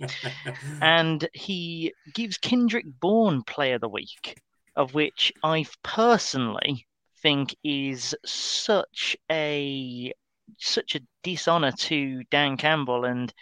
And 0.80 1.28
he 1.34 1.92
gives 2.14 2.38
Kendrick 2.38 2.86
Bourne 3.00 3.42
player 3.42 3.74
of 3.74 3.82
the 3.82 3.88
week, 3.88 4.40
of 4.74 4.94
which 4.94 5.32
I 5.42 5.66
personally 5.82 6.86
think 7.22 7.54
is 7.62 8.14
such 8.24 9.16
a 9.30 10.12
such 10.56 10.94
a 10.94 11.00
dishonor 11.22 11.72
to 11.72 12.24
Dan 12.30 12.56
Campbell 12.56 13.04
and 13.04 13.32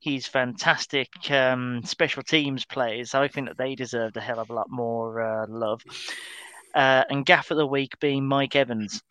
his 0.00 0.26
fantastic 0.26 1.08
um, 1.30 1.82
special 1.84 2.22
teams 2.22 2.64
players. 2.64 3.14
I 3.14 3.28
think 3.28 3.48
that 3.48 3.58
they 3.58 3.74
deserved 3.74 4.16
a 4.16 4.20
hell 4.20 4.38
of 4.38 4.50
a 4.50 4.54
lot 4.54 4.70
more 4.70 5.20
uh, 5.20 5.46
love. 5.48 5.82
Uh, 6.74 7.04
and 7.10 7.26
gaffe 7.26 7.50
of 7.50 7.56
the 7.56 7.66
week 7.66 7.98
being 8.00 8.26
Mike 8.26 8.56
Evans, 8.56 9.02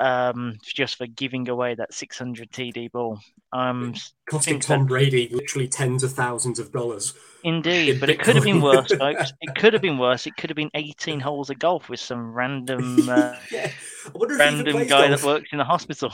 um, 0.00 0.56
just 0.62 0.96
for 0.96 1.06
giving 1.06 1.48
away 1.48 1.74
that 1.74 1.92
600 1.94 2.50
TD 2.50 2.90
ball. 2.90 3.20
Um, 3.52 3.94
Costing 4.28 4.58
Tom 4.60 4.80
that- 4.80 4.88
Brady 4.88 5.28
literally 5.30 5.68
tens 5.68 6.02
of 6.02 6.12
thousands 6.12 6.58
of 6.58 6.72
dollars. 6.72 7.14
Indeed, 7.44 7.90
in 7.94 8.00
but 8.00 8.10
it 8.10 8.20
could 8.22 8.34
have 8.34 8.44
been 8.44 8.60
worse, 8.60 8.92
folks. 8.98 9.32
It 9.40 9.54
could 9.54 9.72
have 9.72 9.82
been 9.82 9.98
worse. 9.98 10.26
It 10.26 10.36
could 10.36 10.50
have 10.50 10.56
been 10.56 10.70
18 10.74 11.20
holes 11.20 11.50
of 11.50 11.58
golf 11.58 11.88
with 11.88 12.00
some 12.00 12.32
random 12.32 13.08
uh, 13.08 13.36
yeah. 13.50 13.70
I 14.06 14.10
wonder 14.14 14.34
if 14.34 14.40
he 14.40 14.46
even 14.46 14.64
random 14.64 14.88
guy 14.88 15.08
golf. 15.08 15.20
that 15.20 15.26
works 15.26 15.48
in 15.52 15.58
the 15.58 15.64
hospital. 15.64 16.10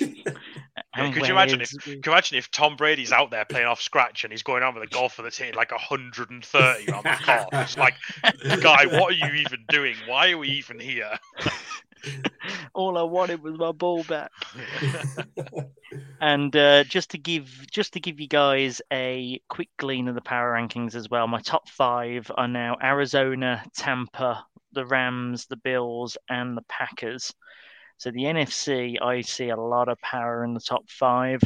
Yeah, 0.00 0.32
And 0.94 1.14
could 1.14 1.26
you 1.26 1.34
imagine 1.34 1.60
if 1.60 1.70
could 1.70 2.04
you 2.06 2.12
imagine 2.12 2.38
if 2.38 2.50
Tom 2.50 2.76
Brady's 2.76 3.12
out 3.12 3.30
there 3.30 3.44
playing 3.44 3.66
off 3.66 3.80
scratch 3.80 4.24
and 4.24 4.32
he's 4.32 4.42
going 4.42 4.62
on 4.62 4.74
with 4.74 4.82
a 4.82 4.88
golfer 4.88 5.22
that's 5.22 5.38
hitting 5.38 5.54
like 5.54 5.70
130 5.70 6.92
on 6.92 7.02
the 7.04 7.48
course? 7.50 7.76
Like, 7.76 7.94
guy, 8.60 8.86
what 8.86 9.12
are 9.12 9.16
you 9.16 9.32
even 9.34 9.64
doing? 9.68 9.94
Why 10.06 10.30
are 10.32 10.38
we 10.38 10.48
even 10.48 10.80
here? 10.80 11.18
All 12.74 12.98
I 12.98 13.02
wanted 13.02 13.42
was 13.42 13.58
my 13.58 13.72
ball 13.72 14.04
back. 14.04 14.30
And 16.20 16.54
uh, 16.54 16.84
just 16.84 17.10
to 17.12 17.18
give 17.18 17.66
just 17.70 17.94
to 17.94 18.00
give 18.00 18.20
you 18.20 18.28
guys 18.28 18.82
a 18.92 19.40
quick 19.48 19.70
glean 19.78 20.06
of 20.06 20.14
the 20.14 20.20
power 20.20 20.52
rankings 20.52 20.94
as 20.94 21.08
well, 21.08 21.26
my 21.26 21.40
top 21.40 21.68
five 21.68 22.30
are 22.36 22.46
now 22.46 22.76
Arizona, 22.82 23.64
Tampa, 23.74 24.44
the 24.72 24.84
Rams, 24.84 25.46
the 25.46 25.56
Bills, 25.56 26.18
and 26.28 26.56
the 26.56 26.62
Packers. 26.68 27.32
So 27.96 28.10
the 28.10 28.24
NFC, 28.24 29.00
I 29.00 29.22
see 29.22 29.48
a 29.48 29.56
lot 29.56 29.88
of 29.88 29.98
power 30.00 30.44
in 30.44 30.52
the 30.52 30.60
top 30.60 30.88
five, 30.90 31.40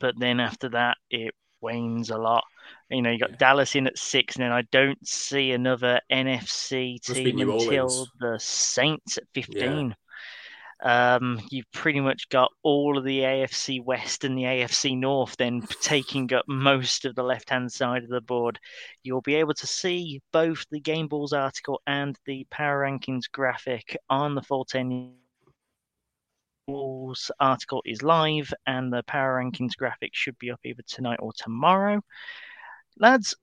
but 0.00 0.18
then 0.18 0.40
after 0.40 0.68
that, 0.70 0.96
it 1.10 1.34
wanes 1.60 2.10
a 2.10 2.18
lot. 2.18 2.44
You 2.92 3.02
know, 3.02 3.10
you 3.10 3.18
got 3.18 3.30
Yeah. 3.30 3.36
Dallas 3.36 3.74
in 3.74 3.86
at 3.86 3.98
six, 3.98 4.36
and 4.36 4.44
then 4.44 4.52
I 4.52 4.62
don't 4.70 5.04
see 5.06 5.52
another 5.52 6.00
NFC 6.10 6.98
team 7.00 7.40
until 7.40 7.84
Orleans. 7.84 8.10
the 8.20 8.38
Saints 8.38 9.18
at 9.18 9.24
fifteen. 9.34 9.96
Um, 10.84 11.40
you've 11.50 11.70
pretty 11.72 12.00
much 12.00 12.28
got 12.28 12.50
all 12.64 12.98
of 12.98 13.04
the 13.04 13.20
AFC 13.20 13.80
West 13.84 14.24
and 14.24 14.36
the 14.36 14.42
AFC 14.42 14.98
North 14.98 15.36
then 15.36 15.62
taking 15.80 16.32
up 16.34 16.44
most 16.48 17.04
of 17.04 17.14
the 17.14 17.22
left 17.22 17.50
hand 17.50 17.70
side 17.72 18.02
of 18.02 18.08
the 18.10 18.20
board. 18.20 18.58
You'll 19.04 19.20
be 19.20 19.36
able 19.36 19.54
to 19.54 19.66
see 19.66 20.20
both 20.32 20.66
the 20.72 20.80
Game 20.80 21.06
Balls 21.06 21.32
article 21.32 21.80
and 21.86 22.18
the 22.26 22.44
Power 22.50 22.82
Rankings 22.82 23.30
graphic 23.30 23.96
on 24.10 24.34
the 24.34 24.42
410 24.42 25.14
Balls 26.66 27.30
article 27.38 27.82
is 27.84 28.02
live, 28.02 28.52
and 28.66 28.92
the 28.92 29.02
Power 29.04 29.40
Rankings 29.40 29.76
graphic 29.76 30.10
should 30.14 30.38
be 30.38 30.50
up 30.50 30.60
either 30.64 30.82
tonight 30.86 31.18
or 31.20 31.32
tomorrow. 31.36 32.02
Lads, 32.98 33.34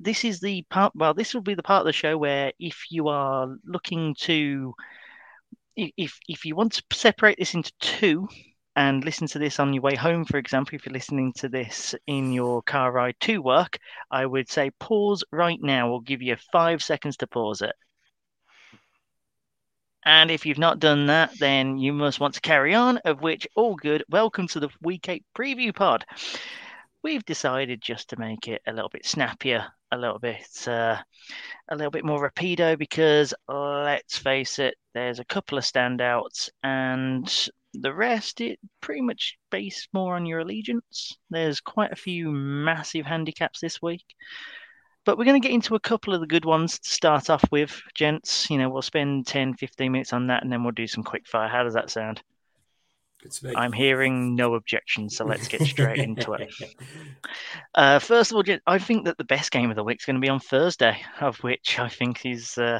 this 0.00 0.24
is 0.24 0.40
the 0.40 0.62
part, 0.70 0.92
well, 0.94 1.14
this 1.14 1.34
will 1.34 1.42
be 1.42 1.54
the 1.54 1.62
part 1.62 1.80
of 1.80 1.86
the 1.86 1.92
show 1.92 2.16
where 2.16 2.52
if 2.58 2.84
you 2.90 3.08
are 3.08 3.56
looking 3.64 4.14
to 4.20 4.74
if 5.76 6.18
if 6.28 6.44
you 6.44 6.54
want 6.54 6.72
to 6.72 6.82
separate 6.92 7.38
this 7.38 7.54
into 7.54 7.72
two 7.80 8.28
and 8.76 9.04
listen 9.04 9.26
to 9.28 9.38
this 9.38 9.60
on 9.60 9.72
your 9.72 9.82
way 9.82 9.94
home, 9.94 10.24
for 10.24 10.36
example, 10.36 10.74
if 10.74 10.84
you're 10.84 10.92
listening 10.92 11.32
to 11.32 11.48
this 11.48 11.94
in 12.06 12.32
your 12.32 12.62
car 12.62 12.90
ride 12.90 13.14
to 13.20 13.38
work, 13.38 13.78
I 14.10 14.26
would 14.26 14.48
say 14.48 14.70
pause 14.80 15.22
right 15.30 15.58
now. 15.60 15.88
We'll 15.88 16.00
give 16.00 16.22
you 16.22 16.36
five 16.52 16.82
seconds 16.82 17.16
to 17.18 17.26
pause 17.26 17.62
it. 17.62 17.74
And 20.04 20.30
if 20.30 20.44
you've 20.44 20.58
not 20.58 20.80
done 20.80 21.06
that, 21.06 21.38
then 21.38 21.78
you 21.78 21.92
must 21.92 22.20
want 22.20 22.34
to 22.34 22.40
carry 22.40 22.74
on, 22.74 22.98
of 22.98 23.22
which 23.22 23.46
all 23.54 23.74
good. 23.74 24.04
Welcome 24.10 24.48
to 24.48 24.60
the 24.60 24.68
Week 24.82 25.08
8 25.08 25.24
preview 25.36 25.74
pod. 25.74 26.04
We've 27.04 27.24
decided 27.26 27.82
just 27.82 28.08
to 28.08 28.18
make 28.18 28.48
it 28.48 28.62
a 28.66 28.72
little 28.72 28.88
bit 28.88 29.04
snappier, 29.04 29.66
a 29.92 29.98
little 29.98 30.18
bit 30.18 30.66
uh, 30.66 30.96
a 31.68 31.76
little 31.76 31.90
bit 31.90 32.02
more 32.02 32.30
rapido 32.30 32.78
because 32.78 33.34
let's 33.46 34.16
face 34.16 34.58
it, 34.58 34.74
there's 34.94 35.18
a 35.18 35.24
couple 35.26 35.58
of 35.58 35.64
standouts 35.64 36.48
and 36.62 37.30
the 37.74 37.92
rest 37.92 38.40
it 38.40 38.58
pretty 38.80 39.02
much 39.02 39.36
based 39.50 39.90
more 39.92 40.16
on 40.16 40.24
your 40.24 40.38
allegiance. 40.38 41.18
There's 41.28 41.60
quite 41.60 41.92
a 41.92 41.96
few 41.96 42.30
massive 42.30 43.04
handicaps 43.04 43.60
this 43.60 43.82
week. 43.82 44.06
But 45.04 45.18
we're 45.18 45.26
going 45.26 45.40
to 45.40 45.46
get 45.46 45.54
into 45.54 45.74
a 45.74 45.80
couple 45.80 46.14
of 46.14 46.22
the 46.22 46.26
good 46.26 46.46
ones 46.46 46.78
to 46.78 46.88
start 46.88 47.28
off 47.28 47.44
with, 47.52 47.82
gents. 47.94 48.48
You 48.48 48.56
know, 48.56 48.70
we'll 48.70 48.80
spend 48.80 49.26
10, 49.26 49.52
15 49.54 49.92
minutes 49.92 50.14
on 50.14 50.28
that 50.28 50.42
and 50.42 50.50
then 50.50 50.62
we'll 50.62 50.72
do 50.72 50.86
some 50.86 51.04
quick 51.04 51.26
fire. 51.26 51.48
How 51.48 51.64
does 51.64 51.74
that 51.74 51.90
sound? 51.90 52.22
Good 53.24 53.32
to 53.32 53.46
me. 53.46 53.54
I'm 53.56 53.72
hearing 53.72 54.34
no 54.34 54.54
objections, 54.54 55.16
so 55.16 55.24
let's 55.24 55.48
get 55.48 55.62
straight 55.62 55.98
into 55.98 56.34
it. 56.34 56.52
Uh, 57.74 57.98
first 57.98 58.30
of 58.30 58.36
all, 58.36 58.44
I 58.66 58.78
think 58.78 59.06
that 59.06 59.18
the 59.18 59.24
best 59.24 59.50
game 59.50 59.70
of 59.70 59.76
the 59.76 59.82
week 59.82 59.98
is 59.98 60.04
going 60.04 60.14
to 60.14 60.20
be 60.20 60.28
on 60.28 60.38
Thursday, 60.38 60.96
of 61.20 61.38
which 61.38 61.78
I 61.80 61.88
think 61.88 62.24
is 62.24 62.56
uh, 62.58 62.78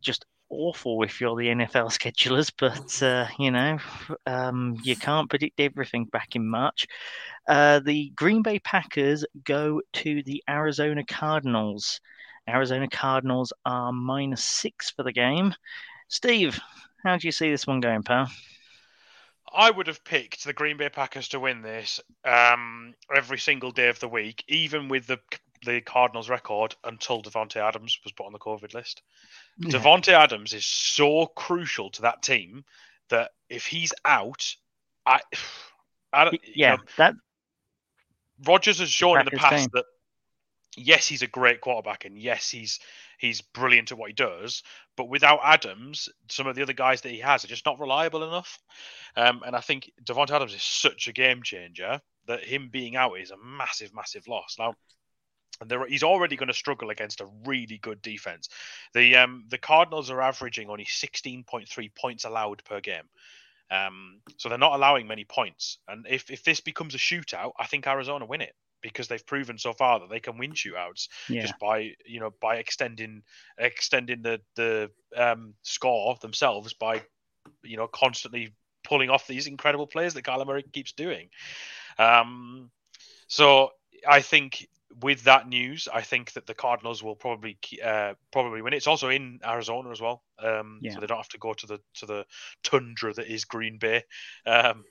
just 0.00 0.26
awful 0.50 1.02
if 1.04 1.20
you're 1.20 1.36
the 1.36 1.46
NFL 1.46 1.90
schedulers, 1.98 2.52
but 2.58 3.02
uh, 3.02 3.28
you 3.38 3.50
know, 3.50 3.78
um, 4.26 4.76
you 4.82 4.96
can't 4.96 5.30
predict 5.30 5.60
everything 5.60 6.04
back 6.06 6.34
in 6.34 6.46
March. 6.46 6.86
Uh, 7.48 7.78
the 7.78 8.10
Green 8.10 8.42
Bay 8.42 8.58
Packers 8.58 9.24
go 9.44 9.80
to 9.94 10.22
the 10.24 10.42
Arizona 10.50 11.04
Cardinals. 11.06 12.00
Arizona 12.48 12.88
Cardinals 12.88 13.52
are 13.64 13.92
minus 13.92 14.42
six 14.42 14.90
for 14.90 15.04
the 15.04 15.12
game. 15.12 15.54
Steve, 16.08 16.60
how 17.04 17.16
do 17.16 17.26
you 17.26 17.32
see 17.32 17.50
this 17.50 17.66
one 17.66 17.80
going, 17.80 18.02
pal? 18.02 18.28
I 19.54 19.70
would 19.70 19.86
have 19.86 20.04
picked 20.04 20.44
the 20.44 20.52
Green 20.52 20.76
Bay 20.76 20.88
Packers 20.88 21.28
to 21.28 21.40
win 21.40 21.62
this 21.62 22.00
um, 22.24 22.94
every 23.14 23.38
single 23.38 23.70
day 23.70 23.88
of 23.88 24.00
the 24.00 24.08
week, 24.08 24.44
even 24.48 24.88
with 24.88 25.06
the 25.06 25.18
the 25.64 25.80
Cardinals 25.80 26.28
record 26.28 26.74
until 26.84 27.22
Davante 27.22 27.56
Adams 27.56 27.98
was 28.04 28.12
put 28.12 28.26
on 28.26 28.32
the 28.32 28.38
COVID 28.38 28.74
list. 28.74 29.02
Davante 29.62 30.12
Adams 30.12 30.52
is 30.52 30.66
so 30.66 31.26
crucial 31.26 31.90
to 31.92 32.02
that 32.02 32.22
team 32.22 32.64
that 33.08 33.30
if 33.48 33.66
he's 33.66 33.92
out, 34.04 34.54
I, 35.06 35.20
I 36.12 36.24
don't, 36.24 36.34
you 36.34 36.40
yeah, 36.54 36.76
know, 36.76 36.82
that 36.98 37.14
Rodgers 38.44 38.78
has 38.80 38.90
shown 38.90 39.18
in 39.18 39.24
the 39.24 39.32
past 39.32 39.70
that 39.72 39.84
yes, 40.76 41.06
he's 41.06 41.22
a 41.22 41.26
great 41.26 41.60
quarterback, 41.60 42.04
and 42.04 42.18
yes, 42.18 42.50
he's 42.50 42.80
he's 43.18 43.40
brilliant 43.40 43.92
at 43.92 43.98
what 43.98 44.10
he 44.10 44.14
does. 44.14 44.62
But 44.96 45.08
without 45.08 45.40
Adams, 45.42 46.08
some 46.28 46.46
of 46.46 46.56
the 46.56 46.62
other 46.62 46.72
guys 46.72 47.00
that 47.02 47.12
he 47.12 47.20
has 47.20 47.44
are 47.44 47.48
just 47.48 47.66
not 47.66 47.80
reliable 47.80 48.24
enough. 48.24 48.58
Um, 49.16 49.42
and 49.46 49.56
I 49.56 49.60
think 49.60 49.90
Davante 50.02 50.30
Adams 50.30 50.54
is 50.54 50.62
such 50.62 51.08
a 51.08 51.12
game 51.12 51.42
changer 51.42 52.00
that 52.26 52.44
him 52.44 52.68
being 52.70 52.96
out 52.96 53.18
is 53.18 53.30
a 53.30 53.36
massive, 53.36 53.94
massive 53.94 54.26
loss. 54.26 54.56
Now, 54.58 54.74
there, 55.64 55.86
he's 55.86 56.02
already 56.02 56.36
going 56.36 56.48
to 56.48 56.54
struggle 56.54 56.90
against 56.90 57.20
a 57.20 57.28
really 57.44 57.78
good 57.78 58.02
defense. 58.02 58.48
The 58.92 59.16
um, 59.16 59.44
the 59.48 59.58
Cardinals 59.58 60.10
are 60.10 60.20
averaging 60.20 60.68
only 60.68 60.84
16.3 60.84 61.94
points 61.94 62.24
allowed 62.24 62.64
per 62.64 62.80
game. 62.80 63.04
Um, 63.70 64.20
so 64.36 64.48
they're 64.48 64.58
not 64.58 64.74
allowing 64.74 65.06
many 65.06 65.24
points. 65.24 65.78
And 65.88 66.06
if, 66.08 66.30
if 66.30 66.44
this 66.44 66.60
becomes 66.60 66.94
a 66.94 66.98
shootout, 66.98 67.52
I 67.58 67.66
think 67.66 67.86
Arizona 67.86 68.26
win 68.26 68.40
it 68.40 68.54
because 68.84 69.08
they've 69.08 69.26
proven 69.26 69.56
so 69.56 69.72
far 69.72 69.98
that 69.98 70.10
they 70.10 70.20
can 70.20 70.36
win 70.36 70.52
shootouts 70.52 71.08
yeah. 71.30 71.40
just 71.40 71.58
by 71.58 71.94
you 72.04 72.20
know 72.20 72.32
by 72.40 72.56
extending 72.56 73.22
extending 73.58 74.20
the 74.22 74.40
the 74.54 74.90
um, 75.16 75.54
score 75.62 76.14
themselves 76.20 76.74
by 76.74 77.02
you 77.62 77.78
know 77.78 77.88
constantly 77.88 78.52
pulling 78.84 79.08
off 79.08 79.26
these 79.26 79.46
incredible 79.46 79.86
plays 79.86 80.12
that 80.12 80.22
Kyler 80.22 80.46
Murray 80.46 80.62
keeps 80.62 80.92
doing. 80.92 81.30
Um, 81.98 82.70
so 83.26 83.70
I 84.06 84.20
think 84.20 84.68
with 85.00 85.24
that 85.24 85.48
news, 85.48 85.88
I 85.92 86.02
think 86.02 86.32
that 86.34 86.46
the 86.46 86.54
Cardinals 86.54 87.02
will 87.02 87.16
probably 87.16 87.58
uh, 87.82 88.12
probably 88.32 88.60
win. 88.60 88.74
It's 88.74 88.86
also 88.86 89.08
in 89.08 89.40
Arizona 89.44 89.90
as 89.90 90.00
well, 90.02 90.22
um, 90.38 90.78
Yeah. 90.82 90.92
so 90.92 91.00
they 91.00 91.06
don't 91.06 91.16
have 91.16 91.28
to 91.30 91.38
go 91.38 91.54
to 91.54 91.66
the 91.66 91.80
to 91.94 92.06
the 92.06 92.26
tundra 92.62 93.14
that 93.14 93.26
is 93.26 93.46
Green 93.46 93.78
Bay. 93.78 94.02
Um, 94.44 94.84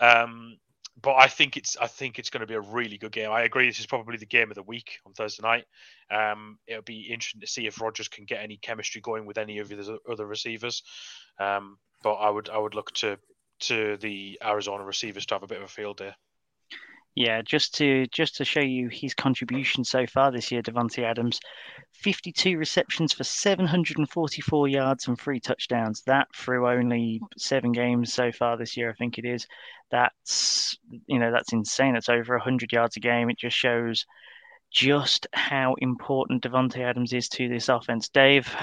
um, 0.00 0.58
but 1.00 1.14
I 1.14 1.28
think 1.28 1.56
it's 1.56 1.76
I 1.76 1.86
think 1.86 2.18
it's 2.18 2.30
going 2.30 2.40
to 2.40 2.46
be 2.46 2.54
a 2.54 2.60
really 2.60 2.98
good 2.98 3.12
game. 3.12 3.30
I 3.30 3.42
agree. 3.42 3.66
This 3.68 3.80
is 3.80 3.86
probably 3.86 4.16
the 4.16 4.26
game 4.26 4.50
of 4.50 4.54
the 4.54 4.62
week 4.62 4.98
on 5.06 5.12
Thursday 5.12 5.42
night. 5.42 5.64
Um, 6.10 6.58
it'll 6.66 6.82
be 6.82 7.10
interesting 7.12 7.40
to 7.40 7.46
see 7.46 7.66
if 7.66 7.80
Rodgers 7.80 8.08
can 8.08 8.24
get 8.24 8.42
any 8.42 8.56
chemistry 8.56 9.00
going 9.00 9.26
with 9.26 9.38
any 9.38 9.58
of 9.58 9.68
the 9.68 9.98
other 10.10 10.26
receivers. 10.26 10.82
Um, 11.38 11.78
but 12.02 12.14
I 12.14 12.30
would 12.30 12.48
I 12.48 12.58
would 12.58 12.74
look 12.74 12.92
to 12.94 13.18
to 13.60 13.96
the 13.98 14.38
Arizona 14.44 14.84
receivers 14.84 15.26
to 15.26 15.34
have 15.34 15.42
a 15.42 15.48
bit 15.48 15.58
of 15.58 15.64
a 15.64 15.68
field 15.68 15.98
day. 15.98 16.12
Yeah, 17.18 17.42
just 17.42 17.74
to 17.78 18.06
just 18.12 18.36
to 18.36 18.44
show 18.44 18.60
you 18.60 18.88
his 18.88 19.12
contribution 19.12 19.82
so 19.82 20.06
far 20.06 20.30
this 20.30 20.52
year, 20.52 20.62
Davante 20.62 21.02
Adams, 21.02 21.40
52 21.94 22.56
receptions 22.56 23.12
for 23.12 23.24
744 23.24 24.68
yards 24.68 25.08
and 25.08 25.18
three 25.18 25.40
touchdowns. 25.40 26.02
That 26.02 26.28
through 26.32 26.68
only 26.68 27.20
seven 27.36 27.72
games 27.72 28.14
so 28.14 28.30
far 28.30 28.56
this 28.56 28.76
year, 28.76 28.88
I 28.88 28.92
think 28.92 29.18
it 29.18 29.24
is. 29.24 29.48
That's 29.90 30.78
you 31.08 31.18
know 31.18 31.32
that's 31.32 31.52
insane. 31.52 31.96
It's 31.96 32.08
over 32.08 32.36
100 32.36 32.72
yards 32.72 32.96
a 32.96 33.00
game. 33.00 33.30
It 33.30 33.38
just 33.38 33.56
shows 33.56 34.06
just 34.70 35.26
how 35.32 35.74
important 35.78 36.44
Davante 36.44 36.78
Adams 36.78 37.12
is 37.12 37.28
to 37.30 37.48
this 37.48 37.68
offense. 37.68 38.08
Dave, 38.10 38.54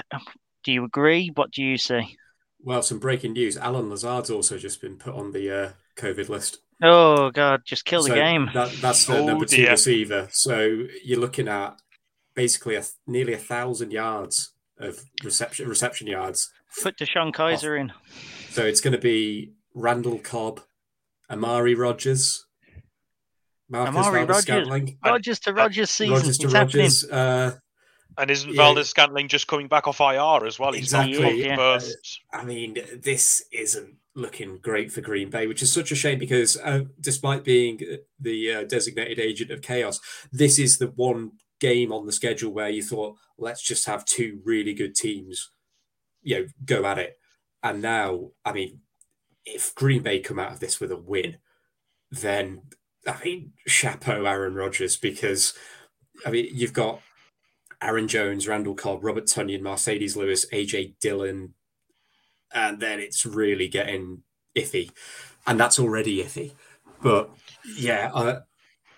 do 0.64 0.72
you 0.72 0.84
agree? 0.84 1.30
What 1.34 1.50
do 1.50 1.62
you 1.62 1.76
see? 1.76 2.16
Well, 2.62 2.80
some 2.80 3.00
breaking 3.00 3.34
news. 3.34 3.58
Allen 3.58 3.90
Lazard's 3.90 4.30
also 4.30 4.56
just 4.56 4.80
been 4.80 4.96
put 4.96 5.12
on 5.12 5.32
the 5.32 5.50
uh, 5.50 5.70
COVID 5.96 6.30
list. 6.30 6.60
Oh 6.82 7.30
God, 7.30 7.62
just 7.64 7.84
kill 7.84 8.02
the 8.02 8.14
game. 8.14 8.50
That, 8.54 8.70
that's 8.80 9.06
the 9.06 9.18
Oh, 9.18 9.26
number 9.26 9.46
two 9.46 9.56
dear. 9.56 9.70
receiver. 9.70 10.28
So 10.32 10.84
you're 11.04 11.18
looking 11.20 11.48
at 11.48 11.80
basically 12.34 12.74
a, 12.76 12.84
nearly 13.06 13.32
a 13.32 13.38
thousand 13.38 13.92
yards 13.92 14.52
of 14.78 15.00
reception 15.24 15.68
reception 15.68 16.06
yards. 16.06 16.50
Put 16.82 16.98
DeShone 16.98 17.32
Kizer 17.32 17.78
in. 17.80 17.92
So 18.50 18.64
it's 18.64 18.80
going 18.82 18.92
to 18.92 19.00
be 19.00 19.52
Randall 19.74 20.18
Cobb, 20.18 20.60
Amari 21.30 21.74
Rodgers, 21.74 22.44
Marquez 23.70 23.96
Amari 23.96 24.26
Valdes 24.26 24.28
Rodgers. 24.28 24.42
Scantling, 24.66 24.98
Rodgers 25.04 25.38
to 25.40 25.52
Rodgers 25.54 25.90
season. 25.90 26.14
Rodgers 26.14 26.38
to 26.38 26.44
it's 26.46 26.54
happening. 26.54 26.82
Rodgers. 26.84 27.04
Uh, 27.10 27.52
And 28.18 28.30
isn't 28.30 28.50
Yeah. 28.50 28.56
Valdes-Scantling 28.62 29.28
just 29.28 29.46
coming 29.46 29.68
back 29.68 29.86
off 29.86 30.00
IR 30.00 30.46
as 30.46 30.58
well? 30.58 30.72
He's 30.72 30.84
Exactly, 30.84 31.16
couple 31.16 31.32
yeah. 31.34 31.56
bursts. 31.56 32.20
I 32.32 32.44
mean, 32.44 32.76
this 33.02 33.44
isn't 33.52 33.96
looking 34.16 34.58
great 34.58 34.90
for 34.90 35.02
Green 35.02 35.30
Bay, 35.30 35.46
which 35.46 35.62
is 35.62 35.72
such 35.72 35.92
a 35.92 35.94
shame 35.94 36.18
because 36.18 36.56
uh, 36.56 36.84
despite 37.00 37.44
being 37.44 37.80
the 38.18 38.52
uh, 38.52 38.64
designated 38.64 39.20
agent 39.20 39.50
of 39.50 39.62
chaos, 39.62 40.00
this 40.32 40.58
is 40.58 40.78
the 40.78 40.88
one 40.88 41.32
game 41.60 41.92
on 41.92 42.06
the 42.06 42.12
schedule 42.12 42.52
where 42.52 42.70
you 42.70 42.82
thought, 42.82 43.16
let's 43.38 43.62
just 43.62 43.86
have 43.86 44.04
two 44.04 44.40
really 44.44 44.74
good 44.74 44.94
teams, 44.94 45.50
you 46.22 46.40
know, 46.40 46.46
go 46.64 46.84
at 46.86 46.98
it. 46.98 47.18
And 47.62 47.82
now, 47.82 48.30
I 48.44 48.52
mean, 48.52 48.80
if 49.44 49.74
Green 49.74 50.02
Bay 50.02 50.20
come 50.20 50.38
out 50.38 50.52
of 50.52 50.60
this 50.60 50.80
with 50.80 50.90
a 50.90 50.96
win, 50.96 51.36
then 52.10 52.62
I 53.06 53.22
mean, 53.22 53.52
chapeau 53.66 54.24
Aaron 54.24 54.54
Rodgers 54.54 54.96
because 54.96 55.52
I 56.24 56.30
mean, 56.30 56.48
you've 56.50 56.72
got 56.72 57.00
Aaron 57.82 58.08
Jones, 58.08 58.48
Randall 58.48 58.74
Cobb, 58.74 59.04
Robert 59.04 59.26
Tonyan, 59.26 59.60
Marcedes 59.60 60.16
Lewis, 60.16 60.46
AJ 60.52 60.94
Dillon, 61.00 61.54
and 62.56 62.80
then 62.80 62.98
it's 62.98 63.24
really 63.24 63.68
getting 63.68 64.22
iffy, 64.56 64.90
and 65.46 65.60
that's 65.60 65.78
already 65.78 66.22
iffy. 66.24 66.52
But 67.02 67.30
yeah, 67.78 68.10
I 68.14 68.38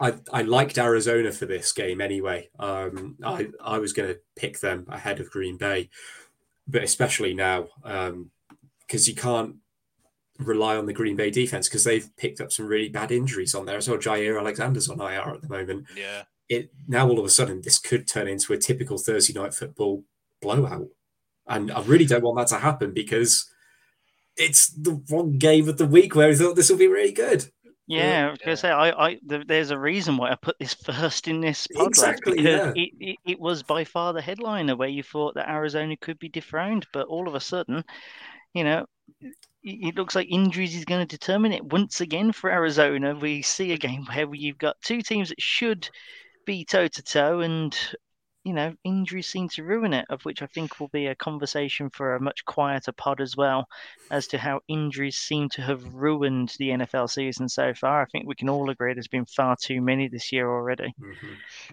I, 0.01 0.15
I 0.33 0.43
liked 0.43 0.79
Arizona 0.79 1.33
for 1.33 1.45
this 1.47 1.73
game 1.73 2.01
anyway. 2.01 2.49
Um, 2.59 3.17
I 3.25 3.49
I 3.63 3.79
was 3.79 3.93
going 3.93 4.09
to 4.09 4.21
pick 4.37 4.61
them 4.61 4.87
ahead 4.89 5.19
of 5.21 5.31
Green 5.31 5.57
Bay, 5.59 5.91
but 6.67 6.83
especially 6.85 7.35
now 7.35 7.69
because 8.87 9.09
you 9.09 9.15
can't 9.15 9.57
rely 10.39 10.77
on 10.77 10.87
the 10.87 10.93
Green 10.93 11.17
Bay 11.17 11.31
defense 11.31 11.69
because 11.69 11.83
they've 11.83 12.09
picked 12.17 12.41
up 12.41 12.53
some 12.53 12.67
really 12.67 12.89
bad 12.89 13.11
injuries 13.11 13.57
on 13.57 13.67
there. 13.67 13.81
So 13.81 13.99
Jaire 13.99 14.39
Alexander's 14.39 14.89
on 14.89 15.01
IR 15.01 15.35
at 15.35 15.43
the 15.43 15.49
moment 15.49 15.87
Yeah. 15.97 16.23
it 16.49 16.71
now 16.87 17.09
all 17.09 17.19
of 17.19 17.25
a 17.25 17.29
sudden 17.29 17.61
this 17.63 17.81
could 17.81 18.07
turn 18.07 18.29
into 18.29 18.53
a 18.53 18.57
typical 18.59 18.99
Thursday 18.99 19.33
night 19.33 19.53
football 19.53 20.05
blowout. 20.41 20.87
And 21.49 21.71
I 21.71 21.83
really 21.83 22.07
don't 22.07 22.23
want 22.23 22.39
that 22.39 22.49
to 22.49 22.63
happen 22.63 22.93
because 22.93 23.51
it's 24.37 24.69
the 24.69 24.93
one 25.09 25.39
game 25.39 25.69
of 25.69 25.79
the 25.79 25.87
week 25.87 26.15
where 26.15 26.29
I 26.31 26.35
thought 26.35 26.57
this 26.57 26.71
will 26.71 26.77
be 26.79 26.87
really 26.89 27.13
good. 27.13 27.45
Yeah, 27.87 28.27
I 28.27 28.31
was 28.31 28.39
gonna 28.39 28.51
Yeah. 28.53 28.55
say 28.57 28.71
I, 28.71 29.07
I 29.07 29.15
th- 29.29 29.47
there's 29.47 29.71
a 29.71 29.79
reason 29.79 30.19
why 30.19 30.31
I 30.31 30.35
put 30.35 30.59
this 30.59 30.75
first 30.85 31.27
in 31.27 31.41
this 31.41 31.67
podcast. 31.69 31.87
Exactly, 31.89 32.37
because 32.37 32.45
yeah. 32.77 32.83
it, 32.83 32.91
it, 33.01 33.17
it 33.27 33.41
was 33.41 33.63
by 33.63 33.85
far 33.85 34.13
the 34.13 34.21
headliner 34.21 34.77
where 34.77 34.89
you 34.91 35.03
thought 35.03 35.35
that 35.35 35.49
Arizona 35.49 35.97
could 35.97 36.19
be 36.19 36.29
dethroned, 36.29 36.87
but 36.93 37.07
all 37.09 37.27
of 37.27 37.35
a 37.35 37.41
sudden, 37.41 37.83
you 38.53 38.63
know, 38.65 38.85
it, 39.23 39.35
it 39.63 39.95
looks 39.97 40.15
like 40.15 40.29
injuries 40.31 40.77
is 40.77 40.85
going 40.85 41.07
to 41.07 41.17
determine 41.17 41.53
it 41.53 41.65
once 41.65 42.03
again 42.03 42.31
for 42.33 42.51
Arizona. 42.51 43.15
We 43.15 43.41
see 43.41 43.73
a 43.73 43.79
game 43.79 44.05
where 44.05 44.35
you've 44.35 44.59
got 44.59 44.77
two 44.83 45.01
teams 45.01 45.31
that 45.31 45.41
should 45.41 45.89
be 46.45 46.67
toe 46.67 46.89
to 46.89 47.03
toe, 47.03 47.41
and 47.41 47.75
you 48.49 48.55
know, 48.55 48.75
injuries 48.83 49.27
seem 49.29 49.49
to 49.51 49.63
ruin 49.63 49.93
it. 49.93 50.07
Of 50.09 50.25
which 50.25 50.41
I 50.43 50.47
think 50.47 50.81
will 50.81 50.89
be 50.89 51.07
a 51.07 51.15
conversation 51.15 51.91
for 51.91 52.15
a 52.15 52.21
much 52.21 52.45
quieter 52.47 52.93
pod 52.93 53.21
as 53.21 53.37
well, 53.37 53.69
as 54.11 54.27
to 54.29 54.39
how 54.39 54.61
injuries 54.69 55.17
seem 55.17 55.51
to 55.51 55.63
have 55.63 55.95
ruined 55.95 56.55
the 56.59 56.71
NFL 56.71 57.11
season 57.11 57.49
so 57.49 57.75
far. 57.75 58.01
I 58.03 58.07
think 58.07 58.27
we 58.27 58.35
can 58.35 58.49
all 58.49 58.71
agree 58.71 58.95
there's 58.95 59.07
been 59.07 59.27
far 59.27 59.55
too 59.61 59.81
many 59.83 60.09
this 60.09 60.33
year 60.33 60.51
already. 60.51 60.95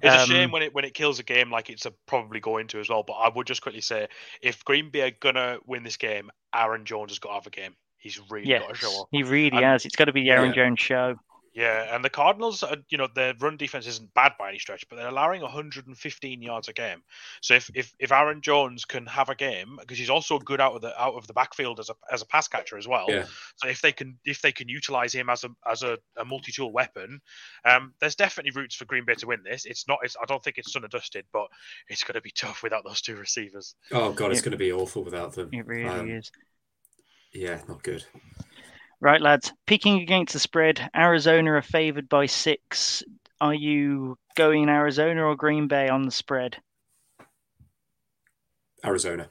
It's 0.03 0.15
Um, 0.15 0.21
a 0.21 0.25
shame 0.25 0.51
when 0.51 0.61
it 0.63 0.73
when 0.73 0.83
it 0.85 0.93
kills 0.93 1.19
a 1.19 1.23
game 1.23 1.49
like 1.49 1.69
it's 1.69 1.85
a, 1.85 1.91
probably 2.07 2.41
going 2.41 2.67
to 2.67 2.79
as 2.79 2.89
well. 2.89 3.03
But 3.03 3.13
I 3.13 3.29
would 3.29 3.47
just 3.47 3.61
quickly 3.61 3.81
say, 3.81 4.07
if 4.41 4.63
Green 4.65 4.89
Bay 4.89 5.07
are 5.07 5.11
gonna 5.11 5.57
win 5.65 5.83
this 5.83 5.97
game, 5.97 6.29
Aaron 6.53 6.83
Jones 6.85 7.11
has 7.11 7.19
got 7.19 7.29
to 7.29 7.35
have 7.35 7.47
a 7.47 7.51
game. 7.51 7.75
He's 7.97 8.19
really 8.29 8.47
got 8.59 8.69
to 8.69 8.75
show 8.75 9.01
up. 9.01 9.07
he 9.11 9.23
really 9.23 9.57
And- 9.57 9.65
has. 9.65 9.85
It's 9.85 9.95
got 9.95 10.05
to 10.05 10.13
be 10.13 10.21
the 10.21 10.29
Aaron 10.31 10.49
Yeah. 10.49 10.55
Jones 10.65 10.79
show. 10.79 11.15
Yeah, 11.55 11.95
and 11.95 12.03
the 12.03 12.09
Cardinals, 12.09 12.63
are, 12.63 12.75
you 12.89 12.97
know, 12.97 13.07
their 13.15 13.33
run 13.39 13.55
defense 13.55 13.87
isn't 13.87 14.13
bad 14.13 14.33
by 14.37 14.49
any 14.49 14.59
stretch, 14.59 14.89
but 14.89 14.97
they're 14.97 15.07
allowing 15.07 15.41
115 15.41 16.41
yards 16.41 16.67
a 16.67 16.73
game. 16.73 17.01
So 17.39 17.53
if 17.53 17.71
if, 17.73 17.95
if 17.97 18.11
Aaron 18.11 18.41
Jones 18.41 18.83
can 18.83 19.05
have 19.05 19.29
a 19.29 19.35
game, 19.35 19.77
because 19.79 19.97
he's 19.97 20.09
also 20.09 20.37
good 20.37 20.59
out 20.59 20.75
of 20.75 20.81
the 20.81 21.01
out 21.01 21.15
of 21.15 21.27
the 21.27 21.33
backfield 21.33 21.79
as 21.79 21.89
a 21.89 21.95
as 22.11 22.21
a 22.21 22.25
pass 22.25 22.49
catcher 22.49 22.77
as 22.77 22.89
well. 22.89 23.05
Yeah. 23.07 23.23
So 23.55 23.69
if 23.69 23.81
they 23.81 23.93
can 23.93 24.19
if 24.25 24.41
they 24.41 24.51
can 24.51 24.67
utilize 24.67 25.13
him 25.15 25.29
as 25.29 25.45
a 25.45 25.49
as 25.65 25.81
a, 25.81 25.97
a 26.17 26.25
multi 26.25 26.51
tool 26.51 26.73
weapon, 26.73 27.21
um, 27.63 27.93
there's 28.01 28.15
definitely 28.15 28.51
routes 28.51 28.75
for 28.75 28.83
Green 28.83 29.05
Bay 29.05 29.15
to 29.15 29.27
win 29.27 29.41
this. 29.41 29.63
It's 29.63 29.87
not. 29.87 29.99
It's 30.03 30.17
I 30.21 30.25
don't 30.25 30.43
think 30.43 30.57
it's 30.57 30.73
done 30.73 30.83
and 30.83 30.91
dusted, 30.91 31.23
but 31.31 31.47
it's 31.87 32.03
going 32.03 32.15
to 32.15 32.21
be 32.21 32.31
tough 32.35 32.63
without 32.63 32.83
those 32.83 32.99
two 32.99 33.15
receivers. 33.15 33.75
Oh 33.93 34.11
god, 34.11 34.31
it's 34.31 34.41
Yeah. 34.41 34.45
going 34.45 34.51
to 34.51 34.57
be 34.57 34.73
awful 34.73 35.05
without 35.05 35.31
them. 35.31 35.51
It 35.53 35.65
really 35.65 35.87
Um, 35.87 36.11
is. 36.11 36.29
Yeah, 37.31 37.61
not 37.69 37.81
good. 37.81 38.03
Right, 39.05 39.21
lads. 39.21 39.53
Picking 39.67 40.01
against 40.01 40.33
the 40.33 40.39
spread, 40.39 40.89
Arizona 40.95 41.51
are 41.51 41.61
favoured 41.61 42.09
by 42.09 42.25
six. 42.25 43.03
Are 43.39 43.53
you 43.53 44.17
going 44.35 44.67
Arizona 44.67 45.23
or 45.25 45.35
Green 45.35 45.67
Bay 45.67 45.89
on 45.89 46.05
the 46.05 46.11
spread? 46.11 46.57
Arizona. 48.83 49.29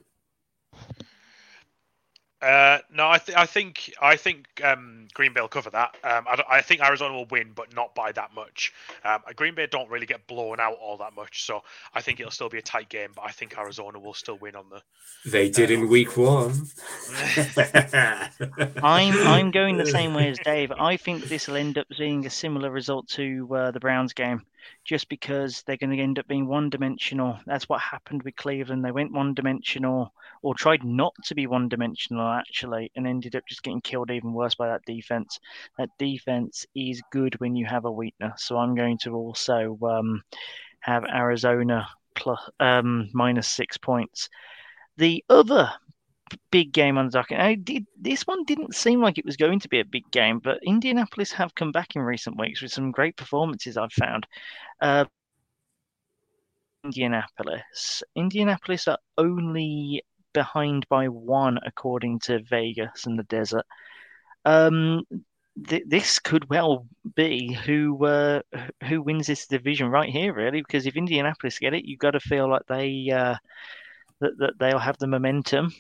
Uh, 2.44 2.78
no, 2.92 3.08
I, 3.08 3.16
th- 3.16 3.38
I 3.38 3.46
think 3.46 3.94
I 4.02 4.16
think 4.16 4.60
um, 4.62 5.08
Green 5.14 5.32
Bay 5.32 5.40
will 5.40 5.48
cover 5.48 5.70
that. 5.70 5.96
Um, 6.04 6.26
I, 6.28 6.42
I 6.50 6.60
think 6.60 6.82
Arizona 6.82 7.14
will 7.14 7.24
win, 7.24 7.52
but 7.54 7.74
not 7.74 7.94
by 7.94 8.12
that 8.12 8.34
much. 8.34 8.70
Um, 9.02 9.22
Green 9.34 9.54
Bay 9.54 9.66
don't 9.66 9.88
really 9.88 10.04
get 10.04 10.26
blown 10.26 10.60
out 10.60 10.74
all 10.74 10.98
that 10.98 11.16
much, 11.16 11.44
so 11.44 11.62
I 11.94 12.02
think 12.02 12.20
it'll 12.20 12.30
still 12.30 12.50
be 12.50 12.58
a 12.58 12.62
tight 12.62 12.90
game. 12.90 13.12
But 13.16 13.24
I 13.24 13.30
think 13.30 13.56
Arizona 13.56 13.98
will 13.98 14.12
still 14.12 14.36
win 14.36 14.56
on 14.56 14.66
the. 14.68 14.82
They 15.24 15.48
did 15.48 15.70
in 15.70 15.88
week 15.88 16.18
one. 16.18 16.68
I'm 18.82 19.14
I'm 19.26 19.50
going 19.50 19.78
the 19.78 19.86
same 19.86 20.12
way 20.12 20.28
as 20.28 20.38
Dave. 20.44 20.70
I 20.70 20.98
think 20.98 21.24
this 21.24 21.48
will 21.48 21.56
end 21.56 21.78
up 21.78 21.86
being 21.96 22.26
a 22.26 22.30
similar 22.30 22.70
result 22.70 23.08
to 23.10 23.48
uh, 23.56 23.70
the 23.70 23.80
Browns 23.80 24.12
game, 24.12 24.42
just 24.84 25.08
because 25.08 25.62
they're 25.62 25.76
going 25.76 25.96
to 25.96 26.02
end 26.02 26.18
up 26.18 26.28
being 26.28 26.46
one-dimensional. 26.46 27.38
That's 27.46 27.68
what 27.68 27.80
happened 27.80 28.22
with 28.22 28.36
Cleveland. 28.36 28.84
They 28.84 28.92
went 28.92 29.12
one-dimensional, 29.12 30.12
or 30.42 30.54
tried 30.54 30.84
not 30.84 31.14
to 31.24 31.34
be 31.34 31.46
one-dimensional 31.46 32.26
actually, 32.26 32.90
and 32.96 33.06
ended 33.06 33.36
up 33.36 33.44
just 33.48 33.62
getting 33.62 33.80
killed 33.80 34.10
even 34.10 34.32
worse 34.32 34.54
by 34.54 34.68
that 34.68 34.84
defense. 34.86 35.38
That 35.78 35.90
defense 35.98 36.66
is 36.74 37.02
good 37.10 37.38
when 37.40 37.56
you 37.56 37.66
have 37.66 37.84
a 37.84 37.92
weakness. 37.92 38.44
So 38.44 38.58
I'm 38.58 38.74
going 38.74 38.98
to 38.98 39.14
also 39.14 39.78
um, 39.82 40.22
have 40.80 41.04
Arizona 41.04 41.86
plus 42.14 42.40
um, 42.60 43.08
minus 43.12 43.48
six 43.48 43.76
points. 43.76 44.28
The 44.96 45.24
other 45.28 45.72
big 46.50 46.72
game 46.72 46.98
on 46.98 47.08
docket. 47.10 47.38
I 47.38 47.54
did 47.54 47.86
this 48.00 48.26
one 48.26 48.44
didn't 48.44 48.74
seem 48.74 49.00
like 49.00 49.18
it 49.18 49.24
was 49.24 49.36
going 49.36 49.60
to 49.60 49.68
be 49.68 49.80
a 49.80 49.84
big 49.84 50.10
game, 50.10 50.38
but 50.38 50.58
Indianapolis 50.62 51.32
have 51.32 51.54
come 51.54 51.72
back 51.72 51.96
in 51.96 52.02
recent 52.02 52.38
weeks 52.38 52.62
with 52.62 52.72
some 52.72 52.90
great 52.90 53.16
performances. 53.16 53.76
I've 53.76 53.92
found. 53.92 54.26
Uh, 54.80 55.04
Indianapolis. 56.84 58.02
Indianapolis 58.14 58.88
are 58.88 58.98
only 59.16 60.02
behind 60.34 60.86
by 60.88 61.08
one, 61.08 61.58
according 61.64 62.18
to 62.20 62.42
Vegas 62.42 63.06
and 63.06 63.18
the 63.18 63.22
Desert. 63.24 63.64
Um, 64.44 65.02
th- 65.66 65.84
this 65.86 66.18
could 66.18 66.48
well 66.50 66.86
be 67.14 67.52
who 67.52 68.04
uh, 68.04 68.42
who 68.86 69.00
wins 69.00 69.26
this 69.26 69.46
division 69.46 69.88
right 69.88 70.10
here, 70.10 70.34
really, 70.34 70.60
because 70.60 70.86
if 70.86 70.96
Indianapolis 70.96 71.58
get 71.58 71.74
it, 71.74 71.86
you've 71.86 71.98
got 72.00 72.12
to 72.12 72.20
feel 72.20 72.50
like 72.50 72.66
they 72.68 73.10
uh, 73.10 73.36
that, 74.20 74.38
that 74.38 74.58
they'll 74.58 74.78
have 74.78 74.98
the 74.98 75.06
momentum 75.06 75.72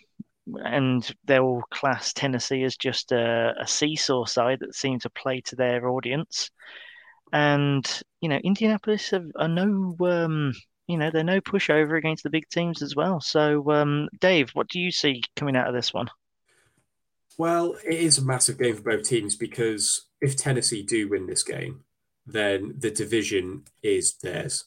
and 0.46 1.10
they'll 1.24 1.62
class 1.70 2.12
Tennessee 2.12 2.62
as 2.64 2.76
just 2.76 3.12
a, 3.12 3.54
a 3.60 3.66
seesaw 3.66 4.24
side 4.24 4.60
that 4.60 4.74
seem 4.74 4.98
to 5.00 5.10
play 5.10 5.40
to 5.42 5.56
their 5.56 5.88
audience. 5.88 6.50
And 7.32 7.88
you 8.20 8.28
know, 8.28 8.36
Indianapolis 8.36 9.10
have, 9.10 9.26
are 9.36 9.48
no, 9.48 9.96
um, 10.00 10.54
you 10.86 10.96
know, 10.96 11.10
they're 11.10 11.24
no 11.24 11.40
pushover 11.40 11.98
against 11.98 12.22
the 12.22 12.30
big 12.30 12.48
teams 12.48 12.82
as 12.82 12.94
well. 12.94 13.20
So, 13.20 13.70
um, 13.70 14.08
Dave, 14.20 14.50
what 14.54 14.68
do 14.68 14.80
you 14.80 14.90
see 14.90 15.22
coming 15.36 15.56
out 15.56 15.68
of 15.68 15.74
this 15.74 15.92
one? 15.92 16.08
Well, 17.36 17.76
it 17.84 17.98
is 17.98 18.18
a 18.18 18.24
massive 18.24 18.58
game 18.58 18.76
for 18.76 18.82
both 18.82 19.02
teams 19.02 19.34
because 19.34 20.06
if 20.20 20.36
Tennessee 20.36 20.82
do 20.82 21.08
win 21.08 21.26
this 21.26 21.42
game, 21.42 21.84
then 22.26 22.74
the 22.78 22.90
division 22.90 23.64
is 23.82 24.14
theirs. 24.22 24.64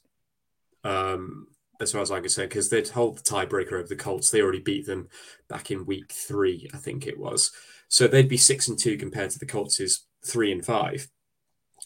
Um, 0.84 1.48
as 1.80 1.92
far 1.92 2.02
as 2.02 2.12
I 2.12 2.20
can 2.20 2.30
say, 2.30 2.44
because 2.46 2.70
they'd 2.70 2.88
hold 2.90 3.18
the 3.20 3.24
tiebreaker 3.24 3.74
over 3.74 3.88
the 3.88 3.96
Colts. 3.96 4.30
They 4.30 4.42
already 4.42 4.60
beat 4.60 4.86
them 4.86 5.10
back 5.48 5.72
in 5.72 5.86
week 5.86 6.12
three, 6.12 6.70
I 6.74 6.78
think 6.78 7.06
it 7.08 7.20
was. 7.20 7.52
So 7.88 8.08
they'd 8.08 8.28
be 8.30 8.38
six 8.38 8.68
and 8.68 8.78
two 8.78 8.98
compared 8.98 9.30
to 9.32 9.40
the 9.40 9.46
Colts' 9.46 10.06
three 10.26 10.52
and 10.52 10.66
five. 10.66 11.08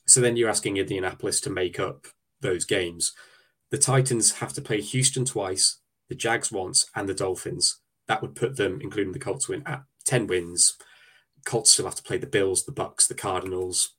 So 0.07 0.21
then 0.21 0.35
you're 0.35 0.49
asking 0.49 0.77
Indianapolis 0.77 1.39
to 1.41 1.49
make 1.49 1.79
up 1.79 2.07
those 2.41 2.65
games. 2.65 3.13
The 3.69 3.77
Titans 3.77 4.33
have 4.33 4.53
to 4.53 4.61
play 4.61 4.81
Houston 4.81 5.25
twice, 5.25 5.79
the 6.09 6.15
Jags 6.15 6.51
once, 6.51 6.87
and 6.95 7.07
the 7.07 7.13
Dolphins. 7.13 7.79
That 8.07 8.21
would 8.21 8.35
put 8.35 8.57
them, 8.57 8.79
including 8.81 9.13
the 9.13 9.19
Colts 9.19 9.47
win, 9.47 9.63
at 9.65 9.83
10 10.05 10.27
wins. 10.27 10.75
Colts 11.45 11.71
still 11.71 11.85
have 11.85 11.95
to 11.95 12.03
play 12.03 12.17
the 12.17 12.27
Bills, 12.27 12.65
the 12.65 12.71
Bucks, 12.71 13.07
the 13.07 13.13
Cardinals. 13.13 13.95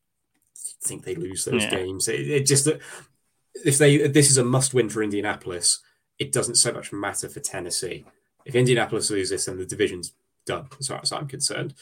I 0.85 0.89
think 0.89 1.05
they 1.05 1.14
lose 1.14 1.44
those 1.44 1.62
Yeah. 1.64 1.70
games. 1.70 2.09
It, 2.09 2.28
it 2.28 2.47
just 2.47 2.69
if 3.55 3.79
they 3.79 4.09
this 4.09 4.31
is 4.31 4.39
a 4.39 4.45
must 4.45 4.74
win 4.74 4.89
for 4.89 5.03
Indianapolis, 5.03 5.81
it 6.19 6.33
doesn't 6.33 6.57
so 6.57 6.73
much 6.73 6.93
matter 6.93 7.29
for 7.29 7.41
Tennessee. 7.41 8.05
If 8.45 8.55
Indianapolis 8.55 9.11
loses 9.11 9.31
this, 9.31 9.45
then 9.45 9.59
the 9.59 9.66
division's 9.66 10.15
done, 10.47 10.66
as 10.81 10.89
far 10.89 11.01
as 11.01 11.12
I'm 11.12 11.29
concerned. 11.29 11.74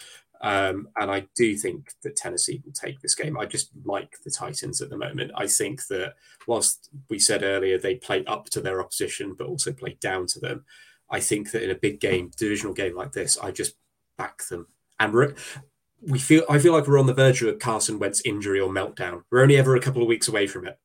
Um, 0.42 0.88
and 0.96 1.10
I 1.10 1.26
do 1.36 1.54
think 1.56 1.92
that 2.02 2.16
Tennessee 2.16 2.62
will 2.64 2.72
take 2.72 3.00
this 3.00 3.14
game. 3.14 3.38
I 3.38 3.44
just 3.44 3.70
like 3.84 4.16
the 4.24 4.30
Titans 4.30 4.80
at 4.80 4.88
the 4.88 4.96
moment. 4.96 5.32
I 5.34 5.46
think 5.46 5.86
that 5.88 6.14
whilst 6.46 6.88
we 7.10 7.18
said 7.18 7.42
earlier 7.42 7.78
they 7.78 7.96
play 7.96 8.24
up 8.24 8.46
to 8.50 8.60
their 8.60 8.80
opposition, 8.80 9.34
but 9.34 9.46
also 9.46 9.72
play 9.72 9.98
down 10.00 10.26
to 10.28 10.40
them, 10.40 10.64
I 11.10 11.20
think 11.20 11.50
that 11.50 11.62
in 11.62 11.70
a 11.70 11.74
big 11.74 12.00
game, 12.00 12.30
divisional 12.36 12.72
game 12.72 12.96
like 12.96 13.12
this, 13.12 13.36
I 13.36 13.50
just 13.50 13.74
back 14.16 14.44
them. 14.44 14.66
And 14.98 15.12
we're, 15.12 15.34
we 16.00 16.18
feel, 16.18 16.44
I 16.48 16.58
feel 16.58 16.72
like 16.72 16.86
we're 16.86 17.00
on 17.00 17.06
the 17.06 17.14
verge 17.14 17.42
of 17.42 17.58
Carson 17.58 17.98
Wentz 17.98 18.22
injury 18.24 18.60
or 18.60 18.70
meltdown. 18.70 19.24
We're 19.30 19.42
only 19.42 19.56
ever 19.56 19.76
a 19.76 19.80
couple 19.80 20.00
of 20.00 20.08
weeks 20.08 20.28
away 20.28 20.46
from 20.46 20.66
it, 20.66 20.78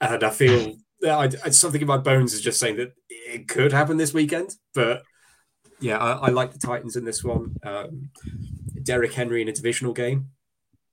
and 0.00 0.22
I 0.22 0.30
feel 0.30 0.76
I, 1.04 1.30
I, 1.44 1.50
something 1.50 1.80
in 1.80 1.86
my 1.86 1.98
bones 1.98 2.34
is 2.34 2.40
just 2.40 2.58
saying 2.58 2.76
that 2.76 2.92
it 3.08 3.48
could 3.48 3.72
happen 3.72 3.96
this 3.96 4.14
weekend. 4.14 4.54
But 4.74 5.02
yeah, 5.80 5.98
I, 5.98 6.12
I 6.12 6.28
like 6.30 6.52
the 6.52 6.58
Titans 6.58 6.96
in 6.96 7.04
this 7.04 7.22
one. 7.22 7.56
Um, 7.62 8.10
Derrick 8.82 9.12
Henry 9.12 9.42
in 9.42 9.48
a 9.48 9.52
divisional 9.52 9.92
game. 9.92 10.30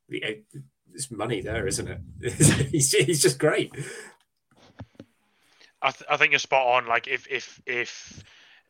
There's 0.10 1.12
money 1.12 1.42
there, 1.42 1.68
isn't 1.68 1.88
it? 1.88 2.34
he's, 2.72 2.92
he's 2.92 3.22
just 3.22 3.40
great. 3.40 3.72
I, 5.82 5.92
th- 5.92 6.10
I 6.10 6.18
think 6.18 6.32
you're 6.32 6.40
spot 6.40 6.84
on. 6.84 6.88
Like 6.88 7.08
if 7.08 7.28
if 7.30 7.62
if 7.66 8.24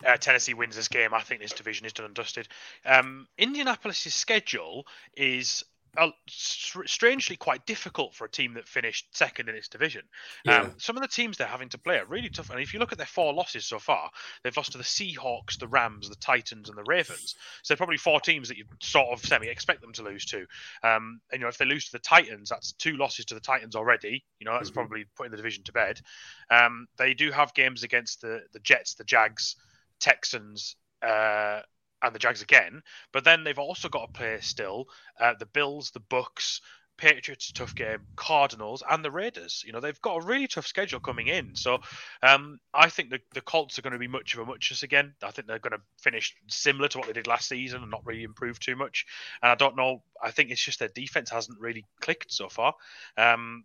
uh, 0.05 0.17
Tennessee 0.17 0.53
wins 0.53 0.75
this 0.75 0.87
game, 0.87 1.13
I 1.13 1.21
think 1.21 1.41
this 1.41 1.53
division 1.53 1.85
is 1.85 1.93
done 1.93 2.07
and 2.07 2.15
dusted. 2.15 2.47
Um, 2.85 3.27
Indianapolis's 3.37 4.15
schedule 4.15 4.85
is 5.15 5.63
uh, 5.97 6.09
strangely 6.27 7.35
quite 7.35 7.65
difficult 7.65 8.15
for 8.15 8.25
a 8.25 8.29
team 8.29 8.55
that 8.55 8.67
finished 8.67 9.15
second 9.15 9.47
in 9.47 9.55
its 9.55 9.67
division. 9.67 10.01
Yeah. 10.43 10.61
Um, 10.61 10.73
some 10.77 10.95
of 10.97 11.01
the 11.01 11.07
teams 11.07 11.37
they're 11.37 11.47
having 11.47 11.69
to 11.69 11.77
play 11.77 11.99
are 11.99 12.05
really 12.05 12.29
tough. 12.29 12.49
And 12.49 12.59
if 12.59 12.73
you 12.73 12.79
look 12.79 12.91
at 12.91 12.97
their 12.97 13.07
four 13.07 13.33
losses 13.33 13.65
so 13.65 13.79
far, 13.79 14.09
they've 14.43 14.55
lost 14.57 14.71
to 14.71 14.77
the 14.77 14.83
Seahawks, 14.83 15.59
the 15.59 15.67
Rams, 15.67 16.09
the 16.09 16.15
Titans, 16.15 16.69
and 16.69 16.77
the 16.77 16.83
Ravens. 16.83 17.35
So 17.61 17.73
they're 17.73 17.77
probably 17.77 17.97
four 17.97 18.19
teams 18.19 18.47
that 18.47 18.57
you 18.57 18.65
sort 18.81 19.09
of 19.09 19.23
semi 19.23 19.47
expect 19.47 19.81
them 19.81 19.93
to 19.93 20.03
lose 20.03 20.25
to. 20.25 20.39
Um, 20.83 21.19
and 21.31 21.39
you 21.39 21.39
know, 21.39 21.47
if 21.47 21.57
they 21.57 21.65
lose 21.65 21.85
to 21.85 21.91
the 21.91 21.99
Titans, 21.99 22.49
that's 22.49 22.73
two 22.73 22.97
losses 22.97 23.25
to 23.25 23.35
the 23.35 23.39
Titans 23.39 23.75
already. 23.75 24.25
You 24.39 24.45
know, 24.45 24.53
that's 24.53 24.71
Mhm. 24.71 24.75
probably 24.75 25.05
putting 25.15 25.31
the 25.31 25.37
division 25.37 25.63
to 25.65 25.71
bed. 25.71 26.01
Um, 26.49 26.87
they 26.97 27.13
do 27.13 27.31
have 27.31 27.53
games 27.53 27.83
against 27.83 28.21
the 28.21 28.41
the 28.51 28.59
Jets, 28.59 28.95
the 28.95 29.03
Jags, 29.03 29.55
Texans, 29.99 30.75
uh, 31.01 31.61
and 32.03 32.13
the 32.13 32.19
Jags 32.19 32.41
again. 32.43 32.83
But 33.11 33.23
then 33.23 33.43
they've 33.43 33.57
also 33.57 33.89
got 33.89 34.13
to 34.13 34.17
play 34.19 34.37
still 34.41 34.87
uh, 35.19 35.33
the 35.39 35.45
Bills, 35.47 35.91
the 35.91 35.99
Bucks, 36.01 36.61
Patriots, 36.95 37.51
tough 37.51 37.73
game, 37.73 37.99
Cardinals, 38.15 38.83
and 38.87 39.03
the 39.03 39.09
Raiders. 39.09 39.63
You 39.65 39.73
know 39.73 39.79
they've 39.79 39.99
got 40.01 40.21
a 40.21 40.25
really 40.25 40.47
tough 40.47 40.67
schedule 40.67 40.99
coming 40.99 41.27
in. 41.27 41.55
So 41.55 41.79
um, 42.21 42.59
I 42.73 42.87
think 42.89 43.09
the, 43.09 43.19
the 43.33 43.41
Colts 43.41 43.79
are 43.79 43.81
going 43.81 43.93
to 43.93 43.99
be 43.99 44.07
much 44.07 44.35
of 44.35 44.41
a 44.41 44.45
muchness 44.45 44.83
again. 44.83 45.15
I 45.23 45.31
think 45.31 45.47
they're 45.47 45.57
going 45.57 45.71
to 45.73 45.81
finish 45.99 46.35
similar 46.47 46.87
to 46.89 46.99
what 46.99 47.07
they 47.07 47.13
did 47.13 47.25
last 47.25 47.47
season 47.49 47.81
and 47.81 47.89
not 47.89 48.05
really 48.05 48.21
improve 48.23 48.59
too 48.59 48.75
much. 48.75 49.07
And 49.41 49.51
I 49.51 49.55
don't 49.55 49.75
know. 49.75 50.03
I 50.21 50.29
think 50.29 50.51
it's 50.51 50.63
just 50.63 50.77
their 50.79 50.87
defense 50.89 51.31
hasn't 51.31 51.59
really 51.59 51.83
clicked 51.99 52.31
so 52.31 52.47
far. 52.47 52.75
Um, 53.17 53.63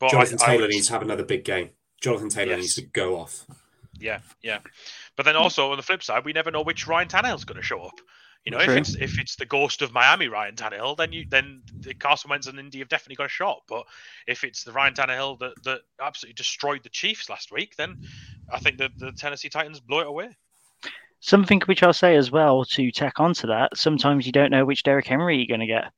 but 0.00 0.10
Jonathan 0.10 0.38
I 0.42 0.46
Taylor 0.46 0.60
would- 0.62 0.70
needs 0.70 0.88
to 0.88 0.92
have 0.94 1.02
another 1.02 1.24
big 1.24 1.44
game. 1.44 1.70
Jonathan 2.00 2.28
Taylor 2.30 2.50
Yes. 2.52 2.60
needs 2.60 2.74
to 2.74 2.82
go 2.82 3.16
off. 3.16 3.46
Yeah, 3.98 4.18
yeah. 4.42 4.58
But 5.16 5.24
then 5.24 5.36
also 5.36 5.70
on 5.70 5.76
the 5.76 5.82
flip 5.82 6.02
side, 6.02 6.24
we 6.24 6.32
never 6.32 6.50
know 6.50 6.62
which 6.62 6.86
Ryan 6.86 7.08
Tannehill's 7.08 7.44
going 7.44 7.56
to 7.60 7.62
show 7.62 7.80
up. 7.82 8.00
You 8.44 8.52
know, 8.52 8.60
if 8.60 8.76
it's 8.76 8.94
if 8.96 9.18
it's 9.18 9.36
the 9.36 9.46
ghost 9.46 9.80
of 9.80 9.92
Miami 9.92 10.28
Ryan 10.28 10.54
Tannehill, 10.54 10.98
then 10.98 11.12
you 11.12 11.24
then 11.30 11.62
the 11.80 11.94
Carson 11.94 12.28
Wentz 12.28 12.46
and 12.46 12.58
Indy 12.58 12.80
have 12.80 12.88
definitely 12.88 13.16
got 13.16 13.26
a 13.26 13.30
shot. 13.30 13.62
But 13.66 13.86
if 14.26 14.44
it's 14.44 14.64
the 14.64 14.72
Ryan 14.72 14.92
Tannehill 14.92 15.38
that, 15.38 15.62
that 15.64 15.80
absolutely 15.98 16.34
destroyed 16.34 16.82
the 16.82 16.90
Chiefs 16.90 17.30
last 17.30 17.50
week, 17.50 17.74
then 17.76 17.96
I 18.52 18.58
think 18.58 18.76
the, 18.76 18.90
the 18.98 19.12
Tennessee 19.12 19.48
Titans 19.48 19.80
blow 19.80 20.00
it 20.00 20.06
away. 20.08 20.36
Something 21.20 21.60
which 21.62 21.82
I'll 21.82 21.92
say 21.92 22.16
as 22.16 22.30
well 22.30 22.64
to 22.66 22.90
tack 22.92 23.18
onto 23.18 23.46
that. 23.48 23.76
Sometimes 23.76 24.26
you 24.26 24.32
don't 24.32 24.50
know 24.50 24.64
which 24.64 24.82
Derrick 24.82 25.06
Henry 25.06 25.38
you're 25.38 25.46
going 25.46 25.60
to 25.60 25.66
get. 25.66 25.92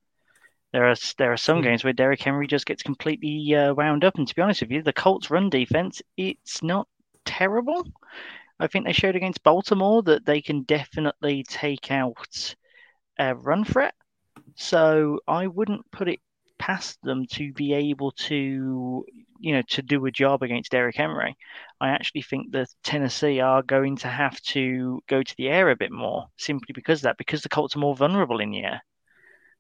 There 0.72 0.88
are 0.88 0.96
there 1.18 1.32
are 1.32 1.36
some 1.38 1.60
Hmm. 1.60 1.62
games 1.62 1.84
where 1.84 1.92
Derrick 1.92 2.22
Henry 2.22 2.46
just 2.46 2.66
gets 2.66 2.82
completely 2.82 3.54
uh, 3.54 3.74
wound 3.74 4.04
up. 4.04 4.16
And 4.18 4.28
to 4.28 4.34
be 4.34 4.42
honest 4.42 4.62
with 4.62 4.70
you, 4.70 4.82
the 4.82 4.92
Colts' 4.92 5.30
run 5.30 5.50
defense 5.50 6.02
it's 6.16 6.62
not 6.62 6.88
terrible. 7.36 7.86
I 8.58 8.66
think 8.66 8.86
they 8.86 8.92
showed 8.92 9.16
against 9.16 9.42
Baltimore 9.42 10.02
that 10.04 10.24
they 10.24 10.40
can 10.40 10.62
definitely 10.62 11.44
take 11.44 11.90
out 11.90 12.54
a 13.18 13.34
run 13.34 13.64
threat. 13.64 13.94
So 14.54 15.20
I 15.28 15.46
wouldn't 15.46 15.90
put 15.90 16.08
it 16.08 16.20
past 16.58 16.98
them 17.02 17.26
to 17.32 17.52
be 17.52 17.74
able 17.74 18.12
to, 18.12 19.04
you 19.40 19.52
know, 19.52 19.62
to 19.68 19.82
do 19.82 20.06
a 20.06 20.10
job 20.10 20.42
against 20.42 20.70
Derrick 20.70 20.96
Henry. 20.96 21.36
I 21.80 21.90
actually 21.90 22.22
think 22.22 22.52
that 22.52 22.68
Tennessee 22.82 23.40
are 23.40 23.62
going 23.62 23.96
to 23.96 24.08
have 24.08 24.40
to 24.42 25.02
go 25.06 25.22
to 25.22 25.34
the 25.36 25.48
air 25.48 25.70
a 25.70 25.76
bit 25.76 25.92
more, 25.92 26.26
simply 26.38 26.72
because 26.72 27.00
of 27.00 27.02
that, 27.04 27.18
because 27.18 27.42
the 27.42 27.50
Colts 27.50 27.76
are 27.76 27.80
more 27.80 27.94
vulnerable 27.94 28.40
in 28.40 28.50
the 28.50 28.64
air. 28.64 28.82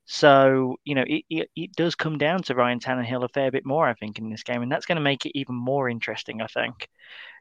So, 0.06 0.76
you 0.84 0.94
know, 0.94 1.04
it, 1.06 1.24
it, 1.28 1.50
it 1.56 1.72
does 1.72 1.96
come 1.96 2.16
down 2.16 2.42
to 2.44 2.54
Ryan 2.54 2.78
Tannehill 2.78 3.24
a 3.24 3.28
fair 3.28 3.50
bit 3.50 3.66
more, 3.66 3.88
I 3.88 3.94
think, 3.94 4.18
in 4.18 4.30
this 4.30 4.44
game, 4.44 4.62
and 4.62 4.70
that's 4.70 4.86
going 4.86 4.96
to 4.96 5.02
make 5.02 5.26
it 5.26 5.36
even 5.36 5.56
more 5.56 5.90
interesting, 5.90 6.40
I 6.40 6.46
think. 6.46 6.88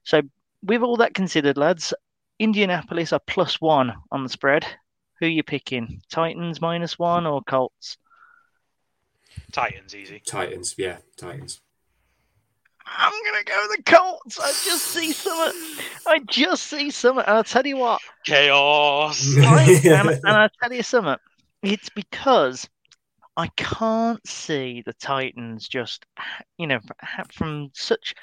So, 0.04 0.24
with 0.64 0.82
all 0.82 0.98
that 0.98 1.14
considered, 1.14 1.58
lads, 1.58 1.94
Indianapolis 2.40 3.14
are 3.14 3.22
plus 3.28 3.62
one 3.62 3.94
on 4.12 4.24
the 4.24 4.30
spread. 4.30 4.66
Who 5.20 5.28
are 5.28 5.30
you 5.30 5.44
picking? 5.44 6.02
Titans 6.10 6.60
minus 6.60 6.98
one 6.98 7.28
or 7.28 7.44
Colts? 7.44 7.98
Titans 9.52 9.96
easy. 9.96 10.22
Titans, 10.26 10.74
yeah, 10.78 10.98
Titans. 11.18 11.62
I'm 12.88 13.14
gonna 13.26 13.44
go 13.44 13.68
with 13.68 13.78
the 13.78 13.92
Colts. 13.92 14.40
I 14.40 14.48
just 14.48 14.86
see 14.86 15.12
some. 15.12 15.52
I 16.08 16.20
just 16.28 16.64
see 16.64 16.90
some, 16.90 17.18
and 17.20 17.28
I'll 17.28 17.44
tell 17.44 17.66
you 17.66 17.78
what. 17.78 18.02
Chaos. 18.26 19.36
I, 19.38 19.82
and, 19.86 20.10
and 20.10 20.26
I'll 20.26 20.50
tell 20.62 20.74
you 20.74 20.84
something. 20.84 21.16
It's 21.66 21.90
because 21.90 22.70
I 23.38 23.48
can't 23.58 24.26
see 24.28 24.84
the 24.86 24.94
Titans 24.94 25.68
just, 25.68 26.06
you 26.58 26.68
know, 26.68 26.80
from 27.34 27.72
such. 27.74 28.14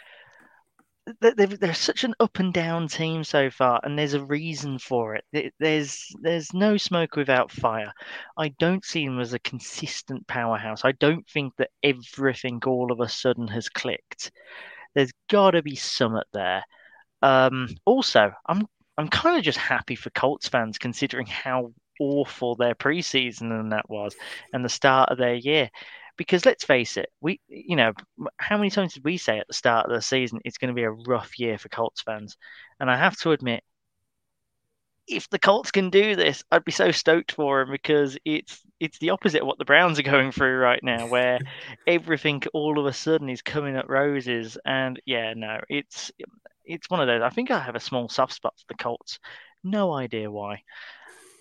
they- 1.21 1.33
They're, 1.47 1.75
such 1.75 2.05
an 2.05 2.15
up 2.21 2.39
and 2.39 2.55
down 2.55 2.87
team 2.89 3.25
so 3.25 3.51
far, 3.51 3.81
and 3.83 3.99
there's 3.99 4.15
a 4.15 4.25
reason 4.25 4.79
for 4.79 5.17
it. 5.17 5.53
There's 5.59 6.07
there's 6.21 6.55
no 6.55 6.77
smoke 6.77 7.17
without 7.17 7.51
fire. 7.51 7.93
I 8.39 8.49
don't 8.61 8.85
see 8.85 9.05
them 9.07 9.21
as 9.21 9.33
a 9.35 9.41
consistent 9.41 10.27
powerhouse. 10.29 10.85
I 10.85 10.93
don't 10.93 11.29
think 11.29 11.55
that 11.57 11.71
everything 11.83 12.61
all 12.67 12.93
of 12.93 13.01
a 13.01 13.09
sudden 13.09 13.49
has 13.49 13.69
clicked. 13.69 14.31
There's 14.95 15.13
got 15.29 15.53
to 15.53 15.63
be 15.63 15.75
some 15.77 16.13
something 16.13 16.23
there. 16.33 16.65
Um, 17.23 17.69
also, 17.85 18.33
I'm 18.47 18.67
I'm 18.99 19.09
kind 19.09 19.37
of 19.39 19.45
just 19.45 19.59
happy 19.59 19.97
for 19.97 20.11
Colts 20.11 20.49
fans 20.49 20.79
considering 20.79 21.27
how 21.27 21.73
awful 22.01 22.55
their 22.55 22.75
preseason 22.75 23.59
and 23.59 23.73
that 23.73 23.89
was, 23.89 24.15
and 24.53 24.65
the 24.65 24.69
start 24.69 25.11
of 25.11 25.19
their 25.19 25.35
year. 25.35 25.71
Because 26.17 26.45
let's 26.45 26.65
face 26.65 26.97
it, 26.97 27.09
we 27.21 27.41
you 27.49 27.75
know 27.77 27.93
how 28.37 28.59
many 28.59 28.71
times 28.71 28.95
did 28.95 29.05
we 29.05 29.17
say 29.17 29.39
at 29.39 29.49
the 29.49 29.55
start 29.55 29.87
of 29.87 29.93
the 29.93 30.03
season 30.03 30.41
it's 30.45 30.59
going 30.59 30.69
to 30.69 30.75
be 30.75 30.85
a 30.85 30.91
rough 30.91 31.39
year 31.39 31.59
for 31.59 31.69
Colts 31.71 32.03
fans, 32.03 32.37
and 32.81 32.91
I 32.91 32.97
have 32.97 33.17
to 33.19 33.33
admit, 33.33 33.65
if 35.09 35.29
the 35.31 35.39
Colts 35.39 35.71
can 35.71 35.91
do 35.91 36.15
this, 36.17 36.45
I'd 36.51 36.65
be 36.65 36.73
so 36.73 36.91
stoked 36.91 37.33
for 37.33 37.61
them 37.61 37.73
because 37.73 38.17
it's 38.25 38.61
it's 38.81 38.99
the 38.99 39.11
opposite 39.11 39.43
of 39.43 39.47
what 39.47 39.59
the 39.59 39.65
Browns 39.65 39.99
are 39.99 40.03
going 40.03 40.33
through 40.33 40.59
right 40.59 40.83
now, 40.83 41.07
where 41.07 41.39
everything 41.87 42.43
all 42.53 42.79
of 42.79 42.87
a 42.87 42.93
sudden 42.93 43.29
is 43.29 43.43
coming 43.43 43.77
at 43.77 43.89
roses, 43.89 44.59
and 44.65 45.01
yeah, 45.07 45.35
no, 45.37 45.61
it's 45.69 46.13
it's 46.65 46.91
one 46.91 47.01
of 47.01 47.07
those. 47.07 47.23
I 47.23 47.31
think 47.31 47.51
I 47.51 47.61
have 47.61 47.75
a 47.75 47.81
small 47.81 48.09
soft 48.09 48.35
spot 48.35 48.55
for 48.59 48.65
the 48.69 48.83
Colts. 48.83 49.19
No 49.65 49.93
idea 49.93 50.31
why. 50.31 50.63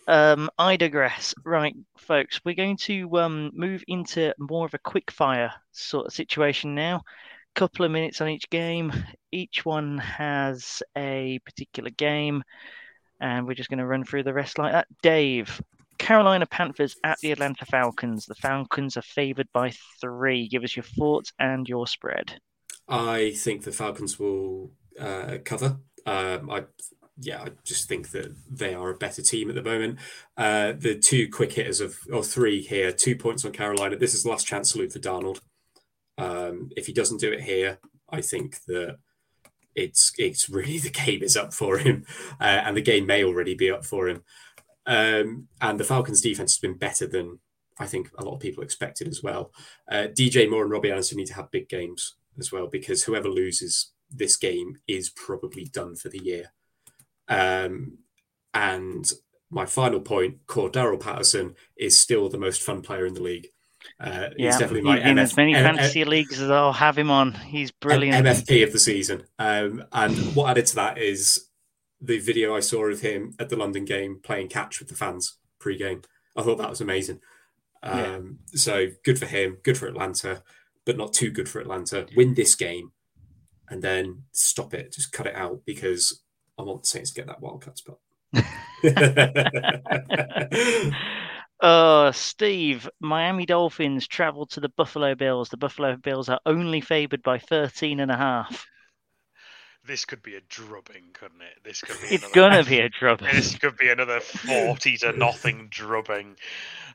Um, 0.07 0.49
I 0.57 0.77
digress. 0.77 1.33
Right, 1.43 1.75
folks, 1.97 2.41
we're 2.43 2.55
going 2.55 2.77
to 2.77 3.17
um, 3.17 3.51
move 3.53 3.83
into 3.87 4.33
more 4.39 4.65
of 4.65 4.73
a 4.73 4.79
quick 4.79 5.11
fire 5.11 5.53
sort 5.71 6.07
of 6.07 6.13
situation 6.13 6.75
now. 6.75 7.03
Couple 7.53 7.85
of 7.85 7.91
minutes 7.91 8.21
on 8.21 8.29
each 8.29 8.49
game. 8.49 8.93
Each 9.31 9.65
one 9.65 9.97
has 9.97 10.81
a 10.97 11.39
particular 11.45 11.89
game, 11.89 12.43
and 13.19 13.45
we're 13.45 13.55
just 13.55 13.69
going 13.69 13.79
to 13.79 13.85
run 13.85 14.05
through 14.05 14.23
the 14.23 14.33
rest 14.33 14.57
like 14.57 14.71
that. 14.71 14.87
Dave, 15.01 15.61
Carolina 15.97 16.45
Panthers 16.45 16.95
at 17.03 17.19
the 17.19 17.31
Atlanta 17.31 17.65
Falcons. 17.65 18.25
The 18.25 18.35
Falcons 18.35 18.97
are 18.97 19.03
favored 19.03 19.47
by 19.53 19.73
three. 19.99 20.47
Give 20.47 20.63
us 20.63 20.75
your 20.75 20.83
thoughts 20.83 21.31
and 21.39 21.67
your 21.67 21.87
spread. 21.87 22.39
I 22.87 23.33
think 23.37 23.63
the 23.63 23.71
Falcons 23.71 24.17
will 24.17 24.71
uh, 24.99 25.37
cover. 25.45 25.77
Um, 26.05 26.49
I 26.49 26.63
yeah, 27.19 27.41
I 27.41 27.49
just 27.63 27.87
think 27.87 28.11
that 28.11 28.35
they 28.49 28.73
are 28.73 28.89
a 28.89 28.97
better 28.97 29.21
team 29.21 29.49
at 29.49 29.55
the 29.55 29.63
moment. 29.63 29.99
Uh, 30.37 30.73
the 30.77 30.95
two 30.95 31.29
quick 31.29 31.53
hitters 31.53 31.81
of 31.81 31.97
or 32.11 32.23
three 32.23 32.61
here, 32.61 32.91
two 32.91 33.15
points 33.15 33.45
on 33.45 33.51
Carolina. 33.51 33.97
This 33.97 34.13
is 34.13 34.25
last 34.25 34.47
chance 34.47 34.71
salute 34.71 34.93
for 34.93 34.99
Darnold. 34.99 35.41
Um, 36.17 36.69
if 36.75 36.87
he 36.87 36.93
doesn't 36.93 37.19
do 37.19 37.31
it 37.31 37.41
here, 37.41 37.79
I 38.09 38.21
think 38.21 38.57
that 38.67 38.97
it's 39.75 40.13
it's 40.17 40.49
really 40.49 40.77
the 40.79 40.89
game 40.89 41.23
is 41.23 41.37
up 41.37 41.53
for 41.53 41.77
him, 41.77 42.05
uh, 42.39 42.61
and 42.65 42.75
the 42.75 42.81
game 42.81 43.05
may 43.05 43.23
already 43.23 43.55
be 43.55 43.69
up 43.69 43.85
for 43.85 44.07
him. 44.07 44.23
Um, 44.85 45.47
and 45.61 45.79
the 45.79 45.83
Falcons' 45.83 46.21
defense 46.21 46.53
has 46.53 46.59
been 46.59 46.77
better 46.77 47.05
than 47.05 47.39
I 47.79 47.87
think 47.87 48.09
a 48.17 48.23
lot 48.23 48.35
of 48.35 48.39
people 48.39 48.63
expected 48.63 49.07
as 49.07 49.21
well. 49.23 49.51
Uh, 49.89 50.07
DJ 50.07 50.49
Moore 50.49 50.63
and 50.63 50.71
Robbie 50.71 50.91
Anderson 50.91 51.17
need 51.17 51.27
to 51.27 51.35
have 51.35 51.51
big 51.51 51.69
games 51.69 52.15
as 52.39 52.51
well 52.51 52.67
because 52.67 53.03
whoever 53.03 53.29
loses 53.29 53.91
this 54.09 54.35
game 54.37 54.77
is 54.87 55.09
probably 55.09 55.65
done 55.65 55.95
for 55.95 56.09
the 56.09 56.21
year. 56.23 56.51
Um, 57.31 57.97
and 58.53 59.11
my 59.49 59.65
final 59.65 59.99
point, 59.99 60.45
Cordarrelle 60.47 60.99
Patterson 60.99 61.55
is 61.77 61.97
still 61.97 62.29
the 62.29 62.37
most 62.37 62.61
fun 62.63 62.81
player 62.81 63.05
in 63.05 63.13
the 63.13 63.23
league. 63.23 63.47
Uh, 63.99 64.29
Yeah, 64.37 64.47
he's 64.51 64.57
definitely 64.57 64.81
my 64.81 64.99
in 64.99 65.17
MF 65.17 65.21
as 65.21 65.37
many 65.37 65.53
fantasy 65.53 66.05
leagues 66.05 66.39
as 66.41 66.49
I'll 66.49 66.73
have 66.73 66.97
him 66.97 67.09
on. 67.09 67.33
He's 67.33 67.71
brilliant. 67.71 68.25
MFP 68.25 68.63
of 68.63 68.71
the 68.71 68.79
season. 68.79 69.23
Um, 69.39 69.83
and 69.91 70.15
what 70.35 70.49
added 70.51 70.67
to 70.67 70.75
that 70.75 70.97
is 70.97 71.47
the 71.99 72.19
video 72.19 72.55
I 72.55 72.59
saw 72.61 72.85
of 72.85 73.01
him 73.01 73.33
at 73.39 73.49
the 73.49 73.55
London 73.55 73.85
game 73.85 74.19
playing 74.23 74.49
catch 74.49 74.79
with 74.79 74.89
the 74.89 74.95
fans 74.95 75.37
pre-game. 75.59 76.01
I 76.35 76.43
thought 76.43 76.57
that 76.57 76.69
was 76.69 76.81
amazing. 76.81 77.19
Yeah. 77.83 78.15
Um, 78.15 78.39
So 78.47 78.87
good 79.03 79.19
for 79.19 79.25
him, 79.25 79.57
good 79.63 79.77
for 79.77 79.87
Atlanta, 79.87 80.43
but 80.85 80.97
not 80.97 81.13
too 81.13 81.31
good 81.31 81.49
for 81.49 81.59
Atlanta. 81.59 82.07
Win 82.15 82.33
this 82.33 82.55
game 82.55 82.91
and 83.69 83.81
then 83.81 84.23
stop 84.31 84.73
it. 84.73 84.93
Just 84.93 85.11
cut 85.11 85.27
it 85.27 85.35
out 85.35 85.61
because 85.65 86.20
I 86.61 86.63
want 86.63 86.83
the 86.83 86.87
Saints 86.87 87.11
to 87.11 87.21
get 87.21 87.27
that 87.27 87.41
wild 87.41 87.61
card 87.63 87.77
spot. 87.77 87.97
Uh, 91.59 92.11
Steve, 92.11 92.89
Miami 92.99 93.45
Dolphins 93.45 94.07
travel 94.07 94.47
to 94.47 94.59
the 94.59 94.69
Buffalo 94.69 95.13
Bills. 95.13 95.49
The 95.49 95.57
Buffalo 95.57 95.95
Bills 95.95 96.27
are 96.27 96.39
only 96.47 96.81
favored 96.81 97.21
by 97.21 97.37
13 97.37 97.99
and 97.99 98.09
a 98.09 98.17
half. 98.17 98.65
This 99.85 100.03
could 100.05 100.23
be 100.23 100.35
a 100.35 100.41
drubbing, 100.49 101.11
couldn't 101.13 101.41
it? 101.41 101.63
This 101.63 101.81
could 101.81 101.97
be. 102.01 102.15
It's 102.15 102.23
another- 102.35 102.55
gonna 102.57 102.63
be 102.63 102.79
a 102.79 102.89
drubbing. 102.89 103.27
This 103.33 103.55
could 103.59 103.77
be 103.77 103.89
another 103.89 104.19
forty 104.19 104.97
to 104.97 105.11
nothing 105.11 105.67
drubbing. 105.71 106.35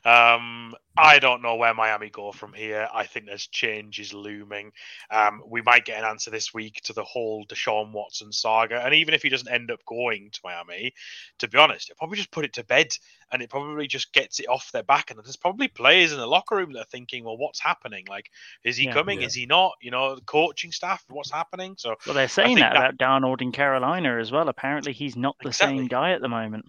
Um, 0.05 0.73
I 0.97 1.19
don't 1.19 1.41
know 1.41 1.55
where 1.55 1.73
Miami 1.73 2.09
go 2.09 2.31
from 2.31 2.53
here. 2.53 2.87
I 2.93 3.05
think 3.05 3.25
there's 3.25 3.47
changes 3.47 4.13
looming. 4.13 4.71
Um, 5.11 5.43
we 5.45 5.61
might 5.61 5.85
get 5.85 5.99
an 5.99 6.05
answer 6.09 6.31
this 6.31 6.53
week 6.53 6.81
to 6.85 6.93
the 6.93 7.03
whole 7.03 7.45
Deshaun 7.45 7.91
Watson 7.91 8.31
saga, 8.31 8.83
and 8.83 8.95
even 8.95 9.13
if 9.13 9.21
he 9.21 9.29
doesn't 9.29 9.51
end 9.51 9.69
up 9.71 9.85
going 9.85 10.29
to 10.31 10.39
Miami, 10.43 10.93
to 11.39 11.47
be 11.47 11.57
honest, 11.57 11.89
it'll 11.89 11.97
probably 11.99 12.17
just 12.17 12.31
put 12.31 12.45
it 12.45 12.53
to 12.53 12.63
bed, 12.63 12.87
and 13.31 13.41
it 13.41 13.49
probably 13.49 13.87
just 13.87 14.11
gets 14.13 14.39
it 14.39 14.47
off 14.47 14.71
their 14.71 14.83
back. 14.83 15.11
And 15.11 15.19
there's 15.23 15.35
probably 15.35 15.67
players 15.67 16.11
in 16.11 16.17
the 16.17 16.27
locker 16.27 16.55
room 16.55 16.73
that 16.73 16.79
are 16.81 16.85
thinking, 16.85 17.23
"Well, 17.23 17.37
what's 17.37 17.59
happening? 17.59 18.05
Like, 18.09 18.31
is 18.63 18.77
he 18.77 18.85
Yeah. 18.85 18.93
coming? 18.93 19.21
Yeah. 19.21 19.27
Is 19.27 19.33
he 19.33 19.45
not? 19.45 19.73
You 19.81 19.91
know, 19.91 20.15
the 20.15 20.21
coaching 20.21 20.71
staff, 20.71 21.03
what's 21.09 21.31
happening?" 21.31 21.75
So 21.77 21.95
Well, 22.05 22.15
they're 22.15 22.27
saying 22.27 22.55
that, 22.55 22.73
that- 22.73 22.95
about 22.95 22.97
Darnold 22.97 23.41
in 23.41 23.51
Carolina 23.51 24.17
as 24.19 24.31
well. 24.31 24.49
Apparently, 24.49 24.93
he's 24.93 25.15
not 25.15 25.35
the 25.41 25.49
Exactly. 25.49 25.77
same 25.77 25.87
guy 25.87 26.11
at 26.13 26.21
the 26.21 26.29
moment. 26.29 26.65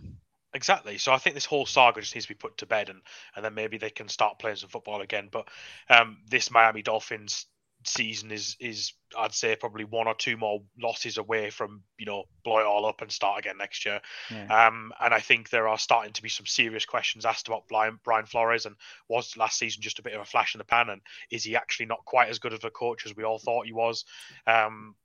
Exactly. 0.59 0.98
So 0.98 1.12
I 1.12 1.18
think 1.18 1.36
this 1.36 1.44
whole 1.44 1.66
saga 1.66 2.01
just 2.01 2.16
needs 2.16 2.26
to 2.26 2.35
be 2.35 2.35
put 2.35 2.59
to 2.59 2.66
bed, 2.66 2.89
and 2.89 3.01
and 3.36 3.44
then 3.44 3.55
maybe 3.55 3.78
they 3.78 3.90
can 3.90 4.09
start 4.09 4.40
playing 4.40 4.56
some 4.56 4.68
football 4.68 5.02
again. 5.02 5.28
But 5.30 5.47
um, 5.89 6.18
this 6.28 6.51
Miami 6.51 6.82
Dolphins 6.82 7.47
season 7.85 8.32
is 8.32 8.56
is 8.59 8.93
I'd 9.16 9.32
say 9.32 9.55
probably 9.55 9.85
one 9.85 10.09
or 10.09 10.16
two 10.16 10.36
more 10.36 10.62
losses 10.82 11.16
away 11.16 11.51
from 11.51 11.82
you 11.97 12.06
know 12.06 12.24
blow 12.43 12.59
it 12.59 12.66
all 12.66 12.86
up 12.86 13.02
and 13.02 13.12
start 13.12 13.39
again 13.39 13.56
next 13.56 13.86
year. 13.86 14.01
Yeah. 14.32 14.66
Um, 14.66 14.90
and 15.01 15.14
I 15.14 15.20
think 15.20 15.48
there 15.48 15.68
are 15.68 15.78
starting 15.78 16.12
to 16.14 16.22
be 16.22 16.28
some 16.28 16.47
serious 16.47 16.85
questions 16.85 17.24
asked 17.24 17.47
about 17.47 17.68
Brian, 17.68 18.01
Brian 18.02 18.26
Flores 18.26 18.66
and 18.66 18.74
was 19.09 19.36
last 19.36 19.60
season 19.60 19.80
just 19.80 20.01
a 20.01 20.02
bit 20.02 20.14
of 20.14 20.20
a 20.20 20.24
flash 20.24 20.56
in 20.56 20.59
the 20.59 20.64
pan, 20.64 20.90
and 20.90 21.02
is 21.30 21.44
he 21.44 21.55
actually 21.55 21.86
not 21.86 22.05
quite 22.05 22.30
as 22.30 22.40
good 22.40 22.52
of 22.52 22.64
a 22.64 22.70
coach 22.70 23.06
as 23.06 23.14
we 23.14 23.22
all 23.22 23.39
thought 23.39 23.66
he 23.66 23.72
was? 23.72 24.05
Um, 24.44 24.97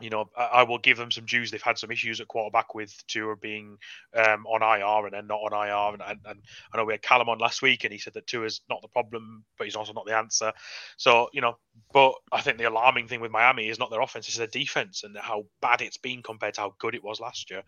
you 0.00 0.10
know, 0.10 0.30
I, 0.36 0.44
I 0.44 0.62
will 0.62 0.78
give 0.78 0.96
them 0.96 1.10
some 1.10 1.26
dues. 1.26 1.50
They've 1.50 1.62
had 1.62 1.78
some 1.78 1.90
issues 1.90 2.20
at 2.20 2.28
quarterback 2.28 2.74
with 2.74 2.94
Tua 3.06 3.36
being 3.36 3.78
um, 4.14 4.46
on 4.46 4.62
IR 4.62 5.06
and 5.06 5.14
then 5.14 5.26
not 5.26 5.40
on 5.40 5.52
IR. 5.52 5.94
And, 5.94 6.02
and, 6.06 6.20
and 6.26 6.42
I 6.72 6.76
know 6.76 6.84
we 6.84 6.92
had 6.92 7.02
Callum 7.02 7.28
on 7.28 7.38
last 7.38 7.62
week, 7.62 7.84
and 7.84 7.92
he 7.92 7.98
said 7.98 8.14
that 8.14 8.26
Tua's 8.26 8.60
not 8.68 8.82
the 8.82 8.88
problem, 8.88 9.44
but 9.58 9.66
he's 9.66 9.76
also 9.76 9.92
not 9.92 10.06
the 10.06 10.16
answer. 10.16 10.52
So 10.96 11.28
you 11.32 11.40
know, 11.40 11.56
but 11.92 12.14
I 12.32 12.40
think 12.40 12.58
the 12.58 12.64
alarming 12.64 13.08
thing 13.08 13.20
with 13.20 13.30
Miami 13.30 13.68
is 13.68 13.78
not 13.78 13.90
their 13.90 14.00
offense; 14.00 14.28
it's 14.28 14.38
their 14.38 14.46
defense 14.46 15.04
and 15.04 15.16
how 15.16 15.44
bad 15.60 15.82
it's 15.82 15.98
been 15.98 16.22
compared 16.22 16.54
to 16.54 16.62
how 16.62 16.74
good 16.78 16.94
it 16.94 17.04
was 17.04 17.20
last 17.20 17.50
year. 17.50 17.62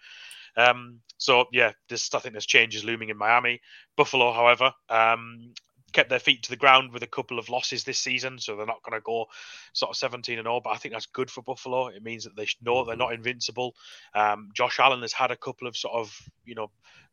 Um, 0.57 1.01
so 1.17 1.47
yeah, 1.53 1.73
this 1.89 2.13
I 2.15 2.19
think 2.19 2.35
there's 2.35 2.47
changes 2.47 2.85
looming 2.85 3.09
in 3.09 3.17
Miami. 3.17 3.61
Buffalo, 3.97 4.33
however, 4.33 4.73
um, 4.89 5.55
kept 5.93 6.11
their 6.11 6.19
feet 6.19 6.43
to 6.45 6.51
the 6.51 6.57
ground 6.57 6.93
with 6.93 7.03
a 7.03 7.09
couple 7.09 7.39
of 7.39 7.49
losses 7.49 7.85
this 7.85 7.99
season, 7.99 8.39
so 8.39 8.57
they're 8.57 8.67
not 8.67 8.83
going 8.83 8.99
to 8.99 9.05
go 9.05 9.27
sort 9.73 9.91
of 9.91 9.97
17 9.97 10.39
and 10.39 10.49
all. 10.49 10.61
But 10.61 10.71
I 10.71 10.77
think 10.77 10.95
that's 10.95 11.07
good 11.07 11.31
for 11.31 11.43
Buffalo. 11.43 11.89
It 11.89 12.03
means 12.03 12.25
that 12.25 12.37
they 12.37 12.47
know 12.61 12.85
they're 12.85 12.97
not 12.97 13.15
invincible. 13.15 13.75
Um, 14.15 14.51
Josh 14.55 14.79
Allen 14.79 15.03
has 15.03 15.13
had 15.13 15.31
a 15.31 15.37
couple 15.37 15.69
of 15.69 15.77
sort 15.77 15.95
of 15.95 16.17
you 16.45 16.55
know 16.55 16.71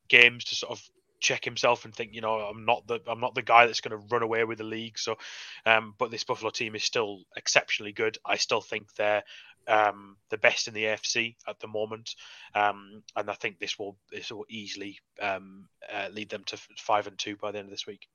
games 0.07 0.45
to 0.45 0.55
sort 0.55 0.71
of 0.71 0.81
check 1.19 1.43
himself 1.43 1.85
and 1.85 1.93
think, 1.93 2.13
you 2.13 2.21
know, 2.21 2.39
I'm 2.39 2.65
not 2.65 2.87
the 2.87 2.99
I'm 3.07 3.19
not 3.19 3.35
the 3.35 3.41
guy 3.41 3.65
that's 3.65 3.81
going 3.81 3.99
to 3.99 4.07
run 4.09 4.23
away 4.23 4.43
with 4.43 4.57
the 4.57 4.63
league. 4.63 4.97
So, 4.97 5.17
um, 5.65 5.93
but 5.97 6.11
this 6.11 6.23
Buffalo 6.23 6.51
team 6.51 6.75
is 6.75 6.83
still 6.83 7.23
exceptionally 7.35 7.91
good. 7.91 8.17
I 8.25 8.37
still 8.37 8.61
think 8.61 8.93
they're 8.95 9.23
um, 9.67 10.17
the 10.29 10.37
best 10.37 10.67
in 10.67 10.73
the 10.73 10.85
AFC 10.85 11.35
at 11.47 11.59
the 11.59 11.67
moment, 11.67 12.15
um, 12.55 13.03
and 13.15 13.29
I 13.29 13.33
think 13.33 13.59
this 13.59 13.77
will 13.77 13.97
this 14.11 14.31
will 14.31 14.45
easily 14.49 14.99
um, 15.21 15.67
uh, 15.93 16.07
lead 16.11 16.29
them 16.29 16.43
to 16.47 16.55
f- 16.55 16.67
five 16.77 17.07
and 17.07 17.17
two 17.17 17.35
by 17.35 17.51
the 17.51 17.59
end 17.59 17.67
of 17.67 17.71
this 17.71 17.87
week. 17.87 18.07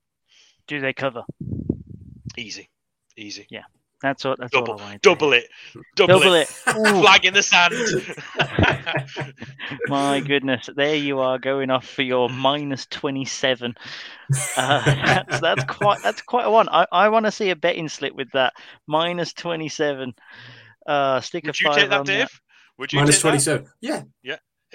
Do 0.67 0.79
they 0.79 0.93
cover? 0.93 1.23
Easy, 2.37 2.69
easy. 3.17 3.47
Yeah, 3.49 3.63
that's 4.01 4.25
what. 4.25 4.39
That's 4.39 4.51
Double, 4.51 4.73
all 4.73 4.81
I 4.81 4.99
double 5.01 5.33
it, 5.33 5.47
double, 5.95 6.19
Double 6.19 6.33
it. 6.33 6.49
it. 6.67 6.71
Flag 6.73 7.25
in 7.25 7.33
the 7.33 7.43
sand. 7.43 7.73
my 9.87 10.19
goodness, 10.19 10.69
there 10.75 10.95
you 10.95 11.19
are 11.19 11.37
going 11.39 11.69
off 11.69 11.87
for 11.87 12.01
your 12.01 12.29
minus 12.29 12.85
twenty-seven. 12.87 13.75
Uh, 14.57 14.83
that's 15.05 15.39
that's 15.39 15.63
quite 15.65 16.01
that's 16.03 16.21
quite 16.21 16.45
a 16.45 16.51
one. 16.51 16.67
I, 16.69 16.85
I 16.91 17.09
want 17.09 17.25
to 17.25 17.31
see 17.31 17.51
a 17.51 17.55
betting 17.55 17.89
slip 17.89 18.15
with 18.15 18.31
that 18.33 18.53
minus 18.87 19.33
twenty-seven. 19.33 20.13
Uh, 20.85 21.21
stick 21.21 21.45
Would 21.45 21.55
a 21.55 21.57
you 21.59 21.69
five 21.69 21.79
take 21.79 21.89
that, 21.89 21.99
on 21.99 22.05
Dave? 22.05 22.41
Would 22.77 22.93
you 22.93 22.99
Minus 22.99 23.15
take 23.15 23.23
that? 23.23 23.29
27. 23.29 23.67
Yeah. 23.81 24.03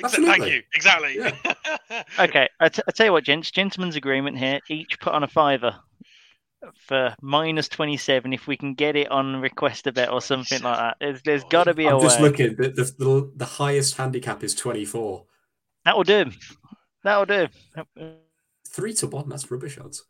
Exa- 0.00 0.04
Absolutely. 0.04 0.38
Thank 0.38 0.52
you. 0.52 0.62
Exactly. 0.74 1.18
Okay, 2.18 2.48
I, 2.60 2.68
t- 2.68 2.82
I 2.86 2.90
tell 2.92 3.06
you 3.06 3.12
what, 3.12 3.24
gents, 3.24 3.50
gentlemen's 3.50 3.96
agreement 3.96 4.38
here. 4.38 4.60
Each 4.68 4.98
put 5.00 5.12
on 5.12 5.22
a 5.24 5.28
fiver 5.28 5.74
for 6.86 7.14
minus 7.20 7.68
twenty-seven. 7.68 8.32
If 8.32 8.46
we 8.46 8.56
can 8.56 8.74
get 8.74 8.94
it 8.96 9.10
on 9.10 9.40
request 9.40 9.86
a 9.86 9.92
bet 9.92 10.10
or 10.10 10.20
something 10.20 10.62
like 10.62 10.76
that, 10.78 10.96
there's, 11.00 11.22
there's 11.22 11.44
got 11.44 11.64
to 11.64 11.74
be 11.74 11.86
a 11.86 11.94
I'm 11.96 12.02
just 12.02 12.20
way. 12.20 12.28
looking. 12.28 12.56
The, 12.56 12.68
the, 12.70 12.84
the, 12.84 13.32
the 13.36 13.44
highest 13.44 13.96
handicap 13.96 14.44
is 14.44 14.54
24. 14.54 15.24
That 15.84 15.96
will 15.96 16.04
do. 16.04 16.30
That 17.04 17.16
will 17.18 17.26
do. 17.26 17.48
Three 18.68 18.92
to 18.94 19.06
one. 19.06 19.28
That's 19.28 19.50
rubbish 19.50 19.78
odds. 19.78 20.04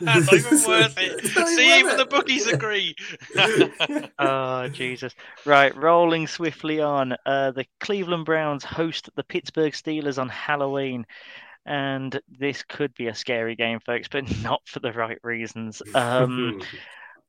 Not 0.00 0.32
even 0.32 0.62
worth 0.66 0.98
it. 0.98 1.24
Even 1.24 1.46
See, 1.46 1.68
worth 1.68 1.78
even 1.78 1.92
it. 1.92 1.98
the 1.98 2.06
bookies 2.06 2.46
agree. 2.46 2.94
Oh 4.18 4.68
Jesus! 4.68 5.14
Right, 5.44 5.76
rolling 5.76 6.26
swiftly 6.26 6.80
on. 6.80 7.14
Uh, 7.24 7.50
the 7.52 7.66
Cleveland 7.80 8.24
Browns 8.24 8.64
host 8.64 9.10
the 9.14 9.24
Pittsburgh 9.24 9.72
Steelers 9.72 10.18
on 10.18 10.28
Halloween, 10.28 11.06
and 11.66 12.18
this 12.38 12.62
could 12.62 12.94
be 12.94 13.08
a 13.08 13.14
scary 13.14 13.56
game, 13.56 13.80
folks, 13.80 14.08
but 14.08 14.24
not 14.42 14.62
for 14.66 14.80
the 14.80 14.92
right 14.92 15.18
reasons. 15.22 15.82
Um, 15.94 16.62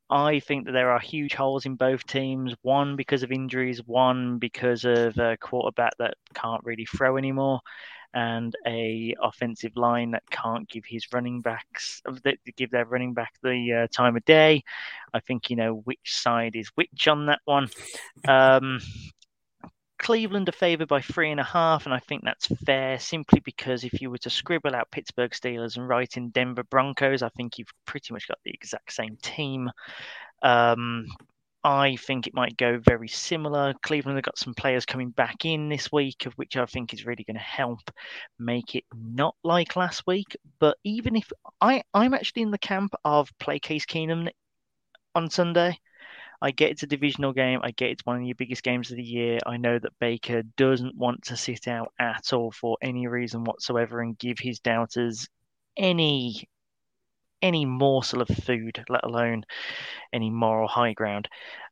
I 0.09 0.39
think 0.39 0.65
that 0.65 0.71
there 0.71 0.91
are 0.91 0.99
huge 0.99 1.33
holes 1.33 1.65
in 1.65 1.75
both 1.75 2.05
teams. 2.05 2.53
One 2.61 2.95
because 2.95 3.23
of 3.23 3.31
injuries, 3.31 3.81
one 3.85 4.37
because 4.39 4.85
of 4.85 5.17
a 5.17 5.37
quarterback 5.37 5.93
that 5.99 6.15
can't 6.33 6.63
really 6.63 6.85
throw 6.85 7.17
anymore, 7.17 7.59
and 8.17 8.55
a 8.65 9.15
offensive 9.21 9.77
line 9.77 10.09
that 10.09 10.27
can't 10.31 10.67
give 10.67 10.83
his 10.83 11.05
running 11.13 11.39
backs 11.39 12.01
that 12.23 12.39
give 12.55 12.71
their 12.71 12.85
running 12.85 13.13
back 13.13 13.33
the 13.43 13.83
uh, 13.83 13.87
time 13.95 14.17
of 14.17 14.25
day. 14.25 14.63
I 15.13 15.19
think 15.19 15.51
you 15.51 15.55
know 15.55 15.75
which 15.85 15.99
side 16.19 16.55
is 16.55 16.69
which 16.69 17.07
on 17.07 17.27
that 17.27 17.41
one. 17.45 17.69
Um, 18.27 18.79
Cleveland 19.99 20.49
are 20.49 20.53
favoured 20.53 20.87
by 20.87 21.01
three 21.01 21.29
and 21.29 21.39
a 21.39 21.43
half, 21.43 21.85
and 21.85 21.93
I 21.93 21.99
think 21.99 22.23
that's 22.23 22.47
fair 22.65 22.97
simply 22.97 23.39
because 23.39 23.83
if 23.83 24.01
you 24.01 24.09
were 24.09 24.17
to 24.19 24.31
scribble 24.31 24.75
out 24.75 24.89
Pittsburgh 24.89 25.31
Steelers 25.31 25.77
and 25.77 25.87
write 25.87 26.17
in 26.17 26.29
Denver 26.29 26.63
Broncos, 26.63 27.21
I 27.21 27.29
think 27.29 27.59
you've 27.59 27.73
pretty 27.85 28.13
much 28.13 28.27
got 28.27 28.39
the 28.43 28.51
exact 28.51 28.93
same 28.93 29.17
team. 29.21 29.69
Um, 30.41 31.05
I 31.63 31.97
think 31.97 32.27
it 32.27 32.33
might 32.33 32.55
go 32.55 32.79
very 32.79 33.07
similar. 33.07 33.73
Cleveland 33.83 34.17
have 34.17 34.23
got 34.23 34.37
some 34.37 34.53
players 34.53 34.85
coming 34.85 35.09
back 35.09 35.43
in 35.43 35.69
this 35.69 35.91
week, 35.91 36.25
of 36.25 36.33
which 36.33 36.55
I 36.55 36.65
think 36.65 36.93
is 36.93 37.05
really 37.05 37.23
going 37.23 37.35
to 37.35 37.41
help 37.41 37.91
make 38.39 38.75
it 38.75 38.85
not 38.93 39.35
like 39.43 39.75
last 39.75 40.03
week. 40.07 40.37
But 40.59 40.77
even 40.83 41.15
if 41.15 41.29
I, 41.59 41.83
I'm 41.93 42.13
actually 42.13 42.43
in 42.43 42.51
the 42.51 42.57
camp 42.57 42.93
of 43.03 43.29
play 43.39 43.59
Case 43.59 43.85
Keenum 43.85 44.29
on 45.17 45.29
Sunday. 45.29 45.79
I 46.39 46.51
get 46.51 46.69
it's 46.69 46.83
a 46.83 46.87
divisional 46.87 47.33
game. 47.33 47.59
I 47.63 47.71
get 47.71 47.89
it's 47.89 48.05
one 48.05 48.17
of 48.17 48.23
your 48.23 48.35
biggest 48.35 48.61
games 48.61 48.91
of 48.91 48.97
the 48.97 49.03
year. 49.03 49.39
I 49.45 49.57
know 49.57 49.79
that 49.79 49.99
Baker 49.99 50.43
doesn't 50.55 50.95
want 50.95 51.23
to 51.25 51.35
sit 51.35 51.67
out 51.67 51.91
at 51.99 52.31
all 52.31 52.51
for 52.51 52.77
any 52.81 53.07
reason 53.07 53.43
whatsoever 53.43 54.01
and 54.01 54.17
give 54.17 54.37
his 54.37 54.59
doubters 54.59 55.27
any 55.75 56.47
any 57.41 57.65
morsel 57.65 58.21
of 58.21 58.27
food, 58.27 58.83
let 58.89 59.03
alone 59.03 59.43
any 60.13 60.29
moral 60.29 60.67
high 60.67 60.93
ground. 60.93 61.27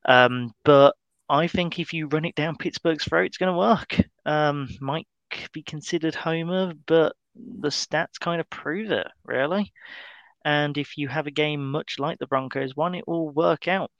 Um, 0.05 0.53
but 0.63 0.95
I 1.29 1.47
think 1.47 1.79
if 1.79 1.93
you 1.93 2.07
run 2.07 2.25
it 2.25 2.35
down 2.35 2.57
Pittsburgh's 2.57 3.05
throat, 3.05 3.25
it's 3.25 3.37
going 3.37 3.51
to 3.51 3.57
work. 3.57 3.99
Um, 4.25 4.69
might 4.79 5.07
be 5.51 5.63
considered 5.63 6.15
homer, 6.15 6.73
but 6.85 7.15
the 7.35 7.69
stats 7.69 8.19
kind 8.19 8.39
of 8.39 8.49
prove 8.49 8.91
it, 8.91 9.07
really. 9.25 9.73
And 10.43 10.77
if 10.77 10.97
you 10.97 11.07
have 11.07 11.27
a 11.27 11.31
game 11.31 11.71
much 11.71 11.97
like 11.97 12.19
the 12.19 12.27
Broncos 12.27 12.75
one, 12.75 12.93
it 12.93 13.07
will 13.07 13.29
work 13.29 13.67
out. 13.67 13.91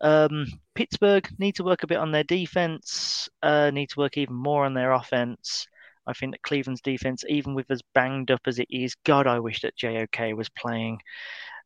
Um, 0.00 0.46
Pittsburgh 0.74 1.28
need 1.38 1.56
to 1.56 1.64
work 1.64 1.82
a 1.82 1.86
bit 1.86 1.98
on 1.98 2.10
their 2.10 2.24
defense, 2.24 3.28
uh, 3.42 3.70
need 3.70 3.90
to 3.90 4.00
work 4.00 4.16
even 4.16 4.34
more 4.34 4.64
on 4.64 4.74
their 4.74 4.92
offense. 4.92 5.68
I 6.06 6.12
think 6.12 6.32
that 6.32 6.42
Cleveland's 6.42 6.80
defense, 6.80 7.24
even 7.28 7.54
with 7.54 7.70
as 7.70 7.82
banged 7.94 8.30
up 8.30 8.40
as 8.46 8.58
it 8.58 8.68
is, 8.70 8.94
God, 9.04 9.26
I 9.26 9.38
wish 9.38 9.60
that 9.62 9.76
JOK 9.76 10.34
was 10.36 10.48
playing 10.50 10.98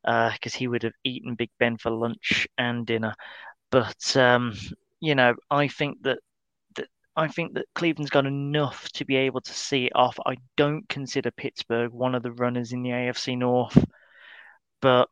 because 0.02 0.54
uh, 0.54 0.58
he 0.58 0.68
would 0.68 0.82
have 0.82 0.92
eaten 1.04 1.34
Big 1.34 1.50
Ben 1.58 1.76
for 1.76 1.90
lunch 1.90 2.46
and 2.58 2.86
dinner. 2.86 3.14
But 3.70 4.16
um, 4.16 4.54
you 5.00 5.14
know, 5.14 5.34
I 5.50 5.68
think 5.68 6.02
that, 6.02 6.18
that 6.76 6.88
I 7.16 7.28
think 7.28 7.54
that 7.54 7.66
Cleveland's 7.74 8.10
got 8.10 8.26
enough 8.26 8.88
to 8.92 9.04
be 9.04 9.16
able 9.16 9.40
to 9.40 9.52
see 9.52 9.86
it 9.86 9.92
off. 9.94 10.18
I 10.24 10.36
don't 10.56 10.88
consider 10.88 11.30
Pittsburgh 11.30 11.92
one 11.92 12.14
of 12.14 12.22
the 12.22 12.32
runners 12.32 12.72
in 12.72 12.82
the 12.82 12.90
AFC 12.90 13.36
North, 13.36 13.84
but 14.80 15.08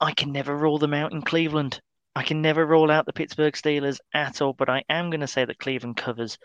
I 0.00 0.12
can 0.12 0.32
never 0.32 0.56
rule 0.56 0.78
them 0.78 0.94
out 0.94 1.12
in 1.12 1.22
Cleveland. 1.22 1.80
I 2.14 2.22
can 2.22 2.42
never 2.42 2.66
rule 2.66 2.90
out 2.90 3.06
the 3.06 3.12
Pittsburgh 3.12 3.54
Steelers 3.54 3.98
at 4.14 4.42
all, 4.42 4.52
but 4.52 4.68
I 4.68 4.82
am 4.88 5.10
going 5.10 5.20
to 5.20 5.26
say 5.26 5.44
that 5.44 5.58
Cleveland 5.58 5.96
covers 5.96 6.38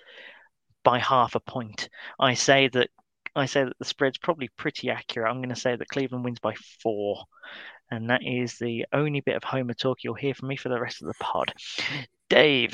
by 0.85 0.99
half 0.99 1.35
a 1.35 1.41
point. 1.41 1.89
I 2.17 2.35
say 2.35 2.69
that 2.69 2.89
I 3.35 3.47
say 3.47 3.65
that 3.65 3.77
the 3.77 3.85
spread's 3.85 4.17
probably 4.17 4.49
pretty 4.55 4.89
accurate. 4.89 5.29
I'm 5.29 5.39
going 5.39 5.49
to 5.49 5.59
say 5.59 5.75
that 5.75 5.89
Cleveland 5.89 6.23
wins 6.23 6.39
by 6.39 6.53
four, 6.81 7.25
and 7.91 8.09
that 8.09 8.21
is 8.23 8.57
the 8.57 8.85
only 8.93 9.19
bit 9.19 9.35
of 9.35 9.43
Homer 9.43 9.73
talk 9.73 10.03
you'll 10.03 10.13
hear 10.13 10.33
from 10.33 10.47
me 10.47 10.55
for 10.55 10.69
the 10.69 10.79
rest 10.79 11.01
of 11.01 11.09
the 11.09 11.15
pod. 11.19 11.53
Dave, 12.29 12.71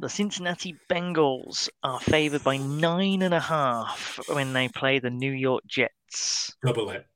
the 0.00 0.08
Cincinnati 0.08 0.74
Bengals 0.90 1.68
are 1.84 2.00
favored 2.00 2.42
by 2.42 2.56
nine 2.56 3.22
and 3.22 3.32
a 3.32 3.40
half 3.40 4.18
when 4.32 4.52
they 4.52 4.68
play 4.68 4.98
the 4.98 5.10
New 5.10 5.32
York 5.32 5.62
Jets. 5.68 6.56
Double 6.64 6.90
it. 6.90 7.06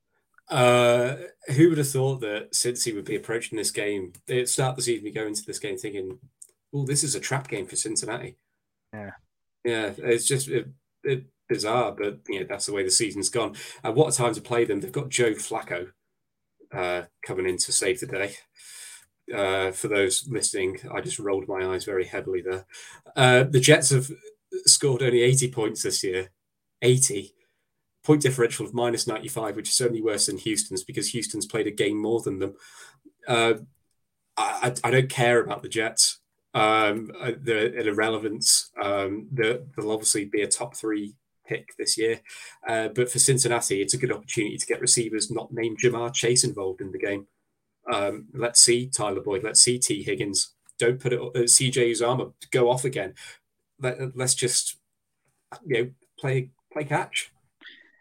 Uh, 0.49 1.17
who 1.57 1.69
would 1.69 1.79
have 1.79 1.89
thought 1.89 2.21
that 2.21 2.53
Cincy 2.53 2.95
would 2.95 3.05
be 3.05 3.17
approaching 3.17 3.57
this 3.57 3.71
game? 3.71 4.13
They 4.27 4.45
start 4.45 4.77
the 4.77 4.93
evening, 4.93 5.15
go 5.15 5.27
into 5.27 5.45
this 5.45 5.59
game 5.59 5.77
thinking, 5.77 6.19
"Oh, 6.73 6.85
this 6.85 7.03
is 7.03 7.15
a 7.15 7.21
trap 7.21 7.49
game 7.49 7.67
for 7.67 7.77
Cincinnati." 7.77 8.37
Yeah. 8.93 9.13
Yeah, 9.65 9.93
it's 9.99 10.27
just 10.27 10.49
it, 10.49 10.69
it, 11.05 11.25
bizarre, 11.49 11.93
but 11.93 12.21
you 12.29 12.41
know 12.41 12.47
that's 12.49 12.67
the 12.67 12.73
way 12.73 12.83
the 12.83 12.91
season's 12.91 13.29
gone. 13.29 13.55
And 13.83 13.95
what 13.95 14.13
a 14.13 14.17
time 14.17 14.35
to 14.35 14.41
play 14.41 14.65
them! 14.65 14.81
They've 14.81 14.93
got 14.93 15.09
Joe 15.09 15.33
Flacco 15.33 15.89
uh, 16.73 17.03
coming 17.23 17.49
in 17.49 17.59
to 17.59 17.73
save 17.73 18.01
the 18.01 18.07
day. 18.07 18.35
Uh, 19.35 19.71
for 19.71 19.89
those 19.89 20.27
listening, 20.29 20.79
I 20.93 21.01
just 21.01 21.19
rolled 21.19 21.47
my 21.47 21.67
eyes 21.67 21.85
very 21.85 22.05
heavily 22.05 22.43
there. 22.43 22.67
Uh, 23.15 23.45
the 23.45 23.61
Jets 23.61 23.91
have 23.91 24.11
scored 24.67 25.03
only 25.03 25.23
80 25.23 25.51
points 25.53 25.83
this 25.83 26.03
year. 26.03 26.31
80 26.83 27.35
point 28.03 28.23
differential 28.23 28.67
of 28.67 28.75
minus 28.75 29.07
95, 29.07 29.57
which 29.57 29.69
is 29.69 29.75
certainly 29.75 30.03
worse 30.03 30.27
than 30.27 30.39
Houston's 30.39 30.85
because 30.85 31.09
Houston's 31.11 31.47
played 31.47 31.67
a 31.67 31.71
game 31.71 31.99
more 31.99 32.21
than 32.21 32.39
them. 32.39 32.55
Uh, 33.29 33.55
I, 34.37 34.75
I, 34.83 34.91
don't 34.91 35.11
care 35.11 35.41
about 35.41 35.63
the 35.63 35.69
Jets 35.69 36.20
um, 36.55 37.11
uh, 37.21 37.33
the 37.43 37.79
irrelevance. 37.79 38.71
Um, 38.81 39.29
the, 39.33 39.67
they'll 39.77 39.93
obviously 39.93 40.25
be 40.25 40.43
a 40.43 40.49
top 40.49 40.77
three 40.77 41.15
pick 41.47 41.75
this 41.79 41.99
year, 41.99 42.21
uh, 42.69 42.89
but 42.89 43.11
for 43.11 43.19
Cincinnati, 43.19 43.83
it's 43.83 43.95
a 43.95 43.99
good 43.99 44.13
opportunity 44.13 44.57
to 44.57 44.67
get 44.67 44.81
receivers 44.81 45.31
not 45.31 45.53
named 45.53 45.79
Ja'Marr 45.83 46.13
Chase 46.15 46.45
involved 46.45 46.81
in 46.81 46.93
the 46.93 46.99
game. 46.99 47.27
Um, 47.93 48.27
let's 48.35 48.61
see 48.61 48.87
Tyler 48.87 49.21
Boyd. 49.21 49.43
Let's 49.43 49.63
see 49.63 49.79
Tee 49.79 50.03
Higgins. 50.03 50.55
Don't 50.79 51.01
put 51.01 51.13
it 51.13 51.21
uh, 51.21 51.41
CJ 51.41 51.93
Uzomah 51.93 52.33
go 52.51 52.71
off 52.71 52.85
again. 52.85 53.15
Let, 53.81 54.17
let's 54.17 54.35
just 54.35 54.77
you 55.67 55.83
know 55.83 55.91
play 56.19 56.51
play 56.73 56.85
catch 56.85 57.33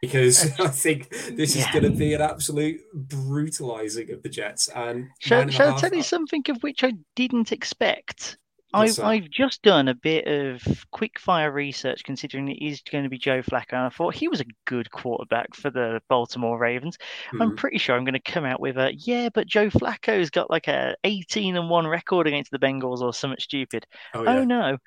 because 0.02 0.52
I 0.60 0.68
think 0.68 1.10
this 1.10 1.56
yeah. 1.56 1.66
is 1.66 1.72
going 1.72 1.92
to 1.92 1.98
be 1.98 2.14
an 2.14 2.22
absolute 2.22 2.82
brutalizing 2.94 4.12
of 4.12 4.24
the 4.24 4.30
Jets. 4.30 4.68
And 4.70 5.10
shall, 5.20 5.48
shall 5.50 5.76
I 5.76 5.80
tell 5.80 5.94
you 5.94 6.04
something 6.04 6.44
of 6.50 6.62
which 6.62 6.84
I 6.84 6.94
didn't 7.16 7.52
expect? 7.52 8.38
I've, 8.72 9.00
I've 9.00 9.30
just 9.30 9.64
done 9.64 9.88
a 9.88 9.96
bit 9.96 10.28
of 10.28 10.86
quick 10.92 11.18
fire 11.20 11.52
research 11.52 12.04
considering 12.04 12.50
it 12.50 12.64
is 12.64 12.82
going 12.82 13.04
to 13.04 13.10
be 13.10 13.18
Joe 13.18 13.42
Flacco. 13.42 13.74
And 13.74 13.86
I 13.86 13.90
thought 13.90 14.14
he 14.14 14.28
was 14.28 14.42
a 14.42 14.46
good 14.66 14.92
quarterback 14.92 15.56
for 15.56 15.72
the 15.72 16.02
Baltimore 16.08 16.60
Ravens. 16.60 16.98
Mm-hmm. 17.28 17.42
I'm 17.42 17.56
pretty 17.56 17.80
sure 17.80 17.96
I'm 17.96 18.06
going 18.06 18.20
to 18.22 18.32
come 18.32 18.46
out 18.46 18.60
with 18.60 18.78
a 18.78 18.94
yeah, 18.94 19.30
but 19.34 19.48
Joe 19.48 19.70
Flacco's 19.70 20.30
got 20.30 20.52
like 20.52 20.68
a 20.68 20.96
18 21.04 21.58
and 21.58 21.70
1 21.70 21.88
record 21.88 22.28
against 22.28 22.52
the 22.52 22.60
Bengals 22.60 23.02
or 23.02 23.12
something 23.12 23.40
stupid. 23.40 23.88
Oh, 24.14 24.24
yeah. 24.24 24.38
oh 24.38 24.44
no, 24.44 24.78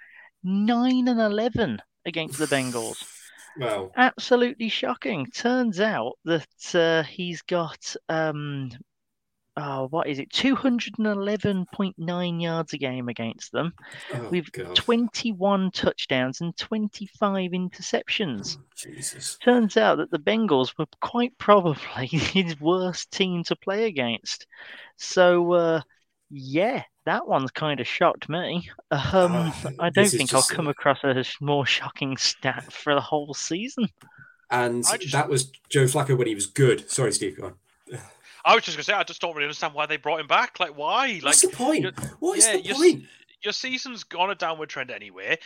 9 0.44 1.08
and 1.08 1.20
11 1.20 1.78
against 2.06 2.38
the 2.38 2.46
Bengals. 2.46 3.04
Well, 3.58 3.92
absolutely 3.96 4.68
shocking. 4.68 5.26
Turns 5.26 5.80
out 5.80 6.12
that 6.24 6.74
uh, 6.74 7.02
he's 7.02 7.42
got 7.42 7.96
um, 8.08 8.70
oh, 9.56 9.88
what 9.88 10.06
is 10.06 10.18
it? 10.18 10.30
211.9 10.30 12.42
yards 12.42 12.72
a 12.72 12.78
game 12.78 13.08
against 13.08 13.52
them 13.52 13.74
oh, 14.14 14.28
with 14.30 14.50
God. 14.52 14.74
21 14.74 15.70
touchdowns 15.70 16.40
and 16.40 16.56
25 16.56 17.50
interceptions. 17.50 18.56
Oh, 18.58 18.62
Jesus. 18.76 19.36
Turns 19.42 19.76
out 19.76 19.98
that 19.98 20.10
the 20.10 20.18
Bengals 20.18 20.72
were 20.78 20.86
quite 21.00 21.36
probably 21.38 22.06
his 22.06 22.58
worst 22.60 23.10
team 23.10 23.44
to 23.44 23.56
play 23.56 23.84
against. 23.84 24.46
So, 24.96 25.52
uh, 25.52 25.80
yeah, 26.30 26.84
that 27.04 27.26
one's 27.26 27.50
kind 27.50 27.80
of 27.80 27.86
shocked 27.86 28.28
me. 28.28 28.70
Um, 28.90 29.34
uh, 29.34 29.52
I 29.78 29.90
don't 29.90 30.08
think 30.08 30.32
I'll 30.34 30.42
come 30.42 30.66
a... 30.66 30.70
across 30.70 31.02
a 31.04 31.24
more 31.40 31.66
shocking 31.66 32.16
stat 32.16 32.72
for 32.72 32.94
the 32.94 33.00
whole 33.00 33.34
season. 33.34 33.88
And 34.50 34.84
just... 34.84 35.12
that 35.12 35.28
was 35.28 35.50
Joe 35.68 35.84
Flacco 35.84 36.16
when 36.16 36.26
he 36.26 36.34
was 36.34 36.46
good. 36.46 36.88
Sorry, 36.90 37.12
Steve, 37.12 37.38
go 37.38 37.46
on. 37.46 37.54
I 38.44 38.54
was 38.54 38.64
just 38.64 38.76
gonna 38.76 38.84
say 38.84 38.92
I 38.92 39.04
just 39.04 39.20
don't 39.20 39.34
really 39.34 39.44
understand 39.44 39.74
why 39.74 39.86
they 39.86 39.96
brought 39.96 40.20
him 40.20 40.26
back. 40.26 40.58
Like 40.58 40.76
why? 40.76 41.20
What's 41.22 41.44
like 41.44 41.52
the 41.52 41.56
point? 41.56 42.00
What 42.20 42.38
is 42.38 42.46
yeah, 42.46 42.56
the 42.56 42.74
point? 42.74 43.04
Your 43.42 43.52
season's 43.52 44.04
on 44.16 44.30
a 44.30 44.34
downward 44.34 44.68
trend 44.68 44.90
anyway. 44.90 45.38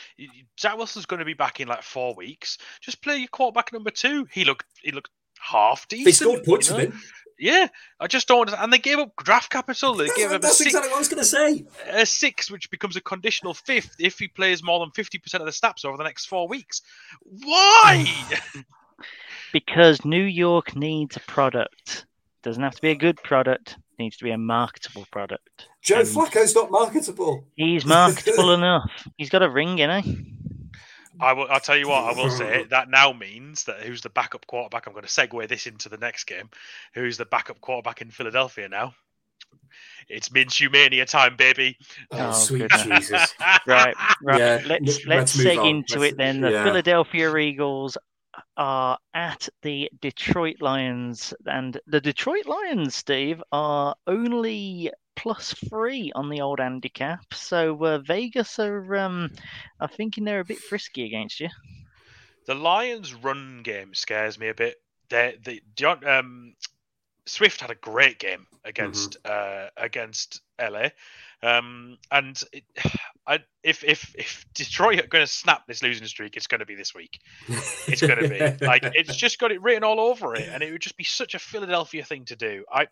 Zach 0.60 0.76
Wilson's 0.76 1.06
going 1.06 1.20
to 1.20 1.24
be 1.24 1.34
back 1.34 1.60
in 1.60 1.68
like 1.68 1.82
four 1.82 2.14
weeks. 2.14 2.58
Just 2.80 3.02
play 3.02 3.16
your 3.16 3.28
quarterback 3.28 3.72
number 3.72 3.90
two. 3.90 4.26
He 4.30 4.44
looked 4.44 4.66
he 4.82 4.92
looked 4.92 5.10
half 5.38 5.88
decent. 5.88 6.04
They 6.06 6.12
scored 6.12 6.44
points 6.44 6.70
you 6.70 6.76
know? 6.76 6.92
Him. 7.38 7.46
Yeah, 7.46 7.68
I 8.00 8.06
just 8.06 8.28
don't. 8.28 8.50
And 8.52 8.72
they 8.72 8.78
gave 8.78 8.98
up 8.98 9.12
draft 9.22 9.50
capital. 9.50 9.94
They 9.94 10.08
gave 10.08 10.32
up 10.32 10.42
That's 10.42 10.54
a 10.54 10.56
six, 10.56 10.68
exactly 10.68 10.90
what 10.90 10.96
I 10.96 10.98
was 10.98 11.08
going 11.08 11.22
to 11.22 11.24
say. 11.24 11.66
A 11.90 12.06
six, 12.06 12.50
which 12.50 12.70
becomes 12.70 12.96
a 12.96 13.00
conditional 13.00 13.54
fifth 13.54 13.96
if 13.98 14.18
he 14.18 14.28
plays 14.28 14.62
more 14.62 14.80
than 14.80 14.90
50% 14.90 15.34
of 15.34 15.46
the 15.46 15.52
snaps 15.52 15.84
over 15.84 15.96
the 15.96 16.04
next 16.04 16.26
four 16.26 16.48
weeks. 16.48 16.82
Why? 17.22 18.06
because 19.52 20.04
New 20.04 20.24
York 20.24 20.76
needs 20.76 21.16
a 21.16 21.20
product. 21.20 22.06
Doesn't 22.42 22.62
have 22.62 22.74
to 22.74 22.82
be 22.82 22.90
a 22.90 22.96
good 22.96 23.16
product. 23.22 23.76
Needs 23.98 24.16
to 24.18 24.24
be 24.24 24.30
a 24.30 24.38
marketable 24.38 25.06
product. 25.10 25.68
Joe 25.82 26.00
and 26.00 26.08
Flacco's 26.08 26.54
not 26.54 26.70
marketable. 26.70 27.46
He's 27.54 27.84
marketable 27.86 28.52
enough. 28.52 28.90
He's 29.16 29.30
got 29.30 29.42
a 29.42 29.48
ring, 29.48 29.78
you 29.78 29.86
know. 29.86 30.02
I 31.20 31.32
will. 31.32 31.46
I'll 31.48 31.60
tell 31.60 31.76
you 31.76 31.88
what. 31.88 32.04
I 32.04 32.12
will 32.12 32.30
say 32.30 32.64
that 32.70 32.90
now 32.90 33.12
means 33.12 33.64
that 33.64 33.82
who's 33.82 34.02
the 34.02 34.10
backup 34.10 34.46
quarterback? 34.46 34.86
I'm 34.86 34.92
going 34.92 35.04
to 35.04 35.10
segue 35.10 35.48
this 35.48 35.66
into 35.66 35.88
the 35.88 35.96
next 35.96 36.24
game. 36.24 36.50
Who's 36.94 37.16
the 37.16 37.24
backup 37.24 37.60
quarterback 37.60 38.02
in 38.02 38.10
Philadelphia 38.10 38.68
now? 38.68 38.94
It's 40.08 40.28
Minshew 40.28 40.70
mania 40.70 41.06
time, 41.06 41.36
baby. 41.36 41.76
Oh, 42.10 42.28
oh 42.28 42.32
sweet 42.32 42.70
Jesus! 42.70 43.34
right, 43.66 43.94
right. 44.22 44.38
Yeah, 44.38 44.62
let's 44.66 45.04
let's, 45.04 45.06
let's 45.06 45.36
seg 45.36 45.68
into 45.68 46.00
let's, 46.00 46.12
it 46.12 46.16
then. 46.16 46.40
The 46.40 46.52
yeah. 46.52 46.64
Philadelphia 46.64 47.36
Eagles 47.36 47.98
are 48.56 48.98
at 49.14 49.48
the 49.62 49.90
Detroit 50.00 50.56
Lions, 50.60 51.34
and 51.46 51.78
the 51.86 52.00
Detroit 52.00 52.46
Lions, 52.46 52.94
Steve, 52.94 53.42
are 53.52 53.94
only 54.06 54.90
plus 55.16 55.54
three 55.68 56.12
on 56.14 56.28
the 56.28 56.40
old 56.40 56.60
handicap. 56.60 57.24
So 57.32 57.76
uh, 57.84 57.98
Vegas 57.98 58.58
are, 58.58 58.96
um, 58.96 59.30
are 59.80 59.88
thinking 59.88 60.24
they're 60.24 60.40
a 60.40 60.44
bit 60.44 60.58
frisky 60.58 61.04
against 61.04 61.40
you. 61.40 61.48
The 62.46 62.54
Lions' 62.54 63.12
run 63.12 63.62
game 63.64 63.94
scares 63.94 64.38
me 64.38 64.48
a 64.48 64.54
bit. 64.54 64.76
They, 65.08 65.36
they, 65.42 65.60
um, 66.06 66.54
Swift 67.26 67.60
had 67.60 67.70
a 67.70 67.74
great 67.74 68.18
game 68.18 68.46
against 68.64 69.16
uh, 69.24 69.66
against 69.76 70.40
LA, 70.60 70.88
um, 71.42 71.98
and 72.10 72.40
it, 72.52 72.64
I, 73.26 73.40
if 73.64 73.82
if 73.82 74.14
if 74.16 74.46
Detroit 74.54 75.00
are 75.00 75.08
going 75.08 75.26
to 75.26 75.30
snap 75.30 75.66
this 75.66 75.82
losing 75.82 76.06
streak, 76.06 76.36
it's 76.36 76.46
going 76.46 76.60
to 76.60 76.66
be 76.66 76.76
this 76.76 76.94
week. 76.94 77.18
It's 77.48 78.00
going 78.00 78.20
to 78.22 78.28
be 78.28 78.64
like 78.64 78.82
it's 78.94 79.16
just 79.16 79.38
got 79.38 79.50
it 79.50 79.60
written 79.60 79.82
all 79.82 80.00
over 80.00 80.36
it, 80.36 80.48
and 80.48 80.62
it 80.62 80.70
would 80.70 80.80
just 80.80 80.96
be 80.96 81.04
such 81.04 81.34
a 81.34 81.38
Philadelphia 81.38 82.04
thing 82.04 82.24
to 82.26 82.36
do. 82.36 82.64
I. 82.72 82.86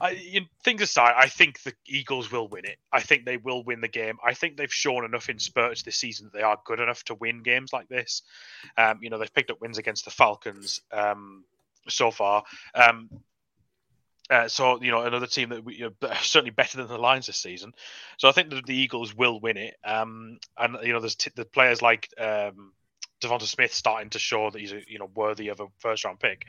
I, 0.00 0.10
you, 0.10 0.42
things 0.62 0.82
aside, 0.82 1.14
I 1.16 1.28
think 1.28 1.62
the 1.62 1.72
Eagles 1.86 2.30
will 2.30 2.48
win 2.48 2.64
it. 2.64 2.76
I 2.92 3.00
think 3.00 3.24
they 3.24 3.36
will 3.36 3.64
win 3.64 3.80
the 3.80 3.88
game. 3.88 4.18
I 4.24 4.34
think 4.34 4.56
they've 4.56 4.72
shown 4.72 5.04
enough 5.04 5.28
in 5.28 5.38
spurts 5.38 5.82
this 5.82 5.96
season 5.96 6.26
that 6.26 6.38
they 6.38 6.42
are 6.42 6.58
good 6.64 6.80
enough 6.80 7.04
to 7.04 7.14
win 7.14 7.42
games 7.42 7.72
like 7.72 7.88
this. 7.88 8.22
Um, 8.76 8.98
you 9.02 9.10
know, 9.10 9.18
they've 9.18 9.32
picked 9.32 9.50
up 9.50 9.60
wins 9.60 9.78
against 9.78 10.04
the 10.04 10.10
Falcons 10.10 10.80
um, 10.92 11.44
so 11.88 12.10
far. 12.10 12.44
Um, 12.74 13.08
uh, 14.30 14.46
so 14.46 14.80
you 14.82 14.90
know 14.90 15.02
another 15.02 15.26
team 15.26 15.48
that 15.48 15.64
we, 15.64 15.76
you 15.76 15.94
know, 16.02 16.10
certainly 16.22 16.50
better 16.50 16.76
than 16.76 16.88
the 16.88 16.98
Lions 16.98 17.26
this 17.26 17.38
season. 17.38 17.72
So 18.18 18.28
I 18.28 18.32
think 18.32 18.50
that 18.50 18.66
the 18.66 18.76
Eagles 18.76 19.14
will 19.14 19.40
win 19.40 19.56
it. 19.56 19.74
Um, 19.84 20.38
and 20.56 20.76
you 20.82 20.92
know 20.92 21.00
there's 21.00 21.14
t- 21.14 21.30
the 21.34 21.46
players 21.46 21.80
like 21.80 22.10
um, 22.18 22.72
Devonta 23.22 23.44
Smith 23.44 23.72
starting 23.72 24.10
to 24.10 24.18
show 24.18 24.50
that 24.50 24.58
he's 24.58 24.72
you 24.86 24.98
know 24.98 25.10
worthy 25.14 25.48
of 25.48 25.60
a 25.60 25.66
first 25.78 26.04
round 26.04 26.20
pick. 26.20 26.44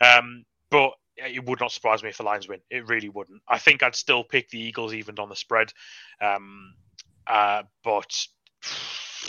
Um, 0.00 0.44
but 0.70 0.92
it 1.16 1.44
would 1.44 1.60
not 1.60 1.72
surprise 1.72 2.02
me 2.02 2.08
if 2.10 2.16
the 2.16 2.22
Lions 2.24 2.48
win. 2.48 2.60
It 2.70 2.86
really 2.88 3.08
wouldn't. 3.08 3.42
I 3.48 3.58
think 3.58 3.82
I'd 3.82 3.94
still 3.94 4.24
pick 4.24 4.48
the 4.50 4.60
Eagles 4.60 4.94
even 4.94 5.18
on 5.18 5.28
the 5.28 5.36
spread. 5.36 5.72
Um, 6.20 6.74
uh, 7.26 7.62
but 7.82 8.26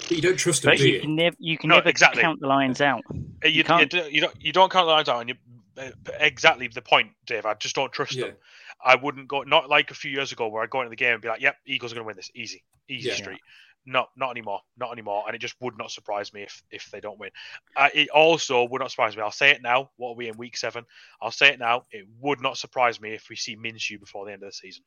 But 0.08 0.12
you 0.12 0.22
don't 0.22 0.38
trust 0.38 0.64
them, 0.64 0.76
do 0.76 0.88
you 0.88 0.96
you? 0.96 1.02
can 1.02 1.16
never 1.16 1.36
you 1.40 1.58
can 1.58 1.70
No, 1.70 1.76
never 1.76 1.90
exactly. 1.90 2.22
count 2.22 2.40
the 2.42 2.48
Lions 2.48 2.82
out. 2.82 3.02
Uh, 3.10 3.48
You, 3.48 3.52
you, 3.52 3.64
can't- 3.64 3.94
you 3.94 4.22
don't 4.22 4.36
you 4.42 4.52
don't 4.52 4.72
count 4.72 4.88
the 4.88 4.92
Lions 4.92 5.10
out, 5.10 5.20
and 5.22 5.30
you 5.30 5.36
uh, 5.78 5.92
exactly 6.20 6.68
the 6.68 6.82
point, 6.82 7.12
Dave. 7.26 7.46
I 7.46 7.54
just 7.56 7.76
don't 7.76 7.92
trust 7.92 8.14
Yeah. 8.14 8.28
them. 8.28 8.36
I 8.84 8.96
wouldn't 8.96 9.28
go 9.28 9.42
not 9.44 9.70
like 9.70 9.92
a 9.92 9.94
few 9.96 10.12
years 10.12 10.32
ago 10.32 10.48
where 10.48 10.64
I'd 10.64 10.70
go 10.70 10.82
into 10.82 10.90
the 10.90 10.96
game 10.96 11.14
and 11.14 11.22
be 11.22 11.28
like, 11.28 11.42
"Yep, 11.42 11.56
Eagles 11.66 11.92
are 11.92 11.96
going 11.96 12.04
to 12.04 12.08
win 12.08 12.16
this 12.16 12.32
easy, 12.36 12.64
easy 12.90 13.10
Yeah. 13.10 13.16
street." 13.16 13.40
No, 13.86 14.08
not 14.16 14.32
anymore, 14.32 14.62
not 14.78 14.92
anymore, 14.92 15.24
and 15.28 15.36
it 15.36 15.40
just 15.40 15.56
would 15.62 15.78
not 15.78 15.92
surprise 15.92 16.34
me 16.34 16.44
if 16.44 16.64
if 16.72 16.90
they 16.92 17.00
don't 17.00 17.20
win. 17.20 17.30
Uh, 17.76 17.90
it 17.94 18.10
also 18.10 18.64
would 18.64 18.82
not 18.82 18.92
surprise 18.92 19.16
me. 19.16 19.22
I'll 19.22 19.32
say 19.32 19.52
it 19.52 19.62
now. 19.62 19.92
What 19.98 20.12
are 20.12 20.16
we 20.16 20.28
in 20.28 20.38
week 20.38 20.58
seven? 20.58 20.86
I'll 21.22 21.32
say 21.32 21.50
it 21.50 21.60
now. 21.60 21.86
It 21.92 22.08
would 22.20 22.42
not 22.42 22.58
surprise 22.58 23.00
me 23.00 23.14
if 23.14 23.28
we 23.30 23.36
see 23.36 23.56
Minshew 23.56 24.00
before 24.00 24.26
the 24.26 24.34
end 24.34 24.44
of 24.44 24.50
the 24.50 24.54
season. 24.54 24.84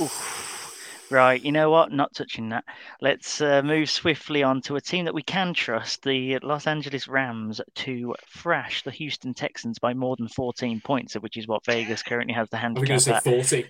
Oof. 0.00 0.52
Right, 1.12 1.42
you 1.42 1.52
know 1.52 1.68
what? 1.68 1.92
Not 1.92 2.14
touching 2.14 2.48
that. 2.50 2.64
Let's 3.02 3.42
uh, 3.42 3.60
move 3.62 3.90
swiftly 3.90 4.42
on 4.42 4.62
to 4.62 4.76
a 4.76 4.80
team 4.80 5.04
that 5.04 5.12
we 5.12 5.22
can 5.22 5.52
trust, 5.52 6.02
the 6.02 6.38
Los 6.38 6.66
Angeles 6.66 7.06
Rams, 7.06 7.60
to 7.74 8.14
thrash 8.30 8.82
the 8.82 8.90
Houston 8.92 9.34
Texans 9.34 9.78
by 9.78 9.92
more 9.92 10.16
than 10.16 10.28
14 10.28 10.80
points, 10.80 11.12
which 11.14 11.36
is 11.36 11.46
what 11.46 11.66
Vegas 11.66 12.02
currently 12.02 12.32
has 12.32 12.48
the 12.48 12.56
I'm 12.56 12.72
going 12.72 12.86
to 12.86 13.00
say 13.00 13.20
40. 13.20 13.66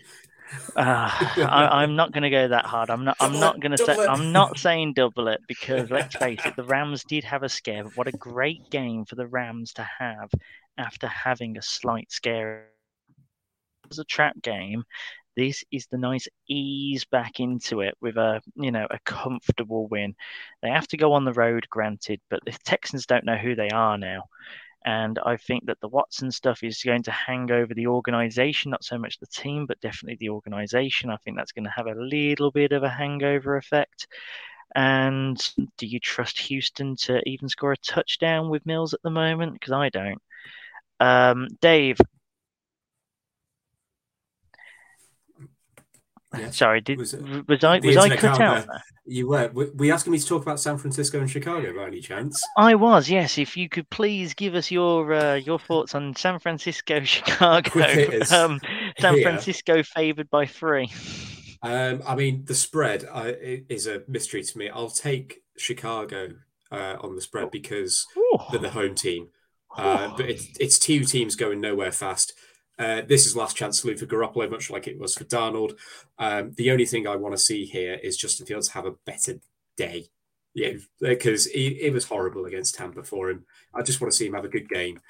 Uh, 0.76 1.10
I, 1.36 1.82
I'm 1.82 1.96
not 1.96 2.12
going 2.12 2.22
to 2.22 2.30
go 2.30 2.48
that 2.48 2.64
hard. 2.66 2.90
I'm 2.90 3.04
not. 3.04 3.16
I'm 3.20 3.38
not 3.38 3.60
going 3.60 3.72
to 3.72 3.78
say. 3.78 3.92
it. 3.92 4.08
I'm 4.08 4.32
not 4.32 4.58
saying 4.58 4.94
double 4.94 5.28
it 5.28 5.40
because 5.46 5.90
let's 5.90 6.14
face 6.16 6.40
it, 6.44 6.56
the 6.56 6.64
Rams 6.64 7.04
did 7.04 7.24
have 7.24 7.42
a 7.42 7.48
scare. 7.48 7.84
But 7.84 7.96
what 7.96 8.08
a 8.08 8.12
great 8.12 8.70
game 8.70 9.04
for 9.04 9.14
the 9.14 9.26
Rams 9.26 9.72
to 9.74 9.88
have 9.98 10.30
after 10.78 11.06
having 11.06 11.56
a 11.58 11.62
slight 11.62 12.10
scare. 12.10 12.68
It 13.84 13.88
was 13.88 13.98
a 13.98 14.04
trap 14.04 14.40
game. 14.42 14.84
This 15.36 15.64
is 15.70 15.86
the 15.86 15.98
nice 15.98 16.28
ease 16.48 17.04
back 17.06 17.40
into 17.40 17.80
it 17.80 17.94
with 18.00 18.16
a 18.16 18.42
you 18.54 18.70
know 18.70 18.86
a 18.90 18.98
comfortable 19.04 19.86
win. 19.88 20.14
They 20.62 20.70
have 20.70 20.88
to 20.88 20.96
go 20.96 21.14
on 21.14 21.24
the 21.24 21.32
road, 21.32 21.66
granted, 21.70 22.20
but 22.30 22.40
the 22.44 22.52
Texans 22.64 23.06
don't 23.06 23.24
know 23.24 23.36
who 23.36 23.54
they 23.54 23.70
are 23.70 23.96
now. 23.98 24.24
And 24.84 25.18
I 25.24 25.36
think 25.36 25.66
that 25.66 25.80
the 25.80 25.88
Watson 25.88 26.30
stuff 26.32 26.62
is 26.62 26.82
going 26.82 27.04
to 27.04 27.12
hang 27.12 27.50
over 27.50 27.72
the 27.72 27.86
organization, 27.86 28.70
not 28.70 28.84
so 28.84 28.98
much 28.98 29.18
the 29.18 29.26
team, 29.26 29.66
but 29.66 29.80
definitely 29.80 30.16
the 30.18 30.30
organization. 30.30 31.10
I 31.10 31.16
think 31.18 31.36
that's 31.36 31.52
going 31.52 31.64
to 31.64 31.70
have 31.70 31.86
a 31.86 31.94
little 31.94 32.50
bit 32.50 32.72
of 32.72 32.82
a 32.82 32.88
hangover 32.88 33.56
effect. 33.56 34.08
And 34.74 35.38
do 35.76 35.86
you 35.86 36.00
trust 36.00 36.38
Houston 36.38 36.96
to 36.96 37.20
even 37.28 37.48
score 37.48 37.72
a 37.72 37.76
touchdown 37.76 38.48
with 38.48 38.66
Mills 38.66 38.94
at 38.94 39.02
the 39.02 39.10
moment? 39.10 39.52
Because 39.52 39.72
I 39.72 39.88
don't. 39.90 40.22
Um, 40.98 41.48
Dave, 41.60 41.98
Yeah. 46.36 46.50
sorry, 46.50 46.80
did 46.80 46.98
Was 46.98 47.14
was, 47.14 47.64
I 47.64 47.78
was 47.80 47.96
I 47.96 48.16
cut 48.16 48.40
out? 48.40 48.66
there? 48.66 48.82
You 49.04 49.28
were. 49.28 49.48
Were 49.52 49.84
you 49.84 49.92
asking 49.92 50.12
me 50.12 50.18
to 50.18 50.26
talk 50.26 50.42
about 50.42 50.60
San 50.60 50.78
Francisco 50.78 51.18
and 51.18 51.30
Chicago 51.30 51.74
by 51.74 51.86
any 51.86 52.00
chance? 52.00 52.42
I 52.56 52.74
was, 52.74 53.10
yes. 53.10 53.36
If 53.36 53.56
you 53.56 53.68
could 53.68 53.88
please 53.90 54.32
give 54.34 54.54
us 54.54 54.70
your 54.70 55.12
uh, 55.12 55.34
your 55.34 55.58
thoughts 55.58 55.94
on 55.94 56.14
San 56.16 56.38
Francisco, 56.38 57.00
Chicago. 57.04 57.80
Um, 58.30 58.60
San 58.98 59.14
here. 59.14 59.22
Francisco 59.22 59.82
favored 59.82 60.30
by 60.30 60.46
three. 60.46 60.90
Um, 61.62 62.02
I 62.06 62.14
mean, 62.14 62.44
the 62.44 62.54
spread 62.54 63.04
uh, 63.10 63.32
is 63.40 63.86
a 63.86 64.02
mystery 64.08 64.42
to 64.42 64.58
me. 64.58 64.68
I'll 64.68 64.90
take 64.90 65.42
Chicago 65.56 66.34
uh, 66.70 66.96
on 67.00 67.14
the 67.14 67.22
spread 67.22 67.50
because 67.50 68.06
they're 68.50 68.60
the 68.60 68.70
home 68.70 68.94
team. 68.94 69.28
Uh, 69.76 70.14
but 70.16 70.28
it's, 70.28 70.48
it's 70.58 70.78
two 70.78 71.04
teams 71.04 71.34
going 71.36 71.60
nowhere 71.60 71.92
fast. 71.92 72.34
Uh, 72.78 73.02
this 73.06 73.26
is 73.26 73.36
last 73.36 73.56
chance 73.56 73.80
for 73.80 73.92
Garoppolo, 73.92 74.50
much 74.50 74.70
like 74.70 74.88
it 74.88 74.98
was 74.98 75.14
for 75.14 75.24
Darnold. 75.24 75.76
Um, 76.18 76.52
the 76.56 76.70
only 76.70 76.86
thing 76.86 77.06
I 77.06 77.16
want 77.16 77.34
to 77.34 77.40
see 77.40 77.64
here 77.64 77.94
is 78.02 78.16
Justin 78.16 78.46
Fields 78.46 78.68
have 78.68 78.86
a 78.86 78.94
better 79.04 79.40
day. 79.76 80.06
Yeah, 80.54 80.72
because 81.00 81.46
it, 81.46 81.58
it 81.58 81.92
was 81.92 82.04
horrible 82.04 82.46
against 82.46 82.74
Tampa 82.74 83.02
for 83.02 83.30
him. 83.30 83.46
I 83.74 83.82
just 83.82 84.00
want 84.00 84.12
to 84.12 84.16
see 84.16 84.26
him 84.26 84.34
have 84.34 84.44
a 84.44 84.48
good 84.48 84.68
game. 84.68 85.00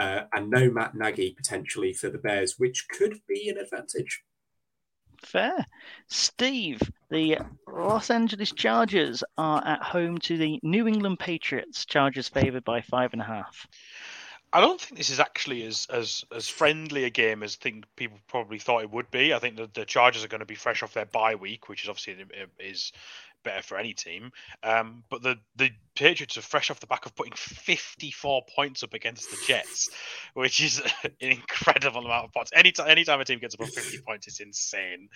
Uh, 0.00 0.22
and 0.32 0.48
no 0.48 0.70
Matt 0.70 0.94
Nagy 0.94 1.34
potentially 1.34 1.92
for 1.92 2.08
the 2.08 2.18
Bears, 2.18 2.58
which 2.58 2.86
could 2.88 3.18
be 3.28 3.48
an 3.48 3.58
advantage. 3.58 4.22
Fair. 5.24 5.64
Steve, 6.08 6.80
the 7.10 7.38
Los 7.68 8.10
Angeles 8.10 8.52
Chargers 8.52 9.22
are 9.38 9.62
at 9.66 9.82
home 9.82 10.18
to 10.18 10.36
the 10.36 10.58
New 10.62 10.88
England 10.88 11.18
Patriots. 11.18 11.84
Chargers 11.84 12.28
favored 12.28 12.64
by 12.64 12.80
five 12.80 13.12
and 13.12 13.22
a 13.22 13.24
half. 13.24 13.66
I 14.52 14.60
don't 14.60 14.80
think 14.80 14.98
this 14.98 15.10
is 15.10 15.20
actually 15.20 15.64
as 15.64 15.86
as 15.90 16.24
as 16.34 16.48
friendly 16.48 17.04
a 17.04 17.10
game 17.10 17.42
as 17.42 17.56
I 17.60 17.62
think 17.62 17.84
people 17.96 18.18
probably 18.28 18.58
thought 18.58 18.82
it 18.82 18.90
would 18.90 19.10
be. 19.10 19.32
I 19.32 19.38
think 19.38 19.56
that 19.56 19.74
the 19.74 19.84
Chargers 19.84 20.24
are 20.24 20.28
going 20.28 20.40
to 20.40 20.46
be 20.46 20.54
fresh 20.54 20.82
off 20.82 20.92
their 20.92 21.06
bye 21.06 21.34
week, 21.34 21.68
which 21.68 21.84
is 21.84 21.88
obviously 21.88 22.16
is 22.58 22.92
better 23.42 23.62
for 23.62 23.78
any 23.78 23.94
team. 23.94 24.32
Um, 24.62 25.04
but 25.08 25.22
the 25.22 25.38
the 25.56 25.70
Patriots 25.94 26.36
are 26.36 26.42
fresh 26.42 26.70
off 26.70 26.80
the 26.80 26.86
back 26.86 27.06
of 27.06 27.14
putting 27.14 27.34
54 27.34 28.42
points 28.54 28.82
up 28.82 28.94
against 28.94 29.30
the 29.30 29.36
Jets, 29.46 29.90
which 30.34 30.60
is 30.62 30.80
an 31.04 31.10
incredible 31.20 32.04
amount 32.04 32.26
of 32.26 32.32
points. 32.32 32.50
Anytime 32.54 32.88
anytime 32.88 33.20
a 33.20 33.24
team 33.24 33.38
gets 33.38 33.54
above 33.54 33.70
50 33.70 33.98
points, 34.06 34.26
it's 34.26 34.40
insane. 34.40 35.08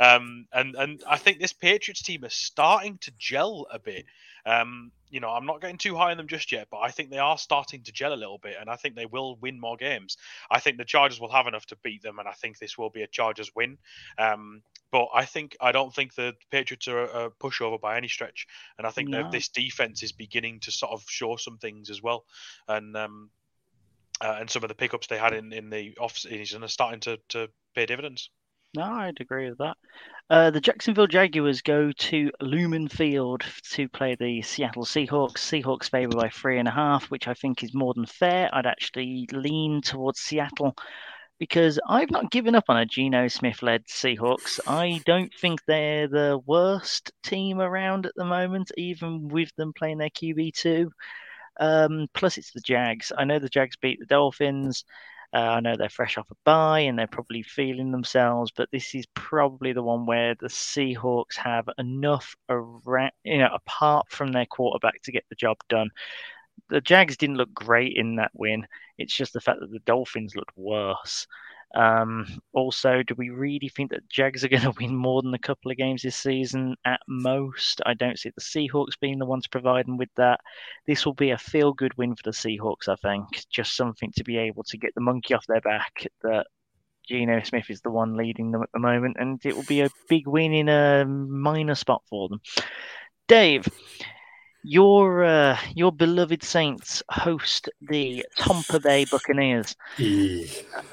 Um, 0.00 0.46
and 0.52 0.74
and 0.74 1.02
I 1.08 1.18
think 1.18 1.38
this 1.38 1.52
Patriots 1.52 2.02
team 2.02 2.24
is 2.24 2.32
starting 2.34 2.98
to 3.02 3.12
gel 3.18 3.66
a 3.70 3.78
bit. 3.78 4.06
Um, 4.44 4.90
you 5.10 5.20
know, 5.20 5.28
I'm 5.28 5.46
not 5.46 5.60
getting 5.60 5.76
too 5.78 5.94
high 5.94 6.10
on 6.10 6.16
them 6.16 6.26
just 6.26 6.50
yet, 6.50 6.68
but 6.70 6.78
I 6.78 6.90
think 6.90 7.10
they 7.10 7.18
are 7.18 7.36
starting 7.38 7.82
to 7.82 7.92
gel 7.92 8.12
a 8.12 8.16
little 8.16 8.38
bit, 8.38 8.56
and 8.58 8.68
I 8.70 8.76
think 8.76 8.96
they 8.96 9.06
will 9.06 9.36
win 9.36 9.60
more 9.60 9.76
games. 9.76 10.16
I 10.50 10.58
think 10.58 10.78
the 10.78 10.84
Chargers 10.84 11.20
will 11.20 11.30
have 11.30 11.46
enough 11.46 11.66
to 11.66 11.76
beat 11.84 12.02
them, 12.02 12.18
and 12.18 12.26
I 12.26 12.32
think 12.32 12.58
this 12.58 12.78
will 12.78 12.90
be 12.90 13.02
a 13.02 13.06
Chargers 13.06 13.52
win. 13.54 13.76
Um, 14.18 14.62
but 14.90 15.08
I 15.14 15.24
think 15.24 15.56
I 15.60 15.70
don't 15.72 15.94
think 15.94 16.14
the 16.14 16.34
Patriots 16.50 16.88
are 16.88 17.04
a 17.04 17.30
pushover 17.30 17.80
by 17.80 17.96
any 17.96 18.08
stretch, 18.08 18.46
and 18.78 18.86
I 18.86 18.90
think 18.90 19.10
No. 19.10 19.30
this 19.30 19.48
defense 19.48 20.02
is 20.02 20.12
beginning 20.22 20.60
to 20.60 20.70
sort 20.70 20.92
of 20.92 21.02
show 21.08 21.34
some 21.36 21.58
things 21.58 21.90
as 21.90 22.00
well, 22.00 22.24
and 22.68 22.96
um, 22.96 23.30
uh, 24.20 24.36
and 24.38 24.48
some 24.48 24.62
of 24.62 24.68
the 24.68 24.74
pickups 24.74 25.08
they 25.08 25.18
had 25.18 25.34
in 25.34 25.52
in 25.52 25.68
the 25.68 25.96
off 25.98 26.16
season 26.16 26.62
are 26.62 26.68
starting 26.68 27.00
to 27.00 27.18
to 27.28 27.48
pay 27.74 27.86
dividends. 27.86 28.30
No, 28.74 28.84
I'd 28.84 29.20
agree 29.20 29.50
with 29.50 29.58
that. 29.58 29.76
Uh, 30.30 30.50
the 30.50 30.60
Jacksonville 30.60 31.06
Jaguars 31.06 31.60
go 31.60 31.92
to 31.92 32.30
Lumen 32.40 32.88
Field 32.88 33.44
to 33.72 33.88
play 33.88 34.14
the 34.14 34.40
Seattle 34.40 34.84
Seahawks. 34.84 35.38
Seahawks 35.38 35.90
favored 35.90 36.16
by 36.16 36.30
three 36.30 36.58
and 36.58 36.68
a 36.68 36.70
half, 36.70 37.10
which 37.10 37.28
I 37.28 37.34
think 37.34 37.62
is 37.62 37.74
more 37.74 37.92
than 37.92 38.06
fair. 38.06 38.48
I'd 38.50 38.64
actually 38.64 39.28
lean 39.30 39.82
towards 39.82 40.20
Seattle 40.20 40.74
because 41.42 41.80
I've 41.88 42.12
not 42.12 42.30
given 42.30 42.54
up 42.54 42.66
on 42.68 42.76
a 42.76 42.86
Geno 42.86 43.26
Smith 43.26 43.64
led 43.64 43.84
Seahawks. 43.88 44.60
I 44.64 45.00
don't 45.04 45.34
think 45.34 45.58
they're 45.66 46.06
the 46.06 46.40
worst 46.46 47.10
team 47.24 47.60
around 47.60 48.06
at 48.06 48.14
the 48.14 48.24
moment, 48.24 48.70
even 48.76 49.26
with 49.26 49.50
them 49.56 49.72
playing 49.72 49.98
their 49.98 50.08
QB2. 50.08 50.88
Um, 51.58 52.06
plus, 52.14 52.38
it's 52.38 52.52
the 52.52 52.60
Jags. 52.60 53.10
I 53.18 53.24
know 53.24 53.40
the 53.40 53.48
Jags 53.48 53.74
beat 53.74 53.98
the 53.98 54.06
Dolphins. 54.06 54.84
Uh, 55.34 55.38
I 55.38 55.58
know 55.58 55.74
they're 55.76 55.88
fresh 55.88 56.16
off 56.16 56.30
a 56.30 56.34
bye 56.44 56.80
and 56.80 56.96
they're 56.96 57.08
probably 57.08 57.42
feeling 57.42 57.90
themselves, 57.90 58.52
but 58.56 58.68
this 58.70 58.94
is 58.94 59.06
probably 59.14 59.72
the 59.72 59.82
one 59.82 60.06
where 60.06 60.36
the 60.38 60.46
Seahawks 60.46 61.36
have 61.38 61.68
enough 61.76 62.36
around, 62.50 63.10
you 63.24 63.38
know, 63.38 63.50
apart 63.52 64.06
from 64.10 64.30
their 64.30 64.46
quarterback 64.46 65.02
to 65.02 65.12
get 65.12 65.24
the 65.28 65.34
job 65.34 65.56
done. 65.68 65.90
The 66.70 66.80
Jags 66.80 67.16
didn't 67.16 67.36
look 67.36 67.52
great 67.52 67.96
in 67.96 68.16
that 68.16 68.30
win. 68.34 68.66
It's 68.98 69.14
just 69.14 69.32
the 69.32 69.40
fact 69.40 69.60
that 69.60 69.70
the 69.70 69.80
Dolphins 69.80 70.34
looked 70.34 70.56
worse. 70.56 71.26
Um, 71.74 72.26
also, 72.52 73.02
do 73.02 73.14
we 73.16 73.30
really 73.30 73.68
think 73.68 73.90
that 73.90 74.08
Jags 74.08 74.44
are 74.44 74.48
going 74.48 74.62
to 74.72 74.74
win 74.78 74.94
more 74.94 75.22
than 75.22 75.34
a 75.34 75.38
couple 75.38 75.70
of 75.70 75.76
games 75.76 76.02
this 76.02 76.16
season 76.16 76.76
at 76.84 77.00
most? 77.08 77.80
I 77.86 77.94
don't 77.94 78.18
see 78.18 78.30
the 78.30 78.40
Seahawks 78.40 78.98
being 79.00 79.18
the 79.18 79.26
ones 79.26 79.46
providing 79.46 79.96
with 79.96 80.10
that. 80.16 80.40
This 80.86 81.06
will 81.06 81.14
be 81.14 81.30
a 81.30 81.38
feel 81.38 81.72
good 81.72 81.96
win 81.96 82.14
for 82.14 82.22
the 82.24 82.30
Seahawks, 82.30 82.88
I 82.88 82.96
think. 82.96 83.26
Just 83.50 83.76
something 83.76 84.12
to 84.16 84.24
be 84.24 84.38
able 84.38 84.64
to 84.64 84.76
get 84.76 84.94
the 84.94 85.00
monkey 85.00 85.34
off 85.34 85.46
their 85.46 85.60
back 85.60 86.06
that 86.22 86.46
Geno 87.08 87.42
Smith 87.42 87.68
is 87.68 87.80
the 87.80 87.90
one 87.90 88.16
leading 88.16 88.52
them 88.52 88.62
at 88.62 88.70
the 88.72 88.78
moment, 88.78 89.16
and 89.18 89.44
it 89.44 89.56
will 89.56 89.64
be 89.64 89.80
a 89.80 89.90
big 90.08 90.26
win 90.26 90.52
in 90.52 90.68
a 90.68 91.04
minor 91.04 91.74
spot 91.74 92.02
for 92.08 92.28
them. 92.28 92.40
Dave, 93.28 93.66
your 94.64 95.24
uh, 95.24 95.58
your 95.74 95.92
beloved 95.92 96.42
Saints 96.42 97.02
host 97.10 97.68
the 97.80 98.24
Tampa 98.36 98.80
Bay 98.80 99.04
Buccaneers. 99.10 99.74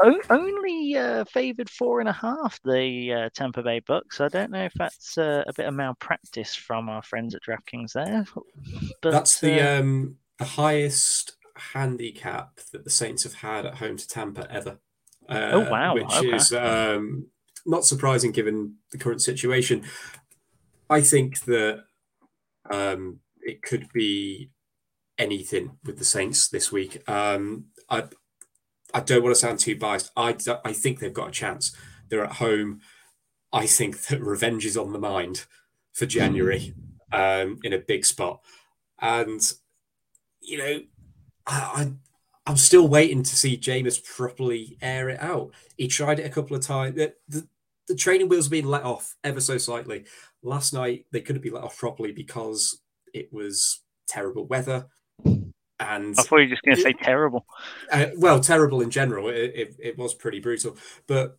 O- 0.04 0.22
only 0.30 0.96
uh, 0.96 1.26
favoured 1.26 1.70
four 1.70 2.00
and 2.00 2.10
a 2.10 2.14
half 2.14 2.60
the 2.64 3.14
uh, 3.14 3.30
Tampa 3.34 3.62
Bay 3.64 3.80
Bucks. 3.86 4.20
I 4.22 4.28
don't 4.28 4.52
know 4.52 4.66
if 4.66 4.74
that's 4.76 5.18
uh, 5.18 5.44
a 5.48 5.54
bit 5.54 5.68
of 5.68 5.74
malpractice 5.74 6.56
from 6.56 6.90
our 6.90 7.04
friends 7.04 7.36
at 7.36 7.41
DraftKings 7.44 7.94
there. 7.94 8.26
But 9.02 9.12
That's 9.12 9.40
the 9.40 9.62
uh, 9.62 9.80
um, 9.82 10.18
the 10.38 10.46
highest 10.46 11.38
handicap 11.56 12.60
that 12.72 12.84
the 12.84 12.90
Saints 12.90 13.24
have 13.24 13.34
had 13.34 13.66
at 13.66 13.76
home 13.76 13.98
to 13.98 14.08
Tampa 14.08 14.50
ever. 14.52 14.80
Uh, 15.28 15.52
Oh, 15.54 15.70
wow. 15.70 15.94
Which 15.94 16.06
Okay. 16.12 16.36
is 16.36 16.54
um, 16.54 17.28
not 17.66 17.86
surprising 17.86 18.32
given 18.32 18.76
the 18.91 18.98
current 18.98 19.22
situation. 19.22 19.84
I 20.90 21.02
think 21.02 21.41
that 21.41 21.84
um, 22.72 23.20
it 23.41 23.61
could 23.61 23.91
be 23.94 24.52
anything 25.18 25.78
with 25.84 25.98
the 25.98 26.06
Saints 26.06 26.48
this 26.48 26.72
week. 26.72 27.07
Um, 27.10 27.66
I 27.90 28.06
I 28.94 29.02
don't 29.02 29.24
want 29.24 29.36
to 29.36 29.40
sound 29.40 29.60
too 29.60 29.78
biased. 29.78 30.11
I 30.16 30.36
I 30.66 30.74
think 30.74 30.99
they've 30.99 31.14
got 31.14 31.30
a 31.30 31.32
chance. 31.32 31.76
They're 32.10 32.26
at 32.26 32.34
home. 32.34 32.82
I 33.52 33.66
think 33.66 34.02
that 34.07 34.22
revenge 34.22 34.66
is 34.66 34.78
on 34.78 34.94
the 34.94 34.99
mind 34.99 35.45
for 35.94 36.06
January 36.06 36.74
um, 37.11 37.60
in 37.64 37.74
a 37.74 37.80
big 37.80 38.06
spot, 38.06 38.41
and 38.99 39.41
you 40.41 40.57
know, 40.57 40.82
I, 41.45 41.56
I 41.56 41.91
I'm 42.49 42.57
still 42.57 42.88
waiting 42.88 43.22
to 43.22 43.36
see 43.36 43.57
Jameis 43.57 44.03
properly 44.03 44.78
air 44.82 45.10
it 45.10 45.22
out. 45.22 45.52
He 45.78 45.88
tried 45.88 46.20
it 46.20 46.26
a 46.26 46.30
couple 46.30 46.56
of 46.56 46.64
times. 46.64 46.95
The, 46.95 47.14
the, 47.28 47.48
the 47.88 47.95
training 47.95 48.28
wheels 48.28 48.45
have 48.45 48.52
been 48.52 48.66
let 48.66 48.84
off 48.84 49.16
ever 49.24 49.40
so 49.40 49.60
slightly. 49.60 50.06
Last 50.41 50.74
night 50.74 51.06
they 51.11 51.22
couldn't 51.22 51.44
be 51.44 51.52
let 51.52 51.64
off 51.64 51.78
properly 51.78 52.11
because 52.11 52.82
it 53.14 53.31
was 53.31 53.81
terrible 54.07 54.45
weather, 54.45 54.88
and 55.80 56.15
I 56.18 56.23
thought 56.23 56.38
you 56.38 56.45
were 56.45 56.56
just 56.56 56.64
going 56.64 56.77
to 56.77 56.81
say 56.81 56.94
terrible. 56.94 57.45
uh, 57.91 58.07
well, 58.18 58.40
terrible 58.40 58.81
in 58.81 58.90
general. 58.90 59.30
It, 59.30 59.52
it, 59.56 59.76
it 59.80 59.98
was 59.98 60.14
pretty 60.14 60.40
brutal, 60.40 60.77
but 61.07 61.38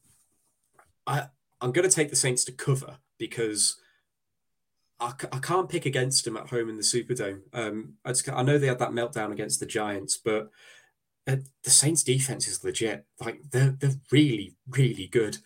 I 1.06 1.26
I'm 1.60 1.72
going 1.72 1.88
to 1.88 1.94
take 1.94 2.10
the 2.10 2.16
Saints 2.16 2.44
to 2.44 2.52
cover 2.52 2.98
because 3.18 3.76
I, 4.98 5.12
c- 5.20 5.28
I 5.32 5.38
can't 5.38 5.68
pick 5.68 5.86
against 5.86 6.24
them 6.24 6.36
at 6.36 6.48
home 6.48 6.68
in 6.70 6.76
the 6.76 6.82
Superdome. 6.82 7.42
Um, 7.52 7.94
I, 8.04 8.10
just, 8.10 8.28
I 8.30 8.42
know 8.42 8.58
they 8.58 8.66
had 8.66 8.78
that 8.78 8.90
meltdown 8.90 9.32
against 9.32 9.60
the 9.60 9.66
Giants, 9.66 10.16
but 10.16 10.50
uh, 11.26 11.36
the 11.64 11.70
Saints' 11.70 12.02
defense 12.02 12.48
is 12.48 12.64
legit. 12.64 13.04
Like 13.20 13.40
they're 13.50 13.76
they're 13.78 14.00
really 14.10 14.54
really 14.68 15.06
good. 15.06 15.38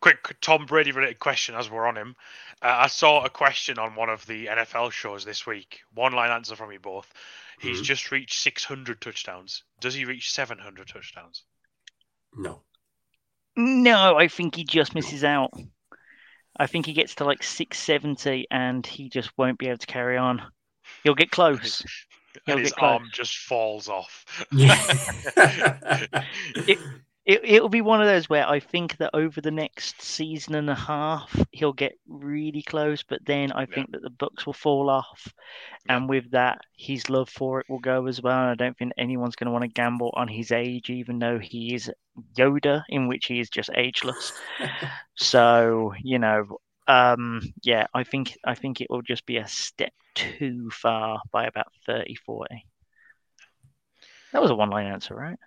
Quick 0.00 0.36
Tom 0.40 0.66
Brady 0.66 0.92
related 0.92 1.18
question 1.20 1.54
as 1.54 1.70
we're 1.70 1.86
on 1.86 1.96
him. 1.96 2.16
Uh, 2.62 2.76
I 2.82 2.86
saw 2.86 3.24
a 3.24 3.30
question 3.30 3.78
on 3.78 3.94
one 3.96 4.08
of 4.08 4.24
the 4.26 4.46
NFL 4.46 4.92
shows 4.92 5.24
this 5.24 5.46
week. 5.46 5.80
One 5.94 6.12
line 6.12 6.30
answer 6.30 6.54
from 6.54 6.70
you 6.72 6.78
both. 6.78 7.12
He's 7.60 7.80
Mhm. 7.80 7.84
just 7.84 8.10
reached 8.12 8.38
600 8.38 9.00
touchdowns. 9.00 9.64
Does 9.80 9.94
he 9.94 10.04
reach 10.04 10.32
700 10.32 10.88
touchdowns? 10.88 11.44
No, 12.34 12.62
No, 13.56 14.16
I 14.16 14.28
think 14.28 14.54
he 14.54 14.64
just 14.64 14.94
misses 14.94 15.24
out. 15.24 15.50
I 16.56 16.66
think 16.66 16.86
he 16.86 16.92
gets 16.92 17.14
to 17.16 17.24
like 17.24 17.42
670 17.42 18.46
and 18.50 18.86
he 18.86 19.08
just 19.10 19.36
won't 19.36 19.58
be 19.58 19.66
able 19.68 19.78
to 19.78 19.86
carry 19.86 20.16
on. 20.16 20.42
He'll 21.02 21.14
get 21.14 21.30
close. 21.30 21.82
He'll 22.46 22.56
and 22.56 22.60
his 22.60 22.70
get 22.70 22.78
close. 22.78 23.00
arm 23.00 23.10
just 23.12 23.36
falls 23.36 23.88
off. 23.88 24.24
It, 26.66 26.78
it, 27.24 27.40
it'll 27.44 27.68
be 27.68 27.80
one 27.82 28.00
of 28.00 28.06
those 28.08 28.28
where 28.28 28.48
I 28.48 28.60
think 28.60 28.96
that 28.98 29.10
over 29.14 29.40
the 29.40 29.50
next 29.50 30.02
season 30.02 30.54
and 30.54 30.68
a 30.70 30.74
half, 30.74 31.34
he'll 31.52 31.72
get 31.72 31.98
really 32.08 32.62
close, 32.62 33.02
but 33.02 33.24
then 33.24 33.52
I 33.52 33.66
Yeah. 33.66 33.66
think 33.66 33.92
that 33.92 34.02
the 34.02 34.10
Bucs 34.10 34.46
will 34.46 34.52
fall 34.54 34.90
off. 34.90 35.32
And 35.88 36.08
with 36.08 36.30
that, 36.32 36.60
his 36.76 37.10
love 37.10 37.28
for 37.28 37.60
it 37.60 37.66
will 37.68 37.78
go 37.80 38.06
as 38.06 38.22
well. 38.22 38.38
And 38.40 38.50
I 38.50 38.54
don't 38.54 38.76
think 38.78 38.92
anyone's 38.98 39.36
going 39.36 39.46
to 39.46 39.52
want 39.52 39.62
to 39.64 39.68
gamble 39.68 40.12
on 40.14 40.28
his 40.28 40.52
age, 40.52 40.90
even 40.90 41.18
though 41.18 41.38
he 41.38 41.74
is 41.74 41.90
Yoda, 42.36 42.84
in 42.88 43.08
which 43.08 43.26
he 43.26 43.40
is 43.40 43.50
just 43.50 43.70
ageless. 43.74 44.32
So, 45.16 45.94
you 46.02 46.18
know, 46.18 46.58
um, 46.88 47.40
yeah, 47.62 47.86
I 47.94 48.04
think 48.04 48.36
I 48.44 48.54
think 48.54 48.80
it 48.80 48.88
will 48.90 49.02
just 49.02 49.26
be 49.26 49.36
a 49.36 49.46
step 49.48 49.92
too 50.14 50.70
far 50.70 51.20
by 51.32 51.46
about 51.46 51.72
30, 51.86 52.14
40. 52.16 52.66
That 54.32 54.42
was 54.42 54.50
a 54.50 54.54
one 54.54 54.70
line 54.70 54.86
answer, 54.86 55.14
right? 55.14 55.38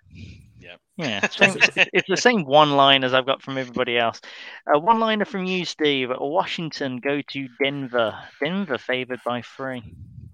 Yeah. 0.58 0.76
Yeah. 0.96 1.26
Same, 1.30 1.56
it's 1.92 2.08
the 2.08 2.16
same 2.16 2.44
one 2.44 2.72
line 2.72 3.04
as 3.04 3.12
I've 3.14 3.26
got 3.26 3.42
from 3.42 3.58
everybody 3.58 3.98
else. 3.98 4.20
Uh, 4.66 4.78
one 4.78 5.00
liner 5.00 5.24
from 5.24 5.44
you, 5.44 5.64
Steve. 5.64 6.10
Washington 6.18 6.98
go 6.98 7.20
to 7.20 7.48
Denver. 7.62 8.18
Denver 8.42 8.78
favored 8.78 9.20
by 9.24 9.42
three. 9.42 9.82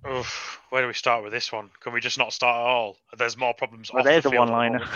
Oof, 0.09 0.61
where 0.71 0.83
do 0.83 0.89
we 0.89 0.95
start 0.95 1.23
with 1.23 1.33
this 1.33 1.53
one? 1.53 1.71
Can 1.81 1.93
we 1.93 2.01
just 2.01 2.19
not 2.19 2.33
start 2.33 2.57
at 2.57 2.67
all? 2.73 2.97
There's 3.17 3.37
more 3.37 3.55
problems 3.55 3.93
Well, 3.93 4.01
off 4.01 4.05
there's 4.05 4.25
the 4.25 4.31
a 4.31 4.33
field. 4.33 4.49
one 4.51 4.51
at 4.51 4.73
the 4.73 4.79
liner. 4.79 4.91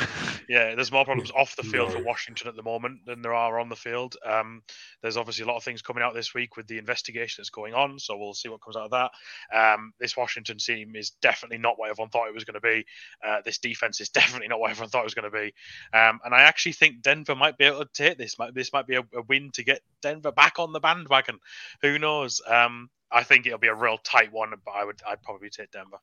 Yeah, 0.49 0.75
there's 0.75 0.91
more 0.91 1.05
problems 1.05 1.31
off 1.31 1.55
the 1.57 1.63
field 1.63 1.93
for 1.93 2.03
Washington 2.03 2.49
at 2.49 2.57
the 2.57 2.63
moment 2.63 3.07
than 3.07 3.23
there 3.23 3.35
are 3.35 3.59
on 3.61 3.69
the 3.69 3.77
field. 3.77 4.17
Um, 4.25 4.63
there's 5.03 5.17
obviously 5.17 5.45
a 5.45 5.47
lot 5.49 5.57
of 5.57 5.65
things 5.65 5.83
coming 5.83 6.03
out 6.03 6.15
this 6.15 6.35
week 6.35 6.57
with 6.57 6.67
the 6.67 6.79
investigation 6.79 7.37
that's 7.43 7.51
going 7.51 7.75
on, 7.75 7.99
so 8.01 8.17
we'll 8.17 8.35
see 8.35 8.49
what 8.49 8.63
comes 8.63 8.77
out 8.77 8.91
of 8.91 8.91
that. 8.93 9.11
Um, 9.57 9.93
this 10.01 10.17
Washington 10.17 10.59
team 10.59 10.97
is 10.97 11.11
definitely 11.23 11.59
not 11.59 11.79
what 11.79 11.91
everyone 11.91 12.11
thought 12.11 12.29
it 12.29 12.35
was 12.35 12.45
going 12.45 12.55
to 12.55 12.61
be. 12.61 12.85
Uh, 13.25 13.43
this 13.45 13.59
defense 13.59 14.01
is 14.01 14.09
definitely 14.11 14.49
not 14.49 14.59
what 14.61 14.71
everyone 14.73 14.91
thought 14.91 15.03
it 15.03 15.05
was 15.05 15.15
going 15.15 15.31
to 15.31 15.37
be. 15.39 15.55
Um, 15.97 16.21
and 16.25 16.35
I 16.35 16.43
actually 16.43 16.73
think 16.73 17.03
Denver 17.03 17.37
might 17.37 17.59
be 17.59 17.65
able 17.65 17.85
to 17.85 17.89
take 17.93 18.19
this. 18.19 18.39
Might, 18.39 18.55
this 18.55 18.73
might 18.73 18.87
be 18.87 18.97
a, 18.97 19.03
a 19.15 19.23
win 19.29 19.51
to 19.55 19.65
get 19.65 19.83
Denver 20.03 20.33
back 20.33 20.59
on 20.59 20.73
the 20.73 20.81
bandwagon. 20.81 21.39
Who 21.83 21.99
knows? 21.99 22.41
Um, 22.47 22.91
I 23.11 23.23
think 23.23 23.47
it'll 23.47 23.59
be 23.59 23.69
a 23.69 23.75
real 23.75 23.99
tight 23.99 24.33
one, 24.33 24.53
but 24.65 24.73
I 24.73 24.85
would 24.85 25.01
I'd 25.07 25.23
probably 25.23 25.51
take 25.51 25.71
Denver. 25.71 25.99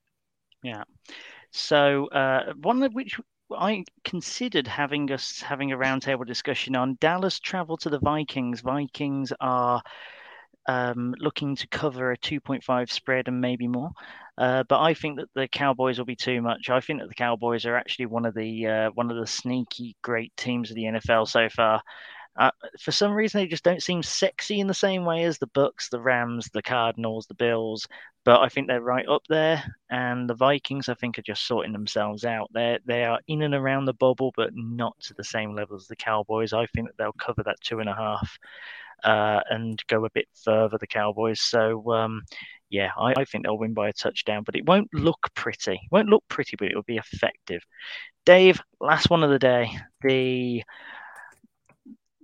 Yeah. 0.63 0.84
So 1.51 2.07
uh, 2.07 2.53
one 2.61 2.81
of 2.84 2.93
which 2.93 3.19
I 3.51 3.84
considered 4.03 4.67
having 4.67 5.11
us 5.11 5.41
having 5.41 5.71
a 5.71 5.77
roundtable 5.77 6.25
discussion 6.25 6.75
on 6.75 6.97
Dallas 6.99 7.39
travel 7.39 7.77
to 7.77 7.89
the 7.89 7.99
Vikings. 7.99 8.61
Vikings 8.61 9.34
are 9.39 9.81
um, 10.67 11.13
looking 11.19 11.55
to 11.57 11.67
cover 11.67 12.11
a 12.11 12.17
2.5 12.17 12.89
spread 12.89 13.27
and 13.27 13.41
maybe 13.41 13.67
more. 13.67 13.91
Uh, 14.38 14.63
but 14.63 14.80
I 14.80 14.93
think 14.93 15.17
that 15.17 15.30
the 15.35 15.47
Cowboys 15.47 15.97
will 15.97 16.05
be 16.05 16.15
too 16.15 16.41
much. 16.41 16.69
I 16.69 16.80
think 16.80 17.01
that 17.01 17.09
the 17.09 17.15
Cowboys 17.15 17.65
are 17.65 17.75
actually 17.75 18.07
one 18.07 18.25
of 18.25 18.34
the 18.34 18.67
uh, 18.67 18.89
one 18.91 19.11
of 19.11 19.17
the 19.17 19.27
sneaky 19.27 19.95
great 20.01 20.35
teams 20.35 20.71
of 20.71 20.75
the 20.75 20.84
NFL 20.85 21.27
so 21.27 21.49
far. 21.49 21.81
Uh, 22.35 22.51
for 22.80 22.91
some 22.91 23.11
reason, 23.14 23.39
they 23.39 23.47
just 23.47 23.64
don't 23.64 23.84
seem 23.84 24.01
sexy 24.01 24.60
in 24.60 24.68
the 24.68 24.73
same 24.73 25.05
way 25.05 25.23
as 25.23 25.38
the 25.38 25.47
Bucs, 25.47 25.89
the 25.89 25.99
Rams, 25.99 26.49
the 26.53 26.61
Cardinals, 26.61 27.27
the 27.27 27.35
Bills. 27.35 27.88
But 28.26 28.41
I 28.41 28.49
think 28.49 28.68
they're 28.68 28.81
right 28.81 29.07
up 29.07 29.23
there, 29.30 29.64
and 29.89 30.30
the 30.30 30.34
Vikings, 30.34 30.89
I 30.89 30.93
think, 30.95 31.19
are 31.19 31.23
just 31.23 31.45
sorting 31.45 31.73
themselves 31.73 32.26
out. 32.26 32.49
They 32.53 32.80
they 32.85 33.03
are 33.03 33.19
in 33.27 33.41
and 33.41 33.53
around 33.53 33.85
the 33.85 33.93
bubble, 33.93 34.31
but 34.35 34.51
not 34.53 34.97
to 35.01 35.14
the 35.14 35.23
same 35.23 35.53
level 35.53 35.76
as 35.76 35.88
the 35.88 35.95
Cowboys. 35.95 36.53
I 36.53 36.65
think 36.68 36.88
that 36.88 36.97
they'll 36.97 37.14
cover 37.14 37.43
that 37.43 37.61
two 37.61 37.80
and 37.80 37.89
a 37.89 37.95
half 37.95 38.38
uh, 39.03 39.41
and 39.49 39.81
go 39.88 40.05
a 40.05 40.10
bit 40.11 40.27
further. 40.43 40.77
The 40.77 40.88
Cowboys. 40.88 41.41
So 41.41 41.91
um, 41.91 42.23
yeah, 42.69 42.89
I, 42.97 43.14
I 43.18 43.26
think 43.26 43.45
they'll 43.45 43.57
win 43.57 43.73
by 43.73 43.89
a 43.89 43.93
touchdown, 43.93 44.43
but 44.43 44.55
it 44.55 44.65
won't 44.65 44.91
look 44.93 45.30
pretty. 45.35 45.73
It 45.73 45.91
won't 45.91 46.10
look 46.10 46.23
pretty, 46.30 46.55
but 46.57 46.69
it 46.69 46.76
will 46.76 46.84
be 46.84 46.97
effective. 46.97 47.61
Dave, 48.26 48.61
last 48.80 49.10
one 49.10 49.23
of 49.23 49.30
the 49.30 49.39
day. 49.39 49.69
The 50.01 50.64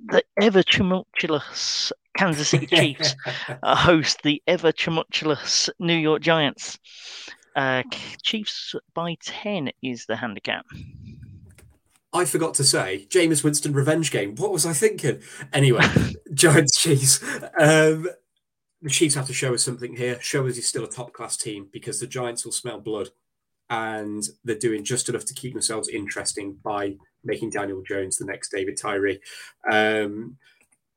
the 0.08 0.24
ever 0.42 0.64
tumultuous 0.64 1.92
Kansas 2.18 2.50
City 2.50 2.66
Chiefs 2.76 3.16
uh, 3.64 3.76
host 3.76 4.22
the 4.24 4.42
ever 4.48 4.72
tumultuous 4.72 5.70
New 5.80 5.96
York 5.96 6.22
Giants. 6.22 6.80
Uh, 7.56 7.84
Chiefs 8.24 8.76
by 8.94 9.18
10 9.22 9.72
is 9.82 10.06
the 10.06 10.16
handicap. 10.16 10.66
I 12.12 12.26
forgot 12.26 12.56
to 12.56 12.64
say, 12.64 13.06
Jameis 13.10 13.44
Winston 13.44 13.74
revenge 13.74 14.12
game. 14.12 14.36
What 14.36 14.52
was 14.52 14.66
I 14.66 14.74
thinking? 14.74 15.22
Anyway, 15.54 15.86
Giants 16.34 16.80
Chiefs. 16.80 17.22
Um, 17.60 18.08
the 18.82 18.90
Chiefs 18.90 19.16
have 19.16 19.28
to 19.28 19.34
show 19.34 19.54
us 19.54 19.64
something 19.64 19.96
here. 19.96 20.20
Show 20.22 20.48
us 20.48 20.56
you're 20.56 20.64
still 20.64 20.86
a 20.86 20.90
top 20.90 21.14
class 21.14 21.38
team 21.38 21.68
because 21.72 22.00
the 22.00 22.08
Giants 22.08 22.46
will 22.46 22.52
smell 22.52 22.80
blood, 22.80 23.10
and 23.70 24.24
they're 24.44 24.56
doing 24.56 24.84
just 24.84 25.10
enough 25.10 25.26
to 25.26 25.34
keep 25.34 25.54
themselves 25.54 25.88
interesting 25.88 26.58
by 26.64 26.96
making 27.24 27.52
Daniel 27.52 27.82
Jones 27.82 28.18
the 28.18 28.26
next 28.26 28.52
David 28.52 28.78
Tyree. 28.78 29.20
Um, 29.72 30.38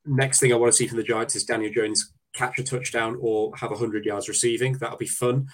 next 0.04 0.40
thing 0.40 0.52
I 0.52 0.56
want 0.56 0.72
to 0.72 0.76
see 0.76 0.86
from 0.86 0.98
the 0.98 1.04
Giants 1.04 1.36
is 1.36 1.44
Daniel 1.44 1.72
Jones 1.72 2.12
catch 2.34 2.58
a 2.58 2.62
touchdown 2.62 3.18
or 3.20 3.54
have 3.56 3.70
100 3.70 4.04
yards 4.04 4.28
receiving. 4.28 4.74
That'll 4.74 4.96
be 4.96 5.06
fun. 5.06 5.48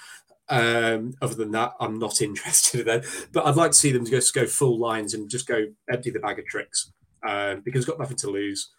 Um, 0.49 1.15
other 1.20 1.35
than 1.35 1.51
that, 1.53 1.73
I'm 1.81 1.99
not 1.99 2.23
interested 2.23 2.81
in 2.81 2.86
that. 2.86 3.05
But 3.32 3.47
I'd 3.47 3.57
like 3.57 3.73
to 3.73 3.77
see 3.77 3.93
them 3.93 4.07
just 4.07 4.35
go 4.35 4.47
full 4.47 4.78
lines 4.78 5.15
and 5.15 5.28
just 5.28 5.47
go 5.47 5.66
empty 5.93 6.11
the 6.11 6.20
bag 6.20 6.39
of 6.39 6.47
tricks 6.47 6.93
um, 7.27 7.62
because 7.65 7.85
got 7.85 7.99
nothing 7.99 8.16
to 8.19 8.31
lose. 8.31 8.70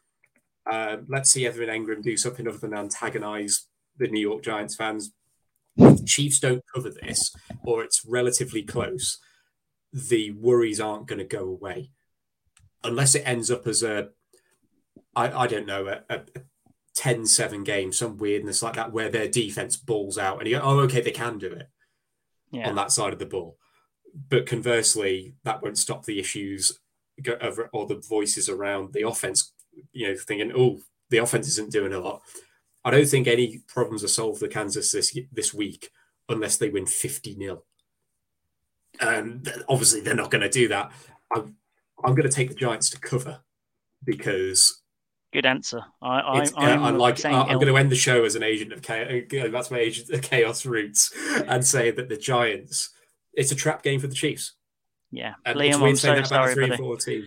Um, 0.72 1.06
let's 1.10 1.32
see 1.32 1.48
Evan 1.48 1.70
Engram 1.70 2.04
do 2.04 2.16
something 2.16 2.48
other 2.48 2.58
than 2.58 2.74
antagonize 2.74 3.66
the 3.98 4.08
New 4.08 4.22
York 4.22 4.44
Giants 4.44 4.76
fans. 4.76 5.12
If 5.78 5.98
the 6.00 6.06
Chiefs 6.06 6.40
don't 6.40 6.64
cover 6.74 6.90
this, 6.90 7.34
or 7.64 7.84
it's 7.84 8.06
relatively 8.06 8.64
close, 8.64 9.18
the 9.94 10.32
worries 10.32 10.80
aren't 10.80 11.08
going 11.08 11.20
to 11.20 11.26
go 11.26 11.44
away 11.46 11.92
unless 12.84 13.16
it 13.16 13.24
ends 13.26 13.52
up 13.52 13.68
as 13.68 13.84
a, 13.84 14.10
I, 15.16 15.44
I 15.44 15.48
don't 15.48 15.66
know, 15.66 15.88
a, 15.88 16.02
a 16.14 16.22
10 16.96 17.26
7 17.26 17.64
game, 17.64 17.92
some 17.92 18.18
weirdness 18.18 18.62
like 18.64 18.76
that, 18.76 18.92
where 18.92 19.10
their 19.10 19.28
defense 19.28 19.76
balls 19.76 20.18
out 20.18 20.40
and 20.40 20.48
you 20.48 20.58
go, 20.58 20.64
oh, 20.64 20.80
okay, 20.82 21.02
they 21.02 21.12
can 21.12 21.38
do 21.38 21.48
it 21.52 21.70
Yeah. 22.52 22.70
on 22.70 22.76
that 22.76 22.92
side 22.92 23.14
of 23.14 23.20
the 23.20 23.26
ball. 23.26 23.58
But 24.30 24.46
conversely, 24.46 25.36
that 25.44 25.62
won't 25.62 25.78
stop 25.78 26.06
the 26.06 26.20
issues 26.20 26.80
or 27.74 27.86
the 27.86 28.02
voices 28.08 28.48
around 28.50 28.94
the 28.94 29.08
offense, 29.08 29.54
you 29.92 30.08
know, 30.08 30.16
thinking, 30.16 30.52
oh, 30.56 30.80
the 31.10 31.18
offense 31.18 31.48
isn't 31.50 31.72
doing 31.72 31.94
a 31.94 32.00
lot. 32.00 32.22
I 32.86 32.92
don't 32.92 33.08
think 33.08 33.28
any 33.28 33.60
problems 33.68 34.04
are 34.04 34.08
solved 34.08 34.40
for 34.40 34.48
Kansas 34.48 34.92
this 34.92 35.18
this 35.32 35.54
week 35.54 35.90
unless 36.30 36.58
they 36.58 36.70
win 36.70 36.86
50 36.86 37.36
nil. 37.36 37.66
And 39.00 39.52
obviously, 39.68 40.02
they're 40.02 40.16
not 40.16 40.32
going 40.32 40.42
to 40.42 40.50
do 40.50 40.68
that. 40.70 40.92
I'm, 41.34 41.56
I'm 42.04 42.16
going 42.16 42.30
to 42.30 42.36
take 42.36 42.50
the 42.50 42.56
Giants 42.56 42.90
to 42.92 43.00
cover 43.00 43.40
because 44.04 44.82
Good 45.32 45.46
answer. 45.46 45.82
I, 46.02 46.20
I, 46.20 46.42
it's, 46.42 46.54
uh, 46.54 46.60
I'm, 46.60 46.84
I'm 46.84 46.98
like 46.98 47.24
I- 47.24 47.30
I'm 47.30 47.52
ill- 47.52 47.60
going 47.60 47.68
to 47.74 47.78
end 47.78 47.92
the 47.92 47.96
show 47.96 48.24
as 48.26 48.36
an 48.36 48.42
agent 48.44 48.74
of 48.74 48.82
chaos. 48.82 49.52
That's 49.52 49.70
my 49.72 49.78
agent 49.78 50.10
of 50.10 50.22
chaos 50.30 50.66
roots, 50.66 51.14
and 51.48 51.66
say 51.66 51.92
that 51.92 52.10
the 52.10 52.18
Giants. 52.18 52.90
It's 53.34 53.52
a 53.52 53.56
trap 53.56 53.84
game 53.84 54.00
for 54.00 54.08
the 54.08 54.16
Chiefs. 54.16 54.54
Yeah, 55.12 55.36
And 55.46 55.58
Liam, 55.58 55.76
I'm 55.76 55.96
saying 55.96 55.96
so 55.96 56.08
that 56.08 56.28
about 56.32 56.50
a 56.50 56.54
sorry, 56.54 56.70
buddy. 56.70 57.26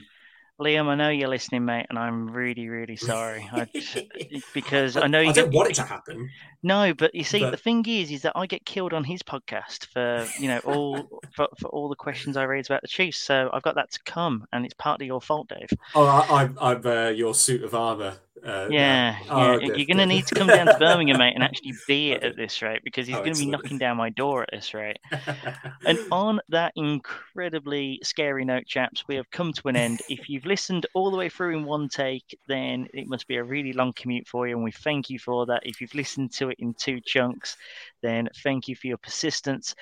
And 0.59 0.65
four 0.65 0.67
team. 0.67 0.85
Liam, 0.87 0.89
I 0.89 0.95
know 0.95 1.09
you're 1.11 1.29
listening, 1.29 1.65
mate, 1.65 1.87
and 1.91 1.99
I'm 1.99 2.31
really, 2.31 2.69
really 2.69 2.97
sorry. 2.97 3.49
I, 3.53 3.67
because 4.55 4.97
I 4.97 5.07
know 5.07 5.21
you 5.21 5.31
I 5.31 5.33
don't 5.33 5.51
get- 5.51 5.57
want 5.57 5.71
it 5.71 5.75
to 5.75 5.83
happen. 5.83 6.31
No, 6.63 6.95
but 6.95 7.15
you 7.15 7.25
see, 7.25 7.41
But- 7.41 7.51
the 7.51 7.57
thing 7.57 7.85
is, 7.87 8.11
is 8.11 8.23
that 8.23 8.33
I 8.37 8.47
get 8.47 8.65
killed 8.65 8.93
on 8.93 9.05
his 9.05 9.23
podcast 9.23 9.87
for 9.87 10.27
you 10.39 10.49
know 10.49 10.59
all 10.65 11.21
for, 11.35 11.49
for 11.59 11.69
all 11.69 11.89
the 11.89 11.97
questions 11.97 12.37
I 12.37 12.45
raise 12.45 12.67
about 12.67 12.83
the 12.83 12.89
Chiefs. 12.89 13.19
So 13.19 13.51
I've 13.53 13.63
got 13.63 13.75
that 13.77 13.91
to 13.93 14.01
come, 14.05 14.47
and 14.53 14.65
it's 14.65 14.75
partly 14.79 15.07
your 15.07 15.21
fault, 15.21 15.49
Dave. 15.49 15.71
Oh, 15.95 16.07
I, 16.07 16.43
I'm, 16.43 16.59
I'm 16.61 16.87
uh, 16.87 17.09
your 17.09 17.35
suit 17.35 17.65
of 17.65 17.75
armor. 17.75 18.15
Uh, 18.45 18.69
Yeah, 18.69 19.13
now. 19.13 19.19
Oh, 19.29 19.59
yeah. 19.59 19.59
good, 19.59 19.77
You're 19.77 19.87
going 19.87 19.99
to 19.99 20.07
need 20.07 20.27
to 20.27 20.35
come 20.35 20.49
down 20.49 20.67
to 20.69 20.75
Birmingham, 20.79 21.19
mate, 21.19 21.35
and 21.35 21.45
actually 21.45 21.79
be 21.87 22.13
it 22.13 22.23
at 22.23 22.37
this 22.37 22.63
rate 22.63 22.81
because 22.85 23.07
he's 23.07 23.17
Oh, 23.17 23.23
going 23.23 23.35
to 23.35 23.39
be 23.39 23.47
knocking 23.47 23.79
down 23.79 23.97
my 23.97 24.11
door 24.11 24.43
at 24.43 24.51
this 24.53 24.73
rate. 24.75 24.99
And 25.85 25.99
on 26.11 26.41
that 26.49 26.73
incredibly 26.77 28.01
scary 28.05 28.45
note, 28.45 28.67
chaps, 28.67 29.05
we 29.09 29.17
have 29.17 29.31
come 29.31 29.53
to 29.53 29.69
an 29.69 29.77
end. 29.77 30.03
If 30.09 30.29
you've 30.29 30.47
listened 30.47 30.87
all 30.95 31.11
the 31.11 31.17
way 31.17 31.29
through 31.29 31.57
in 31.59 31.65
one 31.65 31.89
take, 31.89 32.39
then 32.47 32.87
it 32.95 33.09
must 33.09 33.27
be 33.27 33.37
a 33.37 33.45
really 33.45 33.73
long 33.73 33.93
commute 33.95 34.29
for 34.29 34.47
you, 34.47 34.55
and 34.55 34.65
we 34.65 34.73
thank 34.73 35.11
you 35.11 35.19
for 35.19 35.45
that. 35.47 35.63
If 35.65 35.81
you've 35.81 35.95
listened 35.95 36.33
to 36.35 36.51
it 36.51 36.57
in 36.61 36.75
two 36.75 37.01
chunks, 37.05 37.57
then 38.01 38.29
thank 38.45 38.69
you 38.69 38.77
for 38.77 38.87
your 38.87 38.99
persistence. 38.99 39.75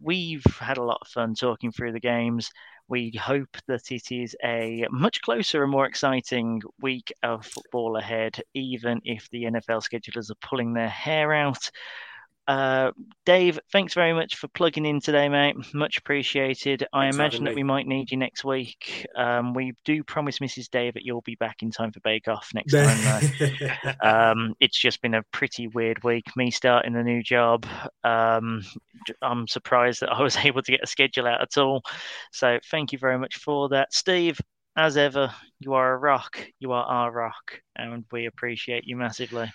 We've 0.00 0.44
had 0.60 0.78
a 0.78 0.84
lot 0.84 0.98
of 1.00 1.08
fun 1.08 1.34
talking 1.34 1.72
through 1.72 1.92
the 1.92 2.00
games. 2.00 2.50
We 2.88 3.10
hope 3.10 3.56
that 3.66 3.90
it 3.90 4.12
is 4.12 4.36
a 4.44 4.86
much 4.90 5.20
closer 5.22 5.62
and 5.62 5.72
more 5.72 5.86
exciting 5.86 6.62
week 6.80 7.12
of 7.22 7.44
football 7.44 7.96
ahead, 7.96 8.40
even 8.54 9.00
if 9.04 9.28
the 9.30 9.44
NFL 9.44 9.82
schedulers 9.82 10.30
are 10.30 10.48
pulling 10.48 10.72
their 10.72 10.88
hair 10.88 11.32
out. 11.32 11.70
Uh, 12.46 12.92
Dave, 13.24 13.58
thanks 13.72 13.94
very 13.94 14.12
much 14.12 14.36
for 14.36 14.46
plugging 14.48 14.86
in 14.86 15.00
today, 15.00 15.28
mate. 15.28 15.56
Much 15.74 15.98
appreciated. 15.98 16.86
I 16.92 17.04
Thanks 17.04 17.16
for 17.16 17.20
imagine 17.22 17.44
that 17.44 17.50
me. 17.50 17.56
we 17.56 17.62
might 17.64 17.86
need 17.88 18.10
you 18.10 18.16
next 18.16 18.44
week. 18.44 19.04
Um, 19.16 19.52
we 19.52 19.74
do 19.84 20.04
promise 20.04 20.38
Mrs. 20.38 20.70
Dave 20.70 20.94
that 20.94 21.02
you'll 21.04 21.22
be 21.22 21.34
back 21.34 21.62
in 21.62 21.70
time 21.72 21.90
for 21.90 22.00
Bake 22.00 22.28
Off 22.28 22.50
next 22.54 22.72
time, 22.74 23.28
though. 23.40 23.92
Um, 24.08 24.54
it's 24.60 24.78
just 24.78 25.02
been 25.02 25.14
a 25.14 25.24
pretty 25.32 25.66
weird 25.68 26.04
week. 26.04 26.24
Me 26.36 26.50
starting 26.52 26.94
a 26.94 27.02
new 27.02 27.22
job. 27.22 27.66
Um, 28.04 28.62
j- 29.08 29.14
I'm 29.22 29.48
surprised 29.48 30.00
that 30.02 30.12
I 30.12 30.22
was 30.22 30.36
able 30.44 30.62
to 30.62 30.70
get 30.70 30.84
a 30.84 30.86
schedule 30.86 31.26
out 31.26 31.42
at 31.42 31.58
all. 31.58 31.82
So 32.32 32.60
thank 32.70 32.92
you 32.92 32.98
very 32.98 33.18
much 33.18 33.36
for 33.36 33.68
that, 33.70 33.92
Steve. 33.92 34.38
As 34.76 34.96
ever, 34.96 35.32
you 35.58 35.72
are 35.74 35.94
a 35.94 35.98
rock. 35.98 36.38
You 36.60 36.72
are 36.72 36.84
our 36.84 37.10
rock, 37.10 37.60
and 37.76 38.04
we 38.12 38.26
appreciate 38.26 38.84
you 38.86 38.96
massively. 38.96 39.50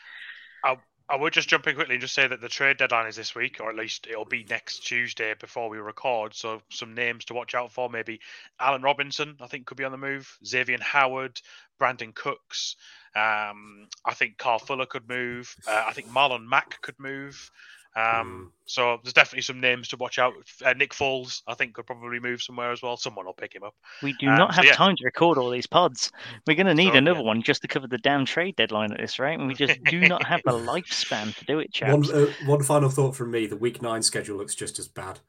I 0.66 0.78
would 1.16 1.34
just 1.34 1.50
jump 1.50 1.68
in 1.68 1.76
quickly 1.76 1.96
and 1.96 2.02
just 2.02 2.14
say 2.14 2.28
that 2.28 2.42
the 2.42 2.50
trade 2.50 2.78
deadline 2.78 3.08
is 3.08 3.16
this 3.16 3.36
week, 3.36 3.58
or 3.60 3.70
at 3.70 3.76
least 3.76 4.08
it'll 4.08 4.26
be 4.26 4.46
next 4.50 4.86
Tuesday 4.86 5.34
before 5.40 5.70
we 5.70 5.78
record. 5.78 6.34
So 6.34 6.62
some 6.70 6.94
names 6.94 7.26
to 7.26 7.34
watch 7.34 7.56
out 7.56 7.72
for: 7.72 7.90
maybe 7.90 8.20
Allen 8.60 8.82
Robinson, 8.82 9.36
I 9.42 9.48
think 9.48 9.66
could 9.66 9.78
be 9.78 9.84
on 9.84 9.92
the 9.92 9.98
move. 9.98 10.38
Xavien 10.44 10.82
Howard, 10.82 11.42
Brandin 11.80 12.14
Cooks. 12.14 12.76
Um, 13.16 13.88
I 14.06 14.14
think 14.14 14.38
Carl 14.38 14.60
Fuller 14.60 14.86
could 14.86 15.10
move. 15.10 15.54
Uh, 15.68 15.84
I 15.88 15.94
think 15.94 16.10
Marlon 16.10 16.48
Mack 16.48 16.82
could 16.82 17.00
move. 17.00 17.52
Um, 17.96 18.52
So 18.66 19.00
there's 19.04 19.14
definitely 19.14 19.42
some 19.42 19.60
names 19.60 19.90
to 19.90 19.98
watch 19.98 20.18
out. 20.18 20.34
Uh, 20.64 20.72
Nick 20.74 20.94
Foles, 20.94 21.42
I 21.46 21.56
think, 21.56 21.74
could 21.74 21.86
probably 21.86 22.20
move 22.22 22.42
somewhere 22.42 22.72
as 22.72 22.82
well. 22.82 22.96
Someone 22.96 23.26
will 23.26 23.34
pick 23.34 23.54
him 23.54 23.64
up. 23.64 23.76
We 24.02 24.14
do 24.14 24.30
Um, 24.30 24.38
not 24.38 24.52
so 24.52 24.56
have 24.58 24.66
yeah. 24.66 24.74
time 24.76 24.96
to 24.96 25.04
record 25.04 25.38
all 25.38 25.50
these 25.50 25.68
pods. 25.68 26.10
We're 26.48 26.56
going 26.56 26.68
to 26.68 26.74
need 26.74 26.94
So, 26.94 26.98
another 27.00 27.20
yeah. 27.20 27.26
one 27.26 27.42
just 27.44 27.62
to 27.64 27.68
cover 27.68 27.88
the 27.88 27.98
damn 27.98 28.24
trade 28.26 28.56
deadline 28.56 28.94
at 28.94 29.00
this 29.00 29.20
rate, 29.20 29.40
and 29.40 29.48
we 29.48 29.56
just 29.56 29.84
do 29.84 30.00
not 30.08 30.24
have 30.26 30.42
the 30.46 30.52
lifespan 30.54 31.36
to 31.38 31.46
do 31.46 31.60
it, 31.60 31.74
chaps. 31.74 32.08
one, 32.10 32.24
uh, 32.28 32.32
one 32.46 32.64
final 32.64 32.90
thought 32.90 33.14
from 33.16 33.30
me: 33.32 33.46
the 33.46 33.58
week 33.58 33.82
nine 33.82 34.02
schedule 34.04 34.38
looks 34.38 34.56
just 34.56 34.80
as 34.80 34.88
bad. 34.88 35.20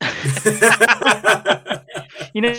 You 2.34 2.42
know, 2.42 2.54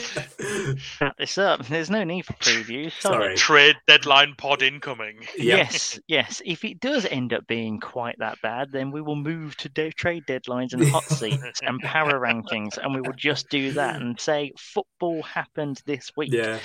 wrap 0.99 1.17
this 1.17 1.37
up. 1.37 1.65
There's 1.65 1.89
no 1.89 2.03
need 2.03 2.25
for 2.25 2.33
previews. 2.33 2.91
Sorry. 2.99 3.35
Trade 3.35 3.75
deadline 3.87 4.35
pod 4.37 4.61
incoming. 4.61 5.19
Yeah. 5.37 5.55
Yes, 5.57 5.99
yes. 6.07 6.41
If 6.45 6.63
it 6.65 6.79
does 6.79 7.05
end 7.05 7.33
up 7.33 7.47
being 7.47 7.79
quite 7.79 8.15
that 8.19 8.39
bad, 8.41 8.71
then 8.71 8.91
we 8.91 9.01
will 9.01 9.15
move 9.15 9.55
to 9.57 9.69
de- 9.69 9.91
trade 9.91 10.23
deadlines 10.27 10.73
and 10.73 10.87
hot 10.87 11.05
seats 11.05 11.61
and 11.63 11.79
power 11.81 12.19
rankings, 12.19 12.77
and 12.77 12.93
we 12.93 13.01
will 13.01 13.13
just 13.13 13.49
do 13.49 13.71
that 13.73 14.01
and 14.01 14.19
say 14.19 14.51
football 14.57 15.23
happened 15.23 15.81
this 15.85 16.11
week. 16.15 16.31
Yeah. 16.31 16.59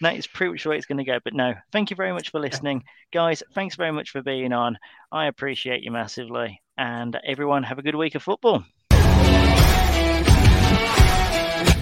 That 0.00 0.16
is 0.16 0.26
pretty 0.26 0.52
much 0.52 0.62
the 0.62 0.70
way 0.70 0.76
it's 0.76 0.86
going 0.86 0.98
to 0.98 1.04
go. 1.04 1.18
But 1.22 1.34
no, 1.34 1.54
thank 1.72 1.90
you 1.90 1.96
very 1.96 2.12
much 2.12 2.30
for 2.30 2.40
listening, 2.40 2.84
guys. 3.12 3.42
Thanks 3.54 3.76
very 3.76 3.92
much 3.92 4.10
for 4.10 4.22
being 4.22 4.52
on. 4.52 4.78
I 5.12 5.26
appreciate 5.26 5.82
you 5.82 5.90
massively, 5.90 6.62
and 6.78 7.18
everyone 7.24 7.64
have 7.64 7.78
a 7.78 7.82
good 7.82 7.94
week 7.96 8.14
of 8.14 8.22
football. 8.22 8.64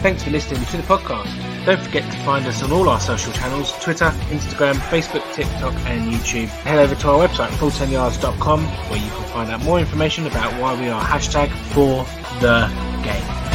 Thanks 0.05 0.23
for 0.23 0.29
listening 0.29 0.63
to 0.67 0.77
the 0.77 0.83
podcast. 0.83 1.65
Don't 1.65 1.81
forget 1.81 2.05
to 2.13 2.19
find 2.25 2.47
us 2.47 2.63
on 2.63 2.71
all 2.73 2.91
our 2.91 3.01
social 3.01 3.33
channels 3.33 3.73
Twitter, 3.83 4.11
Instagram, 4.29 4.75
Facebook, 4.75 5.25
TikTok, 5.33 5.73
and 5.87 6.13
YouTube. 6.13 6.49
Head 6.49 6.79
over 6.79 6.95
to 6.95 7.09
our 7.09 7.27
website, 7.27 7.49
full10yards.com, 7.53 8.65
where 8.91 8.99
you 8.99 9.11
can 9.11 9.25
find 9.31 9.51
out 9.51 9.63
more 9.63 9.81
information 9.81 10.27
about 10.27 10.53
why 10.61 10.79
we 10.79 10.91
are 10.91 11.03
hashtag 11.03 11.49
for 11.73 12.05
the 12.43 12.69
game. 13.03 13.54